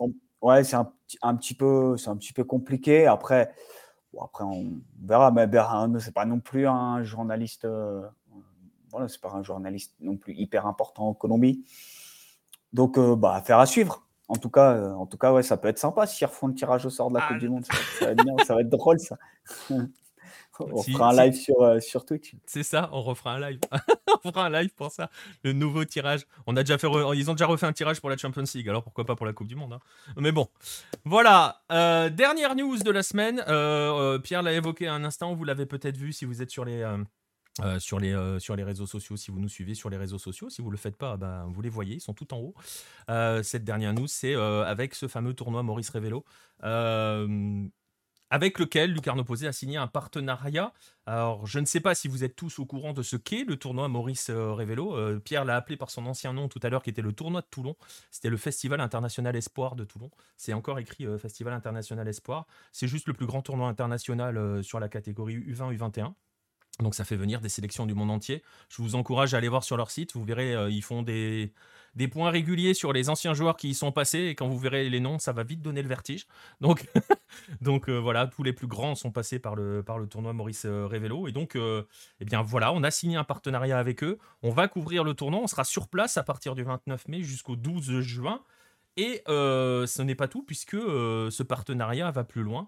ouais, 0.41 0.63
c'est 0.63 0.75
un, 0.75 0.91
un, 1.21 1.35
petit 1.35 1.53
peu, 1.53 1.95
c'est 1.97 2.09
un 2.09 2.17
petit 2.17 2.33
peu 2.33 2.43
compliqué. 2.43 3.07
Après, 3.07 3.53
bon, 4.13 4.21
après 4.23 4.43
on 4.43 4.81
verra. 5.01 5.31
Mais 5.31 5.47
Berhan, 5.47 5.99
c'est 5.99 6.13
pas 6.13 6.25
non 6.25 6.39
plus 6.39 6.67
un 6.67 7.03
journaliste. 7.03 7.65
Euh, 7.65 8.01
voilà, 8.97 9.07
c'est 9.07 9.21
pas 9.21 9.31
un 9.31 9.43
journaliste 9.43 9.93
non 9.99 10.17
plus 10.17 10.33
hyper 10.33 10.65
important 10.65 11.09
en 11.09 11.13
Colombie. 11.13 11.63
Donc, 12.73 12.97
euh, 12.97 13.15
bah, 13.15 13.35
affaire 13.35 13.59
à 13.59 13.65
suivre. 13.65 14.03
En 14.27 14.35
tout 14.35 14.49
cas, 14.49 14.73
euh, 14.73 14.91
en 14.91 15.05
tout 15.05 15.17
cas, 15.17 15.31
ouais, 15.31 15.43
ça 15.43 15.55
peut 15.55 15.67
être 15.67 15.77
sympa 15.77 16.05
s'ils 16.05 16.27
refont 16.27 16.47
le 16.47 16.55
tirage 16.55 16.85
au 16.85 16.89
sort 16.89 17.09
de 17.09 17.15
la 17.15 17.21
Coupe 17.21 17.37
ah. 17.37 17.39
du 17.39 17.49
Monde. 17.49 17.65
Ça, 17.65 18.05
va 18.05 18.11
être 18.11 18.23
bien, 18.23 18.33
ça 18.45 18.55
va 18.55 18.61
être 18.61 18.69
drôle, 18.69 18.99
ça. 18.99 19.17
On 20.59 20.81
fera 20.81 21.11
un 21.11 21.25
live 21.25 21.35
sur, 21.35 21.61
euh, 21.61 21.79
sur 21.79 22.03
Twitch. 22.03 22.33
C'est 22.47 22.63
ça, 22.63 22.89
on 22.91 23.03
refera 23.03 23.33
un 23.33 23.39
live. 23.39 23.59
on 24.25 24.31
fera 24.31 24.47
un 24.47 24.49
live 24.49 24.71
pour 24.73 24.89
ça. 24.89 25.11
Le 25.43 25.53
nouveau 25.53 25.85
tirage. 25.85 26.25
On 26.47 26.57
a 26.57 26.63
déjà 26.63 26.79
fait 26.79 26.87
Ils 27.13 27.29
ont 27.29 27.35
déjà 27.35 27.45
refait 27.45 27.67
un 27.67 27.73
tirage 27.73 28.01
pour 28.01 28.09
la 28.09 28.17
Champions 28.17 28.43
League, 28.55 28.67
alors 28.67 28.81
pourquoi 28.81 29.05
pas 29.05 29.15
pour 29.15 29.27
la 29.27 29.33
Coupe 29.33 29.45
du 29.45 29.55
Monde. 29.55 29.73
Hein. 29.73 29.79
Mais 30.17 30.31
bon. 30.31 30.47
Voilà. 31.05 31.61
Dernière 31.69 32.55
news 32.55 32.79
de 32.79 32.89
la 32.89 33.03
semaine. 33.03 33.35
Pierre 34.23 34.41
l'a 34.41 34.53
évoqué 34.53 34.87
un 34.87 35.03
instant. 35.03 35.35
Vous 35.35 35.43
l'avez 35.43 35.67
peut-être 35.67 35.97
vu 35.97 36.11
si 36.11 36.25
vous 36.25 36.41
êtes 36.41 36.49
sur 36.49 36.65
les. 36.65 36.83
Sur, 37.79 37.99
les, 37.99 38.39
sur 38.39 38.55
les 38.55 38.63
réseaux 38.63 38.85
sociaux, 38.85 39.17
si 39.17 39.31
vous 39.31 39.39
nous 39.39 39.49
suivez 39.49 39.75
sur 39.75 39.89
les 39.89 39.97
réseaux 39.97 40.17
sociaux. 40.17 40.49
Si 40.49 40.61
vous 40.61 40.67
ne 40.67 40.73
le 40.73 40.77
faites 40.77 40.97
pas, 40.97 41.17
ben, 41.17 41.45
vous 41.49 41.61
les 41.61 41.69
voyez, 41.69 41.95
ils 41.95 42.01
sont 42.01 42.13
tout 42.13 42.33
en 42.33 42.39
haut. 42.39 42.53
cette 43.43 43.63
dernière 43.63 43.93
news, 43.93 44.07
c'est 44.07 44.35
avec 44.35 44.95
ce 44.95 45.07
fameux 45.07 45.33
tournoi 45.33 45.63
Maurice 45.63 45.89
Révélo 45.89 46.25
avec 48.29 48.59
lequel 48.59 48.91
Lucarno 48.91 49.23
Posé 49.23 49.47
a 49.47 49.51
signé 49.51 49.77
un 49.77 49.87
partenariat. 49.87 50.73
Alors, 51.05 51.45
je 51.45 51.59
ne 51.59 51.65
sais 51.65 51.79
pas 51.79 51.95
si 51.95 52.07
vous 52.07 52.23
êtes 52.23 52.35
tous 52.35 52.59
au 52.59 52.65
courant 52.65 52.93
de 52.93 53.01
ce 53.01 53.15
qu'est 53.15 53.45
le 53.45 53.55
tournoi 53.55 53.87
Maurice 53.87 54.29
euh, 54.29 54.53
Révélo. 54.53 54.95
Euh, 54.95 55.19
Pierre 55.19 55.45
l'a 55.45 55.55
appelé 55.55 55.77
par 55.77 55.89
son 55.89 56.05
ancien 56.05 56.33
nom 56.33 56.49
tout 56.49 56.59
à 56.63 56.69
l'heure, 56.69 56.83
qui 56.83 56.89
était 56.89 57.01
le 57.01 57.13
tournoi 57.13 57.41
de 57.41 57.47
Toulon. 57.49 57.75
C'était 58.11 58.29
le 58.29 58.37
Festival 58.37 58.81
International 58.81 59.35
Espoir 59.35 59.75
de 59.75 59.85
Toulon. 59.85 60.11
C'est 60.35 60.53
encore 60.53 60.79
écrit 60.79 61.05
euh, 61.05 61.17
Festival 61.17 61.53
International 61.53 62.07
Espoir. 62.07 62.47
C'est 62.71 62.87
juste 62.87 63.07
le 63.07 63.13
plus 63.13 63.25
grand 63.25 63.41
tournoi 63.41 63.69
international 63.69 64.63
sur 64.63 64.79
la 64.79 64.89
catégorie 64.89 65.37
U20, 65.37 65.75
U21. 65.77 66.13
Donc 66.79 66.93
ça 66.93 67.05
fait 67.05 67.15
venir 67.15 67.41
des 67.41 67.49
sélections 67.49 67.85
du 67.85 67.95
monde 67.95 68.11
entier. 68.11 68.43
Je 68.69 68.81
vous 68.81 68.95
encourage 68.95 69.33
à 69.33 69.37
aller 69.37 69.49
voir 69.49 69.63
sur 69.63 69.77
leur 69.77 69.89
site. 69.89 70.13
Vous 70.13 70.23
verrez, 70.23 70.53
ils 70.71 70.83
font 70.83 71.01
des, 71.01 71.51
points 72.11 72.29
réguliers 72.29 72.75
sur 72.75 72.93
les 72.93 73.09
anciens 73.09 73.33
joueurs 73.33 73.57
qui 73.57 73.69
y 73.69 73.73
sont 73.73 73.91
passés. 73.91 74.25
Et 74.25 74.35
quand 74.35 74.47
vous 74.47 74.59
verrez 74.59 74.87
les 74.87 74.99
noms, 74.99 75.17
ça 75.17 75.31
va 75.31 75.43
vite 75.43 75.63
donner 75.63 75.81
le 75.81 75.87
vertige. 75.87 76.27
Donc, 76.61 76.85
euh, 77.89 77.99
voilà, 77.99 78.27
tous 78.27 78.43
les 78.43 78.53
plus 78.53 78.67
grands 78.67 78.93
sont 78.93 79.11
passés 79.11 79.39
par 79.39 79.55
le, 79.55 79.83
tournoi 80.09 80.33
Maurice 80.33 80.65
euh, 80.65 80.85
Révélo. 80.85 81.27
Et 81.27 81.31
donc, 81.31 81.55
euh, 81.55 81.83
eh 82.19 82.25
bien 82.25 82.43
voilà, 82.43 82.71
on 82.73 82.83
a 82.83 82.91
signé 82.91 83.17
un 83.17 83.23
partenariat 83.23 83.79
avec 83.79 84.03
eux. 84.03 84.19
On 84.43 84.51
va 84.51 84.67
couvrir 84.67 85.03
le 85.03 85.15
tournoi. 85.15 85.39
On 85.41 85.47
sera 85.47 85.63
sur 85.63 85.87
place 85.87 86.17
à 86.17 86.23
partir 86.23 86.53
du 86.53 86.63
29 86.63 87.07
mai 87.07 87.23
jusqu'au 87.23 87.55
12 87.55 88.01
juin. 88.01 88.43
Et 88.97 89.21
ce 89.27 90.01
n'est 90.01 90.15
pas 90.15 90.27
tout, 90.27 90.43
puisque 90.43 90.75
ce 90.75 91.43
partenariat 91.43 92.09
va 92.11 92.23
plus 92.23 92.41
loin. 92.41 92.67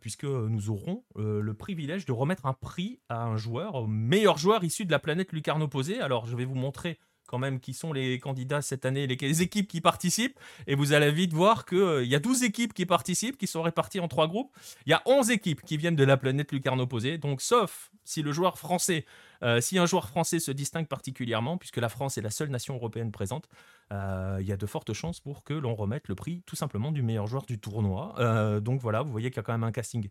Puisque 0.00 0.24
nous 0.24 0.70
aurons 0.70 1.04
le 1.16 1.52
privilège 1.54 2.06
de 2.06 2.12
remettre 2.12 2.46
un 2.46 2.54
prix 2.54 3.00
à 3.08 3.22
un 3.22 3.36
joueur, 3.36 3.74
au 3.74 3.86
meilleur 3.86 4.38
joueur 4.38 4.64
issu 4.64 4.84
de 4.84 4.90
la 4.90 4.98
planète 4.98 5.32
Lucarne 5.32 5.62
opposée. 5.62 6.00
Alors 6.00 6.26
je 6.26 6.36
vais 6.36 6.44
vous 6.44 6.54
montrer 6.54 6.98
quand 7.30 7.38
même 7.38 7.60
qui 7.60 7.74
sont 7.74 7.92
les 7.92 8.18
candidats 8.18 8.60
cette 8.60 8.84
année, 8.84 9.06
les, 9.06 9.42
équipes 9.42 9.68
qui 9.68 9.80
participent. 9.80 10.38
Et 10.66 10.74
vous 10.74 10.92
allez 10.92 11.12
vite 11.12 11.32
voir 11.32 11.64
qu'il 11.64 11.78
euh, 11.78 12.04
y 12.04 12.16
a 12.16 12.18
12 12.18 12.42
équipes 12.42 12.74
qui 12.74 12.86
participent, 12.86 13.38
qui 13.38 13.46
sont 13.46 13.62
réparties 13.62 14.00
en 14.00 14.08
trois 14.08 14.26
groupes. 14.26 14.52
Il 14.84 14.90
y 14.90 14.94
a 14.94 15.02
11 15.06 15.30
équipes 15.30 15.62
qui 15.62 15.76
viennent 15.76 15.94
de 15.94 16.02
la 16.02 16.16
planète 16.16 16.50
Lucarne 16.50 16.80
opposée. 16.80 17.18
Donc, 17.18 17.40
sauf 17.40 17.92
si 18.04 18.22
le 18.22 18.32
joueur 18.32 18.58
français, 18.58 19.06
euh, 19.42 19.60
si 19.60 19.78
un 19.78 19.86
joueur 19.86 20.08
français 20.08 20.38
se 20.38 20.50
distingue 20.50 20.86
particulièrement, 20.86 21.56
puisque 21.56 21.78
la 21.78 21.88
France 21.88 22.18
est 22.18 22.22
la 22.22 22.30
seule 22.30 22.50
nation 22.50 22.74
européenne 22.74 23.10
présente, 23.10 23.48
euh, 23.92 24.38
il 24.40 24.46
y 24.46 24.52
a 24.52 24.56
de 24.56 24.66
fortes 24.66 24.92
chances 24.92 25.20
pour 25.20 25.44
que 25.44 25.54
l'on 25.54 25.74
remette 25.74 26.08
le 26.08 26.14
prix 26.14 26.42
tout 26.46 26.56
simplement 26.56 26.92
du 26.92 27.02
meilleur 27.02 27.26
joueur 27.26 27.46
du 27.46 27.58
tournoi. 27.58 28.60
donc 28.60 28.80
voilà, 28.80 29.02
vous 29.02 29.10
voyez 29.10 29.30
qu'il 29.30 29.38
y 29.38 29.40
a 29.40 29.42
quand 29.42 29.52
même 29.52 29.64
un 29.64 29.72
casting 29.72 30.08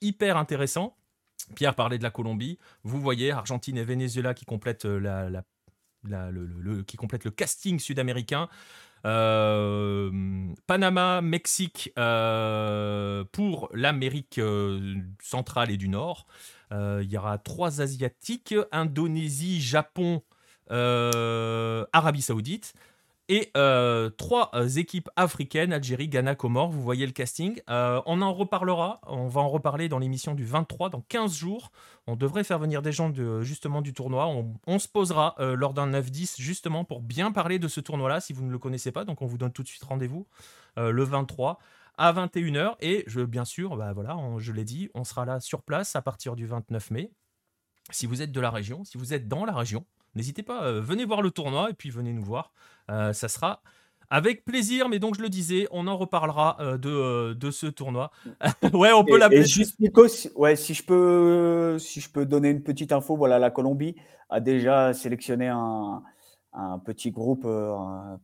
hyper 0.00 0.36
intéressant. 0.36 0.96
Pierre 1.54 1.74
parlait 1.74 1.98
de 1.98 2.02
la 2.02 2.10
Colombie. 2.10 2.58
Vous 2.84 3.00
voyez 3.00 3.30
Argentine 3.30 3.76
et 3.76 3.84
Venezuela 3.84 4.34
qui 4.34 4.44
complètent 4.44 4.84
le 4.84 5.42
casting 7.30 7.78
sud-américain. 7.78 8.48
Panama, 10.66 11.20
Mexique 11.20 11.92
pour 13.32 13.68
l'Amérique 13.72 14.40
centrale 15.20 15.70
et 15.70 15.76
du 15.76 15.88
Nord. 15.88 16.26
Il 16.74 17.10
y 17.10 17.16
aura 17.16 17.38
trois 17.38 17.80
Asiatiques, 17.80 18.54
Indonésie, 18.72 19.60
Japon, 19.60 20.22
Arabie 20.70 22.22
Saoudite 22.22 22.74
et 23.28 23.50
euh, 23.56 24.10
trois 24.10 24.50
euh, 24.54 24.68
équipes 24.68 25.08
africaines, 25.16 25.72
Algérie, 25.72 26.08
Ghana, 26.08 26.34
Comores. 26.34 26.70
Vous 26.70 26.82
voyez 26.82 27.06
le 27.06 27.12
casting. 27.12 27.60
Euh, 27.70 28.00
on 28.04 28.20
en 28.20 28.34
reparlera. 28.34 29.00
On 29.06 29.28
va 29.28 29.40
en 29.40 29.48
reparler 29.48 29.88
dans 29.88 29.98
l'émission 29.98 30.34
du 30.34 30.44
23, 30.44 30.90
dans 30.90 31.00
15 31.08 31.34
jours. 31.34 31.70
On 32.06 32.16
devrait 32.16 32.44
faire 32.44 32.58
venir 32.58 32.82
des 32.82 32.92
gens 32.92 33.08
de, 33.08 33.40
justement 33.40 33.80
du 33.80 33.94
tournoi. 33.94 34.28
On, 34.66 34.78
se 34.78 34.88
posera 34.88 35.36
lors 35.38 35.72
d'un 35.72 35.90
9-10 35.90 36.40
justement 36.40 36.84
pour 36.84 37.00
bien 37.00 37.32
parler 37.32 37.58
de 37.58 37.68
ce 37.68 37.80
tournoi-là 37.80 38.20
si 38.20 38.34
vous 38.34 38.44
ne 38.44 38.50
le 38.50 38.58
connaissez 38.58 38.92
pas. 38.92 39.04
Donc 39.04 39.22
on 39.22 39.26
vous 39.26 39.38
donne 39.38 39.52
tout 39.52 39.62
de 39.62 39.68
suite 39.68 39.84
rendez-vous 39.84 40.26
le 40.76 41.02
23 41.02 41.58
à 41.96 42.12
21h. 42.12 42.76
Et 42.80 43.04
je, 43.06 43.20
bien 43.20 43.44
sûr, 43.44 43.76
bah 43.76 43.92
voilà, 43.92 44.16
je 44.38 44.52
l'ai 44.52 44.64
dit, 44.64 44.90
on 44.94 45.04
sera 45.04 45.24
là 45.24 45.40
sur 45.40 45.62
place 45.62 45.96
à 45.96 46.02
partir 46.02 46.36
du 46.36 46.46
29 46.46 46.90
mai. 46.90 47.12
Si 47.90 48.06
vous 48.06 48.22
êtes 48.22 48.32
de 48.32 48.40
la 48.40 48.50
région, 48.50 48.84
si 48.84 48.98
vous 48.98 49.12
êtes 49.12 49.28
dans 49.28 49.44
la 49.44 49.52
région, 49.52 49.84
N'hésitez 50.14 50.42
pas, 50.42 50.64
euh, 50.64 50.80
venez 50.80 51.04
voir 51.04 51.22
le 51.22 51.30
tournoi 51.30 51.70
et 51.70 51.74
puis 51.74 51.90
venez 51.90 52.12
nous 52.12 52.22
voir. 52.22 52.52
Euh, 52.90 53.12
ça 53.12 53.28
sera 53.28 53.62
avec 54.10 54.44
plaisir, 54.44 54.88
mais 54.88 54.98
donc 54.98 55.16
je 55.16 55.22
le 55.22 55.28
disais, 55.28 55.66
on 55.72 55.88
en 55.88 55.96
reparlera 55.96 56.56
euh, 56.60 56.78
de, 56.78 57.32
de, 57.34 57.50
ce 57.50 57.66
tournoi. 57.66 58.12
ouais, 58.72 58.92
on 58.92 59.04
peut 59.04 59.18
l'appeler. 59.18 59.44
Juste 59.44 59.80
Nico, 59.80 60.06
si, 60.06 60.30
ouais, 60.36 60.56
si 60.56 60.74
je 60.74 60.84
peux, 60.84 61.78
si 61.80 62.00
je 62.00 62.10
peux 62.10 62.26
donner 62.26 62.50
une 62.50 62.62
petite 62.62 62.92
info, 62.92 63.16
voilà, 63.16 63.38
la 63.38 63.50
Colombie 63.50 63.96
a 64.30 64.40
déjà 64.40 64.92
sélectionné 64.92 65.48
un, 65.48 66.02
un 66.54 66.78
petit 66.78 67.10
groupe 67.10 67.46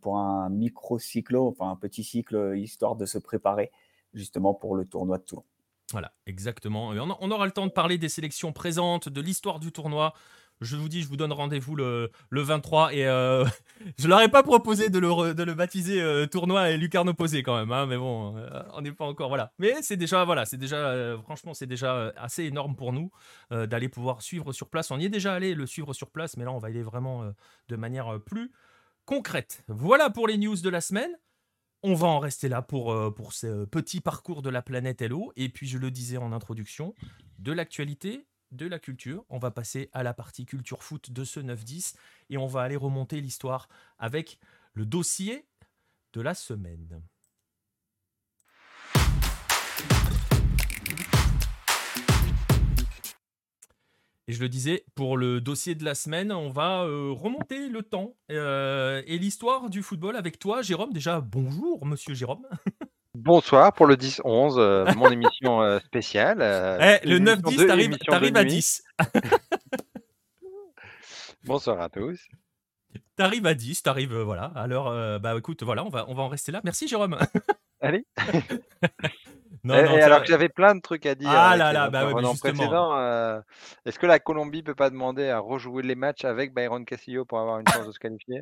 pour 0.01 0.19
un 0.19 0.49
micro 0.49 0.99
cyclo, 0.99 1.49
enfin 1.49 1.71
un 1.71 1.77
petit 1.77 2.05
cycle 2.05 2.55
histoire 2.57 2.97
de 2.97 3.07
se 3.07 3.19
préparer 3.19 3.71
justement 4.15 4.55
pour 4.55 4.77
le 4.77 4.85
tournoi 4.85 5.19
de 5.19 5.25
Toulon. 5.25 5.45
Voilà, 5.93 6.13
exactement. 6.27 6.89
on 6.89 7.31
aura 7.31 7.47
le 7.47 7.53
temps 7.53 7.67
de 7.67 7.73
parler 7.73 7.99
des 7.99 8.09
sélections 8.09 8.53
présentes, 8.53 9.09
de 9.09 9.21
l'histoire 9.21 9.59
du 9.59 9.73
tournoi, 9.73 10.15
je 10.61 10.77
vous 10.77 10.89
dis, 10.89 11.03
je 11.03 11.09
vous 11.09 11.17
donne 11.17 11.33
rendez-vous 11.33 11.75
le, 11.75 12.11
23 12.31 12.95
et 12.95 13.07
euh, 13.07 13.45
je 13.99 14.09
leur 14.09 14.21
ai 14.21 14.29
pas 14.29 14.43
proposé 14.43 14.91
de 14.91 14.99
le, 14.99 15.55
baptiser 15.55 16.01
euh, 16.01 16.27
tournoi 16.27 16.71
et 16.71 16.77
Lucarno 16.77 17.15
posé 17.15 17.43
quand 17.43 17.57
même, 17.59 17.73
hein, 17.73 17.87
mais 17.87 17.97
bon, 17.97 18.37
euh, 18.37 18.63
on 18.75 18.83
n'est 18.83 18.93
pas 18.93 19.07
encore 19.07 19.29
voilà. 19.29 19.53
Mais 19.59 19.75
c'est 19.83 19.97
déjà 19.97 20.25
voilà, 20.25 20.45
c'est 20.45 20.59
déjà 20.59 21.17
franchement 21.23 21.55
c'est 21.55 21.67
déjà 21.67 22.13
assez 22.17 22.45
énorme 22.45 22.77
pour 22.77 22.93
nous 22.93 23.11
d'aller 23.51 23.89
pouvoir 23.89 24.23
suivre 24.23 24.53
sur 24.53 24.69
place. 24.69 24.91
On 24.91 24.99
y 24.99 25.07
est 25.07 25.11
déjà 25.11 25.35
allé 25.35 25.55
le 25.55 25.67
suivre 25.67 25.93
sur 25.95 26.11
place, 26.11 26.37
mais 26.37 26.45
là 26.45 26.53
on 26.53 26.59
va 26.59 26.69
y 26.69 26.73
aller 26.73 26.83
vraiment 26.83 27.33
de 27.69 27.77
manière 27.77 28.21
plus 28.21 28.53
concrète. 29.07 29.65
Voilà 29.69 30.11
pour 30.11 30.29
les 30.29 30.37
news 30.37 30.57
de 30.57 30.69
la 30.69 30.81
semaine. 30.81 31.11
On 31.83 31.95
va 31.95 32.09
en 32.09 32.19
rester 32.19 32.51
là 32.51 32.61
pour, 32.61 33.15
pour 33.15 33.33
ce 33.33 33.65
petit 33.65 34.01
parcours 34.01 34.43
de 34.43 34.51
la 34.51 34.61
planète 34.61 35.01
Hello. 35.01 35.33
Et 35.37 35.49
puis, 35.49 35.67
je 35.67 35.79
le 35.79 35.91
disais 35.91 36.19
en 36.19 36.31
introduction, 36.33 36.95
de 37.39 37.53
l'actualité 37.53 38.27
de 38.53 38.67
la 38.67 38.79
culture. 38.79 39.25
On 39.29 39.39
va 39.39 39.51
passer 39.51 39.89
à 39.93 40.03
la 40.03 40.15
partie 40.15 40.47
culture 40.47 40.83
foot 40.83 41.11
de 41.11 41.25
ce 41.25 41.41
9-10 41.41 41.95
et 42.31 42.39
on 42.39 42.47
va 42.47 42.63
aller 42.63 42.77
remonter 42.77 43.21
l'histoire 43.21 43.69
avec 43.99 44.39
le 44.75 44.87
dossier 44.87 45.47
de 46.13 46.21
la 46.21 46.35
semaine. 46.35 47.03
Et 54.31 54.33
je 54.33 54.41
le 54.41 54.49
disais, 54.49 54.85
pour 54.95 55.17
le 55.17 55.41
dossier 55.41 55.75
de 55.75 55.85
la 55.85 55.97
semaine, 55.97 56.31
on 56.31 56.51
va 56.51 56.85
euh, 56.85 57.11
remonter 57.11 57.69
le 57.69 57.83
temps 57.83 58.15
euh, 58.31 59.03
et 59.07 59.19
l'histoire 59.19 59.69
du 59.71 59.83
football 59.83 60.15
avec 60.15 60.39
toi, 60.39 60.63
Jérôme. 60.63 60.93
Déjà, 60.93 61.21
bonjour, 61.21 61.85
monsieur 61.85 62.15
Jérôme. 62.15 62.47
Bonsoir 63.23 63.75
pour 63.75 63.87
le 63.87 63.97
10-11, 63.97 64.59
euh, 64.59 64.85
mon 64.97 65.11
émission 65.11 65.61
euh, 65.61 65.79
spéciale. 65.81 66.39
Euh, 66.41 66.97
eh, 67.03 67.07
le 67.07 67.19
9-10, 67.19 67.99
t'arrives 68.07 68.37
à 68.37 68.45
10. 68.45 68.83
Bonsoir 71.45 71.83
à 71.83 71.91
tous. 71.91 72.19
T'arrives 73.17 73.45
à 73.45 73.53
10, 73.53 73.83
t'arrives, 73.83 74.17
voilà. 74.17 74.45
Alors, 74.55 74.91
bah 75.21 75.35
écoute, 75.37 75.63
voilà, 75.63 75.85
on 75.85 75.91
va, 75.91 76.07
on 76.09 76.15
va 76.15 76.23
en 76.23 76.29
rester 76.29 76.51
là. 76.51 76.63
Merci 76.65 76.89
Jérôme. 76.89 77.19
Allez. 77.83 78.07
non, 79.65 79.75
et, 79.75 80.01
alors 80.01 80.23
que 80.23 80.29
j'avais 80.29 80.49
plein 80.49 80.75
de 80.75 80.81
trucs 80.81 81.05
à 81.05 81.15
dire. 81.15 81.29
Ah 81.31 81.59
là 81.59 81.75
là, 81.75 81.91
bah. 81.91 82.09
Est-ce 83.85 83.99
que 83.99 84.07
la 84.07 84.19
Colombie 84.19 84.63
peut 84.63 84.75
pas 84.75 84.89
demander 84.89 85.29
à 85.29 85.41
rejouer 85.41 85.83
les 85.83 85.95
matchs 85.95 86.25
avec 86.25 86.55
Byron 86.55 86.87
Castillo 86.87 87.27
pour 87.27 87.39
avoir 87.39 87.61
une 87.61 87.69
chance 87.69 87.87
de 87.87 87.93
se 87.93 87.99
qualifier? 87.99 88.41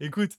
Écoute, 0.00 0.32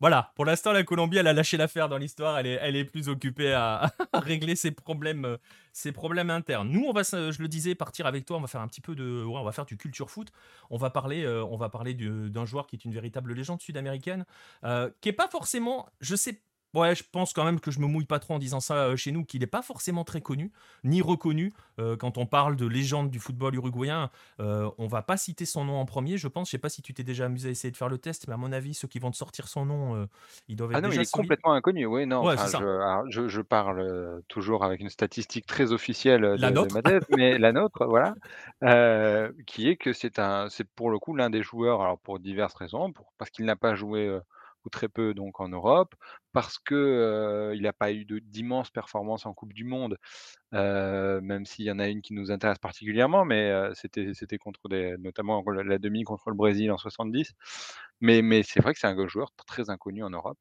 voilà, 0.00 0.32
pour 0.34 0.46
l'instant, 0.46 0.72
la 0.72 0.82
Colombie, 0.82 1.18
elle 1.18 1.26
a 1.26 1.34
lâché 1.34 1.58
l'affaire 1.58 1.88
dans 1.90 1.98
l'histoire. 1.98 2.38
Elle 2.38 2.76
est, 2.76 2.84
plus 2.84 3.08
occupée 3.08 3.52
à, 3.54 3.92
régler 4.14 4.56
ses 4.56 4.70
problèmes, 4.70 5.26
euh, 5.26 5.36
ses 5.72 5.92
problèmes 5.92 6.30
internes. 6.30 6.70
Nous, 6.70 6.84
on 6.86 6.92
va, 6.92 7.02
je 7.02 7.40
le 7.40 7.48
disais, 7.48 7.74
partir 7.74 8.06
avec 8.06 8.24
toi. 8.24 8.38
On 8.38 8.40
va 8.40 8.46
faire 8.46 8.62
un 8.62 8.68
petit 8.68 8.80
peu 8.80 8.94
de, 8.94 9.24
on 9.24 9.44
va 9.44 9.52
faire 9.52 9.66
du 9.66 9.76
culture 9.76 10.10
foot. 10.10 10.32
On 10.70 10.78
va 10.78 10.88
parler, 10.88 11.24
euh, 11.24 11.44
parler 11.70 11.94
d'un 11.94 12.46
joueur 12.46 12.66
qui 12.66 12.76
est 12.76 12.84
une 12.84 12.94
véritable 12.94 13.34
légende 13.34 13.60
sud-américaine, 13.60 14.24
euh, 14.64 14.90
qui 15.02 15.10
est 15.10 15.14
pas 15.14 15.28
forcément, 15.28 15.86
je 16.00 16.16
sais 16.16 16.40
Ouais, 16.74 16.94
je 16.94 17.02
pense 17.10 17.32
quand 17.32 17.44
même 17.44 17.58
que 17.58 17.70
je 17.70 17.80
me 17.80 17.86
mouille 17.86 18.04
pas 18.04 18.20
trop 18.20 18.34
en 18.34 18.38
disant 18.38 18.60
ça 18.60 18.74
euh, 18.74 18.96
chez 18.96 19.10
nous, 19.10 19.24
qu'il 19.24 19.40
n'est 19.40 19.46
pas 19.46 19.62
forcément 19.62 20.04
très 20.04 20.20
connu, 20.20 20.52
ni 20.84 21.02
reconnu. 21.02 21.52
Euh, 21.80 21.96
quand 21.96 22.18
on 22.18 22.26
parle 22.26 22.56
de 22.56 22.66
légende 22.66 23.10
du 23.10 23.18
football 23.18 23.54
uruguayen, 23.54 24.10
euh, 24.38 24.70
on 24.78 24.86
va 24.86 25.02
pas 25.02 25.16
citer 25.16 25.46
son 25.46 25.64
nom 25.64 25.78
en 25.78 25.84
premier, 25.84 26.16
je 26.16 26.28
pense. 26.28 26.48
Je 26.48 26.52
sais 26.52 26.58
pas 26.58 26.68
si 26.68 26.82
tu 26.82 26.94
t'es 26.94 27.02
déjà 27.02 27.24
amusé 27.24 27.48
à 27.48 27.50
essayer 27.50 27.72
de 27.72 27.76
faire 27.76 27.88
le 27.88 27.98
test, 27.98 28.28
mais 28.28 28.34
à 28.34 28.36
mon 28.36 28.52
avis, 28.52 28.74
ceux 28.74 28.86
qui 28.86 28.98
vont 29.00 29.10
te 29.10 29.16
sortir 29.16 29.48
son 29.48 29.64
nom, 29.64 29.96
euh, 29.96 30.06
ils 30.46 30.56
doivent 30.56 30.70
être 30.72 30.78
Ah 30.78 30.80
non, 30.80 30.90
il 30.92 31.00
est 31.00 31.10
complètement 31.10 31.52
inconnu, 31.52 31.86
oui, 31.86 32.06
non. 32.06 32.22
je, 33.08 33.28
je, 33.28 33.40
parle 33.40 34.22
toujours 34.28 34.62
avec 34.62 34.80
une 34.80 34.90
statistique 34.90 35.46
très 35.46 35.72
officielle 35.72 36.22
de, 36.22 36.40
La 36.40 36.50
nôtre. 36.50 36.76
mais 37.16 37.38
la 37.38 37.52
nôtre, 37.52 37.86
voilà, 37.86 38.14
qui 39.46 39.68
est 39.68 39.76
que 39.76 39.92
c'est 39.92 40.12
pour 40.76 40.90
le 40.90 40.98
coup 40.98 41.16
l'un 41.16 41.30
des 41.30 41.42
joueurs, 41.42 41.80
alors 41.82 41.98
pour 41.98 42.20
diverses 42.20 42.54
raisons, 42.54 42.92
pour, 42.92 43.12
parce 43.18 43.30
qu'il 43.30 43.44
n'a 43.44 43.56
pas 43.56 43.74
joué 43.74 44.20
ou 44.64 44.70
très 44.70 44.88
peu 44.88 45.14
donc 45.14 45.40
en 45.40 45.48
Europe, 45.48 45.94
parce 46.32 46.58
que 46.58 47.52
il 47.54 47.62
n'a 47.62 47.72
pas 47.72 47.92
eu 47.92 48.04
d'immenses 48.04 48.70
performances 48.70 49.26
en 49.26 49.34
Coupe 49.34 49.52
du 49.52 49.64
Monde, 49.64 49.96
même 50.52 51.46
s'il 51.46 51.64
y 51.66 51.70
en 51.70 51.78
a 51.78 51.88
une 51.88 52.02
qui 52.02 52.14
nous 52.14 52.30
intéresse 52.32 52.58
particulièrement, 52.58 53.24
mais 53.24 53.52
c'était 53.74 54.12
notamment 54.98 55.42
la 55.50 55.78
demi 55.78 56.04
contre 56.04 56.30
le 56.30 56.36
Brésil 56.36 56.70
en 56.72 56.78
70. 56.78 57.32
Mais, 58.00 58.22
mais 58.22 58.42
c'est 58.42 58.60
vrai 58.60 58.72
que 58.74 58.80
c'est 58.80 58.86
un 58.86 59.08
joueur 59.08 59.32
très 59.46 59.70
inconnu 59.70 60.02
en 60.04 60.10
Europe, 60.10 60.38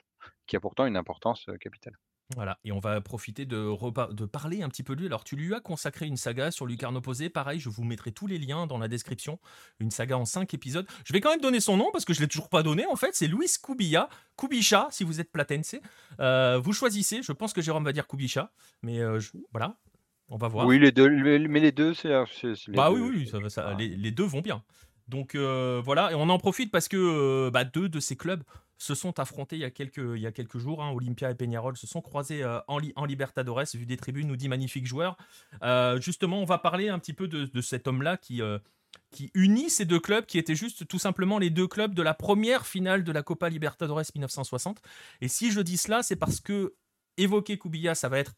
qui 0.47 0.55
a 0.55 0.59
pourtant 0.59 0.85
une 0.85 0.97
importance 0.97 1.45
capitale. 1.59 1.95
Voilà, 2.35 2.59
et 2.63 2.71
on 2.71 2.79
va 2.79 3.01
profiter 3.01 3.47
de, 3.47 4.13
de 4.13 4.25
parler 4.25 4.61
un 4.61 4.69
petit 4.69 4.83
peu 4.83 4.95
de 4.95 5.01
lui. 5.01 5.07
Alors, 5.07 5.23
tu 5.23 5.35
lui 5.35 5.53
as 5.55 5.59
consacré 5.59 6.05
une 6.05 6.15
saga 6.15 6.51
sur 6.51 6.67
Lucarno 6.67 7.01
Posé. 7.01 7.27
Pareil, 7.29 7.59
je 7.59 7.69
vous 7.69 7.83
mettrai 7.83 8.11
tous 8.11 8.27
les 8.27 8.37
liens 8.37 8.67
dans 8.67 8.77
la 8.77 8.87
description. 8.87 9.39
Une 9.79 9.89
saga 9.89 10.15
en 10.15 10.25
5 10.25 10.53
épisodes. 10.53 10.85
Je 11.05 11.13
vais 11.13 11.21
quand 11.21 11.31
même 11.31 11.41
donner 11.41 11.59
son 11.59 11.75
nom 11.75 11.89
parce 11.91 12.05
que 12.05 12.13
je 12.13 12.19
ne 12.19 12.25
l'ai 12.25 12.27
toujours 12.27 12.49
pas 12.49 12.61
donné. 12.61 12.85
En 12.85 12.95
fait, 12.95 13.15
c'est 13.15 13.25
Luis 13.25 13.49
Kubilla. 13.63 14.09
Kubicha, 14.37 14.87
si 14.91 15.03
vous 15.03 15.19
êtes 15.19 15.31
platense. 15.31 15.75
Euh, 16.19 16.59
vous 16.59 16.71
choisissez. 16.71 17.23
Je 17.23 17.31
pense 17.31 17.51
que 17.51 17.61
Jérôme 17.61 17.83
va 17.83 17.93
dire 17.93 18.07
Kubicha. 18.07 18.51
Mais 18.83 18.99
euh, 18.99 19.19
voilà, 19.51 19.77
on 20.27 20.37
va 20.37 20.47
voir. 20.47 20.67
Oui, 20.67 20.77
les 20.77 20.91
deux, 20.91 21.09
mais 21.09 21.59
les 21.59 21.71
deux, 21.71 21.95
c'est. 21.95 22.09
Bah 22.69 22.91
oui, 22.91 23.01
oui, 23.01 23.27
ça, 23.27 23.49
ça, 23.49 23.73
les, 23.73 23.87
les, 23.87 24.11
deux 24.11 24.25
vont 24.25 24.41
bien. 24.41 24.63
Donc 25.09 25.35
euh, 25.35 25.81
voilà, 25.83 26.11
et 26.11 26.15
on 26.15 26.29
en 26.29 26.37
profite 26.37 26.71
parce 26.71 26.87
que 26.87 27.49
bah, 27.49 27.65
deux 27.65 27.89
de 27.89 27.99
ces 27.99 28.15
clubs 28.15 28.43
se 28.79 28.95
sont 28.95 29.19
affrontés 29.19 29.57
il 29.57 29.61
y 29.61 29.65
a 29.65 29.69
quelques, 29.69 30.57
jours. 30.57 30.81
Hein. 30.81 30.91
Olympia 30.91 31.29
et 31.29 31.35
Peñarol 31.35 31.77
se 31.77 31.85
sont 31.85 32.01
croisés 32.01 32.41
euh, 32.43 32.59
en, 32.67 33.05
Libertadores, 33.05 33.63
vu 33.73 33.85
des 33.85 33.97
tribunes, 33.97 34.27
nous 34.27 34.37
dit 34.37 34.47
magnifique 34.47 34.87
joueur. 34.87 35.17
Euh, 35.61 35.99
justement, 35.99 36.39
on 36.41 36.45
va 36.45 36.57
parler 36.57 36.89
un 36.89 36.97
petit 36.97 37.13
peu 37.13 37.27
de, 37.27 37.61
cet 37.61 37.87
homme-là 37.87 38.15
qui, 38.15 38.41
euh, 38.41 38.57
unit 39.33 39.69
ces 39.69 39.85
deux 39.85 39.99
clubs, 39.99 40.25
qui 40.25 40.37
étaient 40.37 40.55
juste 40.55 40.87
tout 40.87 40.97
simplement 40.97 41.37
les 41.39 41.49
deux 41.49 41.67
clubs 41.67 41.93
de 41.93 42.01
la 42.01 42.13
première 42.13 42.65
finale 42.65 43.03
de 43.03 43.11
la 43.11 43.21
Copa 43.21 43.49
Libertadores 43.49 44.03
1960. 44.15 44.81
Et 45.19 45.27
si 45.27 45.51
je 45.51 45.59
dis 45.59 45.77
cela, 45.77 46.01
c'est 46.01 46.15
parce 46.15 46.39
que 46.39 46.73
évoquer 47.17 47.57
Kubilla, 47.57 47.95
ça 47.95 48.07
va 48.07 48.19
être 48.19 48.35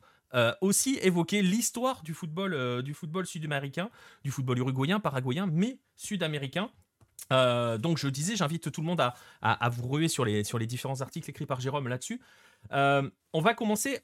aussi 0.62 0.98
évoquer 1.02 1.42
l'histoire 1.42 2.04
du 2.04 2.14
football, 2.14 2.84
du 2.84 2.94
football 2.94 3.26
sud-américain, 3.26 3.90
du 4.24 4.32
football 4.32 4.60
uruguayen, 4.60 5.00
paraguayen, 5.00 5.48
mais 5.48 5.80
sud-américain. 5.96 6.70
Euh, 7.32 7.78
donc 7.78 7.98
je 7.98 8.08
disais, 8.08 8.36
j'invite 8.36 8.72
tout 8.72 8.82
le 8.82 8.88
monde 8.88 9.02
à, 9.42 9.70
vous 9.70 9.88
ruer 9.88 10.08
sur 10.08 10.26
les, 10.26 10.44
sur 10.44 10.60
les 10.60 10.68
différents 10.68 11.02
articles 11.02 11.30
écrits 11.30 11.46
par 11.46 11.60
Jérôme 11.60 11.88
là-dessus. 11.88 12.22
Euh, 12.72 13.10
on 13.34 13.42
va 13.42 13.54
commencer, 13.54 14.00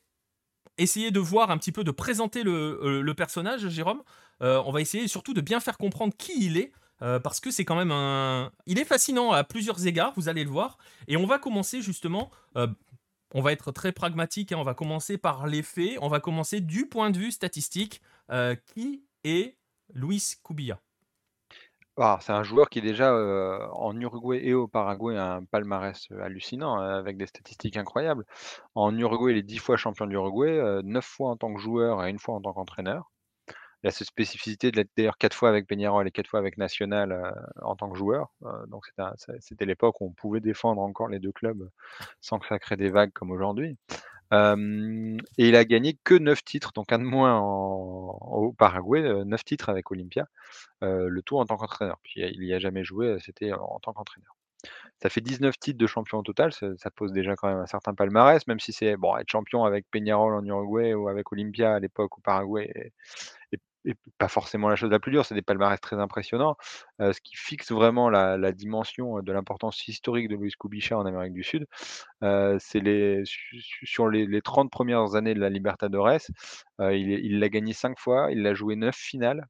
essayer 0.78 1.12
de 1.12 1.20
voir 1.20 1.52
un 1.52 1.58
petit 1.58 1.72
peu, 1.72 1.84
de 1.84 1.92
présenter 1.92 2.44
le, 2.44 2.80
euh, 2.84 3.14
personnage, 3.14 3.68
Jérôme. 3.70 4.02
on 4.42 4.72
va 4.72 4.82
essayer 4.82 5.08
surtout 5.08 5.34
de 5.34 5.42
bien 5.42 5.60
faire 5.60 5.78
comprendre 5.78 6.14
qui 6.18 6.46
il 6.46 6.58
est. 6.58 6.72
parce 7.00 7.40
que 7.40 7.52
c'est 7.52 7.66
quand 7.66 7.76
même 7.76 7.92
un... 7.92 8.52
Il 8.66 8.80
est 8.80 8.86
fascinant 8.86 9.32
à 9.32 9.44
plusieurs 9.44 9.86
égards, 9.86 10.14
vous 10.16 10.30
allez 10.30 10.44
le 10.44 10.50
voir. 10.50 10.78
Et 11.08 11.18
on 11.18 11.26
va 11.26 11.40
commencer 11.40 11.82
justement... 11.82 12.32
on 13.38 13.42
va 13.42 13.52
être 13.52 13.72
très 13.72 13.92
pragmatique, 13.92 14.52
hein, 14.52 14.58
on 14.58 14.64
va 14.64 14.74
commencer 14.74 15.20
par 15.20 15.46
les 15.46 15.62
faits, 15.62 16.00
on 16.02 16.08
va 16.08 16.20
commencer 16.20 16.60
du 16.60 16.88
point 16.88 17.12
de 17.12 17.20
vue 17.20 17.32
statistique. 17.32 18.02
qui 18.74 19.04
est 19.24 19.58
Luis 19.94 20.34
Cubilla? 20.44 20.82
Ah, 22.00 22.20
c'est 22.22 22.32
un 22.32 22.44
joueur 22.44 22.70
qui 22.70 22.82
déjà, 22.82 23.12
en 23.74 24.00
Uruguay 24.00 24.40
et 24.44 24.54
au 24.54 24.68
Paraguay 24.68 25.18
un 25.18 25.44
palmarès, 25.46 26.08
hallucinant, 26.22 26.78
avec 26.78 27.18
des 27.18 27.26
statistiques 27.26 27.78
incroyables. 27.78 28.26
En 28.76 28.96
Uruguay, 28.98 29.32
il 29.34 29.38
est 29.38 29.44
10 29.44 29.60
fois 29.60 29.78
champion 29.78 30.06
d'Uruguay, 30.06 30.82
9 30.84 31.06
fois 31.06 31.32
en 31.32 31.38
tant 31.38 31.54
que 31.54 31.60
joueur 31.60 32.04
et 32.04 32.10
1 32.10 32.20
fois 32.20 32.36
en 32.36 32.42
tant 32.42 32.54
qu'entraîneur. 32.54 33.12
Il 33.84 33.88
a 33.88 33.92
cette 33.92 34.08
spécificité 34.08 34.72
de 34.72 34.86
d'ailleurs 34.98 35.18
4 35.18 35.36
fois 35.36 35.50
avec 35.50 35.68
Peñarol 35.68 36.08
et 36.08 36.12
4 36.12 36.28
fois 36.28 36.40
avec 36.40 36.58
Nacional, 36.58 37.34
en 37.62 37.76
tant 37.76 37.90
que 37.90 37.98
joueur. 37.98 38.32
donc 38.68 38.86
c'était 39.40 39.66
l'époque 39.66 40.02
où 40.02 40.06
on 40.06 40.12
pouvait 40.12 40.40
défendre 40.40 40.82
encore 40.82 41.10
les 41.10 41.20
deux 41.20 41.32
clubs, 41.32 41.70
sans 42.20 42.40
que 42.40 42.48
ça 42.48 42.58
crée 42.60 42.78
des 42.78 42.90
vagues 42.90 43.12
comme 43.14 43.32
aujourd'hui. 43.32 43.78
et 44.32 45.18
il 45.38 45.56
a 45.56 45.66
gagné 45.66 45.98
que 46.04 46.14
9 46.14 46.44
titres, 46.44 46.72
donc 46.74 46.92
un 46.92 47.00
de 47.00 47.04
moins 47.04 47.40
au 47.40 48.54
Paraguay, 48.58 49.24
9 49.26 49.44
titres 49.44 49.70
avec 49.70 49.90
Olympia, 49.92 50.28
le 50.82 51.22
tout 51.22 51.38
en 51.38 51.46
tant 51.46 51.58
qu'entraîneur. 51.58 51.98
Puis 52.04 52.22
il 52.22 52.42
n'y 52.42 52.54
a 52.54 52.60
jamais 52.60 52.84
joué, 52.84 53.18
c'était 53.20 53.54
en 53.54 53.80
tant 53.80 53.94
qu'entraîneur. 53.94 54.36
Ça 55.02 55.10
fait 55.10 55.22
19 55.22 55.58
titres 55.60 55.78
de 55.78 55.88
champion 55.88 56.18
au 56.18 56.24
total, 56.24 56.52
ça 56.52 56.92
pose 56.96 57.14
déjà 57.14 57.36
quand 57.36 57.48
même 57.48 57.60
un 57.60 57.68
certain 57.68 57.94
palmarès, 57.94 58.46
même 58.48 58.60
si 58.60 58.74
c'est 58.74 58.98
bon, 58.98 59.16
être 59.18 59.30
champion 59.30 59.64
avec 59.64 59.86
Peñarol 59.92 60.34
en 60.34 60.44
Uruguay 60.44 60.94
ou 60.96 61.08
avec 61.08 61.32
Olympia 61.32 61.76
à 61.76 61.80
l'époque 61.80 62.18
au 62.18 62.22
Paraguay 62.22 62.92
et 63.86 63.96
pas 64.18 64.28
forcément 64.28 64.70
la 64.70 64.76
chose 64.76 64.92
la 64.92 65.00
plus 65.00 65.12
dure, 65.12 65.26
c'est 65.26 65.36
des 65.36 65.42
palmarès 65.42 65.80
très 65.80 65.98
impressionnants. 65.98 66.58
ce 67.00 67.20
qui 67.22 67.36
fixe 67.36 67.72
vraiment 67.72 68.10
la, 68.10 68.52
dimension 68.52 69.22
de 69.22 69.32
l'importance 69.32 69.88
historique 69.88 70.28
de 70.30 70.36
Luis 70.36 70.54
Kubicha 70.60 70.98
en 70.98 71.06
Amérique 71.06 71.34
du 71.34 71.44
Sud, 71.44 71.66
c'est 72.22 72.80
les, 72.80 73.24
sur 73.26 74.10
les, 74.10 74.42
30 74.42 74.72
premières 74.72 75.16
années 75.16 75.34
de 75.34 75.40
la 75.40 75.50
Libertadores, 75.50 76.20
il 76.80 77.40
l'a 77.40 77.50
gagné 77.50 77.74
5 77.74 78.00
fois, 78.00 78.32
il 78.32 78.46
a 78.48 78.54
joué 78.54 78.76
9 78.76 78.96
finales, 78.96 79.48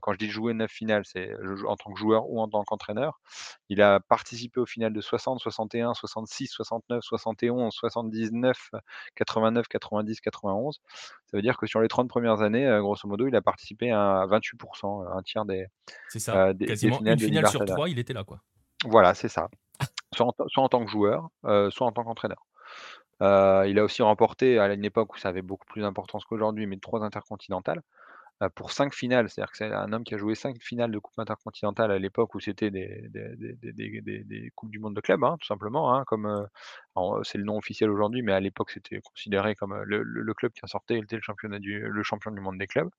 quand 0.00 0.12
je 0.12 0.18
dis 0.18 0.28
jouer 0.28 0.54
9 0.54 0.70
finales, 0.70 1.02
c'est 1.04 1.32
en 1.66 1.76
tant 1.76 1.92
que 1.92 1.98
joueur 1.98 2.28
ou 2.28 2.40
en 2.40 2.48
tant 2.48 2.62
qu'entraîneur. 2.64 3.20
Il 3.68 3.80
a 3.82 4.00
participé 4.00 4.60
aux 4.60 4.66
finales 4.66 4.92
de 4.92 5.00
60, 5.00 5.40
61, 5.40 5.94
66, 5.94 6.48
69, 6.48 7.02
71, 7.02 7.72
79, 7.72 8.70
89, 9.14 9.68
90, 9.68 10.20
91. 10.20 10.80
Ça 11.26 11.36
veut 11.36 11.42
dire 11.42 11.56
que 11.56 11.66
sur 11.66 11.80
les 11.80 11.88
30 11.88 12.08
premières 12.08 12.42
années, 12.42 12.78
grosso 12.80 13.08
modo, 13.08 13.26
il 13.26 13.36
a 13.36 13.42
participé 13.42 13.90
à 13.90 14.26
28%, 14.28 15.16
un 15.16 15.22
tiers 15.22 15.44
des, 15.44 15.66
c'est 16.08 16.18
ça. 16.18 16.52
Quasiment 16.54 17.00
une 17.00 17.18
finale 17.18 17.48
sur 17.48 17.64
trois, 17.64 17.88
il 17.88 17.98
était 17.98 18.12
là. 18.12 18.24
quoi. 18.24 18.40
Voilà, 18.84 19.14
c'est 19.14 19.28
ça. 19.28 19.48
Soit 20.14 20.26
en, 20.56 20.68
tant 20.68 20.84
que 20.84 20.90
joueur, 20.90 21.30
soit 21.70 21.86
en 21.86 21.92
tant 21.92 22.04
qu'entraîneur. 22.04 22.46
il 23.20 23.78
a 23.78 23.82
aussi 23.82 24.02
remporté, 24.02 24.58
à 24.58 24.70
une 24.74 24.84
époque 24.84 25.14
où 25.14 25.18
ça 25.18 25.30
avait 25.30 25.40
beaucoup 25.40 25.64
plus 25.66 25.80
d'importance 25.80 26.24
qu'aujourd'hui, 26.26 26.66
mais 26.66 26.76
trois 26.76 27.02
intercontinentales 27.02 27.82
pour 28.54 28.72
5 28.72 28.94
finales. 28.94 29.28
C'est-à-dire 29.28 29.50
que 29.52 29.56
c'est 29.58 29.72
un 29.72 29.92
homme 29.92 30.04
qui 30.04 30.14
a 30.14 30.18
joué 30.18 30.34
5 30.34 30.56
finales 30.60 30.90
de 30.90 30.98
coupe 30.98 31.18
intercontinentale 31.18 31.90
à 31.90 31.98
l'époque 31.98 32.34
où 32.34 32.40
c'était 32.40 32.70
des, 32.70 33.08
des, 33.10 34.50
coupes 34.54 34.70
du 34.70 34.78
monde 34.78 34.94
de 34.94 35.00
club, 35.00 35.22
hein, 35.24 35.36
tout 35.40 35.46
simplement. 35.46 35.94
Hein, 35.94 36.04
comme 36.06 36.46
c'est 37.22 37.38
le 37.38 37.44
nom 37.44 37.56
officiel 37.56 37.90
aujourd'hui, 37.90 38.22
mais 38.22 38.32
à 38.32 38.40
l'époque 38.40 38.70
c'était 38.70 39.00
considéré 39.00 39.54
comme 39.54 39.74
le, 39.84 40.34
club 40.34 40.52
qui 40.52 40.60
en 40.64 40.68
sortait 40.68 40.98
était 40.98 41.16
le, 41.16 41.58
du, 41.58 41.80
le 41.80 42.02
champion 42.02 42.30
du 42.30 42.40
monde 42.40 42.58
des 42.58 42.66
clubs. 42.66 42.90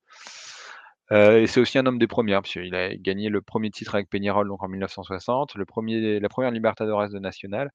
et 1.10 1.46
c'est 1.46 1.60
aussi 1.60 1.78
un 1.78 1.86
homme 1.86 1.98
des 1.98 2.06
premières, 2.06 2.42
puisqu'il 2.42 2.74
a 2.74 2.94
gagné 2.96 3.28
le 3.28 3.42
premier 3.42 3.70
titre 3.70 3.94
avec 3.94 4.08
Peñarol 4.08 4.48
donc 4.48 4.62
en 4.62 4.68
1960, 4.68 5.54
le 5.56 5.66
premier, 5.66 6.20
la 6.20 6.28
première 6.28 6.50
Libertadores 6.50 7.10
de 7.10 7.18
National 7.18 7.70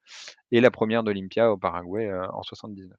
et 0.51 0.62
la 0.62 0.72
première 0.72 1.03
d'Olympia 1.03 1.51
au 1.51 1.57
Paraguay 1.57 2.12
en 2.32 2.43
79 2.43 2.97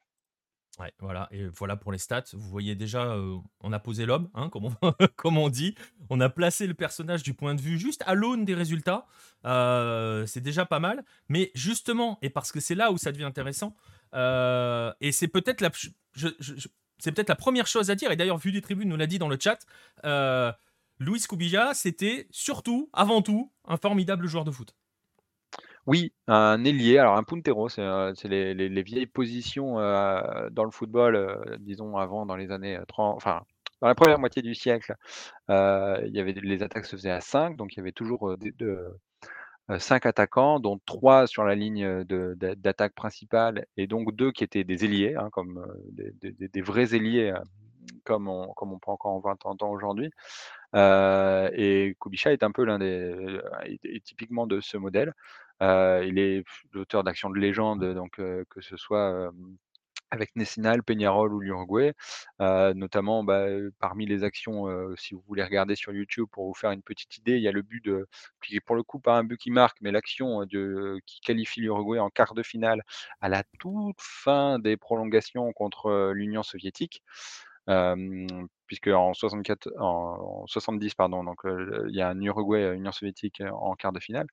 voilà, 0.99 1.29
et 1.31 1.47
voilà 1.47 1.77
pour 1.77 1.93
les 1.93 1.99
stats. 1.99 2.25
Vous 2.33 2.49
voyez 2.49 2.75
déjà, 2.75 3.17
on 3.61 3.73
a 3.73 3.79
posé 3.79 4.07
l'homme, 4.07 4.29
hein, 4.35 4.49
comme, 5.17 5.39
on, 5.39 5.49
dit. 5.49 5.75
On 6.09 6.21
a 6.21 6.29
placé 6.29 6.67
le 6.67 6.75
personnage 6.75 7.23
du 7.23 7.35
point 7.35 7.55
de 7.55 7.61
vue 7.61 7.79
juste 7.79 8.03
à 8.07 8.15
l'aune 8.15 8.45
des 8.45 8.55
résultats. 8.55 9.07
c'est 9.45 10.41
déjà 10.41 10.67
pas 10.67 10.81
mal. 10.81 11.05
Mais 11.29 11.51
justement, 11.55 12.19
et 12.23 12.31
parce 12.31 12.53
que 12.53 12.61
c'est 12.61 12.75
là 12.75 12.93
où 12.93 12.99
ça 12.99 13.13
devient 13.13 13.25
intéressant, 13.25 13.75
et 14.15 15.13
c'est 15.13 15.29
peut-être 15.29 15.61
la, 15.61 15.71
c'est 16.99 17.13
peut-être 17.13 17.29
la 17.29 17.37
première 17.37 17.67
chose 17.67 17.91
à 17.91 17.95
dire, 17.95 18.11
et 18.11 18.17
d'ailleurs, 18.17 18.39
Vu 18.39 18.53
des 18.53 18.63
tribunes 18.63 18.89
nous 18.89 18.97
l'a 18.97 19.07
dit 19.07 19.19
dans 19.19 19.29
le 19.29 19.39
chat, 19.41 19.59
Luis 21.01 21.23
Cubilla, 21.27 21.73
c'était 21.75 22.29
surtout, 22.31 22.91
avant 22.93 23.23
tout, 23.23 23.51
un 23.67 23.79
formidable 23.79 24.27
joueur 24.27 24.45
de 24.45 24.51
foot. 24.51 24.75
Oui, 25.91 26.13
un 26.29 26.65
ailier, 26.65 26.99
alors 26.99 27.17
un 27.17 27.25
puntero, 27.25 27.69
c'est, 27.69 27.83
les 28.29 28.83
vieilles 28.85 29.09
positions, 29.09 29.75
dans 29.75 30.65
le 30.65 30.71
football, 30.71 31.59
disons 31.59 31.97
avant 31.97 32.27
dans 32.27 32.37
les 32.37 32.53
années, 32.53 32.79
30 32.87 33.17
enfin, 33.17 33.43
dans 33.81 33.89
la 33.89 33.97
première 33.97 34.21
moitié 34.21 34.41
du 34.41 34.55
siècle, 34.55 34.95
il 35.49 36.11
y 36.13 36.21
avait 36.21 36.31
les 36.31 36.63
attaques 36.63 36.87
se 36.87 36.95
faisaient 36.95 37.11
à 37.11 37.21
5, 37.21 37.57
donc 37.57 37.75
il 37.75 37.79
y 37.79 37.81
avait 37.81 37.91
toujours, 37.91 38.37
5 39.81 40.07
attaquants, 40.07 40.61
dont 40.61 40.79
3 40.87 41.27
sur 41.27 41.43
la 41.43 41.57
ligne, 41.57 42.05
d'attaque 42.05 42.95
principale 42.95 43.67
et 43.77 43.89
donc 43.89 44.15
2 44.15 44.31
qui 44.31 44.45
étaient 44.45 44.63
des 44.63 44.85
ailiers, 44.85 45.17
hein, 45.17 45.29
comme, 45.33 45.67
des 45.91 46.63
vrais 46.63 46.95
ailiers, 46.95 47.35
comme 48.05 48.29
on 48.29 48.53
comme 48.53 48.73
on 48.73 48.79
peut 48.79 48.93
encore 48.93 49.11
en 49.11 49.19
20 49.19 49.45
ans 49.65 49.71
aujourd'hui. 49.73 50.13
et 50.77 51.97
Kubica 52.01 52.33
est 52.33 52.45
un 52.45 52.53
peu 52.53 52.65
l'un 52.65 52.79
des 52.79 53.41
est 53.67 54.05
typiquement 54.05 54.47
de 54.47 54.61
ce 54.61 54.77
modèle. 54.77 55.15
Il 55.61 56.19
est 56.19 56.45
l'auteur 56.73 57.05
d'actions 57.05 57.31
de 57.31 57.39
légende, 57.39 57.95
donc 57.95 58.17
que 58.17 58.61
ce 58.61 58.77
soit, 58.77 59.31
avec 60.13 60.35
Nessinal, 60.35 60.83
Peñarol 60.83 61.33
ou 61.33 61.41
l'Uruguay, 61.41 61.95
notamment 62.39 63.23
bah, 63.23 63.47
parmi 63.79 64.07
les 64.07 64.25
actions, 64.25 64.67
si 64.97 65.15
vous 65.15 65.23
voulez 65.29 65.45
regarder 65.45 65.77
sur 65.77 65.93
YouTube 65.93 66.27
pour 66.33 66.47
vous 66.47 66.55
faire 66.55 66.73
une 66.73 66.83
petite 66.83 67.17
idée, 67.19 67.37
il 67.37 67.43
y 67.43 67.49
a 67.49 67.53
le 67.53 67.63
but 67.63 67.85
de, 67.85 68.09
qui 68.43 68.57
est 68.57 68.61
pour 68.61 68.75
le 68.75 68.83
coup 68.83 68.99
pas 68.99 69.17
un 69.17 69.25
but 69.25 69.37
qui 69.37 69.51
marque, 69.51 69.79
mais 69.81 69.93
l'action 69.93 70.45
qui 71.07 71.21
qualifie 71.21 71.61
l'Uruguay 71.61 71.99
en 72.01 72.11
quart 72.11 72.35
de 72.35 72.43
finale 72.43 72.83
à 73.21 73.29
la 73.29 73.45
toute 73.59 74.01
fin 74.01 74.59
des 74.59 74.77
prolongations 74.77 75.53
contre 75.53 76.13
l'Union 76.13 76.43
soviétique 76.43 77.03
puisque 78.71 78.87
en 78.87 79.13
64, 79.15 79.69
en 79.81 80.47
70 80.47 80.95
pardon, 80.95 81.25
donc 81.25 81.41
il 81.45 81.93
y 81.93 82.01
a 82.01 82.09
un 82.09 82.21
Uruguay, 82.21 82.73
Union 82.77 82.93
soviétique 82.93 83.43
en 83.53 83.75
quart 83.75 83.91
de 83.91 83.99
finale. 83.99 84.29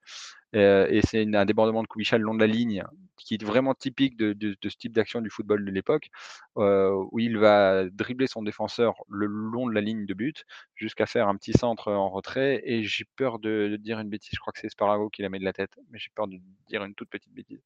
et 0.53 1.01
c'est 1.03 1.25
un 1.33 1.45
débordement 1.45 1.81
de 1.81 1.87
Kubica 1.87 2.19
le 2.19 2.23
long 2.23 2.35
de 2.35 2.39
la 2.39 2.45
ligne 2.45 2.83
qui 3.17 3.33
est 3.33 3.43
vraiment 3.43 3.73
typique 3.73 4.15
de, 4.15 4.55
ce 4.63 4.77
type 4.77 4.93
d'action 4.93 5.21
du 5.21 5.31
football 5.31 5.65
de 5.65 5.71
l'époque, 5.71 6.09
où 6.55 7.19
il 7.19 7.37
va 7.39 7.89
dribbler 7.89 8.27
son 8.27 8.43
défenseur 8.43 9.03
le 9.09 9.25
long 9.25 9.67
de 9.67 9.73
la 9.73 9.81
ligne 9.81 10.05
de 10.05 10.13
but 10.13 10.45
jusqu'à 10.75 11.07
faire 11.07 11.27
un 11.27 11.35
petit 11.35 11.53
centre 11.53 11.91
en 11.91 12.09
retrait. 12.09 12.61
Et 12.63 12.83
j'ai 12.83 13.05
peur 13.15 13.39
de, 13.39 13.75
dire 13.79 13.99
une 13.99 14.09
bêtise, 14.09 14.29
je 14.33 14.39
crois 14.39 14.53
que 14.53 14.59
c'est 14.59 14.69
Sparago 14.69 15.09
qui 15.09 15.23
la 15.23 15.29
met 15.29 15.39
de 15.39 15.45
la 15.45 15.53
tête, 15.53 15.79
mais 15.89 15.97
j'ai 15.97 16.11
peur 16.13 16.27
de 16.27 16.37
dire 16.69 16.83
une 16.83 16.93
toute 16.93 17.09
petite 17.09 17.33
bêtise. 17.33 17.61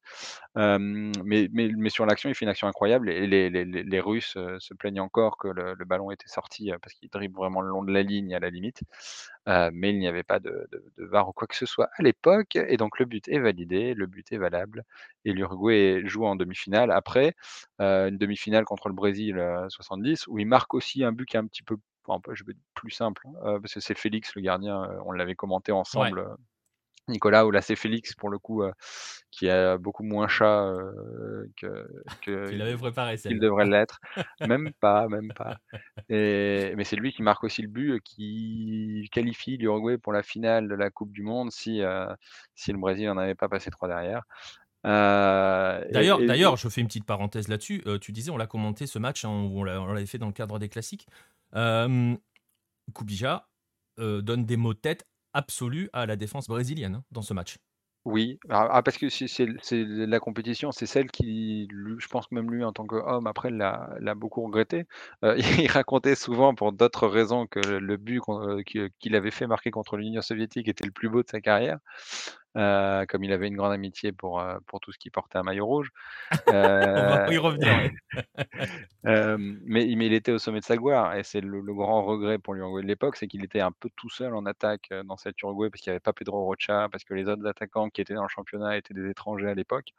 mais, 0.56 1.90
sur 1.90 2.06
l'action, 2.06 2.30
il 2.30 2.34
fait 2.34 2.46
une 2.46 2.50
action 2.50 2.66
incroyable 2.66 3.10
et 3.10 3.26
les, 3.26 4.00
Russes 4.00 4.36
se 4.58 4.74
plaignent 4.74 5.00
encore 5.00 5.36
que 5.36 5.48
le 5.48 5.84
ballon 5.84 6.10
était 6.10 6.28
sorti 6.28 6.61
parce 6.80 6.94
qu'il 6.94 7.08
dribble 7.08 7.36
vraiment 7.36 7.60
le 7.60 7.68
long 7.68 7.82
de 7.82 7.92
la 7.92 8.02
ligne 8.02 8.34
à 8.34 8.38
la 8.40 8.50
limite. 8.50 8.82
mais 9.46 9.90
il 9.90 9.98
n'y 9.98 10.08
avait 10.08 10.22
pas 10.22 10.38
de, 10.38 10.68
de, 10.70 11.04
VAR 11.04 11.28
ou 11.28 11.32
quoi 11.32 11.46
que 11.46 11.56
ce 11.56 11.66
soit 11.66 11.90
à 11.96 12.02
l'époque. 12.02 12.56
Et 12.56 12.76
donc 12.76 12.98
le 12.98 13.06
but 13.06 13.26
est 13.28 13.38
validé, 13.38 13.94
le 13.94 14.06
but 14.06 14.30
est 14.32 14.38
valable. 14.38 14.84
Et 15.24 15.32
l'Uruguay 15.32 16.02
joue 16.04 16.26
en 16.26 16.36
demi-finale. 16.36 16.90
Après, 16.90 17.34
une 17.78 18.18
demi-finale 18.18 18.64
contre 18.64 18.88
le 18.88 18.94
Brésil 18.94 19.42
70, 19.68 20.26
où 20.28 20.38
il 20.38 20.46
marque 20.46 20.74
aussi 20.74 21.04
un 21.04 21.12
but 21.12 21.26
qui 21.26 21.36
est 21.36 21.40
un 21.40 21.46
petit 21.46 21.62
peu 21.62 21.76
je 22.32 22.44
vais 22.44 22.54
plus 22.74 22.90
simple, 22.90 23.26
hein, 23.44 23.60
parce 23.60 23.74
que 23.74 23.80
c'est 23.80 23.96
Félix 23.96 24.34
le 24.34 24.42
gardien, 24.42 24.88
on 25.04 25.12
l'avait 25.12 25.34
commenté 25.34 25.72
ensemble. 25.72 26.26
Nicolas, 27.08 27.46
ou 27.46 27.50
là 27.50 27.60
c'est 27.62 27.76
Félix 27.76 28.14
pour 28.14 28.30
le 28.30 28.38
coup, 28.38 28.62
qui 29.30 29.50
a 29.50 29.76
beaucoup 29.78 30.04
moins 30.04 30.28
chat 30.28 30.72
que, 31.56 31.88
qu'il 32.22 32.62
avait 32.62 32.76
préparé 32.76 33.16
qu'il 33.16 33.40
devrait 33.40 33.66
l'être. 33.66 34.00
même 34.46 34.72
pas, 34.80 35.08
même 35.08 35.32
pas. 35.32 35.58
Et, 36.08 36.74
mais 36.76 36.84
c'est 36.84 36.96
lui 36.96 37.12
qui 37.12 37.22
marque 37.22 37.44
aussi 37.44 37.62
le 37.62 37.68
but, 37.68 38.00
qui 38.02 39.08
qualifie 39.12 39.56
l'Uruguay 39.56 39.98
pour 39.98 40.12
la 40.12 40.22
finale 40.22 40.68
de 40.68 40.74
la 40.74 40.90
Coupe 40.90 41.12
du 41.12 41.22
Monde 41.22 41.50
si, 41.50 41.82
si 42.54 42.72
le 42.72 42.78
Brésil 42.78 43.06
n'en 43.06 43.18
avait 43.18 43.34
pas 43.34 43.48
passé 43.48 43.70
trois 43.70 43.88
derrière. 43.88 44.22
d'ailleurs, 44.84 46.20
d'ailleurs, 46.20 46.56
je 46.56 46.68
fais 46.68 46.80
une 46.80 46.86
petite 46.86 47.06
parenthèse 47.06 47.48
là-dessus. 47.48 47.82
tu 48.00 48.12
disais, 48.12 48.30
on 48.30 48.36
l'a 48.36 48.46
commenté 48.46 48.86
ce 48.86 48.98
match, 48.98 49.24
hein, 49.24 49.30
on 49.30 49.64
l'avait 49.64 50.06
fait 50.06 50.18
dans 50.18 50.26
le 50.26 50.32
cadre 50.32 50.58
des 50.58 50.68
classiques. 50.68 51.06
Kubija 52.94 53.48
donne 53.98 54.46
des 54.46 54.56
mots 54.56 54.74
de 54.74 54.78
tête 54.78 55.06
absolue 55.32 55.88
à 55.92 56.06
la 56.06 56.16
défense 56.16 56.48
brésilienne 56.48 56.96
hein, 56.96 57.04
dans 57.10 57.22
ce 57.22 57.34
match. 57.34 57.56
Oui, 58.04 58.40
ah, 58.50 58.68
ah 58.68 58.82
parce 58.82 58.98
que 58.98 59.08
c'est 59.08 59.46
la 59.70 60.18
compétition, 60.18 60.72
c'est 60.72 60.86
celle 60.86 61.08
qui, 61.08 61.68
je 61.70 62.08
pense 62.08 62.32
même 62.32 62.50
lui 62.50 62.64
en 62.64 62.72
tant 62.72 62.84
qu'homme, 62.84 63.28
après 63.28 63.50
l'a 63.50 64.14
beaucoup 64.16 64.42
regretté. 64.42 64.86
Euh, 65.24 65.36
il 65.64 65.70
racontait 65.70 66.16
souvent 66.16 66.52
pour 66.56 66.72
d'autres 66.72 67.06
raisons 67.06 67.46
que 67.46 67.60
le 67.60 67.96
but 67.96 68.20
euh, 68.28 68.62
qu'il 68.98 69.14
avait 69.14 69.30
fait 69.30 69.46
marquer 69.46 69.70
contre 69.70 69.96
l'Union 69.96 70.20
soviétique 70.20 70.66
était 70.66 70.84
le 70.84 70.90
plus 70.90 71.08
beau 71.08 71.22
de 71.22 71.28
sa 71.28 71.40
carrière. 71.40 71.78
Comme 72.54 73.24
il 73.24 73.32
avait 73.32 73.48
une 73.48 73.56
grande 73.56 73.72
amitié 73.72 74.12
pour, 74.12 74.42
pour 74.66 74.80
tout 74.80 74.92
ce 74.92 74.98
qui 74.98 75.10
portait 75.10 75.38
un 75.38 75.42
maillot 75.42 75.66
rouge. 75.66 75.90
On 76.48 76.52
va 76.52 77.32
y 77.32 77.38
revenir, 77.38 77.90
mais 79.04 79.88
il 79.88 80.12
était 80.12 80.32
au 80.32 80.38
sommet 80.38 80.60
de 80.60 80.64
sa 80.64 80.76
gloire 80.76 81.14
et 81.16 81.22
c'est 81.22 81.40
le 81.40 81.62
grand 81.62 82.04
regret 82.04 82.38
pour 82.38 82.54
l'Uruguay 82.54 82.82
de 82.82 82.88
l'époque, 82.88 83.16
c'est 83.16 83.26
qu'il 83.26 83.44
était 83.44 83.60
un 83.60 83.72
peu 83.72 83.88
tout 83.96 84.10
seul 84.10 84.34
en 84.34 84.46
attaque, 84.46 84.90
dans 85.04 85.16
cette 85.16 85.40
Uruguay 85.42 85.70
parce 85.70 85.80
qu'il 85.80 85.90
n'y 85.90 85.94
avait 85.94 86.00
pas 86.00 86.12
Pedro 86.12 86.44
Rocha, 86.44 86.88
parce 86.90 87.04
que 87.04 87.14
les 87.14 87.28
autres 87.28 87.46
attaquants 87.46 87.88
qui 87.90 88.00
étaient 88.00 88.14
dans 88.14 88.22
le 88.22 88.28
championnat 88.28 88.76
étaient 88.76 88.94
des 88.94 89.08
étrangers 89.08 89.48
à 89.48 89.54
l'époque. 89.54 89.92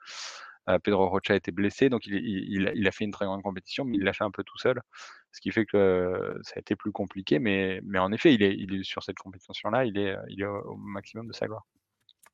Pedro 0.83 1.09
Rocha 1.09 1.35
était 1.35 1.51
blessé, 1.51 1.89
donc 1.89 2.05
il 2.05 2.87
a 2.87 2.91
fait 2.91 3.03
une 3.03 3.11
très 3.11 3.25
grande 3.25 3.43
compétition, 3.43 3.83
mais 3.83 3.97
il 3.97 4.03
l'a 4.03 4.13
fait 4.13 4.23
un 4.23 4.31
peu 4.31 4.43
tout 4.43 4.57
seul, 4.57 4.81
ce 5.31 5.41
qui 5.41 5.51
fait 5.51 5.65
que, 5.65 6.39
ça 6.43 6.53
a 6.55 6.59
été 6.59 6.75
plus 6.75 6.91
compliqué, 6.91 7.39
mais 7.39 7.81
en 7.97 8.11
effet, 8.11 8.33
il 8.33 8.43
est 8.43 8.83
sur 8.83 9.03
cette 9.03 9.17
compétition-là, 9.17 9.85
il 9.85 9.97
est 9.97 10.45
au 10.45 10.75
maximum 10.77 11.27
de 11.27 11.33
sa 11.33 11.47
gloire. 11.47 11.65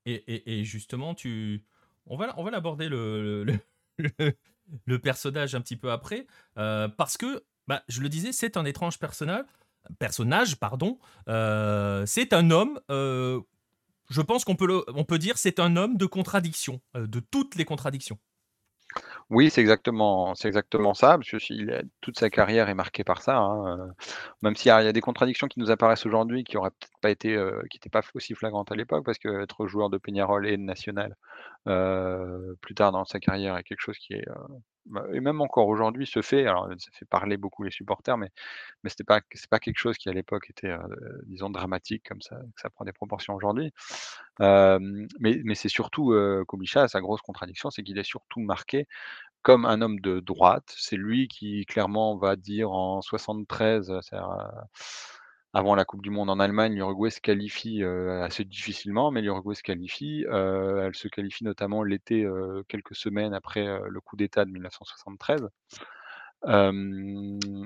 Et, 0.05 0.63
justement, 0.63 1.13
tu... 1.13 1.63
on 2.05 2.17
va, 2.17 2.33
on 2.37 2.43
va 2.43 2.51
l'aborder 2.51 2.89
le, 2.89 3.45
le, 4.85 4.99
personnage 4.99 5.55
un 5.55 5.61
petit 5.61 5.75
peu 5.75 5.91
après, 5.91 6.25
euh, 6.57 6.87
parce 6.87 7.17
que, 7.17 7.43
bah, 7.67 7.83
je 7.87 8.01
le 8.01 8.09
disais, 8.09 8.31
c'est 8.31 8.57
un 8.57 8.65
étrange 8.65 8.99
personnage, 8.99 9.45
personnage 9.99 10.55
pardon. 10.55 10.99
Euh, 11.27 12.05
c'est 12.05 12.33
un 12.33 12.51
homme. 12.51 12.79
Euh, 12.89 13.41
je 14.09 14.21
pense 14.21 14.43
qu'on 14.43 14.55
peut, 14.55 14.83
on 14.87 15.03
peut 15.03 15.19
dire 15.19 15.37
c'est 15.37 15.59
un 15.59 15.75
homme 15.75 15.97
de 15.97 16.05
contradiction, 16.05 16.81
de 16.95 17.19
toutes 17.19 17.55
les 17.55 17.65
contradictions. 17.65 18.17
Oui, 19.31 19.51
c'est 19.51 19.61
exactement 19.61 20.33
c'est 20.33 20.47
exactement 20.47 20.95
ça, 20.95 21.09
parce 21.19 21.29
que 21.29 21.37
toute 22.01 22.17
sa 22.17 22.31
carrière 22.31 22.67
est 22.67 22.73
marquée 22.73 23.03
par 23.03 23.21
ça, 23.21 23.37
hein, 23.37 23.77
euh, 23.79 23.91
même 24.41 24.55
s'il 24.55 24.69
y 24.69 24.71
a 24.71 24.91
des 24.91 25.01
contradictions 25.01 25.47
qui 25.47 25.59
nous 25.59 25.69
apparaissent 25.69 26.07
aujourd'hui, 26.07 26.43
qui 26.43 26.57
auraient 26.57 26.71
peut-être 26.71 26.91
pas 26.99 27.11
été, 27.11 27.35
euh, 27.35 27.61
qui 27.69 27.77
n'étaient 27.77 27.89
pas 27.91 28.01
aussi 28.15 28.33
flagrantes 28.33 28.71
à 28.71 28.75
l'époque, 28.75 29.05
parce 29.05 29.19
qu'être 29.19 29.67
joueur 29.67 29.91
de 29.91 29.99
Peñarol 29.99 30.47
et 30.47 30.57
de 30.57 30.63
national, 30.63 31.15
euh, 31.67 32.55
plus 32.61 32.75
tard 32.75 32.91
dans 32.91 33.05
sa 33.05 33.19
carrière 33.19 33.57
est 33.57 33.63
quelque 33.63 33.81
chose 33.81 33.97
qui 33.99 34.13
est, 34.13 34.25
et 35.13 35.19
même 35.21 35.41
encore 35.41 35.67
aujourd'hui 35.67 36.05
se 36.07 36.21
fait. 36.21 36.45
Alors 36.47 36.67
ça 36.79 36.89
fait 36.93 37.05
parler 37.05 37.37
beaucoup 37.37 37.63
les 37.63 37.71
supporters, 37.71 38.17
mais 38.17 38.29
mais 38.83 38.89
c'était 38.91 39.03
pas 39.05 39.21
c'est 39.33 39.49
pas 39.49 39.59
quelque 39.59 39.77
chose 39.79 39.97
qui 39.97 40.09
à 40.09 40.13
l'époque 40.13 40.49
était, 40.49 40.71
disons 41.27 41.49
dramatique 41.49 42.03
comme 42.07 42.21
ça, 42.21 42.37
ça 42.57 42.69
prend 42.69 42.85
des 42.85 42.93
proportions 42.93 43.35
aujourd'hui. 43.35 43.71
mais 45.19 45.41
mais 45.43 45.55
c'est 45.55 45.69
surtout, 45.69 46.13
heu, 46.13 46.45
sa 46.89 47.01
grosse 47.01 47.21
contradiction, 47.21 47.69
c'est 47.71 47.83
qu'il 47.83 47.97
est 47.99 48.03
surtout 48.03 48.41
marqué 48.41 48.87
comme 49.43 49.65
un 49.65 49.81
homme 49.81 49.99
de 50.01 50.19
droite. 50.21 50.73
C'est 50.77 50.97
lui 50.97 51.27
qui 51.29 51.65
clairement 51.65 52.17
va 52.17 52.35
dire 52.37 52.71
en 52.71 53.01
73, 53.01 53.93
avant 55.53 55.75
la 55.75 55.85
coupe 55.85 56.01
du 56.01 56.09
monde 56.09 56.29
en 56.29 56.39
Allemagne, 56.39 56.75
l'Uruguay 56.75 57.09
se 57.09 57.21
qualifie, 57.21 57.83
assez 57.83 58.45
difficilement, 58.45 59.11
mais 59.11 59.21
l'Uruguay 59.21 59.55
se 59.55 59.63
qualifie. 59.63 60.25
elle 60.29 60.95
se 60.95 61.07
qualifie 61.07 61.43
notamment 61.43 61.83
l'été, 61.83 62.27
quelques 62.67 62.95
semaines 62.95 63.33
après, 63.33 63.65
le 63.89 64.01
coup 64.01 64.15
d'État 64.15 64.45
de 64.45 64.51
1973. 64.51 65.47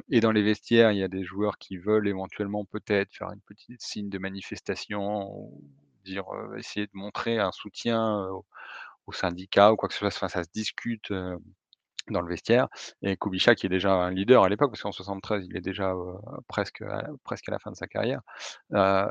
et 0.09 0.19
dans 0.19 0.31
les 0.31 0.43
vestiaires, 0.43 0.91
il 0.91 0.97
y 0.97 1.03
a 1.03 1.07
des 1.07 1.23
joueurs 1.23 1.57
qui 1.57 1.77
veulent 1.77 2.07
éventuellement 2.07 2.65
peut-être 2.65 3.13
faire 3.13 3.31
une 3.31 3.41
petite 3.41 3.81
signe 3.81 4.09
de 4.09 4.17
manifestation 4.17 5.29
ou 5.31 5.61
dire, 6.05 6.25
essayer 6.57 6.85
de 6.87 6.91
montrer 6.93 7.39
un 7.39 7.51
soutien, 7.51 8.27
aux 9.05 9.13
syndicats 9.13 9.73
ou 9.73 9.75
quoi 9.75 9.89
que 9.89 9.93
ce 9.93 9.99
soit. 9.99 10.07
Enfin, 10.07 10.29
ça 10.29 10.43
se 10.43 10.49
discute, 10.53 11.11
dans 12.09 12.21
le 12.21 12.29
vestiaire 12.29 12.67
et 13.01 13.17
Kubica 13.17 13.55
qui 13.55 13.65
est 13.67 13.69
déjà 13.69 13.93
un 13.93 14.11
leader 14.11 14.43
à 14.43 14.49
l'époque 14.49 14.71
parce 14.71 14.81
qu'en 14.83 14.91
73 14.91 15.45
il 15.49 15.55
est 15.57 15.61
déjà, 15.61 15.93
presque 16.47 16.81
à 16.83 17.07
presque 17.23 17.47
à 17.49 17.51
la 17.53 17.59
fin 17.59 17.71
de 17.71 17.75
sa 17.77 17.87
carrière, 17.87 18.21
heu, 18.73 19.07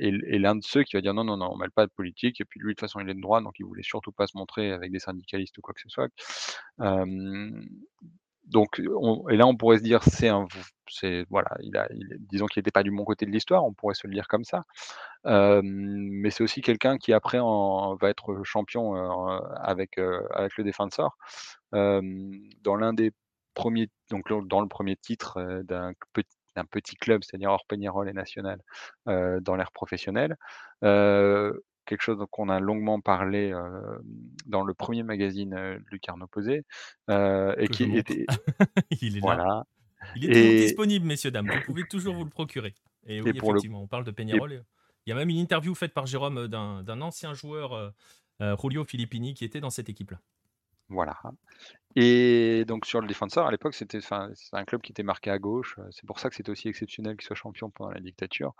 est 0.00 0.38
l'un 0.38 0.56
de 0.56 0.62
ceux 0.64 0.82
qui 0.84 0.96
va 0.96 1.02
dire: 1.02 1.14
«Non, 1.14 1.24
non, 1.24 1.36
non, 1.36 1.50
on 1.52 1.56
mêle 1.56 1.70
pas 1.72 1.86
de 1.86 1.92
politique» 1.92 2.40
et 2.40 2.44
puis 2.46 2.60
lui 2.60 2.68
de 2.70 2.74
toute 2.74 2.80
façon 2.80 3.00
il 3.00 3.08
est 3.10 3.14
de 3.14 3.20
droite 3.20 3.44
donc 3.44 3.54
il 3.58 3.64
voulait 3.66 3.82
surtout 3.82 4.12
pas 4.12 4.26
se 4.26 4.36
montrer 4.38 4.72
avec 4.72 4.92
des 4.92 4.98
syndicalistes 5.00 5.58
ou 5.58 5.62
quoi 5.62 5.74
que 5.74 5.80
ce 5.82 5.88
soit. 5.90 6.08
Donc 8.50 8.80
et 9.30 9.36
là 9.36 9.46
on 9.46 9.56
pourrait 9.56 9.78
se 9.78 9.82
dire 9.82 10.02
c'est 10.02 10.28
un 10.28 10.46
c'est 10.88 11.24
voilà, 11.30 11.50
il 11.62 11.76
a 11.76 11.88
disons 12.30 12.46
qu'il 12.46 12.60
n'était 12.60 12.72
pas 12.72 12.82
du 12.82 12.90
bon 12.90 13.04
côté 13.04 13.24
de 13.26 13.30
l'histoire, 13.30 13.64
on 13.64 13.72
pourrait 13.72 13.94
se 13.94 14.06
le 14.06 14.12
dire 14.12 14.28
comme 14.28 14.44
ça. 14.44 14.64
mais 15.24 16.30
c'est 16.30 16.42
aussi 16.42 16.60
quelqu'un 16.60 16.98
qui 16.98 17.12
après 17.12 17.38
va 17.38 18.08
être 18.08 18.42
champion, 18.44 18.94
avec, 19.56 19.98
avec 19.98 20.56
le 20.56 20.64
défenseur 20.64 21.16
dans 21.72 22.76
l'un 22.76 22.92
des 22.92 23.12
premiers 23.54 23.88
donc 24.10 24.24
dans 24.48 24.60
le 24.60 24.68
premier 24.68 24.96
titre, 24.96 25.62
d'un 25.64 25.92
petit 26.12 26.36
petit 26.70 26.96
club, 26.96 27.22
c'est-à-dire 27.24 27.50
hors 27.50 27.64
Peñarol 27.66 28.08
et 28.08 28.12
national, 28.12 28.60
dans 29.06 29.56
l'ère 29.56 29.72
professionnelle. 29.72 30.36
Quelque 31.90 32.02
chose 32.02 32.24
qu'on 32.30 32.48
a 32.48 32.60
longuement 32.60 33.00
parlé, 33.00 33.52
dans 34.46 34.62
le 34.64 34.72
premier 34.74 35.02
magazine, 35.02 35.82
Lucarno 35.90 36.26
Posé, 36.28 36.64
et 37.08 37.68
qui 37.70 37.96
était 37.96 38.26
Il 39.02 39.18
est 39.18 39.20
là. 39.20 39.64
Il 40.16 40.24
est 40.24 40.32
toujours 40.32 40.60
disponible, 40.62 41.06
messieurs, 41.06 41.30
dames. 41.30 41.50
Vous 41.50 41.62
pouvez 41.66 41.84
toujours 41.84 42.14
vous 42.14 42.24
le 42.24 42.30
procurer. 42.30 42.74
Et 43.06 43.20
oui, 43.20 43.32
effectivement, 43.34 43.82
on 43.82 43.86
parle 43.86 44.04
de 44.04 44.10
Peñarol. 44.10 44.64
Il 45.06 45.10
y 45.10 45.12
a 45.12 45.16
même 45.16 45.28
une 45.28 45.38
interview 45.38 45.74
faite 45.74 45.92
par 45.92 46.06
Jérôme 46.06 46.48
d'un 46.48 47.00
ancien 47.00 47.34
joueur, 47.34 47.92
Julio 48.40 48.84
Filippini, 48.84 49.34
qui 49.34 49.44
était 49.44 49.60
dans 49.60 49.70
cette 49.70 49.88
équipe-là. 49.88 50.20
Voilà. 50.90 51.16
Et 51.96 52.64
donc 52.66 52.86
sur 52.86 53.00
le 53.00 53.08
défenseur, 53.08 53.46
à 53.46 53.50
l'époque, 53.50 53.74
c'était 53.74 53.98
un 54.12 54.64
club 54.64 54.80
qui 54.80 54.92
était 54.92 55.02
marqué 55.02 55.30
à 55.30 55.38
gauche. 55.38 55.76
C'est 55.90 56.06
pour 56.06 56.20
ça 56.20 56.28
que 56.28 56.36
c'était 56.36 56.50
aussi 56.50 56.68
exceptionnel 56.68 57.16
qu'il 57.16 57.26
soit 57.26 57.34
champion 57.34 57.68
pendant 57.68 57.90
la 57.90 58.00
dictature. 58.00 58.54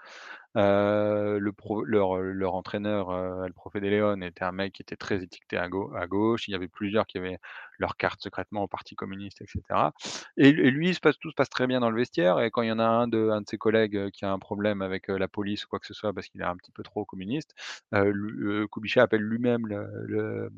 le 0.57 1.39
leur, 1.85 2.55
entraîneur, 2.55 3.45
El 3.45 3.53
Profe 3.53 3.75
de 3.75 3.89
Leon, 3.89 4.21
était 4.23 4.43
un 4.43 4.51
mec 4.51 4.73
qui 4.73 4.83
était 4.83 4.97
très 4.97 5.23
étiqueté 5.23 5.57
à, 5.57 5.69
gauche. 5.69 6.49
Il 6.49 6.53
y 6.53 6.55
avait 6.57 6.67
plusieurs 6.67 7.07
qui 7.07 7.19
avaient 7.19 7.39
leur 7.79 7.97
carte 7.97 8.21
secrètement 8.21 8.65
au 8.65 8.69
Parti 8.69 8.97
communiste, 8.97 9.43
etc. 9.43 9.91
Et, 10.37 10.51
lui, 10.51 10.93
tout 11.21 11.31
se 11.31 11.35
passe 11.35 11.51
très 11.51 11.69
bien 11.69 11.79
dans 11.79 11.91
le 11.91 11.97
vestiaire. 11.97 12.41
Et 12.41 12.51
quand 12.51 12.63
il 12.63 12.69
y 12.69 12.73
en 12.73 12.81
a 12.81 12.85
un 12.85 13.07
de, 13.07 13.31
ses 13.49 13.59
collègues 13.59 14.11
qui 14.11 14.25
a 14.25 14.33
un 14.33 14.41
problème 14.41 14.83
avec 14.83 15.07
la 15.07 15.29
police 15.29 15.67
ou 15.67 15.69
quoi 15.69 15.79
que 15.79 15.87
ce 15.87 15.95
soit 15.95 16.13
parce 16.13 16.27
qu'il 16.27 16.41
est 16.41 16.45
un 16.45 16.57
petit 16.57 16.73
peu 16.73 16.83
trop 16.83 17.05
communiste, 17.05 17.55
euh, 17.95 18.67
appelle 18.97 19.23
lui-même 19.23 19.69
le 19.69 20.51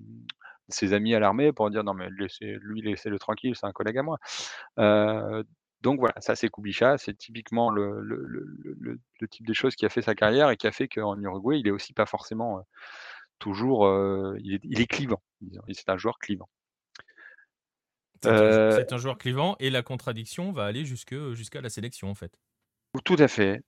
ses 0.73 0.93
amis 0.93 1.15
à 1.15 1.21
l'armée 1.21 1.53
pour 1.53 1.71
dire 1.71 1.85
non 1.85 1.95
mais 1.95 2.09
laissez, 2.19 2.59
lui 2.61 2.83
laissez-le 2.83 3.19
tranquille, 3.19 3.55
c'est 3.57 3.67
un 3.67 3.73
collègue 3.73 3.99
à 3.99 4.03
moi. 4.03 4.19
donc 5.83 5.99
voilà, 5.99 6.15
ça 6.21 6.37
c'est 6.37 6.49
Kubica, 6.49 6.99
c'est 6.99 7.15
typiquement 7.15 7.71
le, 7.71 8.01
le, 8.03 9.29
type 9.29 9.47
de 9.47 9.53
choses 9.53 9.77
qui 9.77 9.87
a 9.87 9.89
fait 9.89 10.03
sa 10.03 10.15
carrière 10.15 10.51
et 10.51 10.57
qui 10.57 10.67
a 10.67 10.73
fait 10.73 10.89
qu'en 10.89 11.19
Uruguay, 11.21 11.61
il 11.61 11.69
est 11.69 11.73
aussi 11.73 11.93
pas 11.93 12.07
forcément 12.07 12.65
toujours, 13.39 13.89
il, 14.39 14.81
est, 14.81 14.87
clivant, 14.87 15.23
c'est 15.73 15.89
un 15.89 15.97
joueur 15.97 16.19
clivant. 16.19 16.49
C'est 18.23 18.93
un, 18.93 18.99
joueur 18.99 19.19
clivant 19.19 19.57
et 19.59 19.69
la 19.69 19.83
contradiction 19.83 20.53
va 20.53 20.65
aller 20.65 20.85
jusqu'à 20.85 21.61
la 21.61 21.69
sélection 21.69 22.09
en 22.09 22.15
fait. 22.15 22.39
Tout 23.07 23.17
à 23.19 23.27
fait, 23.27 23.63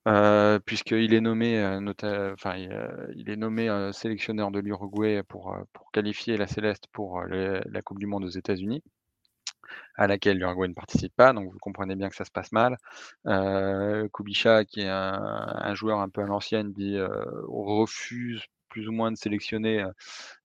puisqu'il 0.66 1.14
est 1.14 1.20
nommé, 1.22 1.54
il 3.16 3.30
est 3.30 3.36
nommé, 3.36 3.90
sélectionneur 3.94 4.50
de 4.50 4.60
l'Uruguay 4.60 5.22
pour, 5.22 5.56
qualifier 5.94 6.36
la 6.36 6.46
Céleste 6.46 6.88
pour, 6.92 7.22
la 7.24 7.82
coupe 7.82 7.98
du 7.98 8.06
monde 8.06 8.24
aux 8.24 8.28
États-Unis, 8.28 8.82
à 9.96 10.06
laquelle 10.06 10.38
l'Uruguay 10.38 10.68
ne 10.68 10.74
participe 10.74 11.14
pas, 11.16 11.32
donc 11.32 11.50
vous 11.52 11.58
comprenez 11.58 11.96
bien 11.96 12.10
que 12.10 12.16
ça 12.16 12.26
se 12.26 12.30
passe 12.30 12.52
mal. 12.52 12.76
Heu, 13.26 14.08
Kubica 14.12 14.64
qui 14.66 14.80
est 14.82 14.88
un 14.90 15.74
joueur 15.74 16.00
un 16.00 16.10
peu 16.10 16.22
à 16.22 16.26
l'ancienne 16.26 16.72
dit, 16.72 16.98
refuse 17.48 18.42
plus 18.68 18.88
ou 18.88 18.92
moins 18.92 19.12
de 19.12 19.16
sélectionner, 19.16 19.86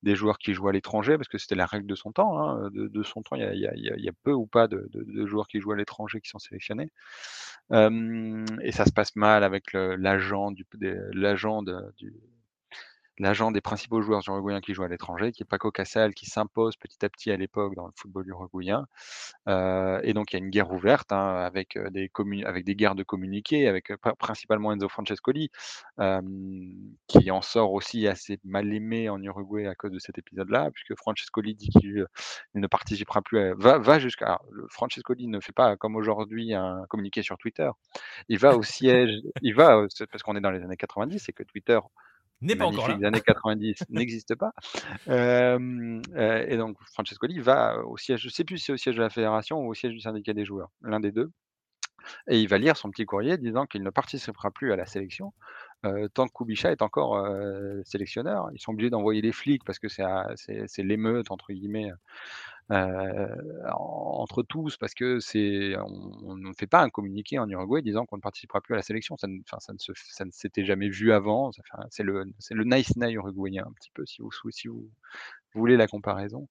des 0.03 0.15
joueurs 0.15 0.37
qui 0.37 0.53
jouent 0.53 0.69
à 0.69 0.71
l'étranger 0.73 1.17
parce 1.17 1.27
que 1.27 1.39
c'était 1.39 1.55
la 1.55 1.65
règle 1.65 1.87
de 1.87 1.95
son 1.95 2.11
temps, 2.11 2.39
hein, 2.39 2.69
de 2.73 3.03
son 3.03 3.23
temps, 3.23 3.35
il 3.35 3.43
y 3.59 4.09
a 4.09 4.13
peu 4.23 4.31
ou 4.33 4.47
pas 4.47 4.67
de 4.69 4.89
joueurs 5.25 5.47
qui 5.47 5.59
jouent 5.59 5.73
à 5.73 5.77
l'étranger 5.77 6.21
qui 6.21 6.29
sont 6.29 6.39
sélectionnés 6.39 6.91
et 7.71 8.71
ça 8.71 8.85
se 8.85 8.91
passe 8.91 9.15
mal 9.15 9.43
avec 9.43 9.73
l'agent 9.73 10.51
du, 10.51 10.65
l'agent 11.13 11.63
du, 11.63 12.13
l'agent 13.19 13.51
des 13.51 13.61
principaux 13.61 14.01
joueurs 14.01 14.21
uruguayens 14.27 14.61
qui 14.61 14.73
jouent 14.73 14.83
à 14.83 14.87
l'étranger, 14.87 15.31
qui 15.31 15.43
est 15.43 15.45
Paco 15.45 15.71
Casal, 15.71 16.13
qui 16.13 16.25
s'impose 16.25 16.77
petit 16.77 17.05
à 17.05 17.09
petit 17.09 17.31
à 17.31 17.37
l'époque 17.37 17.75
dans 17.75 17.85
le 17.85 17.91
football 17.95 18.27
uruguayen. 18.27 18.87
Euh, 19.47 19.99
et 20.03 20.13
donc 20.13 20.31
il 20.31 20.37
y 20.37 20.41
a 20.41 20.43
une 20.43 20.49
guerre 20.49 20.71
ouverte 20.71 21.11
hein, 21.11 21.35
avec, 21.35 21.75
euh, 21.75 21.89
des 21.89 22.09
avec 22.45 22.65
des 22.65 22.75
guerres 22.75 22.95
de 22.95 23.03
communiqués, 23.03 23.67
avec 23.67 23.91
euh, 23.91 23.97
principalement 24.17 24.71
Enzo 24.71 24.87
Francescoli, 24.87 25.51
qui 27.07 27.31
en 27.31 27.41
sort 27.41 27.73
aussi 27.73 28.07
assez 28.07 28.39
mal 28.45 28.73
aimé 28.73 29.09
en 29.09 29.21
Uruguay 29.21 29.67
à 29.67 29.75
cause 29.75 29.91
de 29.91 29.99
cet 29.99 30.17
épisode-là, 30.17 30.71
puisque 30.71 30.97
Francescoli 30.97 31.55
dit 31.55 31.69
qu'il 31.69 32.05
ne 32.55 32.67
participera 32.67 33.21
plus, 33.21 33.39
à, 33.39 33.53
va 33.53 33.99
jusqu'à... 33.99 34.39
Francescoli 34.69 35.27
ne 35.27 35.39
fait 35.39 35.51
pas 35.51 35.75
comme 35.75 35.95
aujourd'hui 35.95 36.53
un 36.53 36.85
communiqué 36.87 37.21
sur 37.21 37.37
Twitter, 37.37 37.69
il 38.29 38.39
va 38.39 38.55
au 38.55 38.63
siège, 38.63 39.11
il 39.41 39.53
va, 39.53 39.85
parce 40.11 40.23
qu'on 40.23 40.35
est 40.35 40.41
dans 40.41 40.51
les 40.51 40.63
années 40.63 40.77
90 40.77 41.27
et 41.27 41.33
que 41.33 41.43
Twitter 41.43 41.79
n'est 42.41 42.55
pas 42.55 42.65
encore 42.65 42.87
là. 42.87 42.97
Les 42.97 43.05
années 43.05 43.21
90 43.21 43.83
n'existe 43.89 44.35
pas. 44.35 44.51
Euh, 45.07 46.01
et 46.47 46.57
donc, 46.57 46.77
Francescoli 46.93 47.39
va 47.39 47.79
au 47.85 47.97
siège, 47.97 48.21
je 48.21 48.27
ne 48.27 48.31
sais 48.31 48.43
plus 48.43 48.57
si 48.57 48.65
c'est 48.65 48.73
au 48.73 48.77
siège 48.77 48.95
de 48.95 49.01
la 49.01 49.09
fédération 49.09 49.59
ou 49.59 49.69
au 49.69 49.73
siège 49.73 49.93
du 49.93 49.99
syndicat 49.99 50.33
des 50.33 50.45
joueurs, 50.45 50.69
l'un 50.81 50.99
des 50.99 51.11
deux. 51.11 51.31
Et 52.29 52.39
il 52.39 52.47
va 52.47 52.57
lire 52.57 52.77
son 52.77 52.89
petit 52.89 53.05
courrier 53.05 53.37
disant 53.37 53.65
qu'il 53.65 53.83
ne 53.83 53.89
participera 53.89 54.51
plus 54.51 54.71
à 54.71 54.77
la 54.77 54.85
sélection 54.85 55.33
tant 56.13 56.27
que 56.27 56.33
Kubisha 56.33 56.71
est 56.71 56.81
encore 56.81 57.21
sélectionneur. 57.83 58.49
Ils 58.53 58.59
sont 58.59 58.71
obligés 58.71 58.89
d'envoyer 58.89 59.21
des 59.21 59.33
flics 59.33 59.63
parce 59.65 59.79
que 59.79 59.89
c'est 59.89 60.83
l'émeute, 60.83 61.29
entre 61.29 61.51
guillemets, 61.51 61.91
entre 62.69 64.43
tous, 64.43 64.77
parce 64.77 64.93
que 64.93 65.19
c'est 65.19 65.75
on 65.77 66.35
ne 66.35 66.53
fait 66.53 66.67
pas 66.67 66.81
un 66.81 66.89
communiqué 66.89 67.39
en 67.39 67.49
Uruguay 67.49 67.81
disant 67.81 68.05
qu'on 68.05 68.17
ne 68.17 68.21
participera 68.21 68.61
plus 68.61 68.73
à 68.73 68.77
la 68.77 68.83
sélection. 68.83 69.17
Ça 69.17 69.27
ne, 69.27 69.39
ça 69.45 70.25
ne, 70.25 70.31
s'était 70.31 70.65
jamais 70.65 70.89
vu 70.89 71.11
avant. 71.11 71.51
C'est 71.89 72.03
le, 72.03 72.25
le 72.51 72.63
nice 72.63 72.95
night 72.95 73.15
uruguayen, 73.15 73.65
un 73.65 73.73
petit 73.73 73.91
peu, 73.93 74.05
si 74.05 74.21
vous, 74.21 74.31
si 74.51 74.67
vous 74.67 74.89
voulez 75.55 75.77
la 75.77 75.87
comparaison. 75.87 76.47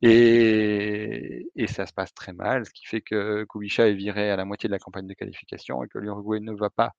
Et, 0.00 1.48
et, 1.56 1.66
ça 1.66 1.86
se 1.86 1.92
passe 1.92 2.14
très 2.14 2.32
mal, 2.32 2.64
ce 2.64 2.70
qui 2.70 2.86
fait 2.86 3.00
que 3.00 3.44
Kubisha 3.50 3.88
est 3.88 3.94
viré 3.94 4.30
à 4.30 4.36
la 4.36 4.44
moitié 4.44 4.68
de 4.68 4.72
la 4.72 4.78
campagne 4.78 5.08
de 5.08 5.14
qualification 5.14 5.82
et 5.82 5.88
que 5.88 5.98
l'Uruguay 5.98 6.38
ne 6.40 6.52
va 6.52 6.70
pas 6.70 6.92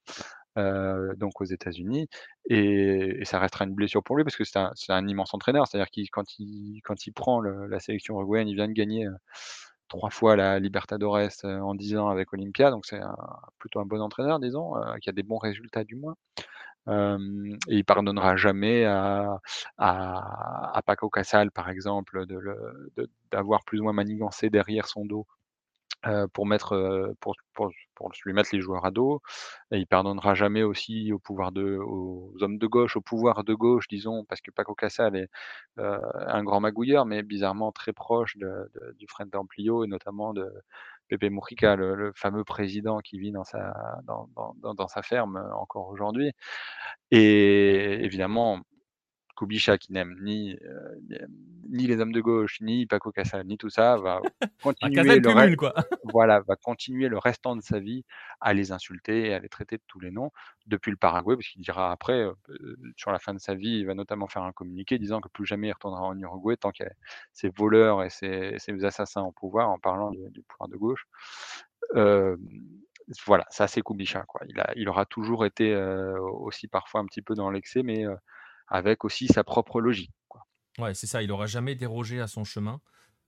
euh, 0.58 1.16
donc 1.16 1.42
aux 1.42 1.46
États-Unis. 1.46 2.08
Et, 2.50 3.22
ça 3.24 3.40
restera 3.40 3.66
une 3.66 3.74
blessure 3.74 4.04
pour 4.04 4.18
lui 4.18 4.24
parce 4.24 4.36
que 4.36 4.44
c'est 4.44 4.58
un, 4.90 5.08
immense 5.08 5.34
entraîneur. 5.34 5.68
C'est-à-dire 5.68 5.90
qu'il 5.90 6.10
quand 6.10 6.40
il, 6.40 6.82
quand 6.84 7.06
il 7.06 7.12
prend 7.12 7.42
la 7.42 7.80
sélection 7.80 8.16
uruguayenne, 8.16 8.48
il 8.48 8.56
vient 8.56 8.68
de 8.68 8.74
gagner 8.74 9.06
euh, 9.06 9.14
trois 9.88 10.10
fois 10.10 10.36
la 10.36 10.60
Libertadores 10.60 11.30
euh, 11.46 11.60
en 11.60 11.76
dix 11.76 11.96
ans 11.98 12.10
avec 12.10 12.34
Olympia. 12.34 12.72
Donc 12.72 12.86
c'est 12.86 13.00
plutôt 13.60 13.80
un 13.80 13.86
bon 13.86 14.02
entraîneur, 14.02 14.40
disons, 14.40 14.74
qui 15.02 15.10
a 15.10 15.14
des 15.14 15.24
bons 15.24 15.38
résultats 15.38 15.84
du 15.84 15.96
moins. 15.96 16.16
Et 16.88 17.76
il 17.78 17.86
pardonnera 17.86 18.36
jamais 18.36 18.86
à, 18.86 19.40
Paco 20.86 21.10
Casal, 21.10 21.52
par 21.52 21.70
exemple, 21.70 22.26
d'avoir 23.32 23.64
plus 23.64 23.80
ou 23.80 23.84
moins 23.84 23.94
manigancé 23.94 24.50
derrière 24.50 24.88
son 24.88 25.06
dos 25.06 25.28
pour, 26.34 26.46
mettre, 26.46 27.14
pour, 27.20 27.36
pour, 27.54 27.72
pour, 27.96 28.12
lui 28.26 28.34
mettre 28.34 28.50
les 28.54 28.62
joueurs 28.62 28.86
à 28.86 28.92
dos. 28.92 29.22
Et 29.72 29.78
il 29.78 29.88
pardonnera 29.88 30.34
jamais 30.36 30.64
aussi 30.64 31.12
au 31.14 31.20
pouvoir 31.20 31.52
de, 31.52 31.78
aux 31.78 32.34
hommes 32.42 32.58
de 32.58 32.68
gauche, 32.68 32.96
au 32.96 33.02
pouvoir 33.02 33.44
de 33.44 33.54
gauche, 33.54 33.88
disons, 33.90 34.26
parce 34.26 34.42
que 34.42 34.52
Paco 34.52 34.76
Casal 34.76 35.16
est 35.16 35.30
un 35.78 36.44
grand 36.44 36.60
magouilleur, 36.62 37.06
mais 37.06 37.24
bizarrement 37.24 37.72
très 37.72 37.94
proche 37.94 38.38
de, 38.38 38.72
du 38.98 39.08
Frente 39.08 39.36
Amplio 39.36 39.84
et 39.84 39.88
notamment 39.88 40.34
de 40.34 40.52
Pepe 41.10 41.32
Mujica, 41.32 41.76
le, 41.76 42.12
fameux 42.16 42.44
président 42.44 43.00
qui 43.00 43.20
vit 43.20 43.32
dans 43.32 43.44
sa, 43.44 43.74
dans, 44.04 44.30
dans, 44.36 44.74
dans 44.74 44.88
sa 44.88 45.02
ferme 45.02 45.44
encore 45.56 45.90
aujourd'hui. 45.90 46.32
Et 47.12 48.04
évidemment, 48.04 48.62
Kubisha 49.40 49.78
qui 49.78 49.94
n'aime 49.94 50.18
ni, 50.22 50.58
euh, 50.66 51.28
ni 51.70 51.88
les 51.88 52.02
hommes 52.02 52.12
de 52.12 52.20
gauche, 52.20 52.60
ni 52.60 52.86
Paco 52.86 53.10
Casal, 53.10 53.48
ni 53.48 53.58
tout 53.58 53.70
ça, 53.70 53.96
va 53.96 54.22
continuer, 54.62 55.20
le, 55.20 55.56
quoi. 55.56 55.74
voilà, 56.14 56.42
va 56.42 56.58
continuer 56.58 57.08
le 57.08 57.18
restant 57.18 57.56
de 57.56 57.62
sa 57.62 57.80
vie 57.80 58.04
à 58.42 58.54
les 58.54 58.74
insulter 58.74 59.28
et 59.28 59.34
à 59.34 59.40
les 59.40 59.48
traiter 59.48 59.78
de 59.78 59.84
tous 59.88 60.02
les 60.02 60.12
noms 60.12 60.32
depuis 60.68 60.92
le 60.92 60.98
Paraguay, 60.98 61.38
parce 61.38 61.48
qu'il 61.48 61.62
dira 61.62 61.90
après, 61.90 62.22
euh, 62.22 62.34
sur 62.98 63.14
la 63.14 63.20
fin 63.20 63.34
de 63.34 63.40
sa 63.40 63.56
vie, 63.56 63.80
il 63.80 63.86
va 63.86 63.94
notamment 63.94 64.28
faire 64.28 64.44
un 64.44 64.52
communiqué 64.52 65.00
disant 65.00 65.22
que 65.22 65.30
plus 65.30 65.46
jamais 65.46 65.70
il 65.70 65.72
retournera 65.72 66.04
en 66.04 66.20
Uruguay 66.20 66.58
tant 66.58 66.72
qu'il 66.72 66.86
y 66.86 66.90
a 66.90 66.92
ces 67.32 67.48
voleurs 67.48 68.04
et 68.04 68.10
ces, 68.10 68.58
assassins 68.84 69.22
au 69.22 69.32
pouvoir, 69.32 69.70
en 69.70 69.80
parlant 69.80 70.12
du, 70.12 70.42
pouvoir 70.50 70.68
de 70.68 70.76
gauche. 70.76 71.08
Euh, 71.96 72.36
voilà, 73.26 73.46
ça 73.52 73.68
c'est 73.68 73.82
Kubisha. 73.82 74.24
Quoi. 74.28 74.42
Il, 74.50 74.60
a, 74.60 74.74
il 74.76 74.90
aura 74.90 75.06
toujours 75.06 75.46
été 75.46 75.74
aussi 75.76 76.68
parfois 76.68 77.00
un 77.00 77.06
petit 77.06 77.22
peu 77.22 77.36
dans 77.36 77.50
l'excès, 77.50 77.84
mais 77.84 78.06
avec 78.70 79.04
aussi 79.06 79.28
sa 79.28 79.44
propre 79.44 79.82
logique. 79.82 80.14
Quoi. 80.28 80.46
Ouais, 80.78 80.94
c'est 80.94 81.08
ça, 81.08 81.22
il 81.22 81.28
n'aura 81.28 81.46
jamais 81.46 81.76
dérogé 81.76 82.22
à 82.22 82.28
son 82.28 82.44
chemin. 82.44 82.80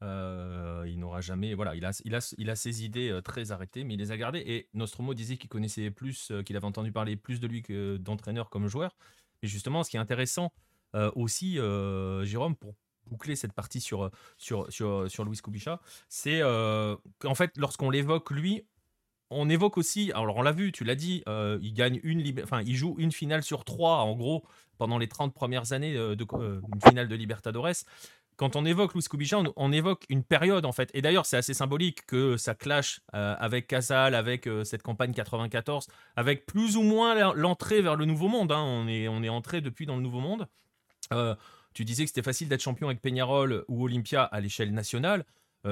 Euh, 0.03 0.83
il 0.87 0.99
n'aura 0.99 1.21
jamais. 1.21 1.53
Voilà, 1.53 1.75
il 1.75 1.85
a, 1.85 1.91
il, 2.05 2.15
a, 2.15 2.33
il 2.37 2.49
a 2.49 2.55
ses 2.55 2.83
idées 2.83 3.09
euh, 3.09 3.21
très 3.21 3.51
arrêtées, 3.51 3.83
mais 3.83 3.93
il 3.93 3.99
les 3.99 4.11
a 4.11 4.17
gardées. 4.17 4.43
Et 4.45 4.67
Nostromo 4.73 5.13
disait 5.13 5.37
qu'il 5.37 5.49
connaissait 5.49 5.91
plus, 5.91 6.31
euh, 6.31 6.41
qu'il 6.41 6.57
avait 6.57 6.65
entendu 6.65 6.91
parler 6.91 7.15
plus 7.15 7.39
de 7.39 7.47
lui 7.47 7.61
que 7.61 7.97
d'entraîneur 7.97 8.49
comme 8.49 8.67
joueur. 8.67 8.95
Et 9.43 9.47
justement, 9.47 9.83
ce 9.83 9.89
qui 9.89 9.97
est 9.97 9.99
intéressant 9.99 10.51
aussi, 11.15 11.55
Jérôme, 11.55 12.55
pour 12.57 12.75
boucler 13.07 13.37
cette 13.37 13.53
partie 13.53 13.79
sur, 13.79 14.11
sur, 14.37 14.69
sur, 14.71 15.09
sur 15.09 15.23
Louis 15.23 15.37
Kubicha, 15.37 15.79
c'est 16.09 16.41
qu'en 17.19 17.33
fait, 17.33 17.57
lorsqu'on 17.57 17.89
l'évoque 17.89 18.29
lui, 18.29 18.67
on 19.31 19.49
évoque 19.49 19.77
aussi, 19.77 20.11
alors 20.13 20.37
on 20.37 20.41
l'a 20.41 20.51
vu, 20.51 20.71
tu 20.71 20.83
l'as 20.83 20.95
dit, 20.95 21.23
il 21.27 21.73
gagne 21.73 21.99
une, 22.03 22.23
enfin, 22.43 22.61
il 22.65 22.75
joue 22.75 22.95
une 22.97 23.11
finale 23.11 23.43
sur 23.43 23.63
trois, 23.63 23.97
en 23.97 24.15
gros, 24.15 24.43
pendant 24.81 24.97
les 24.97 25.07
30 25.07 25.31
premières 25.35 25.73
années 25.73 25.95
euh, 25.95 26.15
de 26.15 26.25
euh, 26.33 26.59
une 26.73 26.81
finale 26.81 27.07
de 27.07 27.13
Libertadores. 27.13 27.85
Quand 28.35 28.55
on 28.55 28.65
évoque 28.65 28.95
Luis 28.95 29.03
Kubica, 29.03 29.37
on, 29.55 29.71
évoque 29.71 30.05
une 30.09 30.23
période 30.23 30.65
en 30.65 30.71
fait. 30.71 30.89
Et 30.95 31.03
d'ailleurs, 31.03 31.27
c'est 31.27 31.37
assez 31.37 31.53
symbolique 31.53 32.03
que 32.07 32.35
ça 32.35 32.55
clash 32.55 32.99
euh, 33.13 33.35
avec 33.37 33.67
Casal, 33.67 34.15
avec 34.15 34.49
cette 34.63 34.81
campagne 34.81 35.13
94, 35.13 35.85
avec 36.15 36.47
plus 36.47 36.77
ou 36.77 36.81
moins 36.81 37.31
l'entrée 37.35 37.83
vers 37.83 37.95
le 37.95 38.05
Nouveau 38.05 38.27
Monde. 38.27 38.51
Hein. 38.51 38.63
On, 38.65 38.87
est, 38.87 39.07
on 39.07 39.21
est 39.21 39.29
entré 39.29 39.61
depuis 39.61 39.85
dans 39.85 39.97
le 39.97 40.01
Nouveau 40.01 40.19
Monde. 40.19 40.47
tu 41.75 41.85
disais 41.85 42.03
que 42.03 42.09
c'était 42.09 42.23
facile 42.23 42.49
d'être 42.49 42.63
champion 42.63 42.87
avec 42.87 43.01
Peñarol 43.01 43.63
ou 43.67 43.83
Olympia 43.83 44.23
à 44.23 44.39
l'échelle 44.39 44.73
nationale. 44.73 45.25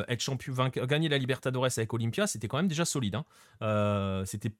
Être 0.07 0.21
champion, 0.21 0.53
gagner 0.69 1.09
la 1.09 1.17
Libertadores 1.17 1.65
avec 1.65 1.93
Olympia, 1.93 2.27
c'était 2.27 2.47
quand 2.47 2.57
même 2.57 2.67
déjà 2.67 2.85
solide. 2.85 3.15
Hein. 3.15 4.23
c'était 4.25 4.51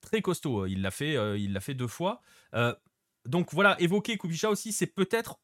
très 0.00 0.22
costaud. 0.22 0.66
Il 0.66 0.82
l'a 0.82 0.90
fait, 0.90 1.14
il 1.38 1.52
l'a 1.52 1.60
fait 1.60 1.74
deux 1.74 1.88
fois 1.88 2.22
donc 3.28 3.52
voilà, 3.52 3.80
évoquer 3.80 4.16
Kubisha 4.18 4.50
aussi, 4.50 4.72
c'est 4.72 4.86
peut-être 4.86 5.38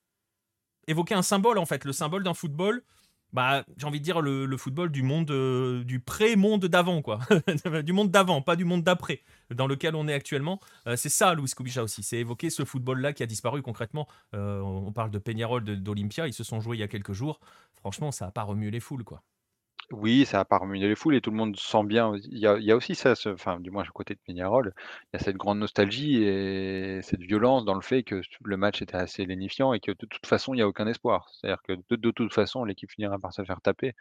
évoquer 0.87 1.15
un 1.15 1.23
symbole 1.23 1.59
en 1.59 1.67
fait, 1.67 1.85
le 1.85 1.93
symbole 1.93 2.25
d'un 2.25 2.35
football. 2.35 2.83
Bah, 3.33 3.65
j'ai 3.77 3.87
envie 3.87 3.99
de 3.99 4.05
dire 4.05 4.21
le, 4.21 4.57
football 4.57 4.93
du 4.93 5.03
monde 5.03 5.33
euh, 5.33 5.83
du 5.83 5.99
pré-monde 5.99 6.67
d'avant 6.67 7.03
quoi, 7.03 7.19
du 7.83 7.93
monde 7.93 8.13
d'avant, 8.13 8.43
pas 8.43 8.55
du 8.55 8.65
monde 8.65 8.85
d'après, 8.85 9.23
dans 9.53 9.67
lequel 9.67 9.97
on 9.97 10.07
est 10.07 10.15
actuellement. 10.15 10.61
Euh, 10.87 10.95
c'est 10.95 11.09
ça, 11.09 11.35
Louis 11.35 11.51
Kubisha 11.51 11.83
aussi, 11.83 12.05
c'est 12.05 12.19
évoquer 12.19 12.49
ce 12.49 12.65
football-là 12.65 13.13
qui 13.13 13.25
a 13.25 13.27
disparu 13.27 13.61
concrètement. 13.61 14.07
Euh, 14.35 14.61
on 14.61 14.93
parle 14.93 15.11
de 15.11 15.19
Peñarol, 15.19 15.65
d'Olympia, 15.65 16.29
ils 16.29 16.33
se 16.33 16.45
sont 16.45 16.61
joués 16.61 16.77
il 16.77 16.81
y 16.81 16.85
a 16.85 16.89
quelques 16.89 17.13
jours. 17.13 17.41
Franchement, 17.75 18.13
ça 18.13 18.27
a 18.27 18.31
pas 18.31 18.45
remué 18.45 18.71
les 18.71 18.81
foules 18.81 19.03
quoi. 19.03 19.25
Oui, 19.91 20.25
ça 20.25 20.41
a 20.41 20.45
pas 20.45 20.59
remué 20.59 20.81
les 20.81 20.95
foules 20.95 21.15
et 21.15 21.21
tout 21.21 21.31
le 21.31 21.37
monde 21.37 21.57
sent 21.57 21.85
bien. 21.85 22.15
Il 22.17 22.39
y 22.39 22.47
a, 22.47 22.57
y 22.59 22.73
aussi 22.73 22.95
ça, 22.95 23.15
enfin, 23.27 23.61
du 23.61 23.71
moins, 23.71 23.85
côté 23.93 24.15
de 24.15 24.21
Peñarol, 24.27 24.73
il 25.13 25.17
y 25.19 25.21
a 25.21 25.25
cette 25.25 25.37
grande 25.37 25.59
nostalgie 25.59 26.23
et 26.23 27.01
cette 27.03 27.21
violence 27.21 27.65
dans 27.65 27.75
le 27.75 27.83
fait 27.83 28.03
que 28.03 28.23
le 28.45 28.57
match 28.57 28.81
était 28.83 28.97
assez 28.97 29.27
lénifiant 29.27 29.75
et 29.75 29.81
que 29.81 29.93
de 29.93 30.07
toute 30.07 30.27
façon, 30.27 30.55
il 30.55 30.57
n'y 30.57 30.63
a 30.63 30.69
aucun 30.69 30.87
espoir. 30.87 31.29
C'est-à-dire 31.33 31.63
que 31.63 31.75
de, 31.97 32.11
toute 32.11 32.33
façon, 32.33 32.65
l'équipe 32.65 32.91
finira 32.91 33.19
par 33.19 33.33
se 33.35 33.45
faire 33.45 33.61
taper. 33.61 33.93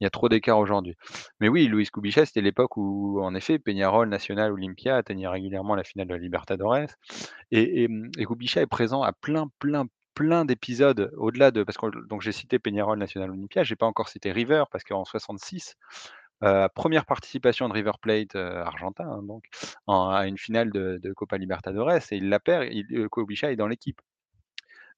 Il 0.00 0.04
y 0.04 0.06
a 0.06 0.10
trop 0.10 0.28
d'écart 0.28 0.58
aujourd'hui. 0.58 0.94
Mais 1.40 1.48
oui, 1.48 1.66
Luis 1.66 1.88
Kubichet, 1.92 2.26
c'était 2.26 2.40
l'époque 2.40 2.76
où, 2.76 3.20
en 3.20 3.34
effet, 3.34 3.58
Peñarol, 3.58 4.08
National, 4.08 4.52
Olympia 4.52 4.96
atteignait 4.96 5.28
régulièrement 5.28 5.74
la 5.74 5.84
finale 5.84 6.08
de 6.08 6.14
la 6.14 6.20
Libertadores. 6.20 6.86
Et, 7.50 7.84
et, 7.84 7.88
et 8.18 8.26
est 8.56 8.66
présent 8.66 9.02
à 9.02 9.12
plein, 9.12 9.48
plein, 9.58 9.86
plein 10.16 10.46
d'épisodes 10.46 11.12
au-delà 11.18 11.52
de 11.52 11.62
parce 11.62 11.76
que 11.76 12.06
donc 12.08 12.22
j'ai 12.22 12.32
cité 12.32 12.58
Peñarol 12.58 12.98
National 12.98 13.30
Olympia, 13.30 13.62
j'ai 13.62 13.76
pas 13.76 13.86
encore 13.86 14.08
cité 14.08 14.32
River 14.32 14.64
parce 14.72 14.82
qu'en 14.82 15.04
66, 15.04 15.76
euh, 16.42 16.68
première 16.74 17.04
participation 17.04 17.68
de 17.68 17.74
River 17.74 17.92
Plate 18.00 18.34
euh, 18.34 18.64
argentin 18.64 19.04
hein, 19.04 19.22
donc 19.22 19.44
à 19.86 20.26
une 20.26 20.38
finale 20.38 20.72
de, 20.72 21.12
Copa 21.14 21.36
Libertadores 21.36 21.92
et 21.92 22.16
il 22.16 22.30
la 22.30 22.40
perd, 22.40 22.66
il, 22.72 22.86
euh, 22.96 23.48
est 23.50 23.56
dans 23.56 23.68
l'équipe. 23.68 24.00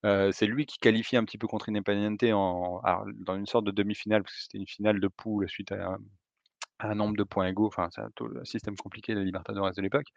c'est 0.05 0.47
lui 0.47 0.67
qui 0.67 0.79
qualifie 0.79 1.17
un 1.17 1.25
petit 1.25 1.37
peu 1.37 1.49
contre 1.49 1.69
Independiente 1.69 2.23
en, 2.23 2.81
dans 3.15 3.37
une 3.37 3.47
sorte 3.47 3.65
de 3.65 3.73
demi-finale 3.73 4.23
parce 4.23 4.37
que 4.37 4.43
c'était 4.43 4.59
une 4.59 4.69
finale 4.69 5.01
de 5.01 5.09
poule 5.09 5.49
suite 5.49 5.73
à, 5.73 5.99
un 6.81 6.95
nombre 6.95 7.17
de 7.17 7.25
points 7.25 7.49
égaux, 7.49 7.67
enfin, 7.67 7.89
c'est 7.91 8.01
un, 8.01 8.45
système 8.45 8.77
compliqué, 8.77 9.15
la 9.15 9.23
Libertadores 9.23 9.73
de 9.73 9.83
l'époque. 9.83 10.09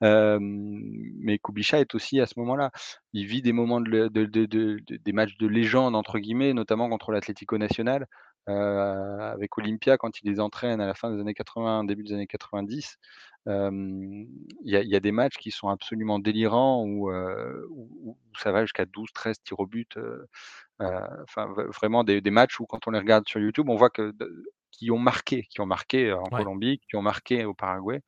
mais 0.00 1.38
Kubisha 1.38 1.80
est 1.80 1.94
aussi 1.94 2.20
à 2.20 2.26
ce 2.26 2.38
moment-là. 2.40 2.70
Il 3.12 3.26
vit 3.26 3.42
des 3.42 3.52
moments 3.52 3.80
de, 3.80 4.08
des 4.08 5.12
matchs 5.12 5.36
de 5.38 5.46
légende, 5.46 5.94
entre 5.96 6.18
guillemets, 6.18 6.54
notamment 6.54 6.88
contre 6.88 7.12
l'Atlético 7.12 7.58
Nacional, 7.58 8.06
avec 8.46 9.56
Olympia, 9.58 9.96
quand 9.96 10.20
il 10.20 10.30
les 10.30 10.40
entraîne 10.40 10.80
à 10.80 10.86
la 10.86 10.94
fin 10.94 11.10
des 11.14 11.20
années 11.20 11.34
80, 11.34 11.84
début 11.84 12.02
des 12.04 12.14
années 12.14 12.26
90. 12.26 12.98
Il 13.46 14.26
y, 14.64 14.96
a 14.96 15.00
des 15.00 15.12
matchs 15.12 15.36
qui 15.36 15.50
sont 15.50 15.68
absolument 15.68 16.18
délirants 16.18 16.84
où, 16.84 17.10
où, 17.12 18.16
ça 18.38 18.52
va 18.52 18.62
jusqu'à 18.62 18.86
12, 18.86 19.12
13 19.12 19.42
tirs 19.42 19.60
au 19.60 19.66
but. 19.66 19.96
Enfin, 20.80 21.46
vraiment 21.72 22.02
des, 22.04 22.20
des, 22.20 22.30
matchs 22.30 22.58
où, 22.60 22.66
quand 22.66 22.88
on 22.88 22.90
les 22.90 22.98
regarde 22.98 23.28
sur 23.28 23.40
YouTube, 23.40 23.68
on 23.68 23.76
voit 23.76 23.90
que 23.90 24.12
qui 24.82 24.90
ont 24.90 24.98
marqué, 24.98 25.46
qui 25.48 25.60
ont 25.60 25.66
marqué 25.66 26.12
en 26.12 26.24
Colombie, 26.24 26.80
qui 26.88 26.96
ont 26.96 27.02
marqué 27.02 27.44
au 27.44 27.54
Paraguay. 27.54 28.02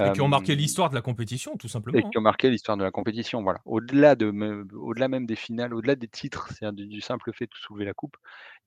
Et 0.00 0.12
qui 0.12 0.20
ont 0.20 0.28
marqué 0.28 0.54
l'histoire 0.54 0.90
de 0.90 0.94
la 0.94 1.00
compétition, 1.00 1.56
tout 1.56 1.68
simplement. 1.68 1.98
Et 1.98 2.02
qui 2.02 2.08
hein. 2.08 2.18
ont 2.18 2.20
marqué 2.20 2.48
l'histoire 2.48 2.76
de 2.76 2.84
la 2.84 2.92
compétition, 2.92 3.42
voilà. 3.42 3.60
Au-delà 3.64 4.14
de, 4.14 4.30
au-delà 4.76 5.08
même 5.08 5.26
des 5.26 5.34
finales, 5.34 5.74
au-delà 5.74 5.96
des 5.96 6.06
titres, 6.06 6.52
c'est-à-dire 6.52 6.86
du, 6.86 7.00
simple 7.00 7.32
fait 7.32 7.46
de 7.46 7.54
soulever 7.54 7.86
la 7.86 7.94
coupe, 7.94 8.16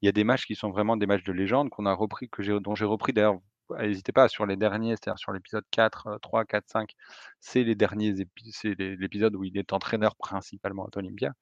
il 0.02 0.08
y 0.08 0.10
a 0.10 0.12
des 0.12 0.26
matchs 0.26 0.46
qui 0.48 0.56
sont 0.56 0.70
vraiment 0.70 0.98
des 0.98 1.06
matchs 1.06 1.24
de 1.24 1.32
légende 1.32 1.70
qu'on 1.70 1.86
a 1.86 1.94
repris, 1.94 2.30
que 2.30 2.44
j'ai, 2.44 2.60
dont 2.60 2.76
j'ai 2.76 2.86
repris 2.86 3.14
d'ailleurs. 3.14 3.38
N'hésitez 3.78 4.12
pas 4.12 4.28
sur 4.28 4.48
les 4.48 4.58
derniers, 4.58 4.96
c'est-à-dire 4.96 5.20
sur 5.20 5.32
l'épisode 5.32 5.64
4, 5.70 6.18
3, 6.24 6.46
4, 6.46 6.64
5, 6.68 6.96
c'est 7.40 7.64
les 7.64 7.76
derniers 7.76 8.16
c'est 8.50 8.74
l'épisode 8.80 9.36
où 9.36 9.44
il 9.44 9.56
est 9.60 9.72
entraîneur 9.72 10.16
principalement 10.16 10.86
à 10.86 10.98
Olympia. 10.98 11.34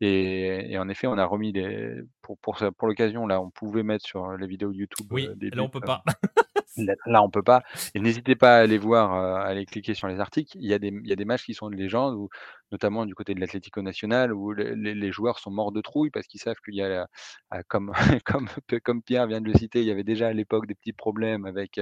Et, 0.00 0.76
en 0.78 0.88
effet, 0.88 1.06
on 1.06 1.16
a 1.16 1.24
remis 1.24 1.52
des. 1.52 2.02
Pour, 2.22 2.36
pour, 2.38 2.56
pour 2.76 2.88
l'occasion, 2.88 3.26
là, 3.26 3.40
on 3.40 3.50
pouvait 3.50 3.82
mettre 3.82 4.04
sur 4.04 4.36
les 4.36 4.46
vidéos 4.46 4.72
YouTube. 4.72 5.06
Oui, 5.10 5.28
là, 5.40 5.62
on 5.62 5.68
peut 5.68 5.80
pas. 5.80 6.02
Là, 7.06 7.22
on 7.22 7.30
peut 7.30 7.42
pas. 7.42 7.62
Et 7.94 8.00
n'hésitez 8.00 8.36
pas 8.36 8.56
à 8.56 8.60
aller 8.60 8.78
voir, 8.78 9.12
à 9.12 9.44
aller 9.44 9.64
cliquer 9.66 9.94
sur 9.94 10.08
les 10.08 10.20
articles. 10.20 10.56
Il 10.58 10.66
y 10.66 10.74
a 10.74 10.78
des, 10.78 10.88
il 10.88 11.08
y 11.08 11.12
a 11.12 11.16
des 11.16 11.24
matchs 11.24 11.44
qui 11.44 11.54
sont 11.54 11.70
de 11.70 11.76
légende, 11.76 12.14
ou 12.14 12.28
notamment 12.72 13.06
du 13.06 13.14
côté 13.14 13.34
de 13.34 13.40
l'Atlético 13.40 13.82
Nacional, 13.82 14.32
où 14.32 14.52
les, 14.52 15.12
joueurs 15.12 15.38
sont 15.38 15.50
morts 15.50 15.72
de 15.72 15.80
trouille 15.80 16.10
parce 16.10 16.26
qu'ils 16.26 16.40
savent 16.40 16.56
qu'il 16.64 16.74
y 16.74 16.82
a, 16.82 17.08
comme, 17.68 17.92
comme, 18.24 18.48
comme 18.82 19.02
Pierre 19.02 19.26
vient 19.26 19.40
de 19.40 19.46
le 19.46 19.54
citer, 19.54 19.80
il 19.80 19.86
y 19.86 19.90
avait 19.90 20.04
déjà 20.04 20.28
à 20.28 20.32
l'époque 20.32 20.66
des 20.66 20.74
petits 20.74 20.92
problèmes 20.92 21.46
avec 21.46 21.80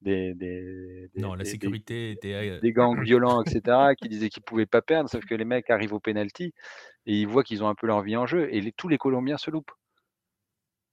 des, 0.00 0.34
des, 0.34 1.10
non, 1.16 1.34
la 1.34 1.44
sécurité 1.44 2.12
était 2.12 2.60
des 2.60 2.72
gangs 2.72 3.00
violents, 3.02 3.42
etc., 3.42 3.94
qui 4.00 4.08
disaient 4.08 4.28
qu'ils 4.28 4.42
pouvaient 4.42 4.66
pas 4.66 4.82
perdre, 4.82 5.10
sauf 5.10 5.24
que 5.24 5.34
les 5.34 5.44
mecs 5.44 5.68
arrivent 5.70 5.94
au 5.94 6.00
penalty 6.00 6.54
et 7.06 7.14
ils 7.20 7.26
voient 7.26 7.42
qu'ils 7.42 7.64
ont 7.64 7.68
un 7.68 7.74
peu 7.74 7.86
leur 7.86 8.02
vie 8.02 8.16
en 8.16 8.26
jeu, 8.26 8.48
et 8.54 8.72
tous 8.72 8.88
les 8.88 8.98
Colombiens 8.98 9.38
se 9.38 9.50
loupent. 9.50 9.72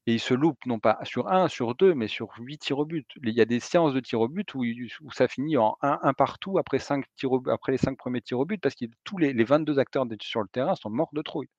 Et 0.08 0.14
ils 0.14 0.20
se 0.20 0.34
loupent 0.34 0.66
non 0.66 0.80
pas 0.80 0.98
sur 1.04 1.28
un, 1.28 1.48
sur 1.50 1.76
deux, 1.76 1.94
mais 1.94 2.08
sur 2.08 2.30
huit 2.40 2.58
tirs 2.58 2.80
au 2.80 2.86
but. 2.86 3.06
Il 3.22 3.34
y 3.34 3.42
a 3.42 3.46
des 3.46 3.60
séances 3.60 3.94
de 3.94 4.00
tirs 4.00 4.22
au 4.22 4.30
but 4.30 4.56
où, 4.56 4.64
où 4.64 5.12
ça 5.12 5.28
finit 5.28 5.58
en 5.58 5.78
un, 5.82 6.00
un 6.02 6.14
partout 6.14 6.58
après, 6.58 6.80
cinq 6.80 7.06
tirs 7.18 7.32
après 7.52 7.74
les 7.74 7.78
cinq 7.78 7.98
premiers 7.98 8.22
tirs 8.22 8.40
au 8.40 8.46
but, 8.46 8.60
parce 8.60 8.74
que 8.74 8.86
tous 9.04 9.18
les, 9.18 9.34
les 9.34 9.44
22 9.44 9.80
acteurs 9.80 10.06
sur 10.22 10.42
le 10.42 10.48
terrain 10.48 10.76
sont 10.76 10.90
morts 10.90 11.10
de 11.14 11.22
trouille. 11.22 11.50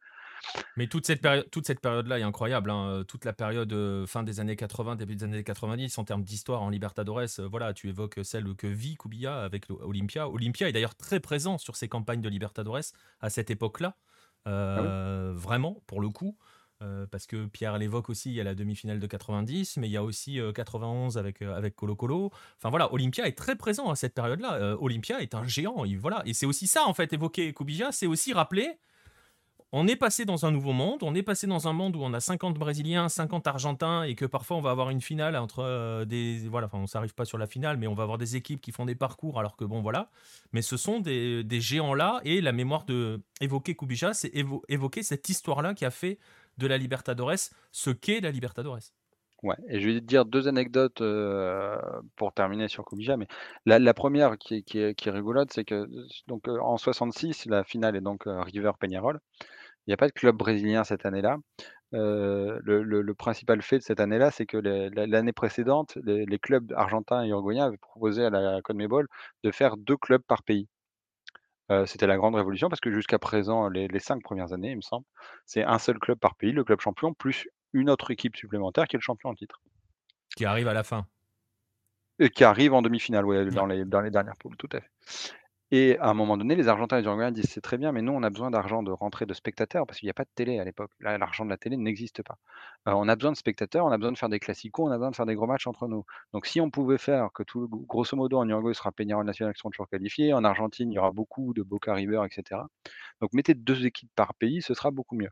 Mais 0.77 0.87
toute 0.87 1.07
cette, 1.07 1.20
période, 1.20 1.49
toute 1.51 1.66
cette 1.66 1.81
période-là 1.81 2.19
est 2.19 2.23
incroyable. 2.23 2.70
Hein. 2.70 3.05
Toute 3.07 3.25
la 3.25 3.33
période 3.33 3.73
euh, 3.73 4.07
fin 4.07 4.23
des 4.23 4.41
années 4.41 4.57
80, 4.57 4.97
début 4.97 5.16
des 5.16 5.25
années 5.25 5.45
90, 5.45 5.99
en 5.99 6.05
termes 6.05 6.23
d'histoire 6.23 6.62
en 6.62 6.70
Libertadores, 6.70 7.39
euh, 7.39 7.49
voilà, 7.49 7.75
tu 7.75 7.89
évoques 7.89 8.20
celle 8.23 8.55
que 8.55 8.66
vit 8.66 8.97
Kubia 8.97 9.43
avec 9.43 9.66
Olympia. 9.70 10.29
Olympia 10.29 10.69
est 10.69 10.73
d'ailleurs 10.73 10.95
très 10.95 11.20
présent 11.20 11.59
sur 11.59 11.77
ces 11.77 11.89
campagnes 11.89 12.20
de 12.20 12.29
Libertadores 12.29 12.93
à 13.20 13.31
cette 13.31 13.51
époque-là. 13.51 13.97
Ah 14.45 14.51
euh, 14.51 15.33
vraiment, 15.35 15.83
pour 15.87 16.01
le 16.01 16.09
coup. 16.09 16.37
Euh, 16.81 17.07
parce 17.11 17.27
que 17.27 17.47
Pierre 17.47 17.77
l'évoque 17.77 18.09
aussi, 18.09 18.31
il 18.31 18.35
y 18.35 18.41
a 18.41 18.45
la 18.45 18.55
demi-finale 18.55 19.01
de 19.01 19.07
90, 19.07 19.79
mais 19.79 19.89
il 19.89 19.91
y 19.91 19.97
a 19.97 20.05
aussi 20.05 20.39
91 20.55 21.17
euh, 21.17 21.21
avec, 21.21 21.43
euh, 21.43 21.57
avec 21.57 21.75
Colo 21.75 21.97
Colo. 21.97 22.31
Enfin 22.57 22.71
voilà, 22.71 22.93
Olympia 22.93 23.27
est 23.27 23.37
très 23.37 23.57
présent 23.57 23.91
à 23.91 23.97
cette 23.97 24.15
période-là. 24.15 24.77
Olympia 24.81 25.21
est 25.21 25.35
un 25.35 25.45
géant, 25.45 25.85
voilà. 25.99 26.23
Et 26.25 26.35
c'est 26.35 26.47
aussi 26.47 26.67
ça, 26.67 26.85
en 26.87 26.95
fait, 26.95 27.13
évoquer 27.13 27.53
Kubija, 27.53 27.91
c'est 27.91 28.07
aussi 28.07 28.33
rappeler 28.33 28.79
on 29.71 29.87
est 29.87 29.97
passé 29.97 30.25
dans 30.25 30.47
un 30.47 30.51
nouveau 30.51 30.73
monde, 30.73 31.03
on 31.03 31.15
est 31.15 31.23
passé 31.23 31.47
dans 31.47 31.69
un 31.69 31.75
monde 31.75 31.95
où 31.95 32.01
on 32.01 32.15
a 32.15 32.21
50 32.21 32.55
Brésiliens, 32.55 33.11
50 33.11 33.47
Argentins 33.47 34.03
et 34.03 34.15
que 34.15 34.25
parfois 34.25 34.57
on 34.57 34.63
va 34.63 34.71
avoir 34.71 34.89
une 34.89 35.03
finale 35.03 35.37
entre 35.37 36.05
des 36.07 36.49
voilà, 36.49 36.69
enfin 36.69 36.79
on 36.79 36.87
s'arrive 36.87 37.13
pas 37.13 37.27
sur 37.27 37.37
la 37.37 37.47
finale, 37.47 37.77
mais 37.77 37.87
on 37.87 37.93
va 37.93 38.05
avoir 38.05 38.17
des 38.17 38.35
équipes 38.35 38.63
qui 38.63 38.73
font 38.73 38.87
des 38.87 38.95
parcours 38.95 39.39
alors 39.39 39.57
que 39.57 39.67
bon 39.67 39.83
voilà, 39.83 40.09
mais 40.55 40.63
ce 40.63 40.79
sont 40.79 41.01
des, 41.01 41.45
géants 41.61 41.93
là 41.93 42.23
et 42.25 42.41
la 42.41 42.53
mémoire 42.53 42.87
de 42.87 43.21
évoquer 43.43 43.75
Kubija, 43.75 44.15
c'est 44.15 44.33
évoquer 44.69 45.03
cette 45.03 45.29
histoire 45.29 45.61
là 45.61 45.75
qui 45.75 45.85
a 45.85 45.91
fait 45.91 46.19
de 46.59 46.66
la 46.66 46.78
Libertadores 46.78 47.51
ce 47.72 47.90
qu'est 47.90 48.20
la 48.20 48.30
Libertadores. 48.30 48.93
Ouais, 49.44 49.55
et 49.68 49.80
je 49.80 49.89
vais 49.89 50.01
dire 50.01 50.24
deux 50.24 50.48
anecdotes 50.48 51.01
euh, 51.01 51.78
pour 52.16 52.32
terminer 52.32 52.66
sur 52.66 52.85
Kubija, 52.85 53.16
mais 53.16 53.28
la, 53.66 53.94
première 53.94 54.36
qui, 54.36 54.64
est, 54.74 55.10
rigolote, 55.10 55.52
c'est 55.52 55.64
que 55.64 55.89
donc 56.26 56.48
euh, 56.48 56.59
en 56.60 56.76
66, 56.76 57.47
la 57.47 57.62
finale 57.62 57.94
est 57.94 58.01
donc 58.01 58.24
River 58.26 58.72
Peñarol. 58.80 59.20
Il 59.86 59.90
n'y 59.90 59.94
a 59.94 59.97
pas 59.97 60.09
de 60.09 60.12
club 60.12 60.36
brésilien 60.36 60.85
cette 60.85 61.06
année-là. 61.06 61.39
Euh, 61.94 62.59
le, 62.62 63.14
principal 63.14 63.62
fait 63.62 63.78
de 63.78 63.82
cette 63.82 64.01
année-là, 64.01 64.30
c'est 64.30 64.47
que 64.47 64.59
l'année 64.59 65.32
précédente, 65.32 65.97
les, 66.05 66.39
clubs 66.39 66.72
argentins 66.76 67.24
et 67.24 67.28
uruguayens 67.28 67.66
avaient 67.66 67.78
proposé 67.78 68.24
à 68.24 68.30
la 68.30 68.60
CONMEBOL 68.62 69.09
de 69.44 69.51
faire 69.51 69.76
deux 69.76 69.97
clubs 69.97 70.22
par 70.22 70.43
pays. 70.43 70.68
C'était 71.86 72.07
la 72.07 72.16
grande 72.16 72.35
révolution 72.35 72.69
parce 72.69 72.81
que 72.81 72.90
jusqu'à 72.90 73.19
présent, 73.19 73.69
les, 73.69 73.99
cinq 73.99 74.23
premières 74.23 74.53
années, 74.53 74.70
il 74.70 74.77
me 74.77 74.82
semble, 74.82 75.05
c'est 75.45 75.62
un 75.62 75.78
seul 75.78 75.99
club 75.99 76.19
par 76.19 76.35
pays, 76.35 76.53
le 76.53 76.65
club 76.65 76.81
champion, 76.81 77.12
plus 77.12 77.47
une 77.74 77.90
autre 77.90 78.11
équipe 78.11 78.36
supplémentaire 78.36 78.86
qui 78.86 78.97
est 78.97 78.99
le 78.99 79.03
champion 79.03 79.28
en 79.28 79.35
titre. 79.35 79.61
Qui 80.35 80.47
arrive 80.47 80.69
à 80.69 80.73
la 80.73 80.82
fin. 80.82 81.07
Et 82.19 82.31
qui 82.31 82.43
arrive 82.43 82.73
en 82.73 82.81
demi-finale, 82.81 83.51
dans 83.51 83.66
les, 83.66 83.85
dans 83.85 84.01
les 84.01 84.11
dernières 84.11 84.36
poules, 84.36 84.57
tout 84.57 84.69
à 84.73 84.81
fait. 84.81 84.90
Et 85.70 85.99
à 85.99 86.09
un 86.09 86.15
moment 86.15 86.39
donné, 86.39 86.57
les 86.57 86.66
Argentins 86.69 86.97
et 86.97 87.03
les 87.03 87.07
Uruguayens 87.07 87.31
disent 87.31 87.51
c'est 87.51 87.61
très 87.61 87.77
bien, 87.77 87.93
mais 87.93 88.01
nous, 88.01 88.12
on 88.12 88.23
a 88.23 88.31
besoin 88.31 88.51
d'argent 88.51 88.82
de 88.82 88.90
rentrée 88.90 89.27
de 89.27 89.35
spectateurs 89.35 89.86
parce 89.86 89.99
qu'il 89.99 90.07
n'y 90.07 90.11
a 90.11 90.15
pas 90.15 90.24
de 90.24 90.31
télé 90.35 90.59
à 90.59 90.65
l'époque. 90.65 90.93
Là, 91.01 91.19
l'argent 91.19 91.45
de 91.45 91.51
la 91.51 91.59
télé 91.59 91.77
n'existe 91.77 92.23
pas. 92.23 92.39
Euh, 92.89 92.93
on 92.93 93.07
a 93.07 93.16
besoin 93.16 93.32
de 93.32 93.36
spectateurs, 93.36 93.85
on 93.85 93.90
a 93.90 93.99
besoin 93.99 94.12
de 94.12 94.16
faire 94.19 94.31
des 94.31 94.39
classicos, 94.40 94.86
on 94.89 94.90
a 94.90 94.97
besoin 94.97 95.11
de 95.11 95.16
faire 95.16 95.27
des 95.27 95.35
gros 95.35 95.47
matchs 95.47 95.66
entre 95.66 95.86
nous. 95.86 96.07
Donc, 96.32 96.47
si 96.47 96.62
on 96.62 96.70
pouvait 96.70 96.97
faire 96.97 97.28
que 97.35 97.43
tout, 97.43 97.69
grosso 97.86 98.16
modo, 98.16 98.39
en 98.39 98.49
Uruguay, 98.49 98.73
sera 98.73 98.93
Peñarol 98.93 99.27
National 99.27 99.53
qui 99.53 99.59
seront 99.59 99.69
toujours 99.70 99.89
qualifiés, 99.90 100.32
en 100.32 100.43
Argentine, 100.43 100.90
il 100.90 100.95
y 100.95 100.99
aura 100.99 101.12
beaucoup 101.12 101.53
de 101.53 101.62
Boca 101.62 101.93
River, 101.93 102.23
etc. 102.24 102.62
Donc, 103.20 103.35
mettez 103.35 103.53
deux 103.53 103.85
équipes 103.85 104.11
par 104.16 104.35
pays, 104.35 104.62
ce 104.62 104.73
sera 104.73 104.90
beaucoup 104.90 105.16
mieux. 105.16 105.31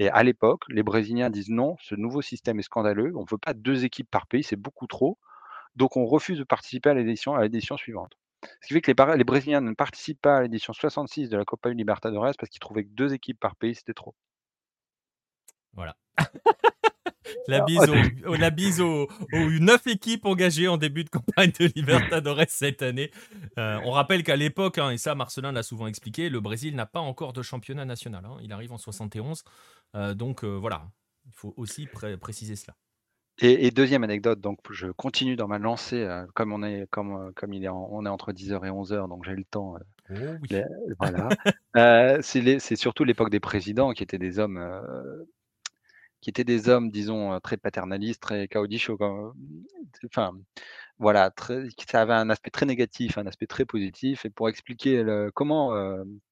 Et 0.00 0.08
à 0.08 0.24
l'époque, 0.24 0.64
les 0.68 0.82
Brésiliens 0.82 1.30
disent 1.30 1.50
non, 1.50 1.76
ce 1.80 1.94
nouveau 1.94 2.22
système 2.22 2.58
est 2.58 2.62
scandaleux, 2.62 3.12
on 3.14 3.20
ne 3.20 3.30
veut 3.30 3.38
pas 3.38 3.54
deux 3.54 3.84
équipes 3.84 4.10
par 4.10 4.26
pays, 4.26 4.42
c'est 4.42 4.56
beaucoup 4.56 4.88
trop. 4.88 5.18
Donc, 5.76 5.96
on 5.96 6.06
refuse 6.06 6.38
de 6.38 6.44
participer 6.44 6.90
à 6.90 6.94
l'édition 6.94 7.76
suivante. 7.76 8.16
Ce 8.60 8.68
qui 8.68 8.74
fait 8.74 8.80
que 8.80 8.90
les, 8.90 9.16
les 9.16 9.24
Brésiliens 9.24 9.60
ne 9.60 9.74
participent 9.74 10.20
pas 10.20 10.36
à 10.36 10.42
l'édition 10.42 10.72
66 10.72 11.28
de 11.28 11.36
la 11.36 11.44
Copa 11.44 11.70
Libertadores 11.70 12.32
parce 12.38 12.50
qu'ils 12.50 12.60
trouvaient 12.60 12.84
que 12.84 12.90
deux 12.92 13.14
équipes 13.14 13.40
par 13.40 13.56
pays, 13.56 13.74
c'était 13.74 13.94
trop. 13.94 14.14
Voilà. 15.72 15.96
la 17.48 17.60
bise, 17.64 17.88
aux, 18.24 18.34
la 18.36 18.50
bise 18.50 18.80
aux, 18.80 19.08
neuf 19.32 19.86
équipes 19.86 20.24
engagées 20.24 20.68
en 20.68 20.76
début 20.76 21.04
de 21.04 21.10
campagne 21.10 21.52
de 21.58 21.70
Libertadores 21.74 22.44
cette 22.48 22.82
année. 22.82 23.10
Euh, 23.58 23.78
on 23.84 23.90
rappelle 23.90 24.22
qu'à 24.22 24.36
l'époque, 24.36 24.78
hein, 24.78 24.90
et 24.90 24.98
ça 24.98 25.14
Marcelin 25.14 25.52
l'a 25.52 25.62
souvent 25.62 25.86
expliqué, 25.86 26.28
le 26.28 26.40
Brésil 26.40 26.74
n'a 26.74 26.86
pas 26.86 27.00
encore 27.00 27.32
de 27.32 27.42
championnat 27.42 27.84
national. 27.84 28.24
Hein. 28.24 28.38
il 28.42 28.52
arrive 28.52 28.72
en 28.72 28.78
71. 28.78 29.44
Euh, 29.94 30.14
donc 30.14 30.44
euh, 30.44 30.48
voilà, 30.56 30.88
il 31.26 31.32
faut 31.32 31.54
aussi 31.56 31.86
préciser 32.20 32.56
cela. 32.56 32.76
Et, 33.38 33.70
deuxième 33.70 34.02
anecdote, 34.02 34.40
donc 34.40 34.58
je 34.70 34.86
continue 34.86 35.36
dans 35.36 35.46
ma 35.46 35.58
lancée, 35.58 36.02
euh, 36.02 36.24
comme 36.34 36.54
on 36.54 36.62
est 36.62 36.86
comme, 36.90 37.12
euh, 37.12 37.32
comme 37.36 37.52
il 37.52 37.64
est 37.64 37.68
on 37.68 38.06
est 38.06 38.08
entre 38.08 38.32
10h 38.32 38.64
et 38.64 38.70
11h, 38.70 39.08
donc 39.08 39.24
j'ai 39.24 39.34
le 39.34 39.44
temps. 39.44 39.76
Euh, 40.10 40.38
oh 40.48 40.94
voilà. 40.98 41.28
c'est 42.22 42.76
surtout 42.76 43.04
l'époque 43.04 43.28
des 43.28 43.40
présidents 43.40 43.92
qui 43.92 44.02
étaient 44.02 44.18
des 44.18 44.38
hommes, 44.38 44.58
qui 46.22 46.30
étaient 46.30 46.44
des 46.44 46.70
hommes, 46.70 46.90
disons, 46.90 47.38
très 47.40 47.58
paternalistes, 47.58 48.22
très 48.22 48.48
caudicho, 48.48 48.98
enfin, 50.06 50.32
voilà, 50.98 51.30
très, 51.30 51.68
ça 51.88 52.00
avait 52.02 52.14
un 52.14 52.30
aspect 52.30 52.50
très 52.50 52.66
négatif, 52.66 53.18
un 53.18 53.26
aspect 53.26 53.46
très 53.46 53.64
positif. 53.64 54.24
Et 54.24 54.30
pour 54.30 54.48
expliquer 54.48 55.04
comment, 55.34 55.72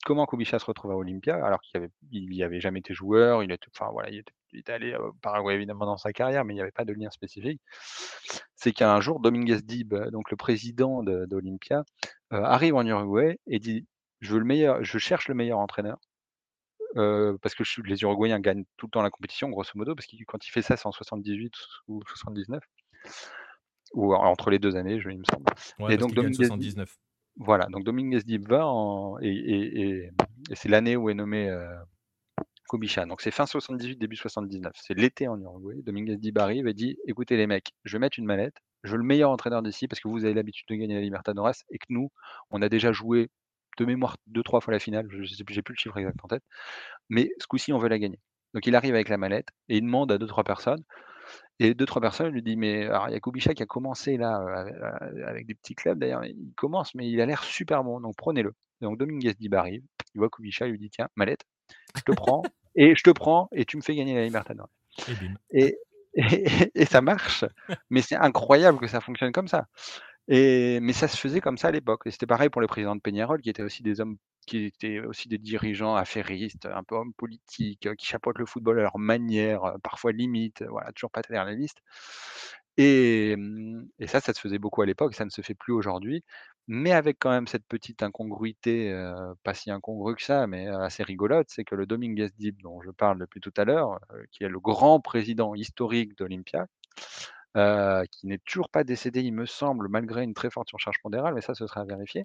comment 0.05 0.27
Kubica 0.27 0.59
se 0.59 0.65
retrouve 0.65 0.93
à 0.93 0.97
Olympia, 0.97 1.35
alors 1.45 1.61
qu'il 1.61 1.91
n'y 2.11 2.43
avait, 2.43 2.61
jamais 2.61 2.81
été 2.81 2.95
joueur, 2.95 3.43
il 3.43 3.53
était, 3.53 3.67
enfin 3.75 3.91
voilà, 3.93 4.11
il 4.11 4.25
était 4.55 4.73
allé 4.73 4.95
au 4.97 5.13
Paraguay 5.21 5.55
évidemment 5.55 5.87
dans 5.87 5.99
sa 5.99 6.13
carrière, 6.13 6.45
mais 6.45 6.55
il 6.55 6.57
n'y 6.57 6.63
avait 6.63 6.71
pas 6.71 6.85
de 6.85 6.93
lien 6.93 7.11
spécifique. 7.11 7.61
C'est 8.55 8.73
qu'un 8.73 9.01
jour, 9.01 9.21
Dominguez 9.21 9.61
Dib, 9.63 9.95
donc 10.11 10.31
le 10.31 10.37
président 10.37 11.03
d'Olympia, 11.03 11.85
euh, 12.33 12.43
arrive 12.43 12.75
en 12.75 12.87
Uruguay 12.87 13.39
et 13.47 13.59
dit 13.59 13.87
je, 14.21 14.33
veux 14.33 14.39
le 14.39 14.45
meilleur, 14.45 14.83
je 14.83 14.99
cherche 14.99 15.29
le 15.29 15.35
meilleur 15.35 15.59
entraîneur. 15.59 15.99
Euh, 16.97 17.37
parce 17.43 17.57
que 17.57 17.65
les 17.83 18.03
Uruguayens 18.03 18.39
gagnent 18.39 18.65
tout 18.77 18.87
le 18.87 18.91
temps 18.91 19.03
la 19.03 19.11
compétition, 19.11 19.49
grosso 19.51 19.73
modo, 19.75 19.97
parce 19.97 20.07
que 20.07 20.17
quand 20.27 20.47
il 20.47 20.51
fait 20.51 20.63
ça, 20.63 20.77
c'est 20.77 20.87
en 20.87 20.93
78 20.93 21.53
ou 21.89 22.01
79, 22.07 22.63
ou 23.95 24.15
entre 24.15 24.51
les 24.51 24.59
deux 24.59 24.77
années, 24.77 25.01
je, 25.01 25.11
il 25.11 25.19
me 25.19 25.25
semble. 25.25 25.93
et 25.93 25.97
donc 25.97 26.15
Dominguez 26.15 26.47
79. 26.47 26.97
Voilà, 27.37 27.67
donc 27.67 27.85
Dominguez 27.85 28.23
Dib 28.25 28.49
va 28.49 28.71
et, 29.23 30.11
c'est 30.53 30.69
l'année 30.69 30.97
où 30.97 31.11
est 31.11 31.15
nommé 31.15 31.49
euh. 31.49 31.75
Donc 33.07 33.21
c'est 33.21 33.31
fin 33.31 33.47
78, 33.47 33.99
début 33.99 34.17
79. 34.17 34.73
C'est 34.75 34.95
l'été 34.95 35.29
en 35.29 35.41
Uruguay. 35.41 35.81
Dominguez 35.83 36.17
Dib 36.17 36.39
arrive 36.39 36.67
et 36.67 36.75
dit 36.75 36.99
écoutez 37.07 37.37
les 37.37 37.47
mecs, 37.47 37.73
je 37.85 37.93
vais 37.93 38.01
mettre 38.01 38.19
une 38.19 38.25
mallette, 38.25 38.57
je 38.83 38.91
veux 38.91 38.97
le 38.97 39.05
meilleur 39.05 39.31
entraîneur 39.31 39.63
d'ici 39.63 39.87
parce 39.87 40.01
que 40.01 40.09
vous 40.09 40.25
avez 40.25 40.35
l'habitude 40.35 40.67
de 40.69 40.75
gagner 40.75 40.95
la 40.95 41.01
Libertadores 41.01 41.55
et 41.71 41.79
que 41.79 41.87
nous, 41.91 42.11
on 42.51 42.63
a 42.63 42.69
déjà 42.69 42.91
joué 42.91 43.31
de 43.79 43.85
mémoire 43.85 44.17
deux, 44.27 44.43
trois 44.43 44.61
fois 44.61 44.73
la 44.73 44.81
finale. 44.81 45.07
Je 45.09 45.19
n'ai 45.19 45.63
plus 45.63 45.75
le 45.75 45.79
chiffre 45.79 45.97
exact 45.99 46.19
en 46.25 46.29
tête. 46.29 46.43
Mais 47.09 47.31
ce 47.39 47.47
coup-ci, 47.47 47.73
on 47.73 47.79
veut 47.79 47.89
la 47.89 47.99
gagner. 47.99 48.19
Donc 48.55 48.67
il 48.67 48.75
arrive 48.75 48.95
avec 48.95 49.09
la 49.09 49.19
mallette 49.19 49.49
et 49.69 49.77
il 49.77 49.83
demande 49.83 50.11
à 50.11 50.19
deux, 50.19 50.27
trois 50.27 50.45
personnes. 50.45 50.83
Et 51.61 51.75
deux, 51.75 51.87
trois 51.87 52.03
personnes 52.03 52.33
lui 52.33 52.43
disent 52.43 52.57
Mais 52.57 52.87
alors, 52.87 53.09
il 53.09 53.13
y 53.13 53.17
a 53.17 53.21
Kubicha 53.21 53.55
qui 53.55 53.63
a 53.63 53.67
commencé 53.67 54.17
là 54.17 54.41
euh, 54.41 55.27
avec 55.27 55.47
des 55.47 55.55
petits 55.55 55.75
clubs. 55.75 55.99
D'ailleurs, 55.99 56.25
il 56.25 56.53
commence, 56.57 56.95
mais 56.95 57.09
il 57.09 57.21
a 57.21 57.27
l'air 57.27 57.45
super 57.45 57.85
bon. 57.85 58.01
Donc 58.01 58.17
prenez-le. 58.17 58.55
Donc 58.81 58.99
Dominguez 58.99 59.35
Dib 59.35 59.55
arrive. 59.55 59.83
Il 60.15 60.19
voit 60.19 60.29
Kubicha, 60.29 60.67
il 60.67 60.73
lui 60.73 60.79
dit 60.79 60.91
Tiens, 60.91 61.09
mallette, 61.17 61.45
je 61.97 62.03
te 62.03 62.13
prends 62.13 62.43
et 62.75 62.95
je 62.97 63.03
te 63.03 63.11
prends 63.11 63.49
et 63.53 63.65
tu 63.65 63.77
me 63.77 63.83
fais 63.83 63.95
gagner 63.95 64.15
la 64.15 64.25
Libertadores. 64.25 64.71
Et, 65.51 65.79
et, 66.15 66.71
et, 66.75 66.85
ça 66.85 67.01
marche, 67.01 67.45
mais 67.91 68.01
c'est 68.01 68.15
incroyable 68.15 68.79
que 68.79 68.87
ça 68.87 69.01
fonctionne 69.01 69.33
comme 69.33 69.49
ça. 69.49 69.67
Et, 70.29 70.79
mais 70.81 70.93
ça 70.93 71.09
se 71.09 71.17
faisait 71.17 71.41
comme 71.41 71.59
ça 71.59 71.69
à 71.69 71.71
l'époque. 71.71 72.03
Et 72.07 72.11
c'était 72.11 72.27
pareil 72.27 72.49
pour 72.49 72.61
les 72.61 72.67
présidents 72.67 72.97
de 72.97 73.01
Peñarol, 73.01 73.41
qui 73.41 73.51
étaient 73.51 73.63
aussi 73.63 73.83
des 73.83 74.01
hommes, 74.01 74.17
qui 74.45 74.65
étaient 74.65 75.01
aussi 75.01 75.29
des 75.29 75.39
dirigeants 75.39 75.95
affairistes, 75.97 76.67
un 76.67 76.83
peu 76.85 76.97
hommes 76.97 77.15
politiques, 77.15 77.89
qui 77.97 78.07
chapeautent 78.07 78.39
le 78.39 78.47
football 78.47 78.79
à 78.81 78.83
leur 78.83 78.99
manière, 78.99 79.75
parfois 79.83 80.13
limite, 80.13 80.65
voilà, 80.69 80.93
toujours 80.93 81.11
pas 81.11 81.23
liste. 81.55 81.79
Et, 82.77 83.37
et 84.01 84.07
ça, 84.09 84.21
ça 84.21 84.33
se 84.33 84.41
faisait 84.41 84.59
beaucoup 84.59 84.83
à 84.83 84.87
l'époque, 84.87 85.15
ça 85.15 85.25
ne 85.25 85.31
se 85.31 85.43
fait 85.43 85.55
plus 85.55 85.73
aujourd'hui 85.73 86.25
mais 86.67 86.93
avec 86.93 87.19
quand 87.19 87.31
même 87.31 87.47
cette 87.47 87.67
petite 87.67 88.03
incongruité, 88.03 88.91
pas 89.43 89.55
si 89.55 89.71
incongrue 89.71 90.15
que 90.15 90.23
ça, 90.23 90.47
mais 90.47 90.67
assez 90.69 91.03
rigolote, 91.03 91.49
c'est 91.51 91.65
que 91.65 91.75
le 91.75 91.87
Dominguez 91.87 92.31
Dib 92.39 92.61
dont 92.63 92.81
je 92.81 92.91
parle 92.91 93.19
depuis 93.19 93.41
tout 93.41 93.53
à 93.57 93.65
l'heure, 93.65 93.99
qui 94.33 94.45
est 94.45 94.49
le 94.49 94.61
grand 94.61 95.01
président 95.01 95.55
historique 95.55 96.17
d'Olympia, 96.17 96.67
qui 97.55 98.27
n'est 98.27 98.39
toujours 98.39 98.69
pas 98.69 98.85
décédé, 98.85 99.21
il 99.21 99.33
me 99.33 99.47
semble, 99.47 99.89
malgré 99.89 100.23
une 100.23 100.35
très 100.35 100.51
forte 100.51 100.69
surcharge 100.69 100.97
pondérale, 101.03 101.35
mais 101.35 101.41
ça, 101.41 101.55
ce 101.55 101.67
sera 101.67 101.83
à 101.83 101.85
vérifier, 101.85 102.25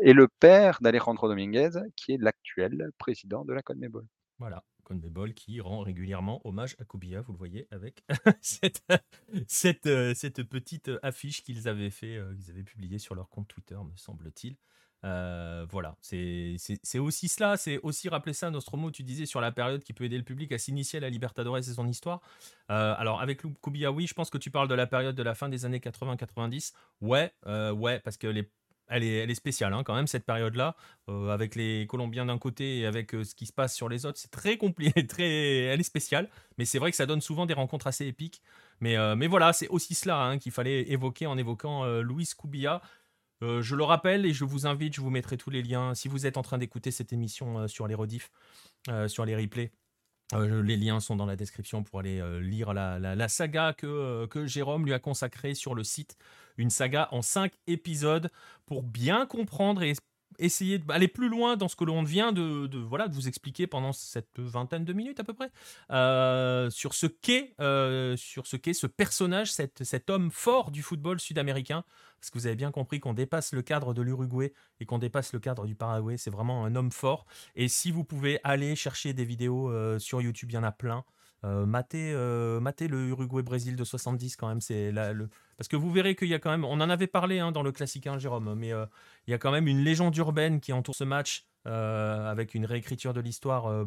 et 0.00 0.12
le 0.12 0.28
père 0.28 0.78
d'Alejandro 0.80 1.28
Dominguez, 1.28 1.70
qui 1.96 2.12
est 2.12 2.18
l'actuel 2.18 2.90
président 2.98 3.44
de 3.44 3.52
la 3.52 3.62
CONMEBOL. 3.62 4.06
Voilà, 4.38 4.64
CONMEBOL 4.84 5.34
qui 5.34 5.60
rend 5.60 5.80
régulièrement 5.80 6.40
hommage 6.44 6.76
à 6.78 6.84
Kubia, 6.84 7.20
vous 7.20 7.32
le 7.32 7.38
voyez, 7.38 7.66
avec 7.70 8.04
cette, 8.40 8.82
cette, 9.48 10.42
petite 10.44 10.90
affiche 11.02 11.42
qu'ils 11.42 11.68
avaient 11.68 11.90
fait, 11.90 12.20
qu'ils 12.36 12.50
avaient 12.50 12.62
publiée 12.62 12.98
sur 12.98 13.14
leur 13.14 13.28
compte 13.28 13.48
Twitter, 13.48 13.76
me 13.76 13.96
semble-t-il. 13.96 14.56
Euh, 15.04 15.66
voilà, 15.70 15.96
c'est 16.00 16.56
aussi 16.98 17.28
cela, 17.28 17.56
c'est 17.56 17.78
aussi 17.78 18.08
rappeler 18.08 18.32
ça, 18.32 18.50
Nostromo, 18.50 18.90
tu 18.90 19.02
disais 19.02 19.26
sur 19.26 19.40
la 19.40 19.52
période 19.52 19.82
qui 19.82 19.92
peut 19.92 20.04
aider 20.04 20.16
le 20.16 20.24
public 20.24 20.50
à 20.52 20.58
s'initier 20.58 20.96
à 20.96 21.00
la 21.00 21.10
Libertadores 21.10 21.58
et 21.58 21.62
son 21.62 21.86
histoire. 21.86 22.20
Euh, 22.70 22.94
alors 22.96 23.20
avec 23.20 23.42
Kubia, 23.60 23.92
oui, 23.92 24.06
je 24.06 24.14
pense 24.14 24.30
que 24.30 24.38
tu 24.38 24.50
parles 24.50 24.68
de 24.68 24.74
la 24.74 24.86
période 24.86 25.14
de 25.14 25.22
la 25.22 25.34
fin 25.34 25.50
des 25.50 25.66
années 25.66 25.78
80-90. 25.78 26.72
Ouais, 27.02 27.32
euh, 27.46 27.70
ouais, 27.72 28.00
parce 28.00 28.16
que 28.16 28.28
elle, 28.86 29.02
est, 29.02 29.34
spéciale 29.34 29.74
hein, 29.74 29.82
quand 29.82 29.94
même, 29.94 30.06
cette 30.06 30.24
période-là, 30.24 30.74
avec 31.08 31.54
les 31.54 31.86
Colombiens 31.86 32.26
d'un 32.26 32.38
côté 32.38 32.78
et 32.78 32.86
avec 32.86 33.10
ce 33.10 33.34
qui 33.34 33.44
se 33.44 33.52
passe 33.52 33.74
sur 33.74 33.90
les 33.90 34.06
autres, 34.06 34.18
c'est 34.18 34.30
très 34.30 34.56
compliqué, 34.56 35.06
très, 35.06 35.64
elle 35.64 35.80
est 35.80 35.84
spéciale, 35.84 36.30
mais 36.56 36.64
c'est 36.64 36.78
vrai 36.78 36.90
que 36.90 36.96
ça 36.96 37.06
donne 37.06 37.20
souvent 37.20 37.44
des 37.44 37.54
rencontres 37.54 37.86
assez 37.86 38.06
épiques. 38.06 38.40
Mais, 38.80 39.26
voilà, 39.26 39.52
c'est 39.52 39.68
aussi 39.68 39.94
cela 39.94 40.22
hein, 40.22 40.38
qu'il 40.38 40.52
fallait 40.52 40.90
évoquer 40.90 41.26
en 41.26 41.36
évoquant 41.36 41.84
Luis 42.00 42.30
Kubia. 42.38 42.80
Euh, 43.42 43.62
je 43.62 43.74
le 43.74 43.84
rappelle 43.84 44.26
et 44.26 44.32
je 44.32 44.44
vous 44.44 44.66
invite, 44.66 44.94
je 44.94 45.00
vous 45.00 45.10
mettrai 45.10 45.36
tous 45.36 45.50
les 45.50 45.62
liens. 45.62 45.94
Si 45.94 46.08
vous 46.08 46.26
êtes 46.26 46.36
en 46.36 46.42
train 46.42 46.58
d'écouter 46.58 46.90
cette 46.90 47.12
émission 47.12 47.58
euh, 47.58 47.68
sur 47.68 47.86
les 47.86 47.94
rediffs, 47.94 48.30
euh, 48.88 49.08
sur 49.08 49.24
les 49.24 49.36
replays, 49.36 49.72
les 50.32 50.76
liens 50.76 50.98
sont 51.00 51.14
dans 51.14 51.26
la 51.26 51.36
description 51.36 51.84
pour 51.84 52.00
aller 52.00 52.20
lire 52.40 52.72
la, 52.72 53.28
saga 53.28 53.72
que, 53.72 54.26
Jérôme 54.46 54.84
lui 54.84 54.92
a 54.92 54.98
consacrée 54.98 55.54
sur 55.54 55.76
le 55.76 55.84
site. 55.84 56.16
Une 56.56 56.70
saga 56.70 57.08
en 57.12 57.22
cinq 57.22 57.52
épisodes 57.68 58.30
pour 58.66 58.82
bien 58.82 59.26
comprendre 59.26 59.82
et 59.82 59.92
essayer 60.38 60.78
d'aller 60.78 61.08
plus 61.08 61.28
loin 61.28 61.56
dans 61.56 61.68
ce 61.68 61.76
que 61.76 61.84
l'on 61.84 62.02
vient 62.02 62.32
de, 62.32 62.68
vous 63.12 63.28
expliquer 63.28 63.66
pendant 63.66 63.92
cette 63.92 64.38
vingtaine 64.38 64.84
de 64.84 64.92
minutes 64.92 65.20
à 65.20 65.24
peu 65.24 65.34
près 65.34 65.50
sur 66.70 66.94
ce 66.94 67.06
qu'est 67.06 67.54
ce 67.58 68.56
qu'est 68.56 68.74
ce 68.74 68.86
personnage, 68.86 69.52
cet, 69.52 69.84
cet 69.84 70.10
homme 70.10 70.30
fort 70.30 70.70
du 70.70 70.82
football 70.82 71.20
sud-américain 71.20 71.84
parce 72.24 72.30
que 72.30 72.38
vous 72.38 72.46
avez 72.46 72.56
bien 72.56 72.70
compris 72.70 73.00
qu'on 73.00 73.12
dépasse 73.12 73.52
le 73.52 73.60
cadre 73.60 73.92
de 73.92 74.00
l'Uruguay 74.00 74.54
et 74.80 74.86
qu'on 74.86 74.96
dépasse 74.96 75.34
le 75.34 75.40
cadre 75.40 75.66
du 75.66 75.74
Paraguay. 75.74 76.16
C'est 76.16 76.30
vraiment 76.30 76.64
un 76.64 76.74
homme 76.74 76.90
fort. 76.90 77.26
Et 77.54 77.68
si 77.68 77.90
vous 77.90 78.02
pouvez 78.02 78.40
aller 78.44 78.76
chercher 78.76 79.12
des 79.12 79.26
vidéos 79.26 79.70
euh, 79.70 79.98
sur 79.98 80.22
YouTube, 80.22 80.50
il 80.50 80.54
y 80.54 80.56
en 80.56 80.62
a 80.62 80.72
plein. 80.72 81.04
Euh, 81.44 81.66
matez, 81.66 82.12
euh, 82.14 82.58
le 82.60 83.08
Uruguay-Brésil 83.08 83.76
de 83.76 83.84
70 83.84 84.36
quand 84.36 84.48
même. 84.48 84.60
C'est. 84.60 84.92
Parce 85.56 85.68
que 85.68 85.76
vous 85.76 85.90
verrez 85.90 86.16
qu'il 86.16 86.28
y 86.28 86.34
a 86.34 86.38
quand 86.38 86.50
même, 86.50 86.64
on 86.64 86.80
en 86.80 86.90
avait 86.90 87.06
parlé 87.06 87.38
hein, 87.38 87.52
dans 87.52 87.62
le 87.62 87.70
classique, 87.70 88.06
hein, 88.06 88.18
Jérôme, 88.18 88.54
mais 88.54 88.72
euh, 88.72 88.86
il 89.26 89.30
y 89.30 89.34
a 89.34 89.38
quand 89.38 89.52
même 89.52 89.68
une 89.68 89.80
légende 89.80 90.16
urbaine 90.16 90.60
qui 90.60 90.72
entoure 90.72 90.94
ce 90.94 91.04
match 91.04 91.46
avec 91.66 92.54
une 92.54 92.66
réécriture 92.66 93.14
de 93.14 93.22
l'histoire 93.22 93.86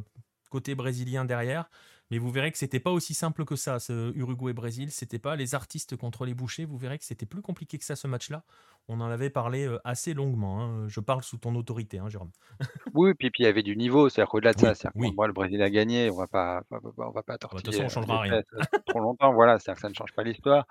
côté 0.50 0.74
brésilien 0.74 1.26
derrière. 1.26 1.70
Mais 2.10 2.18
vous 2.18 2.32
verrez 2.32 2.52
que 2.52 2.58
c'était 2.58 2.80
pas 2.80 2.92
aussi 2.92 3.14
simple 3.14 3.44
que 3.44 3.56
ça, 3.56 3.80
ce 3.80 4.14
Uruguay-Brésil. 4.16 4.92
C'était 4.92 5.20
pas 5.20 5.36
les 5.36 5.56
artistes 5.56 5.98
contre 5.98 6.26
les 6.26 6.34
bouchers. 6.34 6.66
Vous 6.66 6.78
verrez 6.78 6.98
que 6.98 7.04
c'était 7.04 7.26
plus 7.26 7.42
compliqué 7.42 7.78
que 7.78 7.84
ça, 7.84 7.96
ce 7.96 8.08
match-là. 8.08 8.44
On 8.88 9.02
en 9.02 9.10
avait 9.10 9.30
parlé 9.30 9.68
euh, 9.68 9.80
assez 9.84 10.14
longuement. 10.14 10.62
Hein. 10.62 10.88
Je 10.88 11.02
parle 11.02 11.22
sous 11.24 11.38
ton 11.38 11.54
autorité, 11.56 12.00
hein, 12.00 12.08
Jérôme. 12.08 12.32
oui, 12.94 13.14
puis, 13.14 13.30
puis 13.30 13.44
il 13.44 13.46
y 13.46 13.50
avait 13.50 13.64
du 13.64 13.76
niveau. 13.76 14.08
C'est-à-dire 14.08 14.30
qu'au-delà 14.30 14.54
de 14.54 14.60
ça, 14.60 14.76
c'est 14.76 14.90
moi, 14.96 15.28
le 15.28 15.34
Brésil 15.34 15.62
a 15.62 15.70
gagné. 15.70 16.10
On 16.10 16.16
va 16.16 16.28
pas, 16.28 16.62
on 16.72 17.12
va 17.12 17.24
pas 17.24 17.38
tortiller. 17.38 17.62
De 17.62 17.66
toute 17.66 17.74
façon, 17.74 17.86
on 17.86 17.90
changera 17.90 18.22
rien. 18.22 18.42
Trop 18.88 19.00
longtemps. 19.00 19.34
Voilà, 19.34 19.60
c'est-à-dire 19.60 19.76
que 19.76 19.82
ça 19.82 19.90
ne 19.90 19.94
change 19.94 20.14
pas 20.14 20.24
l'histoire. 20.24 20.66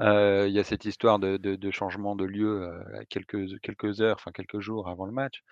Euh, 0.00 0.46
il 0.48 0.54
y 0.54 0.58
a 0.58 0.64
cette 0.64 0.84
histoire 0.84 1.18
de, 1.18 1.36
de, 1.36 1.70
changement 1.70 2.16
de 2.16 2.24
lieu 2.24 2.62
euh, 2.62 3.02
quelques, 3.10 3.60
quelques 3.60 4.00
heures, 4.00 4.16
enfin 4.18 4.30
quelques 4.32 4.60
jours 4.60 4.88
avant 4.88 5.04
le 5.04 5.12
match. 5.12 5.42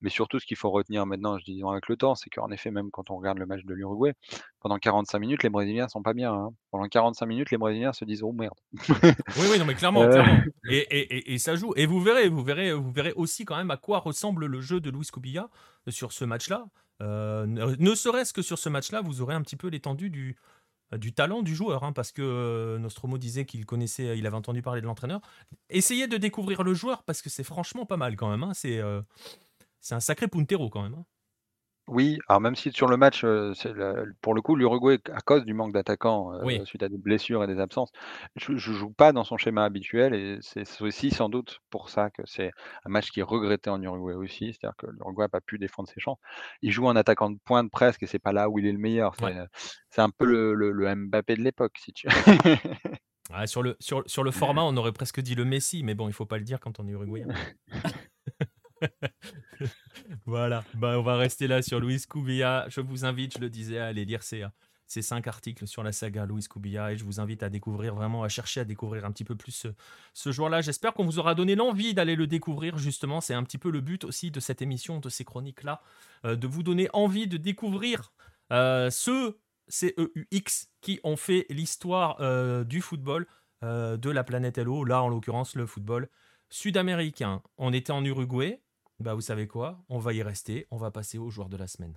Mais 0.00 0.08
surtout, 0.10 0.38
ce 0.38 0.46
qu'il 0.46 0.56
faut 0.56 0.70
retenir 0.70 1.04
maintenant, 1.04 1.38
je 1.38 1.44
dis 1.44 1.62
avec 1.68 1.88
le 1.88 1.96
temps, 1.96 2.14
c'est 2.14 2.30
qu'en 2.30 2.50
effet, 2.50 2.70
même 2.70 2.90
quand 2.90 3.10
on 3.10 3.16
regarde 3.16 3.38
le 3.38 3.46
match 3.46 3.64
de 3.64 3.74
l'Uruguay, 3.74 4.14
pendant 4.60 4.78
45 4.78 5.18
minutes, 5.18 5.42
les 5.42 5.50
Brésiliens 5.50 5.88
sont 5.88 6.02
pas 6.02 6.14
bien. 6.14 6.32
Hein. 6.32 6.50
Pendant 6.70 6.88
45 6.88 7.26
minutes, 7.26 7.50
les 7.50 7.58
Brésiliens 7.58 7.92
se 7.92 8.04
disent 8.04 8.22
oh 8.22 8.32
merde. 8.32 8.58
oui, 8.88 9.46
oui, 9.50 9.58
non, 9.58 9.66
mais 9.66 9.74
clairement, 9.76 10.02
euh. 10.02 10.22
Et, 10.68 10.78
et, 10.78 11.34
et, 11.34 11.38
ça 11.38 11.56
joue. 11.56 11.72
Et 11.76 11.84
vous 11.84 12.00
verrez, 12.00 12.28
vous 12.28 12.42
verrez, 12.42 12.72
vous 12.72 12.92
verrez 12.92 13.12
aussi 13.12 13.44
quand 13.44 13.56
même 13.56 13.70
à 13.70 13.76
quoi 13.76 13.98
ressemble 13.98 14.46
le 14.46 14.60
jeu 14.60 14.80
de 14.80 14.90
Luis 14.90 15.08
Cobilla 15.12 15.50
sur 15.88 16.12
ce 16.12 16.24
match-là. 16.24 16.64
ne 17.00 17.94
serait-ce 17.94 18.32
que 18.32 18.42
sur 18.42 18.58
ce 18.58 18.70
match-là, 18.70 19.02
vous 19.02 19.20
aurez 19.20 19.34
un 19.34 19.42
petit 19.42 19.56
peu 19.56 19.68
l'étendue 19.68 20.08
du, 20.08 20.36
du 20.98 21.12
talent 21.12 21.42
du 21.42 21.54
joueur, 21.54 21.84
hein, 21.84 21.92
parce 21.92 22.12
que 22.12 22.22
euh, 22.22 22.78
Nostromo 22.78 23.18
disait 23.18 23.44
qu'il 23.44 23.64
connaissait, 23.64 24.18
il 24.18 24.26
avait 24.26 24.36
entendu 24.36 24.62
parler 24.62 24.80
de 24.80 24.86
l'entraîneur. 24.86 25.20
Essayez 25.68 26.08
de 26.08 26.16
découvrir 26.16 26.62
le 26.62 26.74
joueur 26.74 27.04
parce 27.04 27.22
que 27.22 27.30
c'est 27.30 27.44
franchement 27.44 27.86
pas 27.86 27.96
mal 27.96 28.16
quand 28.16 28.30
même. 28.30 28.42
Hein. 28.42 28.54
c'est 28.54 28.78
euh, 28.78 29.02
c'est 29.80 29.94
un 29.94 30.00
sacré 30.00 30.28
puntero 30.28 30.68
quand 30.68 30.82
même. 30.82 30.94
Hein. 30.94 31.04
Oui, 31.90 32.18
alors 32.28 32.40
même 32.40 32.54
si 32.54 32.70
sur 32.72 32.86
le 32.86 32.96
match, 32.96 33.24
pour 34.20 34.34
le 34.34 34.42
coup, 34.42 34.54
l'Uruguay, 34.54 34.98
à 35.12 35.20
cause 35.20 35.44
du 35.44 35.54
manque 35.54 35.72
d'attaquants, 35.72 36.32
suite 36.64 36.82
à 36.82 36.88
des 36.88 36.98
blessures 36.98 37.42
et 37.42 37.46
des 37.46 37.58
absences, 37.58 37.90
je 38.36 38.52
ne 38.52 38.58
joue 38.58 38.90
pas 38.90 39.12
dans 39.12 39.24
son 39.24 39.36
schéma 39.36 39.64
habituel 39.64 40.14
et 40.14 40.38
c'est 40.40 40.80
aussi 40.80 41.10
sans 41.10 41.28
doute 41.28 41.60
pour 41.68 41.90
ça 41.90 42.10
que 42.10 42.22
c'est 42.26 42.52
un 42.84 42.90
match 42.90 43.10
qui 43.10 43.20
est 43.20 43.24
regretté 43.24 43.70
en 43.70 43.82
Uruguay 43.82 44.14
aussi. 44.14 44.52
C'est-à-dire 44.52 44.76
que 44.76 44.86
l'Uruguay 44.86 45.24
n'a 45.24 45.28
pas 45.28 45.40
pu 45.40 45.58
défendre 45.58 45.88
ses 45.88 46.00
chances. 46.00 46.18
Il 46.62 46.70
joue 46.70 46.86
en 46.86 46.94
attaquant 46.94 47.30
de 47.30 47.38
pointe 47.44 47.70
presque 47.70 48.02
et 48.04 48.06
c'est 48.06 48.18
pas 48.18 48.32
là 48.32 48.48
où 48.48 48.58
il 48.58 48.66
est 48.66 48.72
le 48.72 48.78
meilleur. 48.78 49.16
C'est 49.90 50.00
un 50.00 50.10
peu 50.10 50.24
le 50.24 50.94
Mbappé 50.94 51.34
de 51.34 51.42
l'époque, 51.42 51.76
si 51.78 51.92
tu 51.92 52.08
sur 53.46 53.62
le 53.62 53.76
sur 53.80 54.02
sur 54.06 54.24
le 54.24 54.30
format, 54.30 54.62
on 54.62 54.76
aurait 54.76 54.92
presque 54.92 55.20
dit 55.20 55.34
le 55.34 55.44
Messi, 55.44 55.82
mais 55.82 55.94
bon, 55.94 56.08
il 56.08 56.12
faut 56.12 56.26
pas 56.26 56.38
le 56.38 56.44
dire 56.44 56.60
quand 56.60 56.80
on 56.80 56.86
est 56.86 56.92
uruguayen. 56.92 57.28
voilà, 60.26 60.64
bah, 60.74 60.98
on 60.98 61.02
va 61.02 61.16
rester 61.16 61.46
là 61.46 61.62
sur 61.62 61.80
Louis 61.80 62.00
Koubia. 62.08 62.66
Je 62.68 62.80
vous 62.80 63.04
invite, 63.04 63.34
je 63.34 63.40
le 63.40 63.50
disais, 63.50 63.78
à 63.78 63.86
aller 63.86 64.04
lire 64.04 64.22
ces, 64.22 64.44
ces 64.90 65.02
cinq 65.02 65.28
articles 65.28 65.66
sur 65.68 65.84
la 65.84 65.92
saga 65.92 66.26
Louis 66.26 66.44
Koubia 66.44 66.92
et 66.92 66.96
je 66.96 67.04
vous 67.04 67.20
invite 67.20 67.44
à 67.44 67.48
découvrir 67.48 67.94
vraiment, 67.94 68.24
à 68.24 68.28
chercher 68.28 68.60
à 68.60 68.64
découvrir 68.64 69.04
un 69.04 69.12
petit 69.12 69.24
peu 69.24 69.36
plus 69.36 69.68
ce, 70.14 70.32
joueur-là. 70.32 70.62
J'espère 70.62 70.94
qu'on 70.94 71.04
vous 71.04 71.20
aura 71.20 71.36
donné 71.36 71.54
l'envie 71.54 71.94
d'aller 71.94 72.16
le 72.16 72.26
découvrir, 72.26 72.76
justement. 72.76 73.20
C'est 73.20 73.34
un 73.34 73.44
petit 73.44 73.58
peu 73.58 73.70
le 73.70 73.80
but 73.80 74.04
aussi 74.04 74.32
de 74.32 74.40
cette 74.40 74.62
émission, 74.62 74.98
de 74.98 75.08
ces 75.08 75.24
chroniques-là, 75.24 75.80
euh, 76.24 76.34
de 76.34 76.46
vous 76.48 76.64
donner 76.64 76.88
envie 76.92 77.28
de 77.28 77.36
découvrir 77.36 78.12
euh, 78.52 78.90
ceux, 78.90 79.38
CEUX, 79.68 80.68
qui 80.80 80.98
ont 81.04 81.16
fait 81.16 81.46
l'histoire 81.50 82.16
euh, 82.20 82.64
du 82.64 82.80
football 82.80 83.26
de 83.62 84.08
la 84.08 84.24
planète 84.24 84.56
Hello, 84.56 84.84
là 84.84 85.02
en 85.02 85.10
l'occurrence 85.10 85.54
le 85.54 85.66
football 85.66 86.08
sud-américain. 86.48 87.42
On 87.58 87.74
était 87.74 87.92
en 87.92 88.02
Uruguay, 88.02 88.62
bah 89.00 89.14
vous 89.14 89.20
savez 89.20 89.46
quoi? 89.46 89.82
On 89.88 89.98
va 89.98 90.12
y 90.12 90.22
rester, 90.22 90.66
on 90.70 90.76
va 90.76 90.90
passer 90.90 91.18
au 91.18 91.30
joueur 91.30 91.48
de 91.48 91.56
la 91.56 91.66
semaine. 91.66 91.96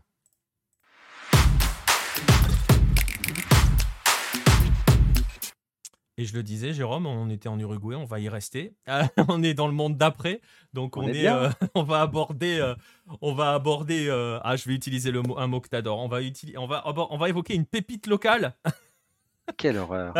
Et 6.16 6.26
je 6.26 6.36
le 6.36 6.44
disais, 6.44 6.74
Jérôme, 6.74 7.08
on 7.08 7.30
était 7.30 7.50
en 7.50 7.60
Uruguay, 7.60 7.96
on 7.96 8.06
va 8.06 8.20
y 8.20 8.30
rester. 8.30 8.76
on 9.28 9.42
est 9.42 9.56
dans 9.56 9.68
le 9.68 9.74
monde 9.74 9.98
d'après, 9.98 10.42
donc 10.72 10.96
on, 10.96 11.08
est, 11.08 11.28
euh, 11.28 11.50
on 11.76 11.84
va 11.84 12.02
aborder, 12.02 12.60
euh, 12.60 12.76
on 13.22 13.34
va 13.34 13.54
aborder. 13.54 14.08
Euh, 14.10 14.40
ah, 14.44 14.56
je 14.56 14.70
vais 14.70 14.76
utiliser 14.76 15.12
le 15.12 15.24
mot, 15.24 15.38
un 15.40 15.48
mot 15.48 15.60
que 15.60 15.70
t'adores. 15.70 16.00
On 16.00 16.08
va 16.08 16.22
utiliser, 16.22 16.58
on 16.58 16.68
va, 16.68 16.84
on 16.86 17.18
va 17.18 17.30
évoquer 17.30 17.56
une 17.56 17.66
pépite 17.66 18.08
locale. 18.08 18.56
Quelle 19.57 19.78
horreur. 19.78 20.14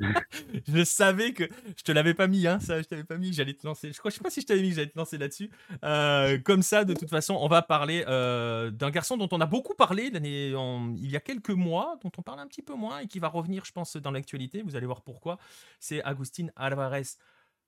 je 0.68 0.84
savais 0.84 1.32
que 1.32 1.44
je 1.76 1.82
te 1.82 1.92
l'avais 1.92 2.14
pas 2.14 2.26
mis, 2.26 2.46
hein, 2.46 2.60
ça, 2.60 2.80
je 2.80 2.86
t'avais 2.86 3.04
pas 3.04 3.16
mis, 3.16 3.32
j'allais 3.32 3.54
te 3.54 3.66
lancer. 3.66 3.92
Je 3.92 3.98
crois, 3.98 4.10
je 4.10 4.16
sais 4.16 4.22
pas 4.22 4.30
si 4.30 4.40
je 4.40 4.46
t'avais 4.46 4.62
mis, 4.62 4.72
j'allais 4.72 4.88
te 4.88 4.98
lancer 4.98 5.18
là-dessus. 5.18 5.50
Euh, 5.84 6.38
comme 6.38 6.62
ça, 6.62 6.84
de 6.84 6.94
toute 6.94 7.10
façon, 7.10 7.36
on 7.38 7.48
va 7.48 7.62
parler 7.62 8.04
euh, 8.08 8.70
d'un 8.70 8.90
garçon 8.90 9.16
dont 9.16 9.28
on 9.32 9.40
a 9.40 9.46
beaucoup 9.46 9.74
parlé 9.74 10.10
il 10.14 11.10
y 11.10 11.16
a 11.16 11.20
quelques 11.20 11.50
mois, 11.50 11.98
dont 12.02 12.10
on 12.16 12.22
parle 12.22 12.40
un 12.40 12.46
petit 12.46 12.62
peu 12.62 12.74
moins 12.74 13.00
et 13.00 13.06
qui 13.06 13.18
va 13.18 13.28
revenir, 13.28 13.64
je 13.64 13.72
pense, 13.72 13.96
dans 13.96 14.10
l'actualité. 14.10 14.62
Vous 14.62 14.76
allez 14.76 14.86
voir 14.86 15.02
pourquoi. 15.02 15.38
C'est 15.80 16.02
Agustin 16.02 16.46
Alvarez 16.56 17.02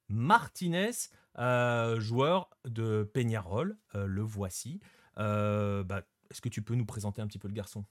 Martinez, 0.09 0.93
euh, 1.39 2.01
joueur 2.01 2.49
de 2.65 3.09
Peñarol. 3.13 3.77
le 3.95 4.23
voici. 4.23 4.81
Bah, 5.17 6.03
est-ce 6.31 6.41
que 6.41 6.49
tu 6.49 6.63
peux 6.63 6.75
nous 6.75 6.87
présenter 6.87 7.23
un 7.23 7.27
petit 7.27 7.39
peu 7.39 7.49
le 7.49 7.55
garçon? 7.55 7.85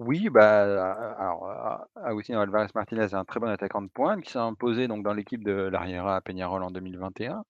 Oui, 0.00 0.30
bah, 0.30 0.62
alors, 1.18 1.86
Agustin 1.94 2.40
Alvarez 2.40 2.68
Martinez 2.74 3.02
est 3.02 3.14
un 3.14 3.26
très 3.26 3.38
bon 3.38 3.48
attaquant 3.48 3.82
de 3.82 3.88
pointe 3.88 4.22
qui 4.22 4.30
s'est 4.32 4.38
imposé 4.38 4.88
donc 4.88 5.04
dans 5.04 5.12
l'équipe 5.12 5.44
de 5.44 5.52
l'Ariera 5.52 6.22
Peñarol 6.22 6.62
en 6.62 6.70
2021. 6.70 7.44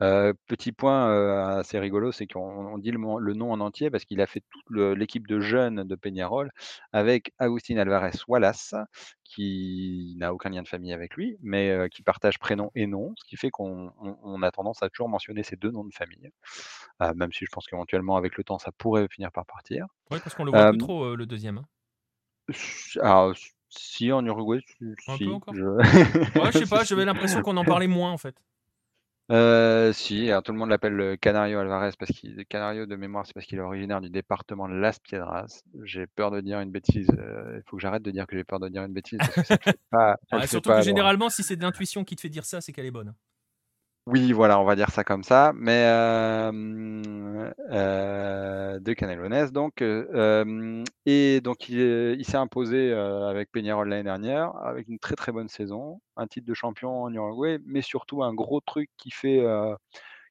Euh, 0.00 0.32
petit 0.46 0.70
point 0.70 1.10
euh, 1.10 1.58
assez 1.58 1.80
rigolo, 1.80 2.12
c'est 2.12 2.28
qu'on 2.28 2.78
dit 2.78 2.92
le, 2.92 3.34
nom 3.34 3.50
en 3.50 3.58
entier 3.58 3.90
parce 3.90 4.04
qu'il 4.04 4.20
a 4.20 4.28
fait 4.28 4.40
toute 4.50 4.76
l'équipe 4.96 5.26
de 5.26 5.40
jeunes 5.40 5.82
de 5.82 5.94
Peñarol 5.96 6.52
avec 6.92 7.32
Agustin 7.38 7.76
Alvarez 7.78 8.12
Wallace, 8.28 8.76
qui 9.24 10.14
n'a 10.16 10.32
aucun 10.32 10.50
lien 10.50 10.62
de 10.62 10.68
famille 10.68 10.92
avec 10.92 11.16
lui, 11.16 11.38
mais 11.42 11.70
euh, 11.70 11.88
qui 11.88 12.04
partage 12.04 12.38
prénom 12.38 12.70
et 12.76 12.86
nom, 12.86 13.14
ce 13.16 13.24
qui 13.24 13.36
fait 13.36 13.50
qu'on 13.50 13.90
a 14.42 14.50
tendance 14.52 14.80
à 14.84 14.90
toujours 14.90 15.08
mentionner 15.08 15.42
ces 15.42 15.56
deux 15.56 15.72
noms 15.72 15.84
de 15.84 15.92
famille, 15.92 16.30
même 17.16 17.32
si 17.32 17.46
je 17.46 17.50
pense 17.50 17.66
qu'éventuellement 17.66 18.16
avec 18.16 18.36
le 18.36 18.44
temps 18.44 18.60
ça 18.60 18.70
pourrait 18.70 19.08
finir 19.10 19.32
par 19.32 19.44
partir. 19.44 19.86
Oui, 20.12 20.18
parce 20.22 20.36
qu'on 20.36 20.44
le 20.44 20.52
voit 20.52 20.70
plus 20.70 20.78
trop 20.78 21.16
le 21.16 21.26
deuxième. 21.26 21.58
Hein. 21.58 21.64
Alors, 23.00 23.34
Si, 23.68 24.10
en 24.12 24.24
Uruguay, 24.26 24.60
Un 25.06 25.16
si. 25.16 25.24
peu 25.26 25.32
encore 25.32 25.54
Je... 25.54 25.62
Ouais, 25.64 26.52
je 26.52 26.58
sais 26.58 26.66
pas, 26.66 26.84
j'avais 26.84 27.04
l'impression 27.04 27.40
qu'on 27.42 27.56
en 27.56 27.64
parlait 27.64 27.86
moins 27.86 28.10
en 28.10 28.18
fait. 28.18 28.34
Euh, 29.30 29.92
si, 29.92 30.28
alors 30.28 30.42
tout 30.42 30.50
le 30.50 30.58
monde 30.58 30.70
l'appelle 30.70 30.94
le 30.94 31.16
Canario 31.16 31.60
Alvarez 31.60 31.92
parce 31.96 32.10
qu'il 32.10 32.44
Canario 32.46 32.86
de 32.86 32.96
mémoire, 32.96 33.24
c'est 33.26 33.32
parce 33.32 33.46
qu'il 33.46 33.58
est 33.58 33.62
originaire 33.62 34.00
du 34.00 34.10
département 34.10 34.68
de 34.68 34.74
Las 34.74 34.98
Piedras. 34.98 35.62
J'ai 35.84 36.08
peur 36.08 36.32
de 36.32 36.40
dire 36.40 36.58
une 36.58 36.72
bêtise. 36.72 37.06
euh, 37.16 37.58
Il 37.58 37.62
faut 37.68 37.76
que 37.76 37.82
j'arrête 37.82 38.02
de 38.02 38.10
dire 38.10 38.26
que 38.26 38.36
j'ai 38.36 38.42
peur 38.42 38.58
de 38.58 38.68
dire 38.68 38.82
une 38.82 38.92
bêtise 38.92 39.18
parce 39.18 39.34
que 39.34 39.44
ça 39.44 39.56
pas. 39.90 40.16
Ah, 40.32 40.46
surtout 40.48 40.70
pas 40.70 40.78
que 40.80 40.84
généralement, 40.84 41.28
si 41.28 41.44
c'est 41.44 41.54
de 41.54 41.62
l'intuition 41.62 42.02
qui 42.02 42.16
te 42.16 42.22
fait 42.22 42.28
dire 42.28 42.44
ça, 42.44 42.60
c'est 42.60 42.72
qu'elle 42.72 42.86
est 42.86 42.90
bonne. 42.90 43.14
Oui, 44.12 44.32
voilà, 44.32 44.58
on 44.58 44.64
va 44.64 44.74
dire 44.76 44.90
ça 44.90 45.04
comme 45.04 45.22
ça. 45.22 45.52
Mais 45.54 45.84
euh, 45.86 46.50
euh, 47.70 48.80
de 48.80 48.92
Canelones, 48.92 49.50
donc. 49.50 49.82
euh, 49.82 50.82
et 51.06 51.40
donc, 51.40 51.68
il, 51.68 51.78
il 52.18 52.24
s'est 52.24 52.36
imposé 52.36 52.92
avec 52.92 53.52
Peñarol 53.52 53.88
l'année 53.88 54.02
dernière, 54.02 54.56
avec 54.64 54.88
une 54.88 54.98
très 54.98 55.14
très 55.14 55.30
bonne 55.32 55.48
saison, 55.48 56.00
un 56.16 56.26
titre 56.26 56.46
de 56.46 56.54
champion 56.54 57.04
en 57.04 57.12
Uruguay, 57.14 57.58
mais 57.66 57.82
surtout 57.82 58.22
un 58.24 58.34
gros 58.34 58.60
truc 58.60 58.90
qui 58.96 59.10
fait 59.12 59.44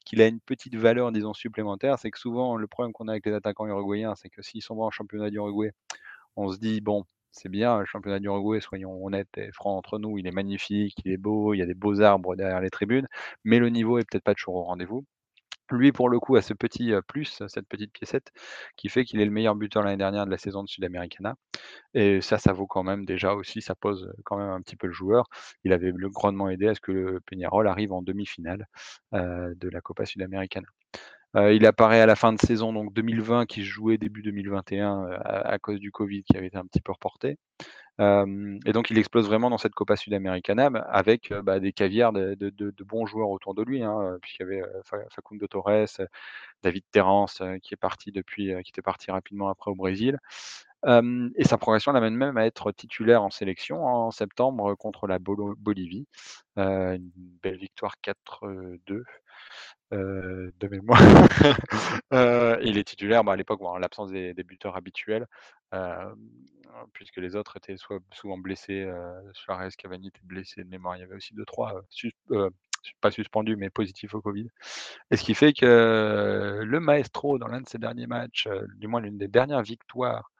qu'il 0.06 0.22
a 0.22 0.28
une 0.28 0.40
petite 0.42 0.76
valeur, 0.76 1.12
disons, 1.12 1.34
supplémentaire. 1.34 2.00
C'est 2.00 2.12
que 2.12 2.20
souvent, 2.20 2.56
le 2.58 2.68
problème 2.68 2.94
qu'on 2.94 3.08
a 3.08 3.12
avec 3.12 3.26
les 3.26 3.34
attaquants 3.34 3.68
uruguayens, 3.68 4.16
c'est 4.16 4.30
que 4.30 4.42
s'ils 4.42 4.62
sont 4.64 4.76
bons 4.76 4.86
en 4.86 4.92
championnat 4.92 5.30
d'Uruguay, 5.30 5.72
on 6.38 6.52
se 6.52 6.60
dit, 6.60 6.82
bon, 6.82 7.06
c'est 7.32 7.50
bien, 7.50 7.80
le 7.80 7.86
championnat 7.86 8.20
d'Uruguay, 8.20 8.60
soyons 8.62 9.04
honnêtes 9.06 9.38
et 9.38 9.52
francs 9.52 9.78
entre 9.78 10.00
nous, 10.00 10.18
il 10.18 10.28
est 10.28 10.32
magnifique, 10.32 10.96
il 11.06 11.12
est 11.12 11.18
beau, 11.18 11.54
il 11.54 11.58
y 11.60 11.62
a 11.62 11.66
des 11.66 11.74
beaux 11.74 12.02
arbres 12.02 12.36
derrière 12.36 12.62
les 12.62 12.70
tribunes, 12.70 13.08
mais 13.44 13.60
le 13.60 13.70
niveau 13.70 13.98
est 14.00 14.04
peut-être 14.10 14.24
pas 14.24 14.36
toujours 14.36 14.56
au 14.56 14.64
rendez-vous. 14.64 15.06
Lui, 15.72 15.92
pour 15.92 16.10
le 16.10 16.20
coup, 16.20 16.36
a 16.36 16.42
ce 16.42 16.54
petit 16.54 16.94
euh, 16.94 17.02
plus, 17.02 17.44
cette 17.48 17.68
petite 17.68 17.92
piécette, 17.94 18.32
qui 18.76 18.90
fait 18.90 19.06
qu'il 19.06 19.22
est 19.22 19.26
le 19.26 19.32
meilleur 19.32 19.56
buteur 19.56 19.84
l'année 19.84 19.98
dernière 19.98 20.26
de 20.26 20.32
la 20.32 20.38
saison 20.38 20.64
de 20.64 20.68
Sudamericana. 20.70 21.36
Et 21.94 22.22
ça, 22.22 22.38
ça 22.40 22.54
vaut 22.54 22.68
quand 22.68 22.84
même 22.84 23.06
déjà 23.06 23.34
aussi, 23.36 23.62
ça 23.62 23.76
pose 23.76 24.12
quand 24.26 24.38
même 24.38 24.50
un 24.50 24.62
petit 24.62 24.76
peu 24.78 24.88
le 24.88 24.94
joueur. 24.94 25.28
Il 25.64 25.74
avait 25.74 25.94
grandement 25.96 26.50
aidé 26.50 26.68
à 26.70 26.76
ce 26.76 26.82
que 26.82 26.92
le 26.92 27.20
Peñarol 27.22 27.68
arrive 27.68 27.94
en 27.94 28.02
demi-finale 28.02 28.68
euh, 29.14 29.54
de 29.58 29.70
la 29.70 29.82
Copa 29.82 30.06
Sudamericana. 30.06 30.68
Euh, 31.36 31.54
il 31.54 31.66
apparaît 31.66 32.02
à 32.02 32.06
la 32.06 32.16
fin 32.16 32.34
de 32.34 32.40
saison 32.40 32.74
donc 32.74 32.94
2020 32.94 33.46
qui 33.46 33.64
jouait 33.64 33.98
début 33.98 34.24
2021 34.24 35.04
euh, 35.04 35.18
à, 35.24 35.60
cause 35.60 35.80
du 35.80 35.92
Covid 35.92 36.24
qui 36.24 36.36
avait 36.36 36.48
été 36.48 36.58
un 36.58 36.66
petit 36.66 36.82
peu 36.82 36.92
reporté. 36.92 37.38
Euh, 38.00 38.58
et 38.66 38.72
donc 38.72 38.90
il 38.90 38.98
explose 38.98 39.28
vraiment 39.28 39.50
dans 39.50 39.58
cette 39.58 39.76
Copa 39.76 39.98
Sudamericana 39.98 40.68
avec 40.90 41.34
bah, 41.44 41.60
des 41.60 41.74
caviars 41.74 42.14
de, 42.14 42.74
bons 42.86 43.06
joueurs 43.06 43.30
autour 43.30 43.54
de 43.54 43.62
lui, 43.62 43.84
hein, 43.84 44.18
puisqu'il 44.22 44.44
y 44.44 44.46
avait 44.46 44.64
Fa- 44.86 45.06
Facundo 45.10 45.48
Torres, 45.48 46.00
David 46.64 46.84
Terrence 46.92 47.44
qui 47.62 47.74
est 47.74 47.78
parti 47.78 48.12
depuis, 48.12 48.54
qui 48.64 48.72
était 48.72 48.82
parti 48.82 49.12
rapidement 49.12 49.50
après 49.50 49.70
au 49.70 49.76
Brésil. 49.76 50.18
Et 50.86 51.44
sa 51.44 51.58
progression 51.58 51.92
l'amène 51.92 52.16
même 52.16 52.38
à 52.38 52.46
être 52.46 52.72
titulaire 52.72 53.24
en 53.24 53.30
sélection 53.30 53.86
en 53.86 54.12
septembre 54.12 54.76
contre 54.76 55.08
la 55.08 55.20
Bolivie. 55.20 56.08
Une 56.56 57.12
belle 57.42 57.58
victoire 57.58 57.96
4-2 58.02 59.04
euh, 59.92 60.52
de 60.60 60.68
mémoire. 60.68 61.00
Il 62.64 62.78
est 62.78 62.88
titulaire 62.88 63.24
bah, 63.24 63.34
à 63.34 63.36
l'époque, 63.36 63.62
en 63.62 63.78
l'absence 63.78 64.12
des, 64.12 64.34
buteurs 64.44 64.76
habituels, 64.76 65.26
puisque 66.94 67.18
les 67.18 67.36
autres 67.36 67.58
étaient 67.58 67.78
soit 67.78 68.00
souvent 68.14 68.38
blessés. 68.38 68.90
Suarez, 69.34 69.70
Cavani 69.78 70.08
étaient 70.08 70.20
blessés 70.24 70.64
de 70.64 70.70
mémoire. 70.70 70.96
Il 70.98 71.00
y 71.00 71.04
avait 71.04 71.16
aussi 71.16 71.34
deux, 71.34 71.46
trois, 71.46 71.76
euh, 71.76 71.82
sus- 71.90 72.14
euh, 72.32 72.50
pas 73.02 73.12
suspendus, 73.12 73.56
mais 73.56 73.70
positifs 73.70 74.14
au 74.14 74.22
Covid. 74.22 74.48
Et 75.12 75.18
ce 75.18 75.24
qui 75.24 75.34
fait 75.34 75.54
que 75.54 76.62
le 76.64 76.80
maestro, 76.80 77.38
dans 77.38 77.48
l'un 77.48 77.62
de 77.62 77.68
ses 77.68 77.78
derniers 77.78 78.08
matchs, 78.08 78.48
du 78.78 78.88
moins 78.88 79.02
l'une 79.02 79.18
des 79.18 79.28
dernières 79.28 79.64
victoires 79.64 80.32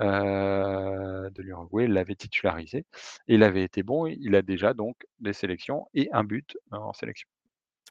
euh, 0.00 1.30
de 1.30 1.42
l'Uruguay, 1.42 1.86
l'avait 1.86 2.14
titularisé. 2.14 2.86
Et 3.28 3.34
il 3.34 3.42
avait 3.42 3.64
été 3.64 3.82
bon. 3.82 4.06
Il 4.06 4.34
a 4.34 4.42
déjà 4.42 4.74
donc 4.74 5.06
des 5.20 5.32
sélections 5.32 5.88
et 5.94 6.08
un 6.12 6.24
but 6.24 6.56
en 6.70 6.92
sélection. 6.92 7.28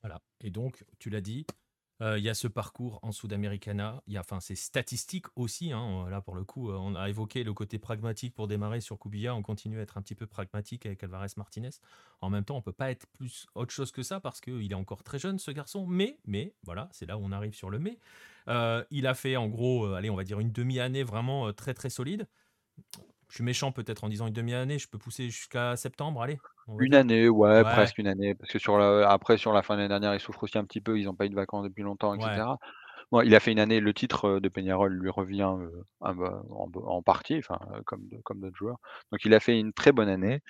Voilà. 0.01 0.21
Et 0.41 0.51
donc, 0.51 0.85
tu 0.99 1.09
l'as 1.09 1.21
dit, 1.21 1.45
euh, 2.01 2.17
il 2.19 2.23
y 2.23 2.29
a 2.29 2.35
ce 2.35 2.47
parcours 2.47 2.99
en 3.01 3.11
Sudamericana. 3.11 4.03
Il 4.07 4.13
y 4.13 4.17
a, 4.17 4.19
enfin, 4.19 4.39
ces 4.39 4.55
statistiques 4.55 5.25
aussi. 5.35 5.71
hein. 5.71 6.07
Là, 6.09 6.21
pour 6.21 6.35
le 6.35 6.43
coup, 6.43 6.69
euh, 6.69 6.75
on 6.75 6.95
a 6.95 7.09
évoqué 7.09 7.43
le 7.43 7.53
côté 7.53 7.79
pragmatique 7.79 8.35
pour 8.35 8.47
démarrer 8.47 8.81
sur 8.81 8.99
Kubia. 8.99 9.33
On 9.35 9.41
continue 9.41 9.79
à 9.79 9.81
être 9.81 9.97
un 9.97 10.01
petit 10.01 10.15
peu 10.15 10.27
pragmatique 10.27 10.85
avec 10.85 11.03
Alvarez 11.03 11.29
Martinez. 11.37 11.71
En 12.21 12.29
même 12.29 12.45
temps, 12.45 12.55
on 12.55 12.61
peut 12.61 12.71
pas 12.71 12.91
être 12.91 13.07
plus 13.07 13.47
autre 13.55 13.71
chose 13.71 13.91
que 13.91 14.03
ça 14.03 14.19
parce 14.19 14.41
qu'il 14.41 14.71
est 14.71 14.75
encore 14.75 15.03
très 15.03 15.17
jeune, 15.17 15.39
ce 15.39 15.51
garçon. 15.51 15.87
Mais, 15.87 16.19
mais, 16.25 16.53
voilà, 16.63 16.87
c'est 16.91 17.07
là 17.07 17.17
où 17.17 17.21
on 17.23 17.31
arrive 17.31 17.53
sur 17.55 17.69
le 17.69 17.79
mais. 17.79 17.97
Euh, 18.49 18.83
il 18.91 19.07
a 19.07 19.13
fait, 19.13 19.35
en 19.37 19.47
gros, 19.47 19.85
euh, 19.85 19.95
allez, 19.95 20.09
on 20.09 20.15
va 20.15 20.23
dire 20.23 20.39
une 20.39 20.51
demi-année 20.51 21.03
vraiment 21.03 21.47
euh, 21.47 21.51
très, 21.53 21.73
très 21.73 21.89
solide. 21.89 22.27
Je 23.29 23.35
suis 23.35 23.43
méchant 23.43 23.71
peut-être 23.71 24.03
en 24.03 24.09
disant 24.09 24.27
une 24.27 24.33
demi-année. 24.33 24.79
Je 24.79 24.87
peux 24.87 24.97
pousser 24.97 25.29
jusqu'à 25.29 25.75
septembre, 25.77 26.21
allez. 26.21 26.41
Une 26.79 26.93
dire. 26.93 26.95
année, 26.95 27.29
ouais, 27.29 27.63
Ouais. 27.63 27.71
presque 27.73 27.97
une 27.97 28.07
année, 28.07 28.35
parce 28.35 28.51
que 28.51 28.59
sur 28.59 28.77
la 28.77 29.09
après 29.09 29.37
sur 29.37 29.51
la 29.53 29.63
fin 29.63 29.75
de 29.75 29.79
l'année 29.79 29.89
dernière, 29.89 30.13
ils 30.13 30.19
souffrent 30.19 30.43
aussi 30.43 30.57
un 30.57 30.65
petit 30.65 30.81
peu, 30.81 30.99
ils 30.99 31.05
n'ont 31.05 31.15
pas 31.15 31.25
eu 31.25 31.29
de 31.29 31.35
vacances 31.35 31.63
depuis 31.63 31.83
longtemps 31.83 32.13
et 32.13 32.19
Ouais. 32.19 32.25
Bon, 33.11 33.21
il 33.21 33.33
a 33.35 33.39
fait 33.39 33.51
une 33.53 33.59
année, 33.59 33.79
le 33.79 33.93
titre, 33.93 34.27
heu, 34.27 34.41
de 34.41 34.49
Peñarol 34.49 34.93
lui 34.93 35.09
revient, 35.09 35.49
heu, 35.59 35.83
ah 36.01 36.13
bah, 36.13 36.43
en 36.49 37.01
partie, 37.01 37.37
enfin, 37.37 37.57
heu, 37.75 37.81
comme 37.85 38.09
comme 38.23 38.41
d'autres 38.41 38.57
joueurs. 38.57 38.77
Donc 39.11 39.23
il 39.25 39.33
a 39.33 39.39
fait 39.39 39.57
une 39.59 39.71
très 39.73 39.91
bonne 39.93 40.09
année, 40.09 40.41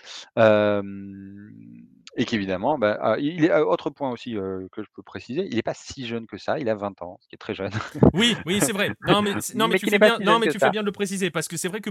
et 2.15 2.25
qu'évidemment, 2.25 2.77
bah, 2.77 2.97
ah, 3.01 3.15
il 3.19 3.45
est 3.45 3.53
autre 3.59 3.89
point 3.89 4.09
aussi, 4.11 4.33
que 4.33 4.83
je 4.83 4.87
peux 4.95 5.03
préciser, 5.03 5.47
il 5.51 5.57
est 5.57 5.63
pas 5.63 5.73
si 5.75 6.07
jeune 6.07 6.25
que 6.27 6.37
ça, 6.37 6.59
il 6.59 6.69
a 6.69 6.75
20 6.75 6.99
ans, 7.01 7.17
ce 7.21 7.27
qui 7.27 7.35
est 7.35 7.37
très 7.37 7.53
jeune. 7.53 7.71
Oui, 8.13 8.41
oui, 8.45 8.61
c'est 8.61 8.71
vrai. 8.73 8.95
Non, 9.01 9.21
mais, 9.21 9.39
c- 9.39 9.53
non, 9.55 9.67
mais, 9.67 9.73
Mais 9.73 9.79
tu 9.79 9.87
fais 9.87 9.99
n'est 9.99 9.99
bien, 9.99 10.19
non, 10.19 10.39
mais 10.39 10.47
tu 10.47 10.59
fais 10.59 10.69
bien 10.69 10.81
de 10.81 10.85
le 10.85 10.91
préciser 10.91 11.29
parce 11.31 11.47
que 11.47 11.57
c'est 11.57 11.67
vrai 11.67 11.81
que 11.81 11.89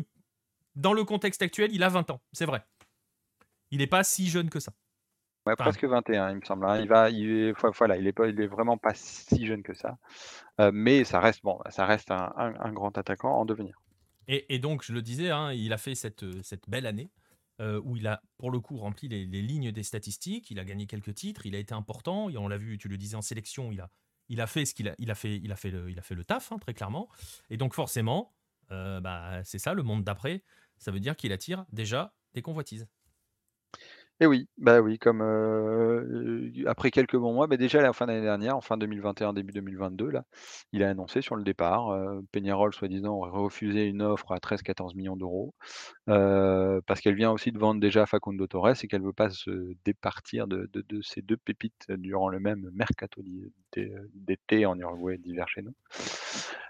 dans 0.77 0.93
le 0.95 1.05
contexte 1.05 1.43
actuel, 1.43 1.71
il 1.75 1.83
a 1.85 1.89
20 1.89 2.11
ans. 2.11 2.23
C'est 2.33 2.47
vrai. 2.47 2.65
Il 3.71 3.79
n'est 3.79 3.87
pas 3.87 4.03
si 4.03 4.29
jeune 4.29 4.51
que 4.51 4.59
ça. 4.61 4.73
Ouais, 5.47 5.55
Enfin, 5.59 5.65
presque 5.65 5.85
21, 5.85 6.31
il 6.31 6.37
me 6.37 6.45
semble, 6.45 6.67
hein. 6.67 6.79
Il 6.81 6.89
va 6.89 7.09
il 7.11 7.31
est 7.31 7.53
voi 7.53 7.71
voilà, 7.71 7.97
il 7.97 8.07
est 8.07 8.13
pas 8.13 8.27
il 8.29 8.41
est 8.41 8.47
vraiment 8.49 8.79
pas 8.79 8.95
si 8.95 9.47
jeune 9.47 9.63
que 9.63 9.75
ça, 9.75 9.99
heu, 10.61 10.71
mais 10.73 11.05
ça 11.05 11.21
reste 11.21 11.43
bon, 11.45 11.61
ça 11.71 11.87
reste 11.87 12.11
un 12.11 12.33
un 12.37 12.55
un 12.61 12.73
grand 12.73 12.97
attaquant 12.99 13.33
en 13.33 13.45
devenir. 13.45 13.77
Et, 14.29 14.55
et 14.55 14.59
donc, 14.59 14.83
je 14.85 14.93
le 14.93 15.03
disais, 15.03 15.31
hein, 15.31 15.53
il 15.53 15.73
a 15.73 15.79
fait 15.79 15.95
cette, 15.95 16.23
euh, 16.25 16.41
cette 16.43 16.69
belle 16.69 16.87
année 16.87 17.11
euh, 17.61 17.81
où 17.85 17.97
il 17.97 18.07
a, 18.07 18.23
pour 18.39 18.51
le 18.51 18.61
coup, 18.61 18.77
rempli 18.79 19.09
les, 19.09 19.25
les 19.27 19.43
lignes 19.43 19.73
des 19.73 19.83
statistiques. 19.83 20.51
Il 20.51 20.59
a 20.59 20.65
gagné 20.65 20.87
quelques 20.87 21.15
titres. 21.15 21.47
Il 21.47 21.55
a 21.55 21.59
été 21.59 21.75
important. 21.75 22.29
Et 22.29 22.37
on 22.37 22.49
l'a 22.49 22.59
vu, 22.59 22.79
tu 22.79 22.89
le 22.89 22.99
disais 22.99 23.17
en 23.17 23.23
sélection, 23.23 23.71
il 23.73 23.81
a, 23.81 23.91
il 24.29 24.41
a 24.41 24.47
fait 24.47 24.65
ce 24.65 24.75
qu'il 24.75 24.89
a, 24.89 24.95
il 24.99 25.11
a 25.11 25.15
fait, 25.15 25.37
il 25.37 25.53
a 25.53 25.57
fait 25.57 25.71
le, 25.71 25.91
il 25.91 25.99
a 25.99 26.03
fait 26.03 26.15
le 26.15 26.25
taf, 26.25 26.51
hein, 26.53 26.59
très 26.59 26.75
clairement. 26.75 27.09
Et 27.51 27.57
donc, 27.57 27.75
forcément, 27.75 28.35
euh, 28.73 29.01
bah, 29.01 29.43
c'est 29.45 29.59
ça, 29.59 29.75
le 29.75 29.83
monde 29.83 30.03
d'après. 30.05 30.43
Ça 30.79 30.91
veut 30.91 31.01
dire 31.01 31.17
qu'il 31.17 31.33
attire 31.33 31.65
déjà 31.73 32.15
des 32.35 32.43
convoitises. 32.43 32.89
Et 34.21 34.27
oui, 34.27 34.49
bah 34.57 34.81
oui, 34.81 34.99
comme, 34.99 35.21
après 36.67 36.91
quelques 36.91 37.17
bons 37.19 37.35
mois, 37.35 37.47
bah, 37.49 37.59
déjà 37.59 37.81
à 37.81 37.83
la 37.83 37.93
fin 37.93 38.07
de 38.07 38.13
l'année 38.13 38.25
dernière, 38.25 38.57
en 38.57 38.63
fin 38.63 38.79
2021, 38.79 39.35
début 39.35 39.53
2022 39.53 40.09
là, 40.09 40.25
il 40.73 40.83
a 40.83 40.89
annoncé 40.89 41.21
sur 41.21 41.37
le 41.37 41.45
départ, 41.45 41.95
Peñarol 42.33 42.73
soi-disant 42.73 43.13
aurait 43.15 43.31
refusé 43.31 43.85
une 43.85 44.01
offre 44.01 44.33
à 44.33 44.39
13-14 44.39 44.95
millions 44.97 45.17
d'euros, 45.17 45.55
parce 46.07 47.01
qu'elle 47.03 47.15
vient 47.15 47.31
aussi 47.31 47.53
de 47.53 47.59
vendre 47.59 47.79
déjà 47.81 48.07
Facundo 48.07 48.47
Torres 48.47 48.83
et 48.83 48.89
qu'elle 48.89 49.03
veut 49.03 49.13
pas 49.13 49.29
se 49.31 49.75
départir 49.85 50.47
de 50.47 50.67
de 50.73 50.83
de 50.89 51.03
ces 51.03 51.21
2 51.21 51.37
pépites 51.37 51.85
durant 51.91 52.29
le 52.31 52.41
même 52.41 52.71
mercato 52.73 53.21
d'été 54.15 54.65
en 54.65 54.79
Uruguay, 54.79 55.19
d'hiver 55.19 55.47
chez 55.49 55.61
nous. 55.61 55.75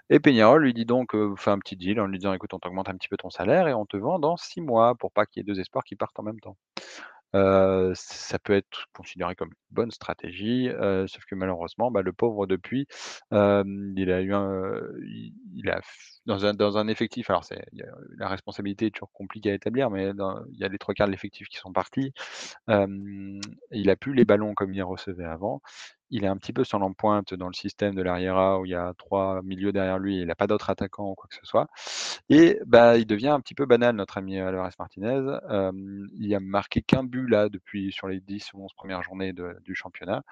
Et 0.09 0.19
Peñarol 0.19 0.63
lui 0.63 0.73
dit 0.73 0.85
donc, 0.85 1.11
fait 1.37 1.51
un 1.51 1.59
petit 1.59 1.75
deal 1.77 1.99
en 1.99 2.07
lui 2.07 2.17
disant: 2.17 2.33
«Écoute, 2.33 2.53
on 2.53 2.59
t'augmente 2.59 2.87
un 2.89 2.95
petit 2.95 3.09
peu 3.09 3.17
ton 3.17 3.29
salaire 3.29 3.67
et 3.67 3.73
on 3.73 3.85
te 3.85 3.97
vend 3.97 4.19
dans 4.19 4.37
6 4.37 4.61
mois 4.61 4.95
pour 4.95 5.11
pas 5.11 5.25
qu'il 5.25 5.41
y 5.41 5.41
ait 5.41 5.53
2 5.53 5.59
espoirs 5.59 5.83
qui 5.83 5.95
partent 5.97 6.17
en 6.19 6.23
même 6.23 6.39
temps». 6.39 6.57
Heu, 7.35 7.91
ça 7.95 8.39
peut 8.39 8.53
être 8.53 8.85
considéré 8.93 9.35
comme 9.35 9.49
une 9.49 9.55
bonne 9.75 9.91
stratégie, 9.91 10.69
heu, 10.69 11.07
sauf 11.07 11.25
que 11.25 11.35
malheureusement, 11.35 11.91
bah, 11.91 12.01
le 12.01 12.13
pauvre 12.13 12.47
depuis, 12.47 12.87
hem, 13.31 13.93
il 13.97 14.11
a 14.11 14.21
eu 14.21 14.33
un, 14.33 14.81
il 15.53 15.69
a 15.69 15.81
dans 16.27 16.45
un 16.45 16.53
dans 16.53 16.77
un 16.77 16.87
effectif 16.87 17.29
alors 17.29 17.43
c'est 17.43 17.65
la 18.17 18.27
responsabilité 18.27 18.87
est 18.87 18.91
toujours 18.91 19.11
compliquée 19.11 19.51
à 19.51 19.53
établir, 19.55 19.89
mais 19.89 20.11
il 20.51 20.59
y 20.59 20.63
a 20.63 20.67
les 20.67 20.77
3 20.77 20.93
quarts 20.93 21.07
de 21.07 21.11
l'effectif 21.13 21.47
qui 21.47 21.57
sont 21.57 21.73
partis. 21.73 22.13
Il 22.67 23.89
a 23.89 23.95
plus 23.95 24.13
les 24.13 24.25
ballons 24.25 24.53
comme 24.53 24.73
il 24.73 24.83
recevait 24.83 25.25
avant. 25.25 25.61
Il 26.09 26.23
est 26.23 26.27
un 26.27 26.37
petit 26.37 26.53
peu 26.53 26.63
sur 26.63 26.79
l'empointe 26.79 27.33
dans 27.33 27.47
le 27.47 27.53
système 27.53 27.93
de 27.93 28.01
l'Ariera 28.01 28.61
où 28.61 28.65
il 28.65 28.71
y 28.71 28.75
a 28.75 28.93
3 28.97 29.41
milieux 29.43 29.73
derrière 29.73 29.99
lui 29.99 30.19
et 30.19 30.21
il 30.21 30.31
a 30.31 30.35
pas 30.35 30.47
d'autres 30.47 30.69
attaquants 30.69 31.11
ou 31.11 31.15
quoi 31.15 31.27
que 31.29 31.35
ce 31.35 31.45
soit 31.45 31.67
et 32.29 32.59
bah, 32.65 32.97
il 32.97 33.05
devient 33.05 33.29
un 33.29 33.39
petit 33.41 33.55
peu 33.55 33.65
banal 33.65 33.95
notre 33.95 34.17
ami 34.17 34.37
Alvarez 34.39 34.71
Martinez. 34.79 35.21
Il 36.17 36.33
a 36.35 36.39
marqué 36.39 36.81
qu'un 36.81 37.03
but 37.03 37.27
là 37.27 37.49
depuis 37.49 37.91
sur 37.91 38.07
les 38.07 38.19
10 38.19 38.53
ou 38.53 38.63
11 38.63 38.73
premières 38.73 39.03
journées 39.03 39.33
du 39.33 39.75
championnat. 39.75 40.23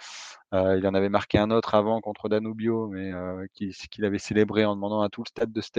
Il 0.53 0.87
en 0.87 0.93
avait 0.93 1.09
marqué 1.09 1.37
un 1.37 1.51
autre 1.51 1.75
avant 1.75 2.01
contre 2.01 2.29
Danubio, 2.29 2.87
mais 2.87 3.11
qu'il 3.53 4.05
avait 4.05 4.19
célébré 4.19 4.65
en 4.65 4.75
demandant 4.75 5.01
à 5.01 5.09
tout 5.09 5.23
le 5.23 5.29
stade 5.29 5.51
de 5.51 5.61
se 5.61 5.71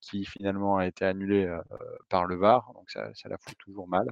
qui 0.00 0.24
finalement 0.24 0.76
a 0.78 0.86
été 0.86 1.04
annulé, 1.04 1.52
par 2.08 2.26
le 2.26 2.36
VAR, 2.36 2.72
donc 2.74 2.90
ça 2.90 3.10
ça 3.14 3.28
la 3.28 3.38
fout 3.38 3.56
toujours 3.58 3.88
mal. 3.88 4.06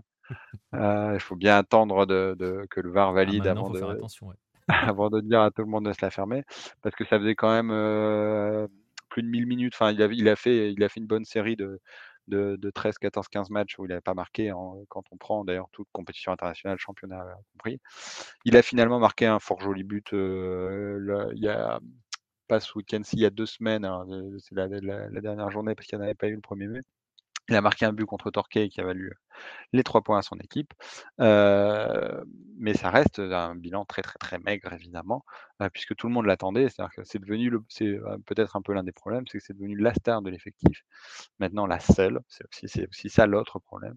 Il 0.72 1.20
faut 1.20 1.36
bien 1.36 1.56
attendre 1.58 2.06
de 2.06 2.34
de 2.38 2.66
que 2.70 2.80
le 2.80 2.90
VAR 2.90 3.12
Ah, 3.12 3.12
valide 3.12 3.46
avant 3.46 3.66
faut 3.68 3.74
faire 3.74 3.88
de 3.88 3.94
attention. 3.94 4.28
ouais. 4.28 4.34
avant 4.68 5.10
de 5.10 5.20
dire 5.20 5.40
à 5.42 5.50
tout 5.50 5.62
le 5.62 5.68
monde 5.68 5.86
de 5.86 5.92
se 5.92 6.04
la 6.04 6.10
fermer, 6.10 6.44
parce 6.82 6.94
que 6.94 7.04
ça 7.04 7.18
faisait 7.18 7.34
quand 7.34 7.50
même, 7.50 8.68
plus 9.08 9.22
de 9.22 9.28
1000 9.28 9.46
minutes, 9.46 9.74
enfin 9.74 9.92
il 9.92 10.28
a 10.28 10.36
fait 10.36 10.72
il 10.72 10.82
a 10.84 10.88
fait 10.88 11.00
une 11.00 11.06
bonne 11.06 11.24
série 11.24 11.56
de 11.56 11.80
de, 12.28 12.70
13, 12.70 12.98
14, 12.98 13.28
15 13.28 13.50
matchs 13.50 13.78
où 13.78 13.84
il 13.84 13.88
n'avait 13.88 14.00
pas 14.00 14.14
marqué, 14.14 14.52
quand 14.88 15.02
on 15.10 15.16
prend 15.16 15.44
d'ailleurs 15.44 15.68
toute 15.72 15.88
compétition 15.92 16.32
internationale, 16.32 16.78
championnat 16.78 17.24
compris. 17.52 17.80
Il 18.44 18.56
a 18.56 18.62
finalement 18.62 18.98
marqué 18.98 19.26
un 19.26 19.38
fort 19.40 19.60
joli 19.60 19.82
but 19.82 20.08
il 20.12 21.38
y 21.38 21.48
a 21.48 21.80
pas 22.48 22.60
ce 22.60 22.76
week-end 22.76 23.02
il 23.12 23.20
y 23.20 23.26
a 23.26 23.30
deux 23.30 23.46
semaines, 23.46 23.88
c'est 24.38 24.54
la, 24.54 24.68
dernière 24.68 25.50
journée 25.50 25.74
parce 25.74 25.86
qu'il 25.86 25.98
n'y 25.98 26.02
en 26.02 26.06
avait 26.06 26.14
pas 26.14 26.28
eu 26.28 26.34
le 26.34 26.40
1er 26.40 26.68
mai. 26.68 26.80
Il 27.48 27.56
a 27.56 27.60
marqué 27.60 27.84
un 27.84 27.92
but 27.92 28.04
contre 28.04 28.30
Torquay 28.30 28.68
qui 28.68 28.80
a 28.80 28.84
valu 28.84 29.12
les 29.72 29.82
trois 29.82 30.02
points 30.02 30.18
à 30.18 30.22
son 30.22 30.36
équipe. 30.38 30.72
mais 31.18 32.74
ça 32.74 32.90
reste 32.90 33.18
un 33.18 33.56
bilan 33.56 33.84
très 33.84 34.02
très 34.02 34.18
très 34.18 34.38
maigre 34.38 34.72
évidemment, 34.72 35.24
puisque 35.72 35.96
tout 35.96 36.06
le 36.06 36.12
monde 36.12 36.26
l'attendait. 36.26 36.68
C'est-à-dire 36.68 36.94
que 36.94 37.04
c'est 37.04 37.18
devenu 37.18 37.50
peut-être 38.26 38.56
un 38.56 38.62
peu 38.62 38.72
l'un 38.72 38.84
des 38.84 38.92
problèmes, 38.92 39.24
c'est 39.26 39.38
que 39.38 39.44
c'est 39.44 39.54
devenu 39.54 39.76
la 39.76 39.92
star 39.92 40.22
de 40.22 40.30
l'effectif. 40.30 40.84
Maintenant 41.40 41.66
la 41.66 41.80
seule, 41.80 42.20
c'est 42.28 42.44
aussi, 42.64 42.86
aussi 42.88 43.10
ça 43.10 43.26
l'autre 43.26 43.58
problème. 43.58 43.96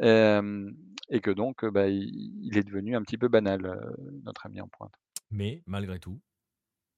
et 0.00 1.20
que 1.20 1.30
donc 1.30 1.64
bah, 1.64 1.88
il, 1.88 2.56
est 2.56 2.64
devenu 2.64 2.94
un 2.94 3.02
petit 3.02 3.18
peu 3.18 3.28
banal, 3.28 3.60
notre 4.22 4.46
ami 4.46 4.60
en 4.60 4.68
pointe. 4.68 4.94
Mais 5.30 5.62
malgré 5.66 5.98
tout, 5.98 6.20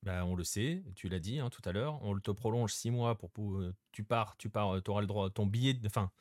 bah, 0.07 0.25
on 0.25 0.37
le 0.37 0.45
sait, 0.45 0.85
tu 0.95 1.09
l'as 1.09 1.19
dit 1.19 1.41
hein, 1.41 1.51
tout 1.51 1.63
à 1.69 1.73
l'heure, 1.73 1.99
on 2.03 2.17
te 2.19 2.31
prolonge 2.31 2.73
six 2.73 2.93
mois 2.93 3.19
pour, 3.19 3.29
pour 3.31 3.61
tu 3.91 4.05
pars, 4.05 4.37
tu 4.39 4.49
pars, 4.49 4.81
tu 4.81 4.91
auras 4.91 5.01
le 5.01 5.09
droit, 5.09 5.29
ton 5.31 5.47
billet, 5.47 5.77
enfin, 5.85 6.13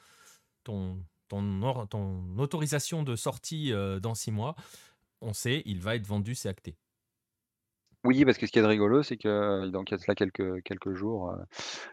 ton, 0.64 1.06
ton, 1.28 1.86
ton 1.86 2.38
autorisation 2.40 3.04
de 3.04 3.16
sortie 3.16 3.72
dans 4.02 4.16
six 4.16 4.32
mois, 4.32 4.56
on 5.22 5.34
sait, 5.34 5.62
il 5.66 5.82
va 5.82 5.96
être 5.96 6.08
vendu, 6.08 6.34
c'est 6.34 6.50
acté. 6.50 6.76
Oui, 8.06 8.26
parce 8.26 8.38
que 8.40 8.48
ce 8.48 8.52
qui 8.52 8.60
est 8.60 8.66
rigolo, 8.66 9.04
c'est 9.04 9.18
que 9.18 9.68
donc 9.70 9.92
il 9.92 9.94
y 9.94 9.96
a 9.96 9.98
cela 10.00 10.16
quelques, 10.16 10.64
quelques 10.64 10.94
jours, 10.94 11.36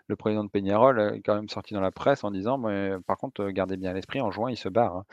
le 0.09 0.17
président 0.17 0.45
de 0.45 0.51
Peñarol 0.51 0.99
est 0.99 1.21
quand 1.23 1.35
même 1.35 1.51
sorti 1.51 1.75
dans 1.75 1.81
la 1.83 1.91
presse 1.91 2.25
en 2.25 2.31
disant, 2.31 2.57
mais 2.57 2.93
par 3.07 3.19
contre, 3.19 3.49
gardez 3.49 3.77
bien 3.77 3.91
à 3.91 3.95
l'esprit, 3.95 4.21
en 4.21 4.31
juin, 4.31 4.51
il 4.51 4.57
se 4.57 4.69
barre. 4.71 5.05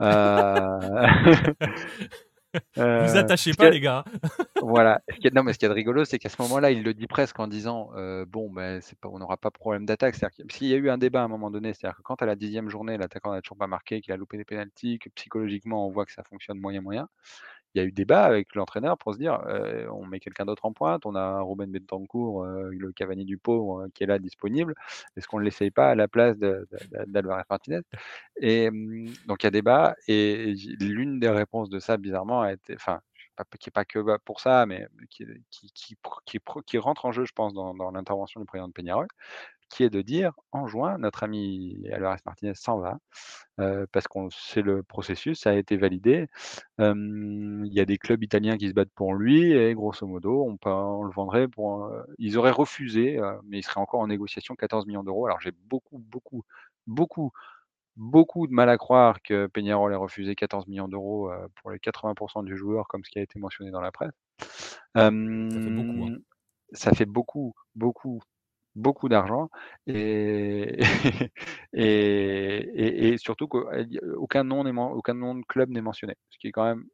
Hein. 0.00 0.78
Vous 0.80 1.66
euh, 2.78 3.14
attachez 3.14 3.52
pas, 3.52 3.70
les 3.70 3.80
gars. 3.80 4.04
voilà. 4.62 5.00
Ce 5.10 5.16
qui 5.16 5.26
est, 5.26 5.34
non, 5.34 5.42
mais 5.42 5.52
ce 5.52 5.58
qui 5.58 5.64
est 5.64 5.68
de 5.68 5.74
rigolo, 5.74 6.04
c'est 6.04 6.18
qu'à 6.18 6.28
ce 6.28 6.40
moment-là, 6.42 6.70
il 6.70 6.82
le 6.82 6.94
dit 6.94 7.06
presque 7.06 7.38
en 7.38 7.46
disant 7.46 7.90
euh, 7.96 8.24
bon, 8.26 8.50
ben, 8.50 8.80
pas, 9.00 9.08
on 9.08 9.18
n'aura 9.18 9.36
pas 9.36 9.48
de 9.48 9.58
problème 9.58 9.86
d'attaque. 9.86 10.18
Parce 10.20 10.34
qu'il 10.36 10.68
y 10.68 10.74
a 10.74 10.76
eu 10.76 10.90
un 10.90 10.98
débat 10.98 11.22
à 11.22 11.24
un 11.24 11.28
moment 11.28 11.50
donné, 11.50 11.74
c'est-à-dire 11.74 11.96
que 11.96 12.02
quand 12.02 12.22
à 12.22 12.26
la 12.26 12.36
dixième 12.36 12.68
journée, 12.68 12.96
l'attaquant 12.96 13.32
n'a 13.32 13.42
toujours 13.42 13.58
pas 13.58 13.66
marqué, 13.66 14.00
qu'il 14.00 14.12
a 14.12 14.16
loupé 14.16 14.36
des 14.36 14.44
pénalties, 14.44 14.98
que 14.98 15.08
psychologiquement, 15.10 15.86
on 15.86 15.90
voit 15.90 16.06
que 16.06 16.12
ça 16.12 16.22
fonctionne 16.22 16.58
moyen-moyen, 16.58 17.08
il 17.74 17.80
y 17.80 17.84
a 17.84 17.86
eu 17.86 17.92
débat 17.92 18.24
avec 18.24 18.54
l'entraîneur 18.54 18.96
pour 18.98 19.14
se 19.14 19.18
dire 19.18 19.40
on 19.90 20.06
met 20.06 20.20
quelqu'un 20.20 20.44
d'autre 20.44 20.64
en 20.64 20.72
pointe, 20.72 21.06
on 21.06 21.14
a 21.14 21.40
Ruben 21.40 21.70
Bentancourt, 21.70 22.44
le 22.44 22.92
Cavani 22.92 23.24
du 23.24 23.38
pauvre 23.38 23.88
qui 23.94 24.04
est 24.04 24.06
là 24.06 24.18
disponible, 24.18 24.74
est-ce 25.16 25.26
qu'on 25.28 25.38
ne 25.38 25.44
l'essaye 25.44 25.70
pas 25.70 25.90
à 25.90 25.94
la 25.94 26.08
place 26.08 26.36
d'Alvarez 27.06 27.44
Martinez? 27.50 27.80
Et 28.40 28.70
mmh, 28.70 29.12
donc 29.26 29.42
il 29.42 29.46
y 29.46 29.48
a 29.48 29.50
débat, 29.50 29.96
et 30.08 30.54
l'une 30.80 31.20
des 31.20 31.28
réponses 31.28 31.70
de 31.70 31.78
ça, 31.78 31.96
bizarrement, 31.96 32.42
a 32.42 32.52
été, 32.52 32.74
enfin, 32.74 33.00
qui 33.58 33.68
n'est 33.68 33.72
pas 33.72 33.84
que 33.84 34.16
pour 34.18 34.40
ça, 34.40 34.66
mais 34.66 34.86
qui, 35.10 36.78
rentre 36.78 37.04
en 37.04 37.12
jeu, 37.12 37.24
je 37.24 37.32
pense, 37.32 37.52
dans, 37.52 37.74
dans 37.74 37.90
l'intervention 37.90 38.40
du 38.40 38.46
président 38.46 38.68
de 38.68 38.72
Peñarol, 38.72 39.08
qui 39.74 39.82
est 39.82 39.90
de 39.90 40.02
dire 40.02 40.32
en 40.52 40.68
juin, 40.68 40.98
notre 40.98 41.24
ami 41.24 41.84
Alvarez 41.92 42.20
Martinez 42.24 42.54
s'en 42.54 42.78
va, 42.78 42.98
parce 43.90 44.06
qu'on 44.06 44.30
sait 44.30 44.62
le 44.62 44.84
processus, 44.84 45.40
ça 45.40 45.50
a 45.50 45.54
été 45.54 45.76
validé. 45.76 46.28
Il 46.78 47.72
y 47.72 47.80
a 47.80 47.84
des 47.84 47.98
clubs 47.98 48.22
italiens 48.22 48.56
qui 48.56 48.68
se 48.68 48.72
battent 48.72 48.94
pour 48.94 49.14
lui, 49.14 49.52
et 49.52 49.74
grosso 49.74 50.06
modo, 50.06 50.44
on, 50.44 50.56
on 50.70 51.02
le 51.02 51.12
vendrait 51.12 51.48
pour. 51.48 51.90
ils 52.18 52.38
auraient 52.38 52.52
refusé, 52.52 53.20
mais 53.44 53.58
il 53.58 53.62
serait 53.64 53.80
encore 53.80 54.00
en 54.00 54.06
négociation 54.06 54.54
14 54.54 54.86
millions 54.86 55.02
d'euros. 55.02 55.26
Alors 55.26 55.40
j'ai 55.40 55.52
beaucoup, 55.52 55.98
beaucoup, 55.98 56.44
beaucoup, 56.86 57.32
beaucoup 57.96 58.46
de 58.46 58.52
mal 58.52 58.68
à 58.68 58.78
croire 58.78 59.22
que 59.22 59.48
Peñarol 59.48 59.92
ait 59.92 59.96
refusé 59.96 60.36
14 60.36 60.68
millions 60.68 60.88
d'euros 60.88 61.32
pour 61.56 61.72
les 61.72 61.78
80% 61.78 62.44
du 62.44 62.56
joueur, 62.56 62.86
comme 62.86 63.04
ce 63.04 63.10
qui 63.10 63.18
a 63.18 63.22
été 63.22 63.40
mentionné 63.40 63.72
dans 63.72 63.80
la 63.80 63.90
presse. 63.90 64.14
ça 64.94 65.10
fait 65.10 65.10
beaucoup. 65.10 66.06
Hein. 66.06 66.16
Ça 66.72 66.92
fait 66.92 67.06
beaucoup, 67.06 67.54
beaucoup, 67.74 68.20
beaucoup 68.74 69.08
d'argent 69.08 69.50
et, 69.86 70.78
et, 71.72 73.08
et, 73.08 73.18
surtout 73.18 73.48
qu'aucun 73.48 74.44
nom, 74.44 74.64
aucun 74.92 75.14
nom 75.14 75.34
de 75.34 75.42
club 75.46 75.70
n'est 75.70 75.80
mentionné, 75.80 76.14
ce 76.30 76.38
qui 76.38 76.48
est 76.48 76.52
quand 76.52 76.64
même, 76.64 76.84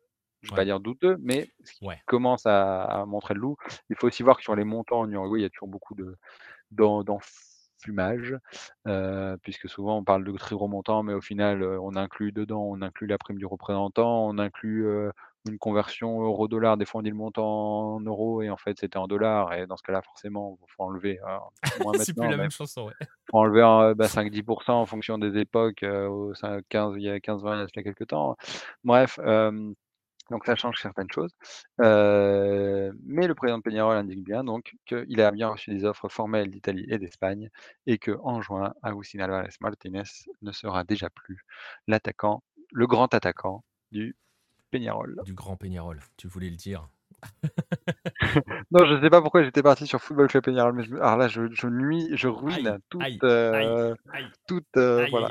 je 0.43 0.49
ne 0.49 0.53
vais 0.53 0.61
pas 0.61 0.65
dire 0.65 0.81
douteux, 0.81 1.17
mais 1.21 1.49
ce 1.65 1.73
qui 1.73 1.87
commence 2.07 2.47
à, 2.47 3.05
montrer 3.07 3.35
le 3.35 3.41
loup. 3.41 3.57
Il 3.91 3.97
faut 3.97 4.07
aussi 4.07 4.23
voir 4.23 4.37
que 4.37 4.43
sur 4.43 4.57
les 4.57 4.65
montants 4.65 5.01
en 5.01 5.11
Uruguay, 5.11 5.41
il 5.41 5.43
y 5.43 5.47
a 5.47 5.51
toujours 5.51 5.69
beaucoup 5.69 5.95
de 5.95 6.17
d'enfumage, 6.71 8.37
euh, 8.87 9.37
puisque 9.43 9.69
souvent 9.69 9.99
on 9.99 10.05
parle 10.05 10.25
de 10.25 10.33
très 10.39 10.55
gros 10.55 10.69
montants, 10.69 11.03
mais 11.03 11.15
au 11.15 11.21
final, 11.21 11.63
euh, 11.63 11.81
on 11.81 11.97
inclut 11.97 12.31
dedans, 12.31 12.63
on 12.63 12.81
inclut 12.81 13.09
la 13.09 13.19
prime 13.19 13.39
du 13.39 13.47
représentant, 13.47 14.27
on 14.29 14.39
inclut 14.39 14.87
euh, 14.87 15.11
une 15.49 15.59
conversion 15.59 16.23
euro-dollar, 16.23 16.77
des 16.77 16.85
fois 16.85 17.01
on 17.01 17.03
dit 17.03 17.11
le 17.11 17.17
montant 17.17 17.95
en 17.95 18.01
euros 18.01 18.43
et 18.43 18.51
en 18.51 18.57
fait 18.57 18.79
c'était 18.79 18.99
en 18.99 19.07
dollars 19.07 19.55
et 19.55 19.67
dans 19.67 19.77
ce 19.77 19.83
cas-là 19.83 20.03
forcément 20.03 20.59
il 20.63 20.73
faut 20.73 20.83
enlever 20.83 21.19
c'est 22.05 22.15
plus 22.15 22.29
la 22.29 22.37
même 22.37 22.51
chanson 22.51 22.87
ouais. 22.87 22.93
faut 23.31 23.39
enlever 23.39 23.95
bah, 23.95 24.07
5-10% 24.07 24.71
en 24.71 24.87
fonction 24.87 25.19
des 25.19 25.39
époques 25.39 25.85
15, 26.69 26.95
il 26.97 27.03
y 27.03 27.09
a 27.09 27.19
15-20 27.19 27.69
il 27.75 27.77
y 27.77 27.79
a 27.79 27.83
quelques 27.83 28.09
temps 28.09 28.37
bref 28.85 29.19
donc 30.31 30.45
ça 30.45 30.55
change 30.57 30.81
certaines 30.81 31.11
choses 31.11 31.33
mais 31.79 33.27
le 33.27 33.35
président 33.35 33.59
de 33.59 33.63
Peñarol 33.63 33.97
indique 33.97 34.23
bien 34.23 34.45
donc 34.45 34.75
qu'il 34.85 35.21
a 35.23 35.31
bien 35.31 35.49
reçu 35.49 35.71
des 35.71 35.85
offres 35.87 36.09
formelles 36.11 36.51
d'Italie 36.51 36.87
et 36.89 36.99
d'Espagne 36.99 37.49
et 37.87 37.97
que 37.97 38.19
en 38.23 38.43
juin 38.43 38.75
Agustin 38.83 39.21
Alvarez 39.21 39.55
Martinez 39.61 40.03
ne 40.43 40.53
sera 40.53 40.85
déjà 40.85 41.09
plus 41.09 41.45
l'attaquant 41.87 42.43
le 42.73 42.87
grand 42.87 43.13
attaquant 43.15 43.65
du 43.91 44.15
du 45.25 45.35
grand 45.35 45.57
Peñarol, 45.57 46.01
tu 46.17 46.29
voulais 46.29 46.51
le 46.51 46.57
dire. 46.57 46.89
non, 48.71 48.85
je 48.87 49.01
sais 49.01 49.11
pas 49.11 49.21
pourquoi 49.21 49.43
j'étais 49.43 49.63
parti 49.63 49.87
sur 49.87 50.01
Football 50.01 50.29
Club 50.29 50.45
Peñarol, 50.45 50.73
mais 50.73 50.85
alors 50.99 51.17
là, 51.17 51.29
je, 51.29 51.51
je 51.53 51.67
nuis, 51.67 52.09
je 52.13 52.29
ruine 52.29 52.79
toute, 52.89 53.25
euh, 53.25 53.95
toute, 54.47 54.65
euh, 54.77 55.07
voilà. 55.11 55.29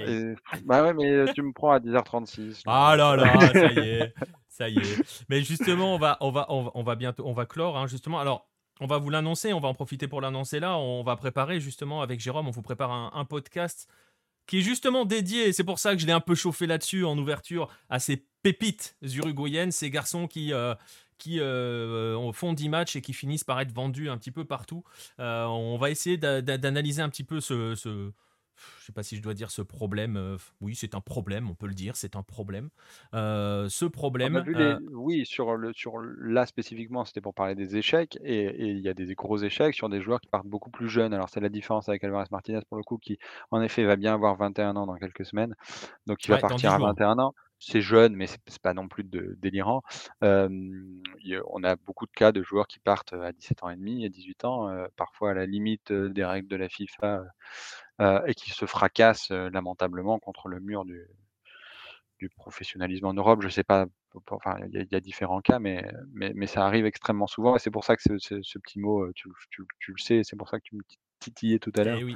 bah 0.66 0.84
ouais, 0.84 0.94
mais 0.94 1.34
tu 1.34 1.42
me 1.42 1.52
prends 1.52 1.72
à 1.72 1.80
10h36. 1.80 2.64
Ah 2.68 2.96
là 2.96 3.16
là, 3.16 3.40
ça 3.54 3.72
y 3.72 3.80
est, 3.80 4.14
ça 4.48 4.70
y 4.70 4.78
est. 4.78 5.26
Mais 5.30 5.42
justement, 5.42 5.96
on 5.96 5.98
va, 5.98 6.18
on 6.20 6.32
va, 6.32 6.46
on 6.50 6.84
va, 6.84 6.96
bientôt, 6.96 7.24
on 7.26 7.34
va 7.34 7.46
clore, 7.46 7.78
hein, 7.78 7.88
justement. 7.88 8.20
Alors, 8.20 8.48
on 8.82 8.86
va 8.86 8.98
vous 8.98 9.10
l'annoncer, 9.10 9.54
on 9.54 9.60
va 9.60 9.68
en 9.68 9.74
profiter 9.74 10.08
pour 10.08 10.22
l'annoncer 10.22 10.60
là. 10.60 10.78
On 10.78 11.04
va 11.04 11.16
préparer 11.16 11.60
justement 11.60 12.02
avec 12.02 12.20
Jérôme, 12.20 12.48
on 12.48 12.52
vous 12.52 12.62
prépare 12.62 12.92
un, 12.92 13.12
un 13.14 13.26
podcast 13.26 13.90
qui 14.50 14.60
est 14.60 14.62
justement 14.62 15.06
dédié, 15.06 15.54
c'est 15.54 15.64
pour 15.64 15.78
ça 15.78 15.94
que 15.94 16.02
je 16.02 16.08
l'ai 16.08 16.12
un 16.12 16.20
peu 16.20 16.34
chauffé 16.34 16.66
là-dessus 16.66 17.06
en 17.06 17.16
ouverture, 17.20 17.70
à 17.88 18.00
ces 18.00 18.26
pépites 18.42 18.96
uruguayennes, 19.02 19.72
ces 19.72 19.90
garçons 19.90 20.28
qui, 20.28 20.54
euh, 20.54 20.76
qui 21.18 21.40
euh, 21.40 22.32
font 22.32 22.54
10 22.54 22.70
matchs 22.70 22.96
et 22.96 23.02
qui 23.02 23.14
finissent 23.14 23.44
par 23.44 23.60
être 23.60 23.72
vendus 23.72 24.10
un 24.10 24.18
petit 24.18 24.32
peu 24.32 24.46
partout. 24.46 24.84
Euh, 25.20 25.46
on 25.46 25.78
va 25.78 25.90
essayer 25.90 26.18
d'analyser 26.18 27.02
un 27.02 27.10
petit 27.10 27.24
peu 27.24 27.40
ce, 27.40 27.76
je 28.80 28.86
sais 28.86 28.92
pas 28.92 29.04
si 29.04 29.16
je 29.16 29.22
dois 29.22 29.34
dire 29.34 29.52
ce 29.52 29.62
problème. 29.62 30.18
Euh, 30.18 30.38
oui, 30.62 30.76
c'est 30.76 30.96
un 30.96 31.02
problème, 31.02 31.50
on 31.50 31.56
peut 31.56 31.68
le 31.68 31.74
dire, 31.74 31.96
c'est 31.96 32.16
un 32.16 32.24
problème. 32.24 32.70
Euh, 33.14 33.70
ce 33.70 33.86
problème. 33.86 34.44
Euh 34.48 34.80
oui, 34.92 35.26
sur, 35.26 35.56
le, 35.56 35.74
sur 35.74 36.00
là 36.00 36.46
spécifiquement, 36.46 37.06
c'était 37.06 37.22
pour 37.22 37.34
parler 37.34 37.56
des 37.56 37.78
échecs. 37.78 38.18
Et 38.24 38.70
il 38.70 38.80
y 38.80 38.90
a 38.90 38.94
des 38.94 39.14
gros 39.16 39.38
échecs 39.38 39.76
sur 39.76 39.90
des 39.90 40.02
joueurs 40.02 40.22
qui 40.22 40.30
partent 40.30 40.48
beaucoup 40.48 40.70
plus 40.70 40.90
jeunes. 40.90 41.14
Alors, 41.14 41.30
c'est 41.30 41.40
la 41.40 41.50
différence 41.50 41.90
avec 41.90 42.04
Alvarez 42.04 42.28
Martinez 42.32 42.62
pour 42.68 42.78
le 42.78 42.84
coup, 42.84 42.98
qui 42.98 43.20
en 43.52 43.62
effet 43.62 43.84
va 43.84 43.96
bien 43.96 44.14
avoir 44.14 44.36
21 44.36 44.76
ans 44.76 44.86
dans 44.86 44.96
quelques 44.96 45.26
semaines. 45.26 45.56
Donc, 46.08 46.24
il 46.26 46.32
va 46.32 46.38
partir 46.38 46.74
à 46.74 46.78
21 46.78 47.20
ans 47.20 47.34
c'est 47.60 47.82
jeune, 47.82 48.16
mais 48.16 48.28
c'est 48.28 48.62
pas 48.62 48.74
non 48.74 48.88
plus 48.88 49.04
délirant. 49.04 49.82
on 50.22 51.64
a 51.64 51.76
beaucoup 51.76 52.06
de 52.06 52.12
cas 52.12 52.32
de 52.32 52.42
joueurs 52.44 52.68
qui 52.68 52.80
partent 52.80 53.14
à 53.14 53.32
17 53.32 53.64
ans 53.64 53.70
et 53.70 53.76
demi, 53.76 54.06
à 54.06 54.10
18 54.10 54.46
ans, 54.46 54.70
parfois 54.96 55.32
à 55.32 55.34
la 55.34 55.46
limite 55.46 55.92
des 55.92 56.26
règles 56.26 56.48
de 56.48 56.56
la 56.56 56.70
FIFA, 56.70 57.24
et 58.28 58.34
qui 58.34 58.52
se 58.52 58.66
fracassent 58.66 59.32
lamentablement 59.32 60.20
contre 60.20 60.48
le 60.48 60.60
mur 60.60 60.86
du, 60.86 61.06
du 62.20 62.30
professionnalisme 62.30 63.06
en 63.06 63.14
Europe. 63.14 63.42
Je 63.42 63.50
sais 63.50 63.64
pas, 63.64 63.86
enfin, 64.32 64.58
il 64.72 64.88
y, 64.92 64.96
a 64.96 65.00
différents 65.00 65.42
cas, 65.42 65.60
mais, 65.60 65.86
mais, 66.14 66.48
ça 66.48 66.66
arrive 66.66 66.86
extrêmement 66.86 67.28
souvent, 67.28 67.56
et 67.56 67.60
c'est 67.60 67.72
pour 67.72 67.84
ça 67.84 67.96
que 67.96 68.04
ce, 68.04 68.60
petit 68.60 68.80
mot, 68.80 69.12
tu, 69.14 69.30
tu 69.50 69.92
le 69.92 69.98
sais, 69.98 70.22
c'est 70.24 70.36
pour 70.38 70.50
ça 70.50 70.60
que 70.60 70.66
tu 70.66 70.76
me 70.76 70.84
titillé 71.20 71.60
tout 71.60 71.72
à 71.76 71.84
l'heure. 71.84 72.00
Eh 72.02 72.16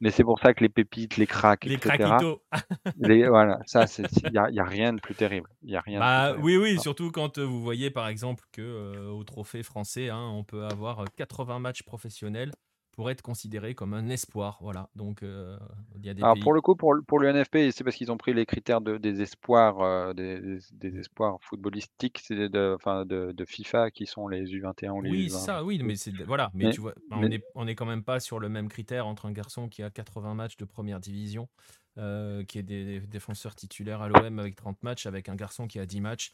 Mais 0.00 0.10
c'est 0.10 0.22
pour 0.22 0.38
ça 0.38 0.54
que 0.54 0.62
les 0.62 0.68
pépites, 0.68 1.16
les 1.16 1.26
cracks, 1.26 1.64
les 1.64 1.74
etc. 1.74 2.16
les, 2.98 3.28
voilà, 3.28 3.58
ça, 3.66 3.86
il 3.98 4.30
n'y 4.30 4.60
a, 4.60 4.64
rien 4.64 4.92
de 4.92 5.00
plus 5.00 5.14
terrible. 5.14 5.48
Y 5.62 5.76
a 5.76 5.80
rien 5.80 5.98
bah, 5.98 6.36
oui, 6.38 6.56
oui, 6.56 6.78
surtout 6.78 7.10
quand 7.10 7.38
euh, 7.38 7.44
vous 7.44 7.62
voyez 7.62 7.90
par 7.90 8.08
exemple 8.08 8.44
que 8.52 8.62
euh, 8.62 9.08
au 9.08 9.24
trophée 9.24 9.62
français, 9.62 10.10
hein, 10.10 10.30
on 10.32 10.44
peut 10.44 10.64
avoir 10.64 11.04
80 11.16 11.58
matchs 11.58 11.82
professionnels 11.82 12.52
pour 12.94 13.10
être 13.10 13.22
considéré 13.22 13.74
comme 13.74 13.92
un 13.92 14.08
espoir. 14.08 14.58
Voilà. 14.60 14.88
Donc, 14.94 15.22
euh, 15.22 15.58
il 15.96 16.06
y 16.06 16.08
a 16.08 16.14
des 16.14 16.22
Alors, 16.22 16.38
pour 16.40 16.52
le 16.52 16.60
coup, 16.60 16.76
pour, 16.76 16.94
pour 17.06 17.18
l'UNFP, 17.18 17.70
c'est 17.72 17.82
parce 17.82 17.96
qu'ils 17.96 18.12
ont 18.12 18.16
pris 18.16 18.32
les 18.32 18.46
critères 18.46 18.80
de, 18.80 18.98
des 18.98 19.20
espoirs, 19.20 19.80
euh, 19.80 20.12
des, 20.12 20.58
des, 20.72 20.98
espoirs 20.98 21.38
footballistiques 21.40 22.22
de, 22.30 22.46
de, 22.46 23.32
de, 23.32 23.44
FIFA 23.44 23.90
qui 23.90 24.06
sont 24.06 24.28
les 24.28 24.44
U21 24.44 24.90
ou 24.90 25.02
les 25.02 25.10
Oui, 25.10 25.30
ça, 25.30 25.64
oui, 25.64 25.80
mais 25.82 25.96
c'est 25.96 26.12
voilà. 26.22 26.50
Mais, 26.54 26.70
tu 26.70 26.80
vois, 26.80 26.94
on 27.10 27.28
n'est 27.28 27.42
on 27.54 27.66
est 27.66 27.74
quand 27.74 27.86
même 27.86 28.04
pas 28.04 28.20
sur 28.20 28.38
le 28.38 28.48
même 28.48 28.68
critère 28.68 29.06
entre 29.06 29.26
un 29.26 29.32
garçon 29.32 29.68
qui 29.68 29.82
a 29.82 29.90
80 29.90 30.34
matchs 30.34 30.56
de 30.56 30.64
première 30.64 31.00
division 31.00 31.48
qui 31.96 32.58
est 32.58 32.64
des, 32.64 32.98
défenseurs 33.00 33.54
titulaires 33.54 34.02
à 34.02 34.08
l'OM 34.08 34.40
avec 34.40 34.56
30 34.56 34.82
matchs, 34.82 35.06
avec 35.06 35.28
un 35.28 35.36
garçon 35.36 35.68
qui 35.68 35.78
a 35.78 35.86
10 35.86 36.00
matchs 36.00 36.32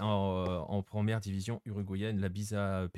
en, 0.00 0.82
première 0.82 1.20
division 1.20 1.62
uruguayenne, 1.64 2.20
la 2.20 2.28
Bisa 2.28 2.88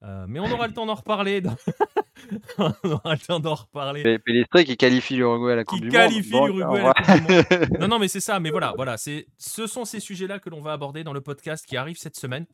Pellistri. 0.00 0.26
mais 0.28 0.40
on 0.40 0.50
aura 0.50 0.66
le 0.66 0.74
temps 0.74 0.86
d'en 0.86 0.94
reparler. 0.94 1.42
on 2.58 2.72
aura 2.84 3.14
le 3.14 3.26
temps 3.26 3.40
d'en 3.40 3.54
reparler. 3.54 4.18
Qui 4.64 4.76
qualifie 4.76 5.16
l'Uruguay 5.16 5.52
à 5.52 5.56
la 5.56 5.64
Coupe 5.64 5.78
qui 5.78 5.84
du 5.84 5.90
qualifie 5.90 6.30
l'Uruguay 6.30 6.80
à 6.80 6.92
la 6.92 6.94
Coupe 6.94 7.26
du 7.26 7.32
Monde. 7.32 7.70
Non, 7.80 7.88
non, 7.88 7.98
mais 7.98 8.08
c'est 8.08 8.20
ça. 8.20 8.40
Mais 8.40 8.50
voilà, 8.50 8.72
voilà, 8.76 8.96
c'est, 8.96 9.26
ce 9.38 9.66
sont 9.66 9.84
ces 9.84 10.00
sujets-là 10.00 10.38
que 10.38 10.50
l'on 10.50 10.60
va 10.60 10.72
aborder 10.72 11.04
dans 11.04 11.12
le 11.12 11.20
podcast 11.20 11.66
qui 11.66 11.76
arrive 11.76 11.96
cette 11.96 12.16
semaine. 12.16 12.46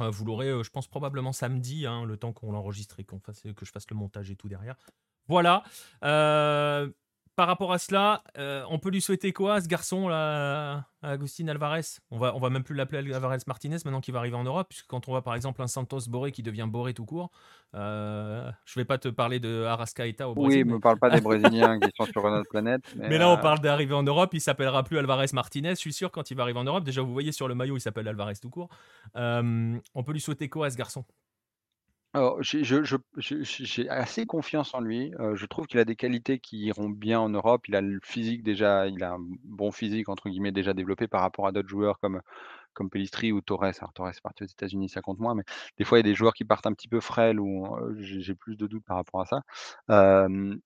Euh, 0.00 0.10
vous 0.10 0.24
l'aurez, 0.24 0.48
euh, 0.48 0.62
je 0.62 0.70
pense, 0.70 0.86
probablement 0.86 1.32
samedi, 1.32 1.86
hein, 1.86 2.04
le 2.04 2.16
temps 2.16 2.32
qu'on 2.32 2.52
l'enregistre 2.52 3.00
et 3.00 3.04
qu'on 3.04 3.18
fasse, 3.18 3.42
que 3.42 3.64
je 3.64 3.70
fasse 3.70 3.86
le 3.90 3.96
montage 3.96 4.30
et 4.30 4.36
tout 4.36 4.48
derrière. 4.48 4.76
Voilà. 5.26 5.62
Euh, 6.04 6.88
par 7.38 7.46
rapport 7.46 7.72
à 7.72 7.78
cela, 7.78 8.24
euh, 8.36 8.64
on 8.68 8.80
peut 8.80 8.90
lui 8.90 9.00
souhaiter 9.00 9.32
quoi 9.32 9.54
à 9.54 9.60
ce 9.60 9.68
garçon 9.68 10.08
là, 10.08 10.86
Agustin 11.02 11.46
Alvarez 11.46 11.82
On 12.10 12.18
va, 12.18 12.34
on 12.34 12.40
va 12.40 12.50
même 12.50 12.64
plus 12.64 12.74
l'appeler 12.74 13.14
Alvarez 13.14 13.38
Martinez 13.46 13.76
maintenant 13.84 14.00
qu'il 14.00 14.12
va 14.12 14.18
arriver 14.18 14.34
en 14.34 14.42
Europe, 14.42 14.66
puisque 14.68 14.88
quand 14.88 15.06
on 15.06 15.12
voit 15.12 15.22
par 15.22 15.36
exemple 15.36 15.62
un 15.62 15.68
Santos 15.68 16.00
Boré 16.08 16.32
qui 16.32 16.42
devient 16.42 16.66
Boré 16.68 16.94
tout 16.94 17.04
court, 17.04 17.30
euh, 17.76 18.50
je 18.64 18.80
vais 18.80 18.84
pas 18.84 18.98
te 18.98 19.06
parler 19.06 19.38
de 19.38 19.62
Arrascaeta 19.62 20.28
au 20.28 20.34
Brésil. 20.34 20.64
Oui, 20.64 20.68
ne 20.68 20.74
me 20.74 20.80
parle 20.80 20.98
pas 20.98 21.10
des 21.10 21.20
Brésiliens 21.20 21.78
qui 21.78 21.92
sont 21.96 22.06
sur 22.06 22.26
une 22.26 22.34
autre 22.34 22.50
planète. 22.50 22.82
Mais, 22.96 23.18
là, 23.18 23.28
on 23.28 23.34
euh, 23.34 23.36
parle 23.36 23.60
d'arriver 23.60 23.94
en 23.94 24.02
Europe, 24.02 24.30
il 24.32 24.40
s'appellera 24.40 24.82
plus 24.82 24.98
Alvarez 24.98 25.26
Martinez. 25.32 25.70
Je 25.70 25.74
suis 25.76 25.92
sûr 25.92 26.10
quand 26.10 26.32
il 26.32 26.36
va 26.36 26.42
arriver 26.42 26.58
en 26.58 26.64
Europe, 26.64 26.82
déjà 26.82 27.02
vous 27.02 27.12
voyez 27.12 27.30
sur 27.30 27.46
le 27.46 27.54
maillot, 27.54 27.76
il 27.76 27.80
s'appelle 27.80 28.08
Alvarez 28.08 28.34
tout 28.42 28.50
court. 28.50 28.68
Euh, 29.14 29.78
on 29.94 30.02
peut 30.02 30.12
lui 30.12 30.20
souhaiter 30.20 30.48
quoi 30.48 30.66
à 30.66 30.70
ce 30.70 30.76
garçon? 30.76 31.04
J'ai 32.40 33.88
assez 33.88 34.26
confiance 34.26 34.74
en 34.74 34.80
lui. 34.80 35.12
je 35.34 35.46
trouve 35.46 35.66
qu'il 35.66 35.80
a 35.80 35.84
des 35.84 35.96
qualités 35.96 36.38
qui 36.38 36.58
iront 36.66 36.88
bien 36.88 37.20
en 37.20 37.28
Europe. 37.28 37.68
Il 37.68 37.76
a 37.76 37.80
le 37.80 38.00
physique 38.02 38.42
déjà, 38.42 38.86
il 38.86 39.02
a 39.02 39.12
un 39.12 39.20
bon 39.44 39.70
physique 39.72 40.08
entre 40.08 40.28
guillemets 40.28 40.52
déjà 40.52 40.74
développé 40.74 41.08
par 41.08 41.20
rapport 41.20 41.46
à 41.46 41.52
d'autres 41.52 41.68
joueurs 41.68 41.98
comme 42.00 42.20
comme 42.74 42.90
Pellistri 42.90 43.32
ou 43.32 43.40
Torres. 43.40 43.64
Alors 43.80 43.92
Torres 43.92 44.08
est 44.10 44.20
parti 44.20 44.44
aux 44.44 44.46
États-Unis, 44.46 44.88
ça 44.88 45.00
compte 45.00 45.18
moins, 45.18 45.34
mais 45.34 45.44
des 45.78 45.84
fois 45.84 45.98
il 45.98 46.06
y 46.06 46.08
a 46.08 46.10
des 46.10 46.14
joueurs 46.14 46.34
qui 46.34 46.44
partent 46.44 46.66
un 46.66 46.72
petit 46.72 46.88
peu 46.88 47.00
frêles 47.00 47.40
ou 47.40 47.66
j'ai 47.98 48.34
plus 48.34 48.56
de 48.56 48.66
doutes 48.66 48.84
par 48.84 48.96
rapport 48.96 49.20
à 49.20 49.26
ça. 49.26 49.42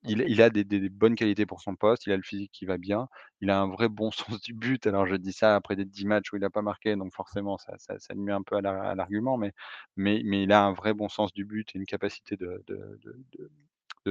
il, 0.04 0.42
a 0.42 0.50
des, 0.50 0.88
bonnes 0.88 1.14
qualités 1.14 1.46
pour 1.46 1.60
son 1.60 1.76
poste, 1.76 2.06
il 2.06 2.12
a 2.12 2.16
le 2.16 2.22
physique 2.22 2.52
qui 2.52 2.66
va 2.66 2.78
bien, 2.78 3.08
il 3.40 3.50
a 3.50 3.60
un 3.60 3.68
vrai 3.68 3.88
bon 3.88 4.10
sens 4.12 4.40
du 4.40 4.54
but. 4.54 4.86
Alors 4.86 5.06
je 5.06 5.16
dis 5.16 5.32
ça 5.32 5.56
après 5.56 5.76
des 5.76 5.84
10 5.84 6.06
matchs 6.06 6.32
où 6.32 6.36
il 6.36 6.40
n'a 6.40 6.50
pas 6.50 6.62
marqué, 6.62 6.96
donc 6.96 7.12
forcément 7.14 7.58
ça, 7.58 7.74
ça, 7.78 7.98
ça 7.98 8.14
met 8.14 8.32
un 8.32 8.42
peu 8.42 8.56
à 8.56 8.94
l'argument, 8.94 9.36
mais, 9.36 9.52
il 9.96 10.52
a 10.52 10.64
un 10.64 10.72
vrai 10.72 10.94
bon 10.94 11.08
sens 11.08 11.32
du 11.32 11.44
but 11.44 11.68
et 11.74 11.78
une 11.78 11.86
capacité 11.86 12.36
de, 12.36 12.62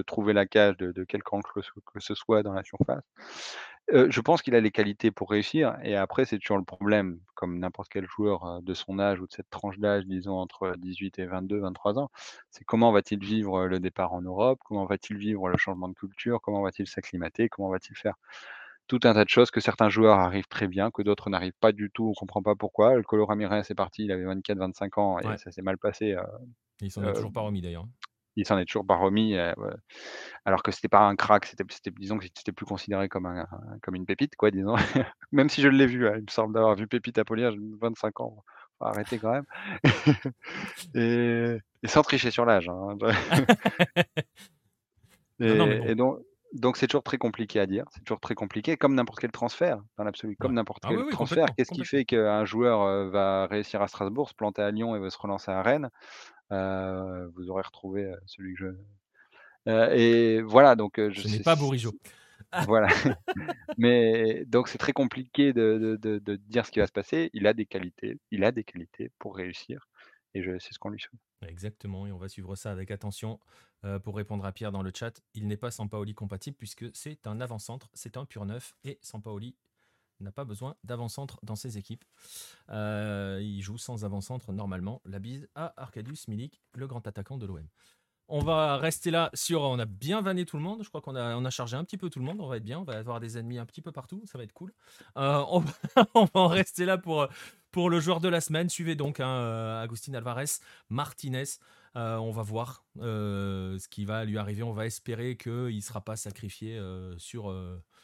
trouver 0.01 0.33
la 0.33 0.45
cage 0.45 0.77
de, 0.77 0.91
de 0.91 1.03
quelque 1.03 1.33
angle 1.33 1.49
que 1.53 1.99
ce 1.99 2.15
soit 2.15 2.43
dans 2.43 2.53
la 2.53 2.63
surface 2.63 3.03
je 3.91 4.21
pense 4.21 4.41
qu'il 4.41 4.55
a 4.55 4.61
les 4.61 4.71
qualités 4.71 5.11
pour 5.11 5.29
réussir 5.29 5.75
et 5.83 5.95
après 5.95 6.25
c'est 6.25 6.37
toujours 6.39 6.57
le 6.57 6.63
problème, 6.63 7.19
comme 7.33 7.59
n'importe 7.59 7.89
quel 7.89 8.05
joueur, 8.05 8.61
de 8.61 8.73
son 8.73 8.99
âge 8.99 9.19
ou 9.19 9.27
de 9.27 9.33
cette 9.33 9.49
tranche 9.49 9.79
d'âge, 9.79 10.05
disons 10.05 10.37
entre 10.37 10.75
18 10.77 11.19
et 11.19 11.25
22-23 11.25 11.99
ans, 11.99 12.09
c'est 12.49 12.63
comment 12.63 12.91
va-t-il 12.91 13.19
vivre, 13.23 13.65
le 13.67 13.79
départ 13.79 14.13
en 14.13 14.21
Europe? 14.21 14.59
Comment 14.63 14.85
va-t-il 14.85 15.17
vivre 15.17 15.49
le 15.49 15.57
changement 15.57 15.89
de 15.89 15.93
culture? 15.93 16.39
Comment 16.41 16.61
va-t-il 16.61 16.87
s'acclimater? 16.87 17.49
Comment 17.49 17.69
va-t-il 17.69 17.95
faire 17.97 18.15
tout 18.87 18.99
un 19.03 19.13
tas 19.13 19.23
de 19.23 19.29
choses 19.29 19.51
que 19.51 19.61
certains 19.61 19.89
joueurs 19.89 20.19
arrivent 20.19 20.49
très 20.49 20.67
bien, 20.67 20.91
que 20.91 21.01
d'autres 21.01 21.29
n'arrivent 21.29 21.53
pas 21.59 21.71
du 21.71 21.89
tout, 21.91 22.09
on 22.09 22.13
comprend 22.13 22.41
pas 22.41 22.55
pourquoi. 22.55 22.95
Le 22.95 23.03
Colo 23.03 23.25
Ramirez 23.25 23.61
est 23.69 23.75
parti, 23.75 24.03
il 24.03 24.11
avait 24.11 24.25
24-25 24.25 24.99
ans 24.99 25.19
et 25.19 25.37
ça 25.37 25.51
s'est 25.51 25.61
mal 25.61 25.77
passé, 25.77 26.15
il 26.81 26.91
s'en 26.91 27.03
est 27.03 27.13
toujours 27.13 27.31
pas 27.31 27.41
remis 27.41 27.61
d'ailleurs. 27.61 27.85
Il 28.35 28.45
s'en 28.45 28.57
est 28.57 28.65
toujours 28.65 28.85
pas 28.85 28.95
remis, 28.95 29.35
alors 30.45 30.63
que 30.63 30.71
c'était 30.71 30.87
pas 30.87 31.01
un 31.01 31.15
crack, 31.15 31.45
c'était 31.45 31.63
disons 31.99 32.17
que 32.17 32.25
c'était 32.25 32.51
plus 32.51 32.65
considéré 32.65 33.09
comme 33.09 33.25
un 33.25 33.47
comme 33.81 33.95
une 33.95 34.05
pépite 34.05 34.35
quoi, 34.35 34.51
disons. 34.51 34.75
Même 35.31 35.49
si 35.49 35.61
je 35.61 35.67
l'ai 35.67 35.85
vu, 35.85 36.07
hein, 36.07 36.13
il 36.15 36.23
me 36.23 36.29
semble 36.29 36.53
d'avoir 36.53 36.75
vu 36.75 36.87
Pépite 36.87 37.17
Apollinaire, 37.17 37.51
j'ai 37.51 37.59
25 37.81 38.21
ans, 38.21 38.43
faut 38.77 38.85
arrêter 38.85 39.19
quand 39.19 39.31
même. 39.31 39.45
Et 40.95 41.87
sans 41.87 42.03
tricher 42.03 42.31
sur 42.31 42.45
l'âge, 42.45 42.69
hein, 42.69 42.97
et 45.87 45.95
donc 45.95 46.19
donc 46.53 46.77
c'est 46.77 46.87
toujours 46.87 47.03
très 47.03 47.17
compliqué 47.17 47.59
à 47.59 47.65
dire, 47.65 47.85
c'est 47.91 48.03
toujours 48.03 48.19
très 48.19 48.35
compliqué, 48.35 48.77
comme 48.77 48.93
n'importe 48.93 49.19
quel 49.19 49.31
transfert, 49.31 49.81
dans 49.97 50.03
l'absolu, 50.03 50.35
comme 50.35 50.53
n'importe 50.53 50.83
ah 50.85 50.89
quel 50.89 51.07
transfert. 51.07 51.47
Qu'est-ce 51.55 51.71
qui 51.71 51.85
fait 51.85 52.05
qu'un 52.05 52.45
joueur, 52.45 53.09
va 53.09 53.47
réussir 53.47 53.81
à 53.81 53.87
Strasbourg, 53.87 54.29
se 54.29 54.35
planter 54.35 54.61
à 54.61 54.71
Lyon 54.71 54.95
et 54.95 54.99
va 54.99 55.09
se 55.09 55.17
relancer 55.17 55.51
à 55.51 55.61
Rennes? 55.61 55.89
Vous 56.51 57.49
aurez 57.49 57.63
retrouvé 57.63 58.13
celui 58.25 58.55
que 58.55 58.75
je. 59.67 59.91
et 59.95 60.41
voilà, 60.41 60.75
donc 60.75 60.99
je 60.99 61.27
n'ai 61.27 61.39
pas 61.39 61.55
Bourigeau. 61.55 61.93
Voilà. 62.65 62.87
Mais 63.77 64.43
donc 64.45 64.67
c'est 64.67 64.77
très 64.77 64.93
compliqué 64.93 65.53
de, 65.53 65.97
dire 66.47 66.65
ce 66.65 66.71
qui 66.71 66.79
va 66.79 66.87
se 66.87 66.91
passer. 66.91 67.29
Il 67.33 67.47
a 67.47 67.53
des 67.53 67.65
qualités, 67.65 68.19
il 68.31 68.43
a 68.43 68.51
des 68.51 68.63
qualités 68.63 69.11
pour 69.19 69.35
réussir, 69.35 69.87
et 70.33 70.43
c'est 70.59 70.73
ce 70.73 70.79
qu'on 70.79 70.89
lui 70.89 70.99
souhaite. 70.99 71.21
Exactement, 71.47 72.05
et 72.05 72.11
on 72.11 72.17
va 72.17 72.29
suivre 72.29 72.55
ça 72.55 72.71
avec 72.71 72.91
attention. 72.91 73.39
pour 74.03 74.15
répondre 74.15 74.45
à 74.45 74.51
Pierre 74.51 74.71
dans 74.71 74.83
le 74.83 74.91
chat, 74.93 75.21
il 75.33 75.47
n'est 75.47 75.57
pas 75.57 75.71
Sampaoli 75.71 76.13
compatible 76.13 76.57
puisque 76.57 76.85
c'est 76.93 77.25
un 77.25 77.41
avant-centre, 77.41 77.89
c'est 77.93 78.17
un 78.17 78.25
pur 78.25 78.45
neuf, 78.45 78.75
et 78.83 78.99
Sampaoli 79.01 79.55
n'a 80.21 80.31
pas 80.31 80.45
besoin 80.45 80.75
d'avant-centre 80.83 81.39
dans 81.43 81.55
ses 81.55 81.77
équipes. 81.77 82.05
Euh, 82.69 83.39
il 83.41 83.61
joue 83.61 83.77
sans 83.77 84.05
avant-centre 84.05 84.51
normalement. 84.51 85.01
La 85.05 85.19
bise 85.19 85.47
à 85.55 85.73
Arkadiusz 85.81 86.27
Milik, 86.27 86.61
le 86.73 86.87
grand 86.87 87.05
attaquant 87.07 87.37
de 87.37 87.45
l'OM. 87.45 87.67
On 88.33 88.39
va 88.39 88.77
rester 88.77 89.11
là 89.11 89.29
sur. 89.33 89.61
On 89.61 89.77
a 89.77 89.85
bien 89.85 90.21
vanné 90.21 90.45
tout 90.45 90.55
le 90.55 90.63
monde. 90.63 90.83
Je 90.83 90.89
crois 90.89 91.01
qu'on 91.01 91.15
a, 91.15 91.49
chargé 91.49 91.75
un 91.75 91.83
petit 91.83 91.97
peu 91.97 92.09
tout 92.09 92.19
le 92.19 92.25
monde. 92.25 92.39
On 92.39 92.47
va 92.47 92.57
être 92.57 92.63
bien. 92.63 92.79
On 92.79 92.83
va 92.83 92.97
avoir 92.97 93.19
des 93.19 93.37
ennemis 93.37 93.57
un 93.57 93.65
petit 93.65 93.81
peu 93.81 93.91
partout. 93.91 94.23
Ça 94.25 94.37
va 94.37 94.45
être 94.45 94.53
cool. 94.53 94.71
Euh, 95.17 95.43
on, 95.49 95.59
va, 95.59 95.73
en 96.33 96.47
rester 96.47 96.85
là 96.85 96.97
pour, 96.97 97.27
pour 97.71 97.89
le 97.89 97.99
joueur 97.99 98.21
de 98.21 98.29
la 98.29 98.39
semaine. 98.39 98.69
Suivez 98.69 98.95
donc 98.95 99.19
hein, 99.19 99.27
euh, 99.27 99.83
Agustin 99.83 100.13
Alvarez 100.13 100.45
Martinez. 100.89 101.43
on 101.95 102.31
va 102.31 102.43
voir 102.43 102.85
ce 102.95 103.87
qui 103.89 104.05
va 104.05 104.23
lui 104.23 104.37
arriver. 104.37 104.63
On 104.63 104.71
va 104.71 104.85
espérer 104.85 105.35
qu'il 105.35 105.75
ne 105.75 105.81
sera 105.81 105.99
pas 105.99 106.15
sacrifié 106.15 106.81
sur 107.17 107.53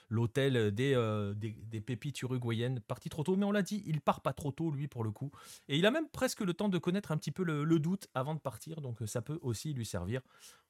l'hôtel 0.09 0.55
euh, 0.57 1.33
des, 1.33 1.51
des, 1.51 1.81
pépites 1.81 2.21
uruguayennes, 2.21 2.79
parti 2.81 3.09
trop 3.09 3.23
tôt. 3.23 3.35
Mais 3.35 3.45
on 3.45 3.51
l'a 3.51 3.61
dit, 3.61 3.83
il 3.85 4.01
part 4.01 4.21
pas 4.21 4.33
trop 4.33 4.51
tôt, 4.51 4.71
lui, 4.71 4.87
pour 4.87 5.03
le 5.03 5.11
coup. 5.11 5.31
Et 5.67 5.77
il 5.77 5.85
a 5.85 5.91
même 5.91 6.09
presque 6.09 6.41
le 6.41 6.53
temps 6.53 6.69
de 6.69 6.77
connaître 6.77 7.11
un 7.11 7.17
petit 7.17 7.31
peu 7.31 7.43
le, 7.43 7.79
doute 7.79 8.07
avant 8.13 8.33
de 8.33 8.39
partir. 8.39 8.81
Donc 8.81 8.99
ça 9.05 9.21
peut 9.21 9.39
aussi 9.41 9.73
lui 9.73 9.85
servir. 9.85 10.21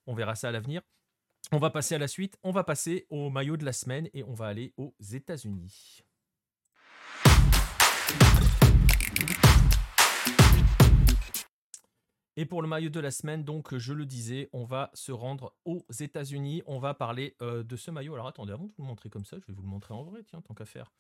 On 0.06 0.14
verra 0.14 0.36
ça 0.36 0.50
à 0.50 0.52
l'avenir. 0.52 0.82
On 1.52 1.60
va 1.60 1.70
passer 1.70 1.96
à 1.96 2.00
la 2.00 2.08
suite. 2.08 2.38
On 2.44 2.52
va 2.52 2.64
passer 2.64 3.08
au 3.10 3.30
maillot 3.30 3.58
de 3.58 3.66
la 3.66 3.74
semaine 3.74 4.10
et 4.14 4.24
on 4.24 4.34
va 4.34 4.48
aller 4.48 4.74
aux 4.78 4.94
États-Unis. 5.00 6.04
Et 12.40 12.46
pour 12.46 12.62
le 12.62 12.68
maillot 12.68 12.92
de 12.92 13.00
la 13.00 13.10
semaine, 13.10 13.44
donc 13.44 13.76
je 13.76 13.94
le 13.94 14.06
disais, 14.06 14.48
on 14.54 14.64
va 14.64 14.92
se 14.94 15.12
rendre 15.12 15.56
aux 15.66 15.84
États-Unis. 16.00 16.62
On 16.68 16.78
va 16.78 16.94
parler 16.94 17.36
euh, 17.42 17.64
de 17.64 17.76
ce 17.76 17.90
maillot. 17.90 18.14
Alors 18.14 18.28
attendez, 18.28 18.54
avant 18.54 18.66
de 18.66 18.70
vous 18.70 18.84
le 18.84 18.88
montrer 18.88 19.10
comme 19.10 19.26
ça, 19.26 19.38
je 19.40 19.48
vais 19.48 19.54
vous 19.54 19.64
le 19.64 19.68
montrer 19.68 19.96
en 19.96 20.04
vrai, 20.04 20.22
tiens, 20.24 20.40
tant 20.42 20.54
qu'à 20.54 20.66
faire. 20.66 20.92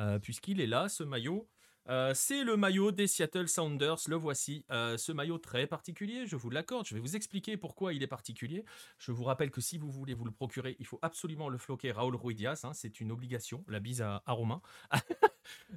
Euh, 0.00 0.18
puisqu'il 0.18 0.60
est 0.60 0.66
là, 0.66 0.90
ce 0.90 1.02
maillot. 1.02 1.48
Euh, 1.88 2.12
c'est 2.14 2.44
le 2.44 2.58
maillot 2.58 2.92
des 2.92 3.06
Seattle 3.06 3.48
Sounders, 3.48 3.96
le 4.06 4.16
voici. 4.16 4.66
Ce 4.68 5.12
maillot 5.12 5.38
très 5.38 5.66
particulier, 5.66 6.26
je 6.26 6.36
vous 6.36 6.50
l'accorde, 6.50 6.86
je 6.86 6.94
vais 6.94 7.00
vous 7.00 7.16
expliquer 7.16 7.56
pourquoi 7.56 7.94
il 7.94 8.02
est 8.02 8.06
particulier. 8.06 8.66
Je 8.98 9.12
vous 9.12 9.24
rappelle 9.24 9.50
que 9.50 9.62
si 9.62 9.78
vous 9.78 9.90
voulez 9.90 10.12
vous 10.12 10.26
le 10.26 10.30
procurer, 10.30 10.76
il 10.78 10.84
faut 10.84 10.98
absolument 11.00 11.48
le 11.48 11.56
floquer 11.56 11.90
Raoul 11.90 12.16
Ruidias, 12.16 12.60
hein, 12.64 12.74
c'est 12.74 13.00
une 13.00 13.12
obligation, 13.12 13.64
la 13.66 13.80
bise 13.80 14.02
à, 14.02 14.22
Romain. 14.26 14.60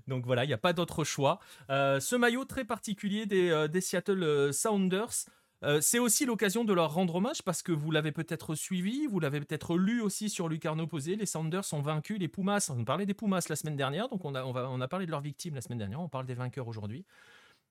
Donc 0.08 0.26
voilà, 0.26 0.44
il 0.44 0.48
n'y 0.48 0.54
a 0.54 0.58
pas 0.58 0.74
d'autre 0.74 1.04
choix. 1.04 1.40
Euh, 1.70 2.00
ce 2.00 2.16
maillot 2.16 2.46
très 2.46 2.66
particulier 2.66 3.26
des 3.26 3.82
Seattle 3.82 4.54
Sounders, 4.54 5.26
euh, 5.66 5.80
c'est 5.82 6.00
aussi 6.00 6.26
l'occasion 6.26 6.64
de 6.64 6.74
leur 6.74 6.94
rendre 6.94 7.16
hommage 7.16 7.42
parce 7.42 7.64
que 7.64 7.72
vous 7.72 7.90
l'avez 7.90 8.12
peut-être 8.12 8.56
suivi, 8.56 9.08
vous 9.08 9.20
l'avez 9.20 9.40
peut-être 9.40 9.78
lu 9.78 10.02
aussi 10.02 10.30
sur 10.30 10.48
Lucarno 10.48 10.86
Posé. 10.86 11.16
Les 11.16 11.26
Sounders 11.26 11.64
ont 11.74 11.82
vaincu 11.82 12.18
les 12.18 12.28
Pumas. 12.28 12.70
On 12.70 12.84
parlait 12.84 13.06
des 13.06 13.14
Pumas 13.14 13.46
la 13.50 13.56
semaine 13.56 13.76
dernière, 13.76 14.10
donc 14.10 14.26
on 14.26 14.36
a, 14.36 14.44
on, 14.44 14.82
a 14.82 14.88
parlé 14.88 15.06
de 15.06 15.12
leurs 15.12 15.22
victimes 15.22 15.56
la 15.56 15.62
semaine 15.62 15.80
dernière. 15.80 16.02
On 16.02 16.10
parle 16.10 16.26
des 16.26 16.34
vainqueurs 16.34 16.68
aujourd'hui. 16.68 17.06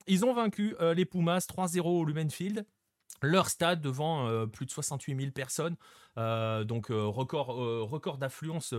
Ils 0.06 0.24
ont 0.24 0.34
vaincu 0.34 0.74
euh, 0.80 0.94
les 0.94 1.04
Pumas 1.04 1.46
3-0 1.48 1.82
au 1.82 2.04
Lumenfield 2.04 2.66
leur 3.22 3.48
stade 3.48 3.80
devant 3.80 4.26
euh, 4.26 4.44
plus 4.44 4.66
de 4.66 4.70
68 4.70 5.16
000 5.16 5.30
personnes, 5.30 5.76
donc 6.16 6.88
record, 6.88 7.56
record 7.56 8.18
d'affluence, 8.18 8.74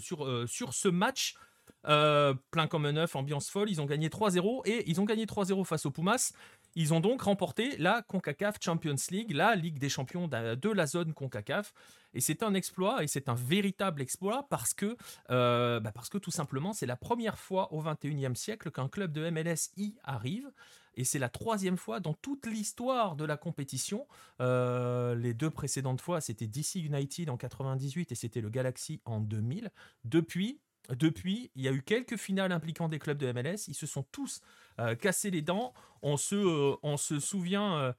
sur 0.00 0.74
ce 0.74 0.88
match. 0.88 1.34
Plein 1.82 2.66
comme 2.68 2.86
un 2.86 2.96
œuf, 2.96 3.16
ambiance 3.16 3.48
folle, 3.50 3.70
ils 3.70 3.80
ont 3.80 3.86
gagné 3.86 4.08
3-0 4.08 4.62
et 4.66 4.88
ils 4.90 5.00
ont 5.00 5.04
gagné 5.04 5.26
3-0 5.26 5.64
face 5.64 5.86
aux 5.86 5.90
Pumas. 5.90 6.32
ils 6.74 6.94
ont 6.94 7.00
donc 7.00 7.22
remporté 7.22 7.76
la 7.78 8.02
CONCACAF 8.02 8.56
Champions 8.60 8.96
League, 9.10 9.32
la 9.32 9.54
Ligue 9.54 9.78
des 9.78 9.88
champions 9.88 10.28
de 10.28 10.68
la 10.70 10.86
zone 10.86 11.14
CONCACAF. 11.14 11.72
Et 12.12 12.20
c'est 12.20 12.42
un 12.42 12.54
exploit, 12.54 13.04
et 13.04 13.06
c'est 13.06 13.28
un 13.28 13.34
véritable 13.34 14.02
exploit, 14.02 14.46
parce 14.48 14.74
que, 14.74 14.96
euh, 15.30 15.80
bah 15.80 15.92
parce 15.92 16.08
que 16.08 16.18
tout 16.18 16.30
simplement, 16.30 16.72
c'est 16.72 16.86
la 16.86 16.96
première 16.96 17.38
fois 17.38 17.72
au 17.72 17.82
21e 17.82 18.34
siècle 18.34 18.70
qu'un 18.70 18.88
club 18.88 19.12
de 19.12 19.30
MLS 19.30 19.70
y 19.76 19.94
arrive. 20.02 20.50
Et 20.94 21.04
c'est 21.04 21.20
la 21.20 21.28
troisième 21.28 21.76
fois 21.76 22.00
dans 22.00 22.14
toute 22.14 22.46
l'histoire 22.46 23.14
de 23.14 23.24
la 23.24 23.36
compétition. 23.36 24.08
Euh, 24.40 25.14
les 25.14 25.34
deux 25.34 25.50
précédentes 25.50 26.00
fois, 26.00 26.20
c'était 26.20 26.48
DC 26.48 26.76
United 26.76 27.30
en 27.30 27.36
98 27.36 28.10
et 28.10 28.14
c'était 28.16 28.40
le 28.40 28.50
Galaxy 28.50 29.00
en 29.04 29.20
2000. 29.20 29.70
Depuis, 30.04 30.60
depuis, 30.94 31.50
il 31.54 31.62
y 31.62 31.68
a 31.68 31.72
eu 31.72 31.82
quelques 31.82 32.16
finales 32.16 32.52
impliquant 32.52 32.88
des 32.88 32.98
clubs 32.98 33.18
de 33.18 33.32
MLS. 33.32 33.68
Ils 33.68 33.74
se 33.74 33.86
sont 33.86 34.04
tous 34.10 34.40
euh, 34.78 34.94
cassés 34.94 35.30
les 35.30 35.42
dents. 35.42 35.72
On 36.02 36.16
se, 36.16 36.34
euh, 36.34 37.20
souvient. 37.20 37.94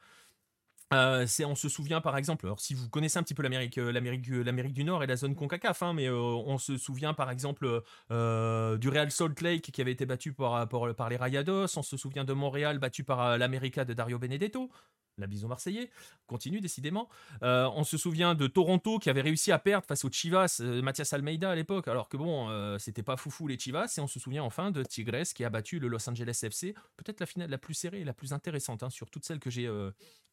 Euh, 0.94 1.26
on 1.46 1.56
se 1.56 1.70
souvient 1.70 2.02
par 2.02 2.18
exemple, 2.18 2.46
alors 2.46 2.60
si 2.60 2.74
vous 2.74 2.90
connaissez 2.90 3.18
un 3.18 3.24
petit 3.24 3.34
peu 3.34 3.44
l'Amérique, 3.44 3.78
l'Amérique, 3.78 4.28
l'Amérique 4.28 4.74
du 4.74 4.84
Nord 4.84 5.04
et 5.06 5.08
la 5.08 5.16
zone 5.16 5.36
Concacaf, 5.36 5.84
hein, 5.84 5.94
mais 5.94 6.10
on 6.10 6.58
se 6.58 6.76
souvient 6.78 7.14
par 7.14 7.32
exemple 7.32 7.82
du 8.10 8.90
Real 8.90 9.10
Salt 9.10 9.42
Lake 9.42 9.72
qui 9.72 9.80
avait 9.80 9.94
été 9.94 10.06
battu 10.06 10.34
par, 10.34 10.68
par 10.68 11.10
les 11.10 11.16
Rayados, 11.16 11.78
on 11.78 11.82
se 11.82 11.96
souvient 11.96 12.26
de 12.26 12.34
Montréal 12.34 12.78
battu 12.78 13.06
par 13.06 13.38
l'América 13.38 13.86
de 13.86 13.94
Dario 13.94 14.20
Benedetto, 14.20 14.70
la 15.22 15.28
bison 15.28 15.48
marseillais, 15.48 15.90
continue 16.28 16.60
décidément. 16.60 17.10
Euh, 17.44 17.70
on 17.76 17.84
se 17.84 17.98
souvient 17.98 18.36
de 18.36 18.48
Toronto 18.48 19.00
qui 19.00 19.10
avait 19.10 19.22
réussi 19.22 19.52
à 19.52 19.60
perdre 19.60 19.86
face 19.86 20.04
aux 20.06 20.12
Chivas, 20.12 20.58
euh, 20.62 20.82
Mathias 20.82 21.14
Almeida 21.14 21.52
à 21.52 21.56
l'époque, 21.56 21.88
alors 21.88 22.10
que 22.10 22.18
bon, 22.18 22.50
euh, 22.50 22.78
c'était 22.78 23.04
pas 23.04 23.18
foufou 23.18 23.48
les 23.48 23.58
Chivas. 23.58 23.94
Et 23.98 24.02
on 24.02 24.08
se 24.08 24.20
souvient 24.20 24.44
enfin 24.44 24.72
de 24.72 24.84
Tigres 24.84 25.34
qui 25.34 25.44
a 25.44 25.50
battu 25.50 25.80
le 25.80 25.88
Los 25.88 26.10
Angeles 26.10 26.40
FC, 26.44 26.74
peut-être 26.98 27.20
la 27.20 27.26
finale 27.26 27.50
la 27.50 27.58
plus 27.58 27.74
serrée 27.74 28.02
et 28.02 28.04
la 28.04 28.14
plus 28.14 28.34
intéressante 28.34 28.84
hein, 28.84 28.90
sur 28.90 29.10
toutes 29.10 29.26
celles 29.26 29.40
que 29.40 29.50
j'ai 29.50 29.70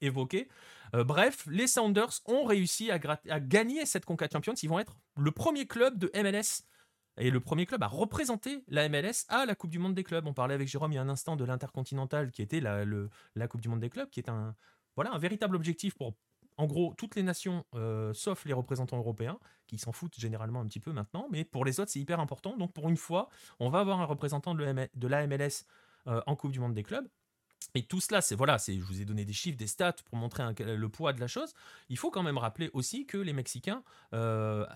évoquées. 0.00 0.48
bref, 0.92 1.46
les 1.50 1.66
Sounders 1.66 2.20
ont 2.26 2.44
réussi 2.44 2.90
à, 2.90 2.98
gagner 2.98 3.86
cette 3.86 4.04
Conca 4.04 4.28
Champions. 4.32 4.54
Ils 4.62 4.68
vont 4.68 4.78
être 4.78 4.96
le 5.16 5.30
premier 5.30 5.66
club 5.66 5.98
de 5.98 6.10
MLS 6.14 6.64
et 7.18 7.30
le 7.30 7.40
premier 7.40 7.66
club 7.66 7.82
à 7.82 7.86
représenter 7.86 8.64
la 8.68 8.88
MLS 8.88 9.26
à 9.28 9.44
la 9.44 9.54
Coupe 9.54 9.70
du 9.70 9.78
Monde 9.78 9.94
des 9.94 10.04
clubs. 10.04 10.26
On 10.26 10.34
parlait 10.34 10.54
avec 10.54 10.68
Jérôme 10.68 10.92
il 10.92 10.96
y 10.96 10.98
a 10.98 11.02
un 11.02 11.08
instant 11.08 11.36
de 11.36 11.44
l'Intercontinental 11.44 12.30
qui 12.30 12.42
était 12.42 12.60
la 12.60 13.48
Coupe 13.48 13.60
du 13.60 13.68
Monde 13.68 13.80
des 13.80 13.90
clubs, 13.90 14.08
qui 14.08 14.20
est 14.20 14.28
un, 14.28 14.54
voilà, 14.98 15.12
un 15.12 15.18
véritable 15.18 15.54
objectif 15.54 15.94
pour, 15.94 16.14
en 16.56 16.66
gros, 16.66 16.92
toutes 16.98 17.14
les 17.14 17.22
nations, 17.22 17.64
euh, 17.76 18.12
sauf 18.14 18.44
les 18.46 18.52
représentants 18.52 18.98
européens, 18.98 19.38
qui 19.68 19.78
s'en 19.78 19.92
foutent 19.92 20.18
généralement 20.18 20.60
un 20.60 20.66
petit 20.66 20.80
peu 20.80 20.90
maintenant, 20.90 21.28
mais 21.30 21.44
pour 21.44 21.64
les 21.64 21.78
autres, 21.78 21.92
c'est 21.92 22.00
hyper 22.00 22.18
important. 22.18 22.56
Donc 22.56 22.72
pour 22.72 22.88
une 22.88 22.96
fois, 22.96 23.28
on 23.60 23.68
va 23.68 23.78
avoir 23.78 24.00
un 24.00 24.04
représentant 24.04 24.56
de, 24.56 24.64
l'AMLS 25.06 25.66
euh, 26.08 26.20
en 26.26 26.34
Coupe 26.34 26.50
du 26.50 26.58
Monde 26.58 26.74
des 26.74 26.82
clubs. 26.82 27.08
Et 27.74 27.82
tout 27.82 28.00
cela, 28.00 28.20
c'est 28.20 28.34
voilà, 28.34 28.58
c'est, 28.58 28.74
je 28.74 28.84
vous 28.84 29.00
ai 29.00 29.04
donné 29.04 29.24
des 29.24 29.32
chiffres, 29.32 29.58
des 29.58 29.66
stats 29.66 29.96
pour 30.06 30.16
montrer 30.16 30.42
le 30.58 30.88
poids 30.88 31.12
de 31.12 31.20
la 31.20 31.26
chose. 31.26 31.52
Il 31.88 31.98
faut 31.98 32.10
quand 32.10 32.22
même 32.22 32.38
rappeler 32.38 32.70
aussi 32.72 33.06
que 33.06 33.18
les 33.18 33.32
Mexicains 33.32 33.82
euh, 34.14 34.66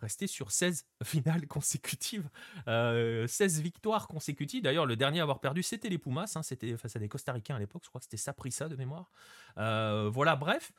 restaient 0.00 0.28
sur 0.28 0.52
16 0.52 0.86
finales 1.04 1.46
consécutives, 1.48 2.28
16 2.64 2.68
euh, 2.68 3.26
victoires 3.62 4.06
consécutives. 4.06 4.62
D'ailleurs, 4.62 4.86
le 4.86 4.96
dernier 4.96 5.20
à 5.20 5.22
avoir 5.24 5.40
perdu, 5.40 5.62
c'était 5.62 5.88
les 5.88 5.98
Pumas, 5.98 6.32
hein, 6.36 6.42
c'était 6.42 6.76
face 6.76 6.94
à 6.94 6.98
des 6.98 7.08
Costaricains 7.08 7.56
à 7.56 7.58
l'époque, 7.58 7.82
je 7.84 7.88
crois 7.88 7.98
que 7.98 8.04
c'était 8.04 8.16
Saprissa 8.16 8.68
de 8.68 8.76
mémoire. 8.76 9.10
Euh, 9.58 10.08
voilà, 10.12 10.36
bref. 10.36 10.72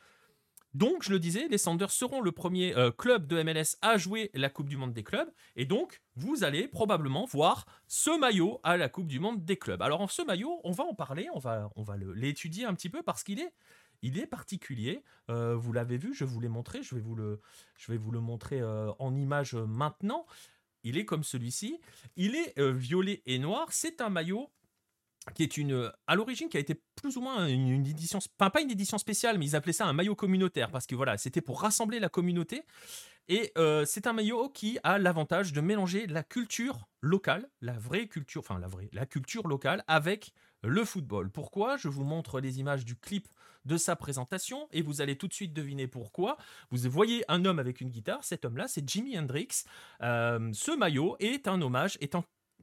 Donc, 0.74 1.04
je 1.04 1.12
le 1.12 1.20
disais, 1.20 1.48
les 1.48 1.58
Sanders 1.58 1.92
seront 1.92 2.22
le 2.22 2.32
premier 2.32 2.76
euh, 2.76 2.92
club 2.92 3.26
de 3.26 3.42
MLS 3.42 3.78
à 3.82 3.98
jouer 3.98 4.30
la 4.34 4.50
Coupe 4.50 4.70
du 4.70 4.78
Monde 4.78 4.94
des 4.94 5.04
clubs. 5.04 5.30
Et 5.56 5.66
donc, 5.66 6.02
vous 6.16 6.44
allez 6.44 6.68
probablement 6.68 7.26
voir 7.26 7.66
ce 7.88 8.18
maillot 8.20 8.60
à 8.64 8.78
la 8.78 8.90
Coupe 8.90 9.08
du 9.08 9.20
Monde 9.20 9.44
des 9.44 9.58
clubs. 9.58 9.82
Alors, 9.82 10.02
en 10.02 10.08
ce 10.08 10.22
maillot, 10.22 10.60
on 10.64 10.72
va 10.72 10.84
en 10.84 10.94
parler, 10.94 11.28
on 11.34 11.40
va, 11.40 11.70
on 11.76 11.84
va 11.84 11.96
l'étudier 11.98 12.66
un 12.66 12.74
petit 12.74 12.90
peu 12.90 13.02
parce 13.02 13.24
qu'il 13.24 13.40
est, 13.40 13.54
il 14.02 14.20
est 14.20 14.28
particulier. 14.28 15.04
Euh, 15.30 15.56
vous 15.56 15.74
l'avez 15.74 15.98
vu, 15.98 16.14
je 16.14 16.26
vous 16.26 16.40
l'ai 16.40 16.50
montré, 16.50 16.84
je 16.84 16.96
vais 16.96 17.02
vous 17.02 17.16
le, 17.16 17.42
je 17.78 17.92
vais 17.92 17.98
vous 17.98 18.12
le 18.12 18.20
montrer 18.20 18.60
euh, 18.60 18.92
en 19.00 19.16
image 19.16 19.56
maintenant. 19.56 20.26
Il 20.84 20.98
est 20.98 21.06
comme 21.06 21.24
celui-ci. 21.24 21.80
Il 22.18 22.36
est 22.36 22.62
violet 22.62 23.24
et 23.26 23.40
noir. 23.40 23.68
C'est 23.72 24.00
un 24.00 24.10
maillot 24.10 24.52
qui 25.34 25.44
est 25.44 25.58
une 25.58 25.92
à 26.08 26.16
l'origine 26.16 26.50
qui 26.50 26.58
a 26.58 26.60
été 26.60 26.82
plus 26.96 27.18
ou 27.18 27.22
moins 27.22 27.48
une, 27.48 27.86
édition 27.86 28.20
pas 28.38 28.62
une 28.62 28.72
édition 28.72 28.98
spéciale 28.98 29.38
mais 29.38 29.46
ils 29.46 29.56
appelaient 29.56 29.74
ça 29.74 29.86
un 29.86 29.94
maillot 29.94 30.16
communautaire 30.16 30.72
parce 30.72 30.88
que 30.88 30.96
voilà 30.96 31.18
c'était 31.18 31.42
pour 31.42 31.62
rassembler 31.62 32.00
la 32.00 32.10
communauté. 32.10 32.64
Et 33.30 33.52
euh, 33.58 33.84
c'est 33.86 34.08
un 34.08 34.14
maillot 34.14 34.48
qui 34.48 34.80
a 34.84 34.98
l'avantage 34.98 35.52
de 35.52 35.60
mélanger 35.60 36.08
la 36.08 36.24
culture 36.24 36.88
locale 37.02 37.50
la 37.62 37.78
vraie 37.78 38.08
culture 38.08 38.40
enfin 38.40 38.60
la 38.60 38.68
vraie 38.68 38.90
la 38.94 39.06
culture 39.06 39.48
locale 39.48 39.84
avec 39.88 40.34
le 40.64 40.84
football. 40.84 41.30
Pourquoi? 41.30 41.78
Je 41.78 41.88
vous 41.88 42.04
montre 42.04 42.40
les 42.40 42.60
images 42.60 42.86
du 42.86 42.96
clip 42.96 43.28
de 43.66 43.78
sa 43.78 43.96
présentation 43.96 44.68
et 44.72 44.82
vous 44.82 45.02
allez 45.02 45.18
tout 45.18 45.28
de 45.28 45.34
suite 45.34 45.54
deviner 45.54 45.88
pourquoi. 45.88 46.38
Vous 46.72 46.90
voyez 46.90 47.24
un 47.28 47.44
homme 47.46 47.60
avec 47.60 47.82
une 47.82 47.90
guitare 47.90 48.24
cet 48.24 48.46
homme 48.46 48.58
là 48.58 48.68
c'est 48.68 48.88
Jimi 48.88 49.20
Hendrix. 49.20 49.64
Euh, 50.02 50.50
ce 50.54 50.72
maillot 50.72 51.18
est 51.20 51.48
un 51.48 51.62
hommage 51.62 51.98
est 52.00 52.16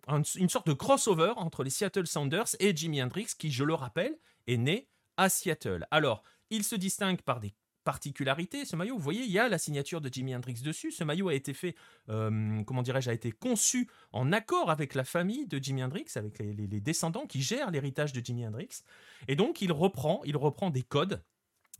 une 0.08 0.48
sorte 0.48 0.66
de 0.66 0.72
crossover 0.72 1.32
entre 1.36 1.64
les 1.64 1.70
Seattle 1.70 2.06
Sounders 2.06 2.56
et 2.60 2.76
Jimi 2.76 3.02
Hendrix, 3.02 3.28
qui, 3.38 3.50
je 3.50 3.64
le 3.64 3.74
rappelle, 3.74 4.16
est 4.46 4.56
né 4.56 4.88
à 5.16 5.28
Seattle. 5.28 5.86
Alors, 5.90 6.22
il 6.50 6.64
se 6.64 6.76
distingue 6.76 7.22
par 7.22 7.40
des 7.40 7.54
particularités. 7.84 8.64
Ce 8.64 8.74
maillot, 8.74 8.96
vous 8.96 9.02
voyez, 9.02 9.22
il 9.22 9.30
y 9.30 9.38
a 9.38 9.48
la 9.48 9.58
signature 9.58 10.00
de 10.00 10.08
Jimi 10.12 10.34
Hendrix 10.34 10.54
dessus. 10.62 10.90
Ce 10.90 11.04
maillot 11.04 11.28
a 11.28 11.34
été 11.34 11.52
fait, 11.52 11.76
euh, 12.08 12.62
comment 12.64 12.82
dirais-je, 12.82 13.10
a 13.10 13.12
été 13.12 13.30
conçu 13.30 13.88
en 14.12 14.32
accord 14.32 14.70
avec 14.70 14.94
la 14.94 15.04
famille 15.04 15.46
de 15.46 15.62
Jimi 15.62 15.84
Hendrix, 15.84 16.06
avec 16.16 16.38
les, 16.38 16.66
descendants 16.80 17.26
qui 17.26 17.42
gèrent 17.42 17.70
l'héritage 17.70 18.12
de 18.12 18.24
Jimi 18.24 18.46
Hendrix. 18.46 18.82
Et 19.28 19.36
donc, 19.36 19.60
il 19.62 19.70
reprend, 19.70 20.22
il 20.24 20.36
reprend 20.36 20.70
des 20.70 20.82
codes 20.82 21.22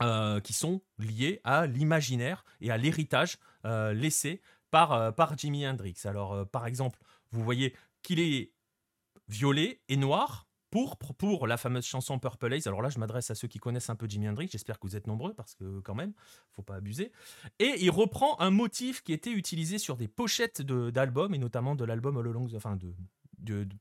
euh, 0.03 0.41
qui 0.41 0.53
sont 0.53 0.83
liés 0.99 1.41
à 1.45 1.67
l'imaginaire 1.67 2.45
et 2.61 2.71
à 2.71 2.77
l'héritage 2.77 3.39
euh, 3.65 3.93
laissé 3.93 4.43
par, 4.71 5.15
par 5.15 5.37
Jimi 5.39 5.67
Hendrix. 5.67 5.97
Alors, 6.05 6.47
par 6.49 6.67
exemple, 6.67 6.99
vous 7.31 7.43
voyez 7.43 7.75
qu'il 8.05 8.21
est 8.21 8.53
violet 9.27 9.81
et 9.89 9.97
noir 9.97 10.47
pour, 10.71 10.97
pour 10.97 11.47
la 11.47 11.57
fameuse 11.57 11.85
chanson 11.85 12.19
Purple 12.19 12.53
Haze. 12.53 12.67
Alors 12.67 12.83
là, 12.83 12.89
je 12.89 12.99
m'adresse 12.99 13.31
à 13.31 13.37
ceux 13.37 13.47
qui 13.47 13.59
connaissent 13.59 13.91
un 13.91 13.97
peu 13.97 14.09
Jimi 14.09 14.29
Hendrix. 14.29 14.49
J'espère 14.51 14.81
que 14.81 14.87
vous 14.87 14.97
êtes 14.97 15.07
nombreux 15.07 15.33
parce 15.33 15.55
que 15.55 15.81
quand 15.81 15.95
même, 15.95 16.13
faut 16.51 16.63
pas 16.63 16.75
abuser. 16.75 17.13
Et 17.61 17.77
il 17.79 17.91
reprend 17.91 18.41
un 18.41 18.51
motif 18.51 19.03
qui 19.03 19.13
était 19.13 19.31
utilisé 19.31 19.79
sur 19.79 19.97
des 19.97 20.09
pochettes 20.09 20.63
d'albums 20.63 21.33
et 21.33 21.39
notamment 21.39 21.77
de 21.77 21.85
l'album 21.85 22.17
All 22.17 22.27
Along, 22.27 22.49
enfin 22.57 22.75
de, 22.75 22.93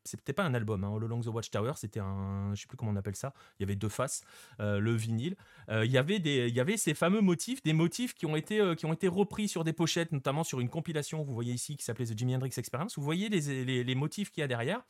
c'était 0.03 0.33
pas 0.33 0.43
un 0.43 0.53
album, 0.53 0.83
hein, 0.83 0.93
All 0.95 1.03
Along 1.03 1.21
the 1.21 1.27
Watchtower, 1.27 1.73
c'était 1.75 1.99
un, 1.99 2.53
je 2.53 2.61
sais 2.61 2.67
plus 2.67 2.77
comment 2.77 2.91
on 2.91 2.95
appelle 2.95 3.15
ça. 3.15 3.33
Il 3.59 3.63
y 3.63 3.65
avait 3.65 3.75
deux 3.75 3.89
faces, 3.89 4.21
euh, 4.59 4.79
le 4.79 4.93
vinyle. 4.93 5.35
Euh, 5.69 5.85
il 5.85 5.91
y 5.91 5.97
avait 5.97 6.19
des, 6.19 6.47
il 6.47 6.55
y 6.55 6.59
avait 6.59 6.77
ces 6.77 6.93
fameux 6.93 7.21
motifs, 7.21 7.63
des 7.63 7.73
motifs 7.73 8.13
qui 8.13 8.25
ont 8.25 8.35
été, 8.35 8.59
euh, 8.59 8.75
qui 8.75 8.85
ont 8.85 8.93
été 8.93 9.07
repris 9.07 9.47
sur 9.47 9.63
des 9.63 9.73
pochettes, 9.73 10.11
notamment 10.11 10.43
sur 10.43 10.59
une 10.59 10.69
compilation. 10.69 11.23
Vous 11.23 11.33
voyez 11.33 11.53
ici 11.53 11.77
qui 11.77 11.83
s'appelait 11.83 12.05
The 12.05 12.17
Jimi 12.17 12.35
Hendrix 12.35 12.53
Experience. 12.57 12.97
Vous 12.97 13.03
voyez 13.03 13.29
les, 13.29 13.83
les 13.83 13.95
motifs 13.95 14.31
qu'il 14.31 14.41
y 14.41 14.43
a 14.43 14.47
derrière. 14.47 14.83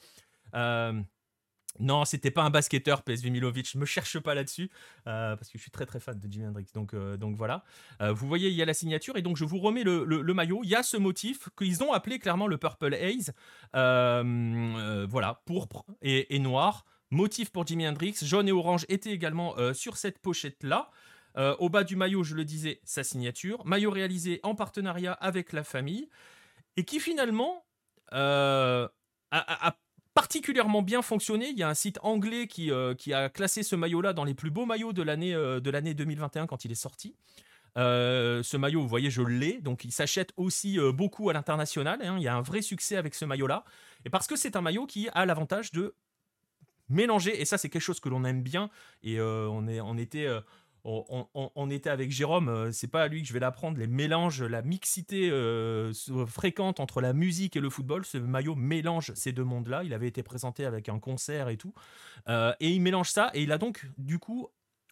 Non, 1.80 2.06
c'était 2.06 2.32
pas 2.32 2.44
un 2.44 2.50
basketteur, 2.50 3.02
PSV 3.02 3.30
Milovic. 3.30 3.76
Me 3.76 3.86
cherche 3.86 4.20
pas 4.20 4.36
là-dessus 4.36 4.70
euh, 5.08 5.36
parce 5.36 5.50
que 5.50 5.58
je 5.58 5.62
suis 5.62 5.72
très 5.72 5.86
très 5.86 6.00
fan 6.00 6.20
de 6.20 6.32
Jimi 6.32 6.46
Hendrix. 6.46 6.68
Donc, 6.74 6.94
euh, 6.94 7.18
donc 7.18 7.36
voilà. 7.36 7.64
Euh, 8.02 8.14
vous 8.14 8.28
voyez, 8.28 8.50
il 8.50 8.56
y 8.56 8.62
a 8.62 8.66
la 8.66 8.74
signature 8.74 9.18
et 9.18 9.22
donc 9.22 9.38
je 9.38 9.46
vous 9.46 9.58
remets 9.58 9.84
le, 9.84 10.34
maillot. 10.34 10.62
Il 10.64 10.70
y 10.70 10.76
a 10.76 10.84
ce 10.84 10.98
motif 10.98 11.50
qu'ils 11.58 11.84
ont 11.84 11.92
appelé 11.92 12.20
clairement 12.20 12.48
le 12.48 12.58
Purple 12.58 12.94
Haze. 12.94 13.34
voilà, 13.74 15.42
pourpre 15.46 15.86
et, 16.02 16.40
noir. 16.40 16.86
Motif 17.10 17.52
pour 17.52 17.66
Jimi 17.66 17.88
Hendrix. 17.88 18.16
Jaune 18.22 18.48
et 18.48 18.52
orange 18.52 18.86
étaient 18.90 19.12
également 19.12 19.56
sur 19.74 19.98
cette 19.98 20.20
pochette-là. 20.20 20.90
au 21.38 21.70
bas 21.70 21.84
du 21.84 21.96
maillot, 21.96 22.24
je 22.24 22.36
le 22.36 22.46
disais, 22.46 22.82
sa 22.84 23.04
signature. 23.04 23.66
Maillot 23.66 23.92
réalisé 23.92 24.40
en 24.44 24.56
partenariat 24.56 25.14
avec 25.14 25.54
la 25.54 25.64
famille 25.64 26.10
et 26.76 26.86
qui 26.86 27.00
finalement 27.00 27.66
a 28.12 28.90
particulièrement 30.14 30.82
bien 30.82 31.02
fonctionné. 31.02 31.50
Il 31.50 31.58
y 31.58 31.64
a 31.64 31.70
un 31.70 31.74
site 31.74 32.00
anglais 32.04 32.48
qui, 32.48 32.72
euh, 32.72 32.94
qui 32.96 33.14
a 33.14 33.30
classé 33.30 33.64
ce 33.64 33.76
maillot-là 33.76 34.14
dans 34.14 34.24
les 34.24 34.34
plus 34.34 34.52
beaux 34.52 34.66
maillots 34.66 34.94
de 34.94 35.02
l'année 35.02 35.34
euh, 35.34 35.60
de 35.60 35.70
l'année 35.70 35.94
2021 35.94 36.48
quand 36.48 36.66
il 36.66 36.72
est 36.72 36.76
sorti. 36.76 37.16
Euh, 37.76 38.44
ce 38.44 38.56
maillot, 38.56 38.82
vous 38.82 38.88
voyez, 38.88 39.10
je 39.10 39.24
l'ai, 39.24 39.60
donc 39.60 39.84
il 39.84 39.92
s'achète 39.92 40.32
aussi 40.38 40.78
beaucoup 40.94 41.30
à 41.30 41.34
l'international. 41.34 42.00
Hein. 42.04 42.18
Il 42.18 42.24
y 42.24 42.28
a 42.28 42.36
un 42.36 42.42
vrai 42.42 42.62
succès 42.62 42.98
avec 42.98 43.16
ce 43.16 43.26
maillot-là. 43.26 43.64
Et 44.06 44.10
parce 44.10 44.28
que 44.28 44.36
c'est 44.36 44.56
un 44.56 44.62
maillot 44.62 44.86
qui 44.86 45.10
a 45.10 45.26
l'avantage 45.26 45.72
de 45.72 45.96
mélanger, 46.90 47.42
et 47.42 47.46
ça 47.46 47.58
c'est 47.58 47.70
quelque 47.70 47.82
chose 47.82 48.00
que 48.00 48.10
l'on 48.10 48.26
aime 48.26 48.44
bien, 48.44 48.70
et 49.02 49.20
on 49.20 49.98
était 49.98 50.28
on, 50.86 51.70
était 51.70 51.90
avec 51.90 52.12
Jérôme, 52.12 52.50
euh, 52.50 52.72
c'est 52.72 52.88
pas 52.88 53.04
à 53.04 53.08
lui 53.08 53.22
que 53.22 53.28
je 53.28 53.34
vais 53.34 53.40
l'apprendre, 53.40 53.78
les 53.78 53.88
mélanges, 53.88 54.44
la 54.44 54.62
mixité 54.62 55.30
euh, 55.32 55.94
fréquente 56.28 56.80
entre 56.80 57.00
la 57.00 57.14
musique 57.14 57.56
et 57.56 57.62
le 57.62 57.70
football. 57.70 58.06
Ce 58.06 58.18
maillot 58.18 58.56
mélange 58.56 59.14
ces 59.16 59.32
deux 59.32 59.46
mondes-là. 59.46 59.84
Il 59.84 59.94
avait 59.94 60.08
été 60.08 60.24
présenté 60.24 60.66
avec 60.66 60.90
un 60.90 61.00
concert 61.00 61.48
et 61.48 61.58
tout. 61.58 61.74
Euh, 62.28 62.54
et 62.60 62.70
il 62.70 62.82
mélange 62.82 63.10
ça, 63.10 63.32
et 63.34 63.44
il 63.44 63.52
a 63.52 63.58
donc, 63.58 63.86
du 63.98 64.20
coup, 64.20 64.50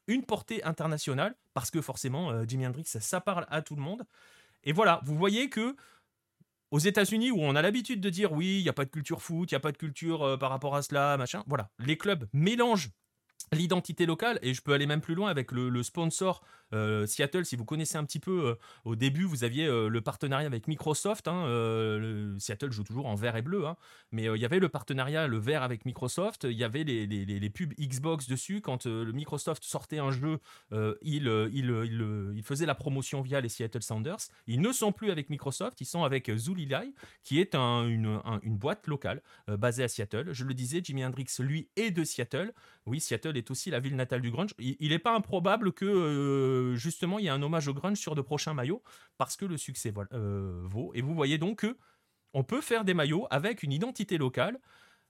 une 0.07 0.23
portée 0.23 0.63
internationale, 0.63 1.35
parce 1.53 1.72
que 1.72 1.81
forcément, 1.81 2.45
Jimi 2.47 2.65
Hendrix, 2.65 2.85
ça, 2.85 3.22
parle 3.22 3.45
à 3.49 3.61
tout 3.61 3.76
le 3.76 3.81
monde. 3.81 4.03
Et 4.63 4.72
voilà, 4.72 5.01
vous 5.05 5.15
voyez 5.15 5.49
que 5.49 5.76
aux 6.72 6.80
États-Unis, 6.80 7.31
où 7.31 7.41
on 7.41 7.55
a 7.55 7.61
l'habitude 7.61 7.99
de 7.99 8.09
dire 8.09 8.31
oui, 8.31 8.59
il 8.59 8.63
n'y 8.63 8.69
a 8.69 8.73
pas 8.73 8.85
de 8.85 8.89
culture 8.89 9.22
foot, 9.22 9.51
il 9.51 9.53
n'y 9.53 9.57
a 9.57 9.59
pas 9.59 9.73
de 9.73 9.77
culture 9.77 10.38
par 10.39 10.49
rapport 10.49 10.76
à 10.76 10.81
cela, 10.81 11.18
machin, 11.18 11.43
voilà, 11.47 11.69
les 11.80 11.97
clubs 11.97 12.27
mélangent 12.31 12.91
l'identité 13.51 14.05
locale 14.05 14.39
et 14.41 14.53
je 14.53 14.61
peux 14.61 14.73
aller 14.73 14.85
même 14.85 15.01
plus 15.01 15.15
loin 15.15 15.30
avec 15.30 15.51
le, 15.51 15.84
sponsor 15.84 16.41
euh, 16.73 17.05
Seattle. 17.05 17.45
Si 17.45 17.55
vous 17.55 17.65
connaissez 17.65 17.97
un 17.97 18.05
petit 18.05 18.19
peu 18.19 18.49
euh, 18.49 18.55
au 18.85 18.95
début 18.95 19.23
vous 19.23 19.43
aviez 19.43 19.68
euh, 19.68 19.88
le 19.88 20.01
partenariat 20.01 20.47
avec 20.47 20.68
Microsoft 20.68 21.27
hein, 21.27 21.45
Seattle 22.39 22.72
joue 22.72 22.84
toujours 22.84 23.07
en 23.07 23.15
vert 23.15 23.35
et 23.35 23.41
bleu 23.41 23.65
hein, 23.65 23.76
mais 24.11 24.23
il 24.23 24.38
y 24.38 24.45
avait 24.45 24.59
le 24.59 24.69
partenariat 24.69 25.27
le 25.27 25.38
vert 25.38 25.63
avec 25.63 25.85
Microsoft. 25.85 26.45
Il 26.45 26.57
y 26.57 26.63
avait 26.63 26.84
les, 26.84 27.05
les, 27.07 27.49
pubs 27.49 27.73
Xbox 27.80 28.27
dessus. 28.27 28.61
Quand 28.61 28.85
Microsoft 28.85 29.63
sortait 29.63 29.99
un 29.99 30.11
jeu 30.11 30.39
il, 31.01 31.27
il, 31.53 32.34
il, 32.35 32.43
faisait 32.43 32.65
la 32.65 32.76
promotion 32.76 33.22
via 33.22 33.41
les 33.41 33.49
Seattle 33.49 33.84
Sounders. 33.84 34.18
Ils 34.47 34.61
ne 34.61 34.72
sont 34.72 34.91
plus 34.91 35.11
avec 35.11 35.30
Microsoft 35.30 35.81
ils 35.81 35.85
sont 35.85 36.03
avec 36.03 36.31
Zulilai 36.35 36.93
qui 37.23 37.39
est 37.39 37.55
une, 37.55 38.22
une, 38.43 38.57
boîte 38.57 38.88
locale 38.88 39.22
basée 39.47 39.84
à 39.84 39.88
Seattle. 39.88 40.34
Je 40.34 40.45
le 40.45 40.53
disais 40.53 40.81
Jimi 40.84 41.03
Hendrix 41.03 41.27
lui 41.39 41.69
est 41.76 41.91
de 41.91 42.03
Seattle 42.03 42.53
oui 42.86 42.99
Seattle 42.99 43.38
est 43.38 43.52
aussi 43.52 43.70
la 43.70 43.80
ville 43.80 43.95
natale 43.95 44.22
du 44.22 44.32
grunge. 44.32 44.52
Il 44.60 44.90
n'est 44.90 44.99
pas 44.99 45.16
improbable 45.16 45.72
que 45.72 45.86
euh, 45.86 46.76
justement 46.76 47.20
il 47.20 47.26
y 47.26 47.28
ait 47.28 47.32
un 47.32 47.41
hommage 47.41 47.68
au 47.68 47.74
grunge 47.74 47.98
sur 47.98 48.16
de 48.16 48.22
prochains 48.22 48.53
maillots 48.53 48.84
parce 49.18 49.38
que 49.38 49.45
le 49.45 49.58
succès 49.58 49.94
euh, 50.14 50.62
vaut. 50.66 50.91
Et 50.95 51.02
vous 51.02 51.14
voyez 51.14 51.38
donc 51.38 51.60
que 51.60 51.78
on 52.34 52.44
peut 52.44 52.62
faire 52.62 52.86
des 52.86 52.94
maillots 52.94 53.28
avec 53.30 53.62
une 53.62 53.72
identité 53.72 54.18
locale, 54.18 54.60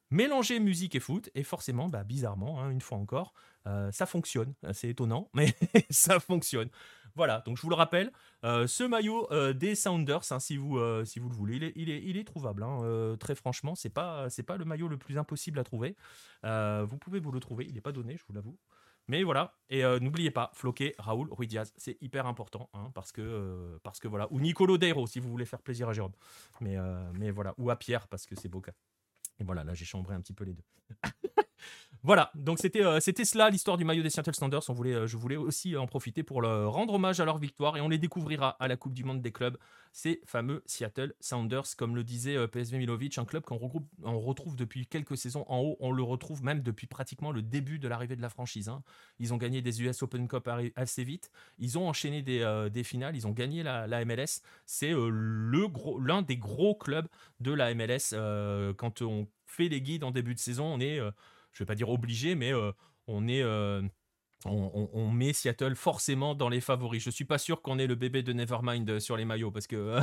mélanger 0.10 0.60
musique 0.60 0.96
et 0.96 1.00
foot, 1.00 1.30
et 1.36 1.44
forcément, 1.44 1.88
bah, 1.88 2.04
bizarrement, 2.04 2.60
hein, 2.60 2.72
une 2.72 2.82
fois 2.82 2.98
encore, 2.98 3.34
euh, 3.68 3.92
ça 3.92 4.06
fonctionne. 4.06 4.54
C'est 4.74 4.90
étonnant, 4.90 5.30
mais 5.34 5.54
ça 5.90 6.20
fonctionne. 6.20 6.70
Voilà, 7.16 7.42
donc 7.46 7.58
je 7.58 7.62
vous 7.62 7.70
le 7.70 7.76
rappelle, 7.76 8.12
ce 8.44 8.84
maillot 8.84 9.28
des 9.54 9.76
Sounders, 9.76 10.32
hein, 10.32 10.40
si, 10.40 10.58
vous, 10.58 10.80
si 11.06 11.20
vous 11.20 11.30
le 11.30 11.36
voulez, 11.36 11.74
il 11.76 12.18
est, 12.18 12.24
trouvable. 12.24 12.64
Hein, 12.64 13.16
très 13.20 13.36
franchement, 13.36 13.76
c'est 13.76 13.90
pas, 13.90 14.30
c'est 14.30 14.44
pas 14.44 14.58
le 14.58 14.66
maillot 14.66 14.88
le 14.88 14.98
plus 14.98 15.18
impossible 15.18 15.60
à 15.60 15.64
trouver. 15.64 15.96
vous 16.44 16.98
pouvez 16.98 17.20
vous 17.20 17.32
le 17.32 17.40
trouver, 17.40 17.66
il 17.68 17.74
n'est 17.74 17.82
pas 17.82 17.92
donné, 17.92 18.18
je 18.18 18.24
vous 18.28 18.34
l'avoue. 18.34 18.58
Mais 19.08 19.24
voilà, 19.24 19.58
et 19.70 19.84
n'oubliez 20.00 20.32
pas, 20.32 20.52
floquer 20.54 20.96
Raoul 20.98 21.28
Rui 21.32 21.48
Diaz, 21.48 21.74
c'est 21.76 21.98
hyper 22.02 22.28
important, 22.28 22.70
hein, 22.74 22.92
parce, 22.94 23.12
que, 23.12 23.80
parce 23.84 24.00
que 24.00 24.08
voilà, 24.08 24.28
ou 24.32 24.40
Nicolo 24.40 24.78
Deiro 24.78 25.08
si 25.08 25.20
vous 25.20 25.30
voulez 25.30 25.46
faire 25.46 25.62
plaisir 25.62 25.90
à 25.90 25.94
Jérôme. 25.94 26.14
Mais, 26.62 26.78
mais 27.14 27.32
voilà, 27.32 27.54
ou 27.58 27.70
à 27.70 27.76
Pierre, 27.76 28.08
parce 28.08 28.26
que 28.26 28.36
c'est 28.36 28.50
beau. 28.50 28.62
Et 29.40 29.44
voilà, 29.44 29.64
là 29.64 29.74
j'ai 29.74 29.86
chambré 29.86 30.14
un 30.14 30.22
petit 30.22 30.34
peu 30.34 30.44
les 30.44 30.54
deux. 30.54 30.64
Voilà, 32.04 32.32
donc 32.34 32.58
c'était 32.58 32.84
euh, 32.84 33.00
c'était 33.00 33.26
cela 33.26 33.52
l'histoire 33.52 33.78
du 33.78 33.86
maillot 33.86 34.02
des 34.02 34.10
Seattle 34.10 34.32
voulait, 34.70 34.94
euh, 34.94 35.06
je 35.06 35.18
voulais 35.18 35.36
aussi 35.36 35.78
en 35.78 35.86
profiter 35.86 36.24
pour 36.24 36.42
le 36.42 36.68
rendre 36.68 36.96
hommage 36.96 37.20
à 37.20 37.26
leur 37.26 37.38
victoire 37.38 37.78
et 37.78 37.82
on 37.82 37.90
les 37.90 38.00
découvrira 38.00 38.58
à 38.60 38.68
la 38.68 38.76
Coupe 38.76 38.94
du 38.94 39.04
Monde 39.04 39.22
des 39.22 39.32
clubs, 39.32 39.56
ces 39.92 40.20
fameux 40.26 40.64
Seattle 40.66 41.14
Sounders, 41.20 41.76
comme 41.78 41.96
le 41.96 42.04
disait 42.04 42.36
euh, 42.36 42.48
PSV 42.48 42.80
Milovic, 42.80 43.20
un 43.20 43.26
club 43.26 43.44
qu'on 43.44 43.60
retrouve 43.60 44.56
depuis 44.56 44.88
quelques 44.88 45.16
saisons 45.16 45.46
en 45.48 45.60
haut. 45.60 45.78
On 45.80 45.92
le 45.92 46.02
retrouve 46.02 46.44
même 46.44 46.64
depuis 46.64 46.88
pratiquement 46.88 47.32
le 47.32 47.44
début 47.44 47.78
de 47.78 47.88
l'arrivée 47.88 48.16
de 48.16 48.22
la 48.24 48.30
franchise. 48.30 48.68
Hein. 48.68 48.82
Ils 49.20 49.32
ont 49.32 49.38
gagné 49.38 49.62
des 49.62 49.84
US 49.84 50.02
Open 50.02 50.28
Cup 50.28 50.50
assez 50.76 51.04
vite. 51.04 51.30
Ils 51.60 51.78
ont 51.78 51.88
enchaîné 51.88 52.24
des, 52.24 52.84
finales. 52.84 53.16
Ils 53.16 53.28
ont 53.28 53.32
gagné 53.32 53.62
la, 53.62 54.06
MLS. 54.06 54.42
C'est 54.66 54.92
l'un 54.92 56.24
des 56.24 56.38
gros 56.38 56.74
clubs 56.74 57.08
de 57.42 57.52
la 57.52 57.76
MLS. 57.76 58.16
quand 58.78 59.04
on 59.04 59.28
fait 59.46 59.70
les 59.70 59.82
guides 59.82 60.04
en 60.04 60.12
début 60.12 60.34
de 60.34 60.40
saison, 60.40 60.66
on 60.66 60.80
est 60.80 61.00
je 61.54 61.64
vais 61.64 61.68
pas 61.68 61.76
dire 61.76 61.90
obligé, 61.90 62.36
mais 62.36 62.54
euh, 62.54 62.72
on 63.08 63.28
est. 63.28 63.42
Euh, 63.42 63.82
met 65.14 65.34
Seattle 65.34 65.76
forcément 65.76 66.34
dans 66.34 66.50
les 66.50 66.62
favoris. 66.62 67.04
Je 67.04 67.12
suis 67.12 67.26
pas 67.26 67.38
sûr 67.38 67.62
qu'on 67.62 67.78
ait 67.78 67.86
le 67.86 67.94
bébé 67.94 68.24
de 68.24 68.34
Nevermind 68.34 69.00
sur 69.00 69.16
les 69.16 69.24
maillots 69.24 69.52
parce 69.52 69.68
que 69.68 70.00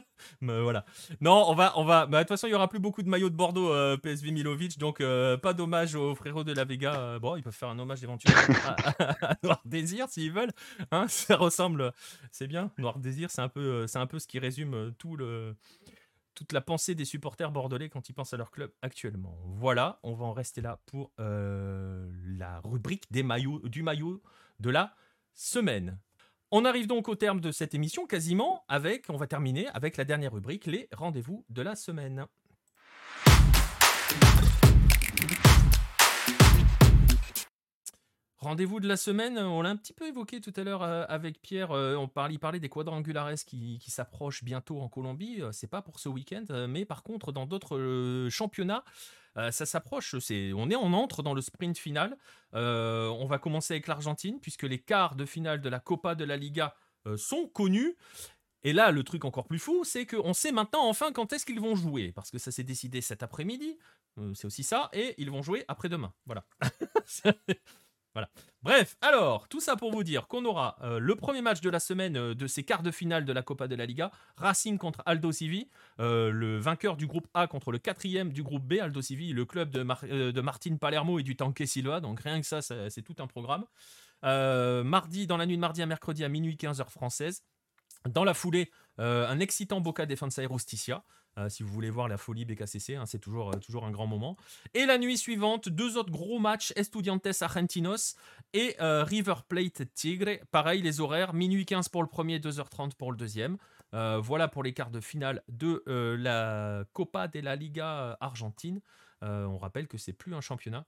voilà. 0.40 0.86
Non, 1.20 1.44
on 1.48 1.54
va, 1.54 1.74
on 1.76 1.84
va. 1.84 2.06
Bah, 2.06 2.18
de 2.18 2.22
toute 2.22 2.28
façon, 2.28 2.46
il 2.46 2.52
y 2.52 2.54
aura 2.54 2.68
plus 2.68 2.78
beaucoup 2.78 3.02
de 3.02 3.08
maillots 3.10 3.28
de 3.28 3.36
Bordeaux 3.36 3.70
euh, 3.70 3.98
PSV 3.98 4.30
Milovic, 4.30 4.78
donc 4.78 5.02
pas 5.42 5.52
d'hommage 5.52 5.94
aux 5.94 6.14
frérots 6.14 6.44
de 6.44 6.54
la 6.54 6.64
Vega. 6.64 7.18
bon, 7.18 7.36
ils 7.36 7.42
peuvent 7.42 7.52
faire 7.52 7.68
un 7.68 7.78
hommage 7.78 8.02
éventuellement 8.02 8.40
à, 8.88 9.36
Noir 9.42 9.60
Désir 9.66 10.08
s'ils 10.08 10.32
veulent. 10.32 10.52
Hein, 10.90 11.06
ça 11.08 11.36
ressemble, 11.36 11.92
c'est 12.30 12.46
bien. 12.46 12.70
Noir 12.78 12.98
Désir, 12.98 13.30
c'est 13.30 13.42
un 13.42 13.50
peu, 13.50 13.86
c'est 13.86 13.98
un 13.98 14.06
peu 14.06 14.18
ce 14.18 14.26
qui 14.26 14.38
résume 14.38 14.94
tout 14.96 15.16
le 15.16 15.54
toute 16.34 16.52
la 16.52 16.60
pensée 16.60 16.94
des 16.94 17.04
supporters 17.04 17.50
bordelais 17.50 17.88
quand 17.88 18.08
ils 18.08 18.12
pensent 18.12 18.34
à 18.34 18.36
leur 18.36 18.50
club 18.50 18.72
actuellement. 18.82 19.36
Voilà, 19.44 19.98
on 20.02 20.14
va 20.14 20.24
en 20.24 20.32
rester 20.32 20.60
là 20.60 20.80
pour 20.86 21.12
euh, 21.20 22.10
la 22.36 22.60
rubrique 22.60 23.10
du 23.10 23.22
maillot 23.22 24.22
de 24.60 24.70
la 24.70 24.94
semaine. 25.34 25.98
On 26.50 26.66
arrive 26.66 26.86
donc 26.86 27.08
au 27.08 27.14
terme 27.14 27.40
de 27.40 27.50
cette 27.50 27.74
émission 27.74 28.06
quasiment 28.06 28.64
avec, 28.68 29.06
on 29.08 29.16
va 29.16 29.26
terminer 29.26 29.68
avec 29.68 29.96
la 29.96 30.04
dernière 30.04 30.32
rubrique, 30.32 30.66
les 30.66 30.88
rendez-vous 30.92 31.46
de 31.48 31.62
la 31.62 31.74
semaine. 31.74 32.26
Rendez-vous 38.42 38.80
de 38.80 38.88
la 38.88 38.96
semaine, 38.96 39.38
on 39.38 39.62
l'a 39.62 39.68
un 39.70 39.76
petit 39.76 39.92
peu 39.92 40.08
évoqué 40.08 40.40
tout 40.40 40.52
à 40.56 40.64
l'heure 40.64 40.82
euh, 40.82 41.04
avec 41.08 41.40
Pierre. 41.40 41.70
Euh, 41.70 41.94
on 41.94 42.08
parlait, 42.08 42.34
il 42.34 42.38
parlait 42.40 42.58
des 42.58 42.68
quadrangulares 42.68 43.34
qui, 43.46 43.78
s'approchent 43.86 44.42
bientôt 44.42 44.80
en 44.80 44.88
Colombie. 44.88 45.40
Euh, 45.40 45.52
c'est 45.52 45.68
pas 45.68 45.80
pour 45.80 46.00
ce 46.00 46.08
week-end, 46.08 46.44
mais 46.68 46.84
par 46.84 47.04
contre 47.04 47.30
dans 47.30 47.46
d'autres 47.46 48.26
championnats, 48.30 48.82
ça 49.36 49.64
s'approche. 49.64 50.18
C'est, 50.18 50.52
on 50.54 50.70
est, 50.70 50.74
on 50.74 50.92
entre 50.92 51.22
dans 51.22 51.34
le 51.34 51.40
sprint 51.40 51.78
final. 51.78 52.18
on 52.52 53.26
va 53.28 53.38
commencer 53.38 53.74
avec 53.74 53.86
l'Argentine 53.86 54.40
puisque 54.40 54.64
les 54.64 54.80
quarts 54.80 55.14
de 55.14 55.24
finale 55.24 55.60
de 55.60 55.68
la 55.68 55.78
Copa 55.78 56.16
de 56.16 56.24
la 56.24 56.36
Liga 56.36 56.74
sont 57.16 57.46
connus. 57.46 57.94
Et 58.64 58.72
là, 58.72 58.90
le 58.90 59.04
truc 59.04 59.24
encore 59.24 59.46
plus 59.46 59.60
fou, 59.60 59.84
c'est 59.84 60.04
qu'on 60.04 60.34
sait 60.34 60.52
maintenant 60.52 60.88
enfin 60.88 61.12
quand 61.12 61.32
est-ce 61.32 61.46
qu'ils 61.46 61.60
vont 61.60 61.76
jouer, 61.76 62.10
parce 62.10 62.32
que 62.32 62.38
ça 62.38 62.50
s'est 62.50 62.64
décidé 62.64 63.02
cet 63.02 63.22
après-midi. 63.22 63.78
c'est 64.34 64.46
aussi 64.46 64.64
ça, 64.64 64.90
et 64.92 65.14
ils 65.18 65.30
vont 65.30 65.42
jouer 65.42 65.64
après-demain. 65.68 66.12
Voilà. 66.26 66.44
Bref, 68.62 68.96
alors, 69.00 69.48
tout 69.48 69.60
ça 69.60 69.76
pour 69.76 69.90
vous 69.90 70.04
dire 70.04 70.28
qu'on 70.28 70.44
aura 70.44 70.76
euh, 70.82 70.98
le 70.98 71.16
premier 71.16 71.42
match 71.42 71.60
de 71.60 71.70
la 71.70 71.80
semaine 71.80 72.16
euh, 72.16 72.34
de 72.34 72.46
ces 72.46 72.62
quarts 72.62 72.82
de 72.82 72.90
finale 72.90 73.24
de 73.24 73.32
la 73.32 73.42
Copa 73.42 73.66
de 73.66 73.74
la 73.74 73.86
Liga, 73.86 74.10
Racing 74.36 74.78
contre 74.78 75.02
Aldo 75.06 75.32
Civi, 75.32 75.68
euh, 75.98 76.30
le 76.30 76.58
vainqueur 76.58 76.96
du 76.96 77.06
groupe 77.06 77.26
A 77.34 77.46
contre 77.46 77.72
le 77.72 77.78
quatrième 77.78 78.32
du 78.32 78.42
groupe 78.42 78.62
B, 78.62 78.74
Aldo 78.80 79.02
Civi, 79.02 79.32
le 79.32 79.44
club 79.44 79.70
de, 79.70 80.30
de 80.30 80.40
Martin 80.40 80.76
Palermo 80.76 81.18
et 81.18 81.22
du 81.22 81.36
Tanque 81.36 81.62
Silva, 81.66 82.00
donc 82.00 82.20
rien 82.20 82.40
que 82.40 82.46
ça, 82.46 82.62
c'est 82.62 83.02
tout 83.02 83.16
un 83.18 83.26
programme. 83.26 83.64
mardi, 84.22 85.26
dans 85.26 85.36
la 85.36 85.46
nuit 85.46 85.56
de 85.56 85.60
mardi 85.60 85.82
à 85.82 85.86
mercredi 85.86 86.22
à 86.24 86.28
minuit 86.28 86.56
15h 86.56 86.88
française. 86.88 87.42
Dans 88.08 88.24
la 88.24 88.34
foulée, 88.34 88.70
un 88.98 89.40
excitant 89.40 89.80
Boca 89.80 90.06
Defensa 90.06 90.42
Justicia. 90.46 91.04
Euh, 91.38 91.48
si 91.48 91.62
vous 91.62 91.70
voulez 91.70 91.90
voir 91.90 92.08
la 92.08 92.18
folie 92.18 92.44
BKCC, 92.44 92.96
hein, 92.96 93.06
c'est 93.06 93.18
toujours, 93.18 93.50
euh, 93.50 93.58
toujours 93.58 93.84
un 93.84 93.90
grand 93.90 94.06
moment. 94.06 94.36
Et 94.74 94.84
la 94.84 94.98
nuit 94.98 95.16
suivante, 95.16 95.68
deux 95.68 95.96
autres 95.96 96.10
gros 96.10 96.38
matchs, 96.38 96.72
Estudiantes 96.76 97.26
Argentinos 97.40 98.16
et 98.52 98.76
euh, 98.80 99.02
River 99.02 99.36
Plate 99.48 99.82
Tigre. 99.94 100.38
Pareil, 100.50 100.82
les 100.82 101.00
horaires, 101.00 101.32
minuit 101.32 101.64
15 101.64 101.88
pour 101.88 102.02
le 102.02 102.08
premier, 102.08 102.38
2h30 102.38 102.94
pour 102.94 103.12
le 103.12 103.16
deuxième. 103.16 103.56
voilà 103.92 104.48
pour 104.48 104.62
les 104.62 104.72
quarts 104.72 104.90
de 104.90 105.00
finale 105.00 105.42
de 105.48 105.82
la 105.86 106.84
Copa 106.92 107.28
de 107.28 107.40
la 107.40 107.56
Liga 107.56 108.16
Argentine. 108.20 108.80
on 109.22 109.58
rappelle 109.58 109.88
que 109.88 109.98
c'est 109.98 110.12
plus 110.12 110.34
un 110.34 110.40
championnat. 110.40 110.84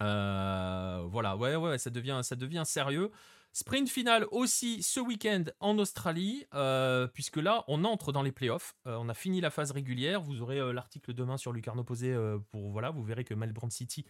voilà, 0.00 1.36
ouais, 1.36 1.56
ouais, 1.56 1.78
ça 1.78 1.90
devient, 1.90 2.20
ça 2.22 2.36
devient 2.36 2.64
sérieux. 2.64 3.10
Sprint 3.56 3.88
final 3.88 4.26
aussi 4.32 4.82
ce 4.82 5.00
week-end 5.00 5.44
en 5.60 5.78
Australie, 5.78 6.44
euh, 6.52 7.06
puisque 7.06 7.38
là, 7.38 7.64
on 7.68 7.84
entre 7.84 8.12
dans 8.12 8.20
les 8.20 8.30
playoffs. 8.30 8.76
Euh, 8.86 8.98
on 9.00 9.08
a 9.08 9.14
fini 9.14 9.40
la 9.40 9.48
phase 9.48 9.70
régulière. 9.70 10.20
Vous 10.20 10.42
aurez 10.42 10.58
euh, 10.58 10.74
l'article 10.74 11.14
demain 11.14 11.38
sur 11.38 11.54
Lucarno 11.54 11.82
Posé 11.82 12.14
pour 12.50 12.68
voilà, 12.68 12.90
vous 12.90 13.02
verrez 13.02 13.24
que 13.24 13.32
Melbourne 13.32 13.70
City 13.70 14.04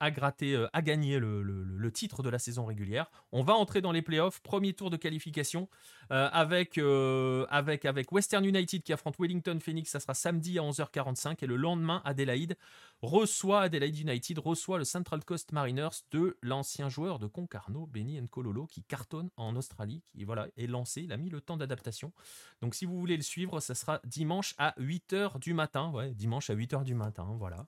a 0.00 0.10
gratté, 0.10 0.66
a 0.72 0.82
gagné 0.82 1.18
le, 1.18 1.90
titre 1.92 2.22
de 2.22 2.28
la 2.28 2.38
saison 2.38 2.64
régulière. 2.64 3.10
On 3.32 3.42
va 3.42 3.54
entrer 3.54 3.80
dans 3.80 3.92
les 3.92 4.02
playoffs, 4.02 4.40
premier 4.40 4.72
tour 4.72 4.90
de 4.90 4.96
qualification 4.96 5.68
avec, 6.10 6.78
avec, 6.78 7.84
avec 7.84 8.12
Western 8.12 8.44
United 8.44 8.82
qui 8.82 8.92
affronte 8.92 9.16
Wellington 9.18 9.58
Phoenix. 9.60 9.90
Ça 9.90 10.00
sera 10.00 10.14
samedi 10.14 10.58
à 10.58 10.62
11h45 10.62 11.36
et 11.42 11.46
le 11.46 11.56
lendemain, 11.56 12.02
Adelaide 12.04 12.56
reçoit 13.02 13.62
Adelaide 13.62 13.98
United, 13.98 14.38
reçoit 14.38 14.78
le 14.78 14.84
Central 14.84 15.24
Coast 15.24 15.52
Mariners 15.52 16.04
de 16.10 16.36
l'ancien 16.42 16.88
joueur 16.88 17.18
de 17.18 17.26
Concarneau, 17.26 17.86
Benny 17.86 18.20
Nkololo, 18.20 18.66
qui 18.66 18.82
cartonne 18.82 19.30
en 19.36 19.56
Australie, 19.56 20.02
qui 20.12 20.24
voilà, 20.24 20.48
est 20.56 20.66
lancé. 20.66 21.02
Il 21.02 21.12
a 21.12 21.16
mis 21.16 21.30
le 21.30 21.40
temps 21.40 21.56
d'adaptation. 21.56 22.12
Donc 22.60 22.74
si 22.74 22.84
vous 22.84 22.98
voulez 22.98 23.16
le 23.16 23.22
suivre, 23.22 23.60
ça 23.60 23.74
sera 23.74 24.00
dimanche 24.04 24.54
à 24.58 24.74
8h 24.78 25.38
du 25.40 25.54
matin. 25.54 25.90
Ouais, 25.90 26.12
dimanche 26.12 26.50
à 26.50 26.54
8h 26.54 26.84
du 26.84 26.94
matin, 26.94 27.26
voilà. 27.38 27.66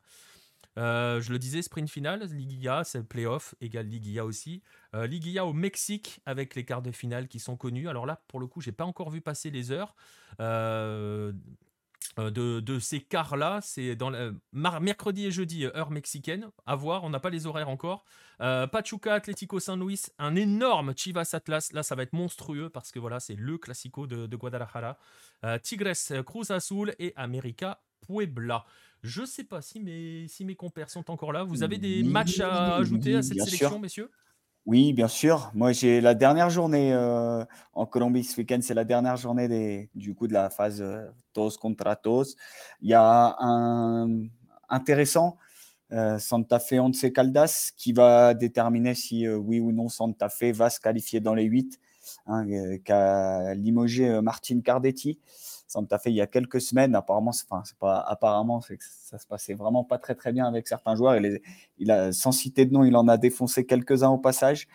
Euh, 0.78 1.20
je 1.20 1.32
le 1.32 1.38
disais, 1.38 1.62
sprint 1.62 1.90
final, 1.90 2.22
Liguilla, 2.22 2.84
c'est 2.84 3.02
playoff, 3.02 3.54
égale 3.60 3.86
Liguilla 3.86 4.24
aussi. 4.24 4.62
Euh, 4.94 5.06
Liguilla 5.06 5.46
au 5.46 5.52
Mexique 5.52 6.20
avec 6.26 6.54
les 6.54 6.64
quarts 6.64 6.82
de 6.82 6.92
finale 6.92 7.28
qui 7.28 7.38
sont 7.38 7.56
connus. 7.56 7.88
Alors 7.88 8.06
là, 8.06 8.22
pour 8.28 8.40
le 8.40 8.46
coup, 8.46 8.60
j'ai 8.60 8.72
pas 8.72 8.84
encore 8.84 9.10
vu 9.10 9.20
passer 9.20 9.50
les 9.50 9.70
heures. 9.70 9.94
Euh, 10.40 11.32
euh, 12.18 12.30
de, 12.30 12.78
ces 12.78 13.00
quarts-là, 13.00 13.60
c'est 13.62 13.96
dans 13.96 14.12
mercredi 14.52 15.26
et 15.26 15.30
jeudi, 15.30 15.64
heure 15.64 15.90
mexicaine. 15.90 16.50
À 16.66 16.74
voir, 16.74 17.04
on 17.04 17.10
n'a 17.10 17.20
pas 17.20 17.30
les 17.30 17.46
horaires 17.46 17.68
encore. 17.68 18.04
Pachuca, 18.38 19.14
Atlético 19.14 19.60
San 19.60 19.80
Luis, 19.80 20.06
un 20.18 20.34
énorme 20.34 20.94
Chivas 20.96 21.30
Atlas. 21.32 21.72
Là, 21.72 21.82
ça 21.82 21.94
va 21.94 22.02
être 22.02 22.12
monstrueux 22.12 22.70
parce 22.70 22.90
que 22.90 22.98
voilà, 22.98 23.20
c'est 23.20 23.36
le 23.36 23.56
classico 23.56 24.06
de, 24.06 24.36
Guadalajara. 24.36 24.98
Tigres, 25.62 26.22
Cruz 26.24 26.50
Azul 26.50 26.94
et 26.98 27.12
América 27.14 27.80
Puebla. 28.06 28.64
Je 29.02 29.24
sais 29.24 29.44
pas 29.44 29.62
si 29.62 29.80
mes, 29.80 30.28
si 30.28 30.44
mes 30.44 30.54
compères 30.54 30.90
sont 30.90 31.10
encore 31.10 31.32
là. 31.32 31.42
Vous 31.42 31.62
avez 31.62 31.78
des 31.78 32.02
matchs 32.02 32.40
à 32.40 32.76
ajouter 32.76 33.16
à 33.16 33.22
cette 33.22 33.40
sélection, 33.42 33.78
messieurs? 33.78 34.10
Oui, 34.64 34.92
bien 34.92 35.08
sûr. 35.08 35.50
Moi, 35.54 35.72
j'ai 35.72 36.00
la 36.00 36.14
dernière 36.14 36.48
journée 36.48 36.92
euh, 36.92 37.44
en 37.72 37.84
Colombie 37.84 38.22
ce 38.22 38.36
week-end, 38.36 38.60
c'est 38.62 38.74
la 38.74 38.84
dernière 38.84 39.16
journée 39.16 39.48
des, 39.48 39.90
du 39.96 40.14
coup 40.14 40.28
de 40.28 40.32
la 40.32 40.50
phase 40.50 40.80
euh, 40.80 41.04
tos 41.32 41.50
contra 41.60 41.96
tos. 41.96 42.36
Il 42.80 42.88
y 42.88 42.94
a 42.94 43.36
un 43.40 44.28
intéressant 44.68 45.36
euh, 45.90 46.16
Santa 46.20 46.60
Fe 46.60 46.74
Once 46.74 47.04
Caldas 47.12 47.72
qui 47.76 47.92
va 47.92 48.34
déterminer 48.34 48.94
si 48.94 49.28
oui 49.28 49.58
ou 49.58 49.72
non 49.72 49.88
Santa 49.88 50.28
Fe 50.28 50.52
va 50.52 50.70
se 50.70 50.78
qualifier 50.78 51.18
dans 51.18 51.34
les 51.34 51.44
8, 51.44 51.80
hein, 52.26 52.46
qui 52.84 52.92
a 52.92 53.54
limogé 53.54 54.20
Martin 54.22 54.60
Cardetti. 54.60 55.18
Santa 55.72 55.98
Fe 55.98 56.06
il 56.06 56.14
y 56.14 56.20
a 56.20 56.26
quelques 56.26 56.60
semaines. 56.60 56.94
Apparemment, 56.94 57.32
c'est 57.32 57.46
apparemment, 57.80 58.60
ça 58.60 59.18
se 59.18 59.26
passait 59.26 59.54
vraiment 59.54 59.84
pas 59.84 59.98
très 59.98 60.14
très 60.14 60.32
bien 60.32 60.46
avec 60.46 60.68
certains 60.68 60.94
joueurs. 60.94 61.16
Il, 61.78 61.90
a, 61.90 62.12
sans 62.12 62.32
citer 62.32 62.66
de 62.66 62.72
nom, 62.72 62.84
il 62.84 62.94
en 62.96 63.08
a 63.08 63.16
défoncé 63.16 63.64
quelques-uns 63.64 64.10
au 64.10 64.18
passage 64.18 64.68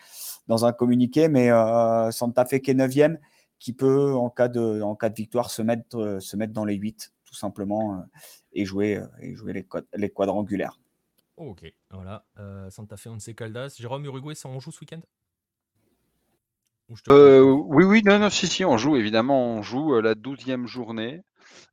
dans 0.48 0.64
un 0.64 0.72
communiqué. 0.72 1.28
Mais 1.28 1.50
euh, 1.50 2.10
Santa 2.10 2.44
Fe 2.44 2.58
qui 2.60 2.72
est 2.72 2.74
9 2.74 2.92
qui 3.58 3.72
peut 3.72 4.14
en 4.14 4.30
cas 4.30 4.48
de, 4.48 4.82
victoire 5.14 5.50
se 5.50 5.62
mettre, 5.62 5.96
euh, 5.96 6.20
se 6.20 6.36
mettre 6.36 6.52
dans 6.52 6.64
les 6.64 6.74
8 6.74 7.12
tout 7.24 7.34
simplement 7.34 7.94
euh, 7.94 8.02
et 8.52 8.64
jouer, 8.64 9.00
et 9.20 9.34
jouer 9.34 9.52
les, 9.52 9.66
les 9.94 10.10
quadrangulaires. 10.10 10.80
ok, 11.36 11.72
voilà. 11.90 12.24
Santa 12.70 12.96
Fe, 12.96 13.06
Once 13.06 13.30
Caldas. 13.36 13.76
Jérôme, 13.78 14.04
Uruguay, 14.04 14.34
ça 14.34 14.48
on 14.48 14.58
joue 14.58 14.72
ce 14.72 14.80
week-end? 14.80 15.00
Euh, 17.10 17.42
oui, 17.42 17.84
oui, 17.84 18.02
non, 18.04 18.18
non, 18.18 18.30
si, 18.30 18.46
si, 18.46 18.64
on 18.64 18.76
joue, 18.78 18.96
évidemment, 18.96 19.46
on 19.46 19.62
joue 19.62 19.94
euh, 19.94 20.02
la 20.02 20.14
douzième 20.14 20.66
journée. 20.66 21.22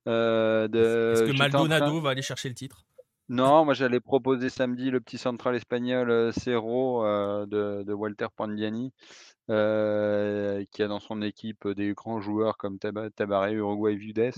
Euh, 0.08 0.68
Est-ce 0.68 1.24
que 1.24 1.38
Maldonado 1.38 2.02
va 2.02 2.12
aller 2.12 2.22
chercher 2.22 2.50
le 2.50 2.56
titre? 2.56 2.86
Non, 3.28 3.66
moi 3.66 3.74
j'allais 3.74 4.00
proposer 4.00 4.50
samedi 4.50 4.92
le 4.92 5.02
petit 5.02 5.18
central 5.18 5.56
espagnol 5.56 6.32
Cerro 6.32 7.04
de, 7.48 7.92
Walter 7.92 8.28
Pandiani, 8.36 8.94
qui 9.48 10.84
a 10.84 10.88
dans 10.88 11.00
son 11.00 11.22
équipe 11.22 11.68
des 11.70 11.94
grands 11.94 12.22
joueurs 12.22 12.58
comme 12.58 12.80
Tabaré, 12.80 13.54
Uruguay, 13.54 13.96
Vides. 13.96 14.34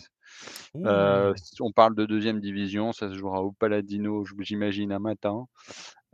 on 0.76 1.72
parle 1.72 1.96
de 1.96 2.06
deuxième 2.06 2.40
division, 2.40 2.92
ça 2.92 3.10
se 3.10 3.16
jouera 3.16 3.42
au 3.42 3.52
Paladino, 3.52 4.26
j'imagine, 4.40 4.92
un 4.92 5.00
matin. 5.00 5.48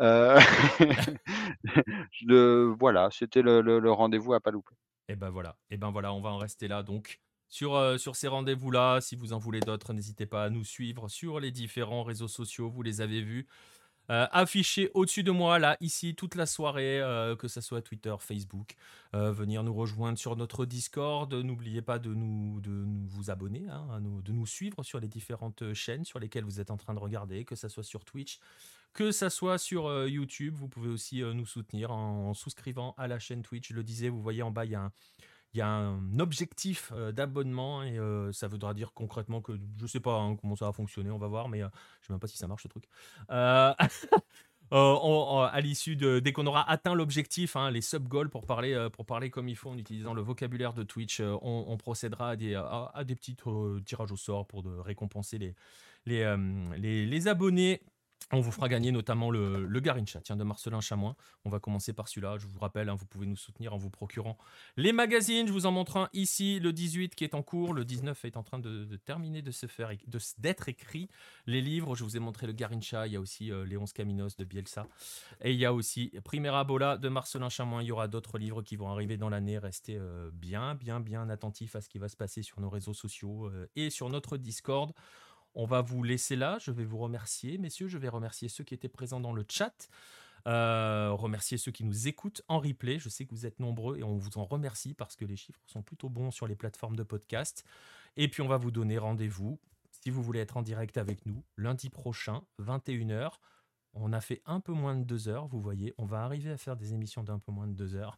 Euh, 0.02 0.40
voilà, 2.80 3.10
c'était 3.11 3.41
le, 3.41 3.91
rendez-vous 3.91 4.34
à 4.34 4.40
pas 4.40 4.52
louper. 4.52 4.76
Et 5.10 5.15
ben 5.15 5.30
voilà, 5.30 5.57
et 5.70 5.78
ben 5.78 5.91
voilà, 5.91 6.14
on 6.14 6.22
va 6.22 6.30
en 6.30 6.38
rester 6.38 6.68
là 6.68 6.84
donc. 6.84 7.20
Sur, 7.49 7.76
euh, 7.76 7.98
sur 7.98 8.15
ces 8.15 8.28
rendez-vous-là, 8.28 8.99
si 8.99 9.15
vous 9.15 9.32
en 9.32 9.38
voulez 9.38 9.60
d'autres, 9.60 9.94
n'hésitez 9.94 10.26
pas 10.26 10.45
à 10.45 10.49
nous 10.49 10.64
suivre 10.64 11.07
sur 11.07 11.40
les 11.40 11.52
différents 11.52 12.02
réseaux 12.02 12.28
sociaux, 12.28 12.68
vous 12.68 12.82
les 12.82 12.99
avez 12.99 13.22
vus. 13.22 13.48
Euh, 14.09 14.27
affichés 14.31 14.91
au-dessus 14.93 15.23
de 15.23 15.31
moi, 15.31 15.59
là, 15.59 15.77
ici, 15.80 16.13
toute 16.13 16.35
la 16.35 16.45
soirée, 16.45 17.01
que 17.39 17.47
ce 17.47 17.61
soit 17.61 17.81
Twitter, 17.81 18.13
Facebook. 18.19 18.75
venir 19.13 19.63
nous 19.63 19.73
rejoindre 19.73 20.17
sur 20.17 20.35
notre 20.35 20.65
Discord. 20.65 21.34
N'oubliez 21.34 21.81
pas 21.81 21.99
de 21.99 22.13
nous, 22.13 22.59
de 22.61 22.85
vous 23.07 23.31
abonner, 23.31 23.65
hein, 23.69 24.01
de 24.01 24.31
nous 24.31 24.45
suivre 24.45 24.84
sur 24.84 24.99
les 24.99 25.07
différentes 25.07 25.73
chaînes 25.73 26.05
sur 26.05 26.19
lesquelles 26.19 26.43
vous 26.43 26.59
êtes 26.59 26.71
en 26.71 26.77
train 26.77 26.93
de 26.93 26.99
regarder, 26.99 27.45
que 27.45 27.55
ce 27.55 27.67
soit 27.67 27.84
sur 27.84 28.03
Twitch, 28.03 28.39
que 28.93 29.11
ça 29.11 29.30
soit 29.30 29.57
sur 29.57 29.88
euh, 29.88 30.07
YouTube, 30.07 30.55
vous 30.55 30.67
pouvez 30.67 30.89
aussi 30.89 31.23
euh, 31.23 31.34
nous 31.34 31.45
soutenir 31.45 31.91
en, 31.91 32.34
souscrivant 32.34 32.93
à 32.97 33.07
la 33.07 33.19
chaîne 33.19 33.41
Twitch. 33.41 33.69
Je 33.69 33.75
le 33.75 33.84
disais, 33.84 34.09
vous 34.09 34.21
voyez 34.21 34.43
en 34.43 34.51
bas, 34.51 34.65
il 34.65 34.71
y 34.71 34.75
a 34.75 34.81
un, 34.81 34.91
il 35.53 35.59
y 35.59 35.61
a 35.61 35.67
un 35.67 36.19
objectif 36.19 36.91
euh, 36.95 37.11
d'abonnement 37.11 37.84
et 37.84 37.99
ça 38.31 38.47
voudra 38.47 38.73
dire 38.73 38.93
concrètement 38.93 39.41
que 39.41 39.53
je 39.80 39.88
sais 39.88 39.99
pas 39.99 40.15
hein, 40.19 40.35
comment 40.35 40.55
ça 40.55 40.65
va 40.65 40.71
fonctionner, 40.71 41.11
on 41.11 41.17
va 41.17 41.27
voir, 41.27 41.49
mais 41.49 41.59
je 41.59 41.65
je 42.01 42.07
sais 42.07 42.13
même 42.13 42.19
pas 42.19 42.27
si 42.27 42.38
ça 42.38 42.47
marche 42.47 42.63
ce 42.63 42.67
truc. 42.67 42.85
à 44.71 45.61
l'issue 45.61 45.95
de 45.95 46.19
dès 46.19 46.34
qu'on 46.34 46.47
aura 46.47 46.69
atteint 46.69 46.95
l'objectif, 46.95 47.55
hein, 47.55 47.69
les 47.69 47.81
sub 47.81 48.07
goals 48.07 48.30
pour 48.30 48.45
parler 48.45 48.88
pour 48.93 49.05
parler 49.05 49.30
comme 49.30 49.47
il 49.47 49.55
faut 49.55 49.69
en 49.69 49.77
utilisant 49.77 50.13
le 50.13 50.21
vocabulaire 50.21 50.73
de 50.73 50.84
Twitch, 50.84 51.21
on, 51.21 51.77
procédera 51.77 52.31
à 52.31 52.35
des, 52.35 52.55
à, 52.55 53.03
des 53.05 53.15
petits 53.15 53.35
tirages 53.85 54.11
au 54.11 54.17
sort 54.17 54.47
pour 54.47 54.63
récompenser 54.84 55.38
les, 55.38 55.53
les, 56.05 57.05
les 57.05 57.27
abonnés 57.27 57.84
on 58.31 58.39
vous 58.39 58.51
fera 58.51 58.69
gagner 58.69 58.91
notamment 58.91 59.31
le, 59.31 59.65
le 59.65 59.79
Garincha 59.79 60.21
tiens, 60.21 60.35
de 60.35 60.43
Marcelin 60.43 60.81
Chamois. 60.81 61.15
On 61.45 61.49
va 61.49 61.59
commencer 61.59 61.93
par 61.93 62.07
celui-là. 62.07 62.37
Je 62.37 62.47
vous 62.47 62.59
rappelle, 62.59 62.89
hein, 62.89 62.95
vous 62.95 63.05
pouvez 63.05 63.25
nous 63.25 63.35
soutenir 63.35 63.73
en 63.73 63.77
vous 63.77 63.89
procurant 63.89 64.37
les 64.77 64.93
magazines. 64.93 65.47
Je 65.47 65.51
vous 65.51 65.65
en 65.65 65.71
montre 65.71 65.97
un 65.97 66.09
ici, 66.13 66.59
le 66.59 66.73
18 66.73 67.15
qui 67.15 67.23
est 67.23 67.35
en 67.35 67.41
cours. 67.41 67.73
Le 67.73 67.85
19 67.85 68.25
est 68.25 68.37
en 68.37 68.43
train 68.43 68.59
de, 68.59 68.95
terminer 69.05 69.41
de 69.41 69.51
se 69.51 69.67
faire, 69.67 69.91
d'être 70.37 70.69
écrit. 70.69 71.09
Les 71.47 71.61
livres, 71.61 71.95
je 71.95 72.03
vous 72.03 72.17
ai 72.17 72.19
montré 72.19 72.47
le 72.47 72.53
Garincha. 72.53 73.07
Il 73.07 73.13
y 73.13 73.15
a 73.15 73.19
aussi 73.19 73.51
euh, 73.51 73.65
Léonce 73.65 73.93
Caminos 73.93 74.35
de 74.37 74.43
Bielsa. 74.45 74.87
Et 75.41 75.51
il 75.51 75.59
y 75.59 75.65
a 75.65 75.73
aussi 75.73 76.11
Primera 76.23 76.63
Bola 76.63 76.97
de 76.97 77.09
Marcelin 77.09 77.49
Chamois. 77.49 77.83
Il 77.83 77.87
y 77.87 77.91
aura 77.91 78.07
d'autres 78.07 78.37
livres 78.37 78.61
qui 78.61 78.75
vont 78.75 78.89
arriver 78.89 79.17
dans 79.17 79.29
l'année. 79.29 79.57
Restez 79.57 79.97
euh, 79.97 80.29
bien, 80.33 80.75
bien, 80.75 80.99
bien 80.99 81.29
attentifs 81.29 81.75
à 81.75 81.81
ce 81.81 81.89
qui 81.89 81.99
va 81.99 82.09
se 82.09 82.17
passer 82.17 82.41
sur 82.41 82.59
nos 82.61 82.69
réseaux 82.69 82.93
sociaux 82.93 83.47
euh, 83.47 83.69
et 83.75 83.89
sur 83.89 84.09
notre 84.09 84.37
Discord. 84.37 84.93
On 85.55 85.65
va 85.65 85.81
vous 85.81 86.03
laisser 86.03 86.35
là. 86.35 86.57
Je 86.59 86.71
vais 86.71 86.85
vous 86.85 86.97
remercier, 86.97 87.57
messieurs. 87.57 87.88
Je 87.88 87.97
vais 87.97 88.09
remercier 88.09 88.49
ceux 88.49 88.63
qui 88.63 88.73
étaient 88.73 88.89
présents 88.89 89.19
dans 89.19 89.34
le 89.34 89.45
chat. 89.47 89.89
Euh, 90.45 91.11
remercier 91.11 91.57
ceux 91.57 91.71
qui 91.71 91.85
nous 91.85 92.07
écoutent 92.07 92.41
en 92.47 92.59
replay. 92.59 92.99
Je 92.99 93.07
sais 93.07 93.25
que 93.25 93.31
vous 93.31 93.45
êtes 93.45 93.59
nombreux 93.59 93.97
et 93.97 94.03
on 94.03 94.17
vous 94.17 94.38
en 94.38 94.43
remercie 94.43 94.93
parce 94.93 95.15
que 95.15 95.25
les 95.25 95.38
chiffres 95.38 95.61
sont 95.67 95.81
plutôt 95.81 96.09
bons 96.09 96.31
sur 96.31 96.47
les 96.47 96.55
plateformes 96.55 96.95
de 96.95 97.03
podcast. 97.03 97.63
Et 98.17 98.27
puis 98.27 98.41
on 98.41 98.47
va 98.47 98.57
vous 98.57 98.71
donner 98.71 98.97
rendez-vous 98.97 99.59
si 99.91 100.09
vous 100.09 100.21
voulez 100.21 100.41
être 100.41 100.57
en 100.57 100.61
direct 100.61 100.97
avec 100.97 101.25
nous 101.25 101.43
lundi 101.57 101.89
prochain, 101.89 102.43
21h. 102.59 103.31
On 103.93 104.11
a 104.11 104.19
fait 104.19 104.41
un 104.45 104.59
peu 104.59 104.73
moins 104.73 104.95
de 104.95 105.03
deux 105.03 105.27
heures, 105.30 105.47
vous 105.47 105.61
voyez. 105.61 105.93
On 105.97 106.05
va 106.05 106.23
arriver 106.23 106.51
à 106.51 106.57
faire 106.57 106.75
des 106.75 106.93
émissions 106.93 107.23
d'un 107.23 107.39
peu 107.39 107.51
moins 107.51 107.67
de 107.67 107.73
deux 107.73 107.95
heures. 107.95 108.17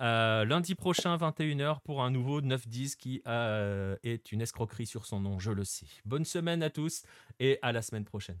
Euh, 0.00 0.44
lundi 0.44 0.74
prochain, 0.74 1.16
21h, 1.16 1.80
pour 1.82 2.02
un 2.02 2.10
nouveau 2.10 2.40
9-10 2.40 2.96
qui 2.96 3.22
euh, 3.26 3.96
est 4.02 4.32
une 4.32 4.42
escroquerie 4.42 4.86
sur 4.86 5.06
son 5.06 5.20
nom, 5.20 5.38
je 5.38 5.50
le 5.50 5.64
sais. 5.64 5.86
Bonne 6.04 6.24
semaine 6.24 6.62
à 6.62 6.70
tous 6.70 7.02
et 7.38 7.58
à 7.62 7.72
la 7.72 7.82
semaine 7.82 8.04
prochaine. 8.04 8.38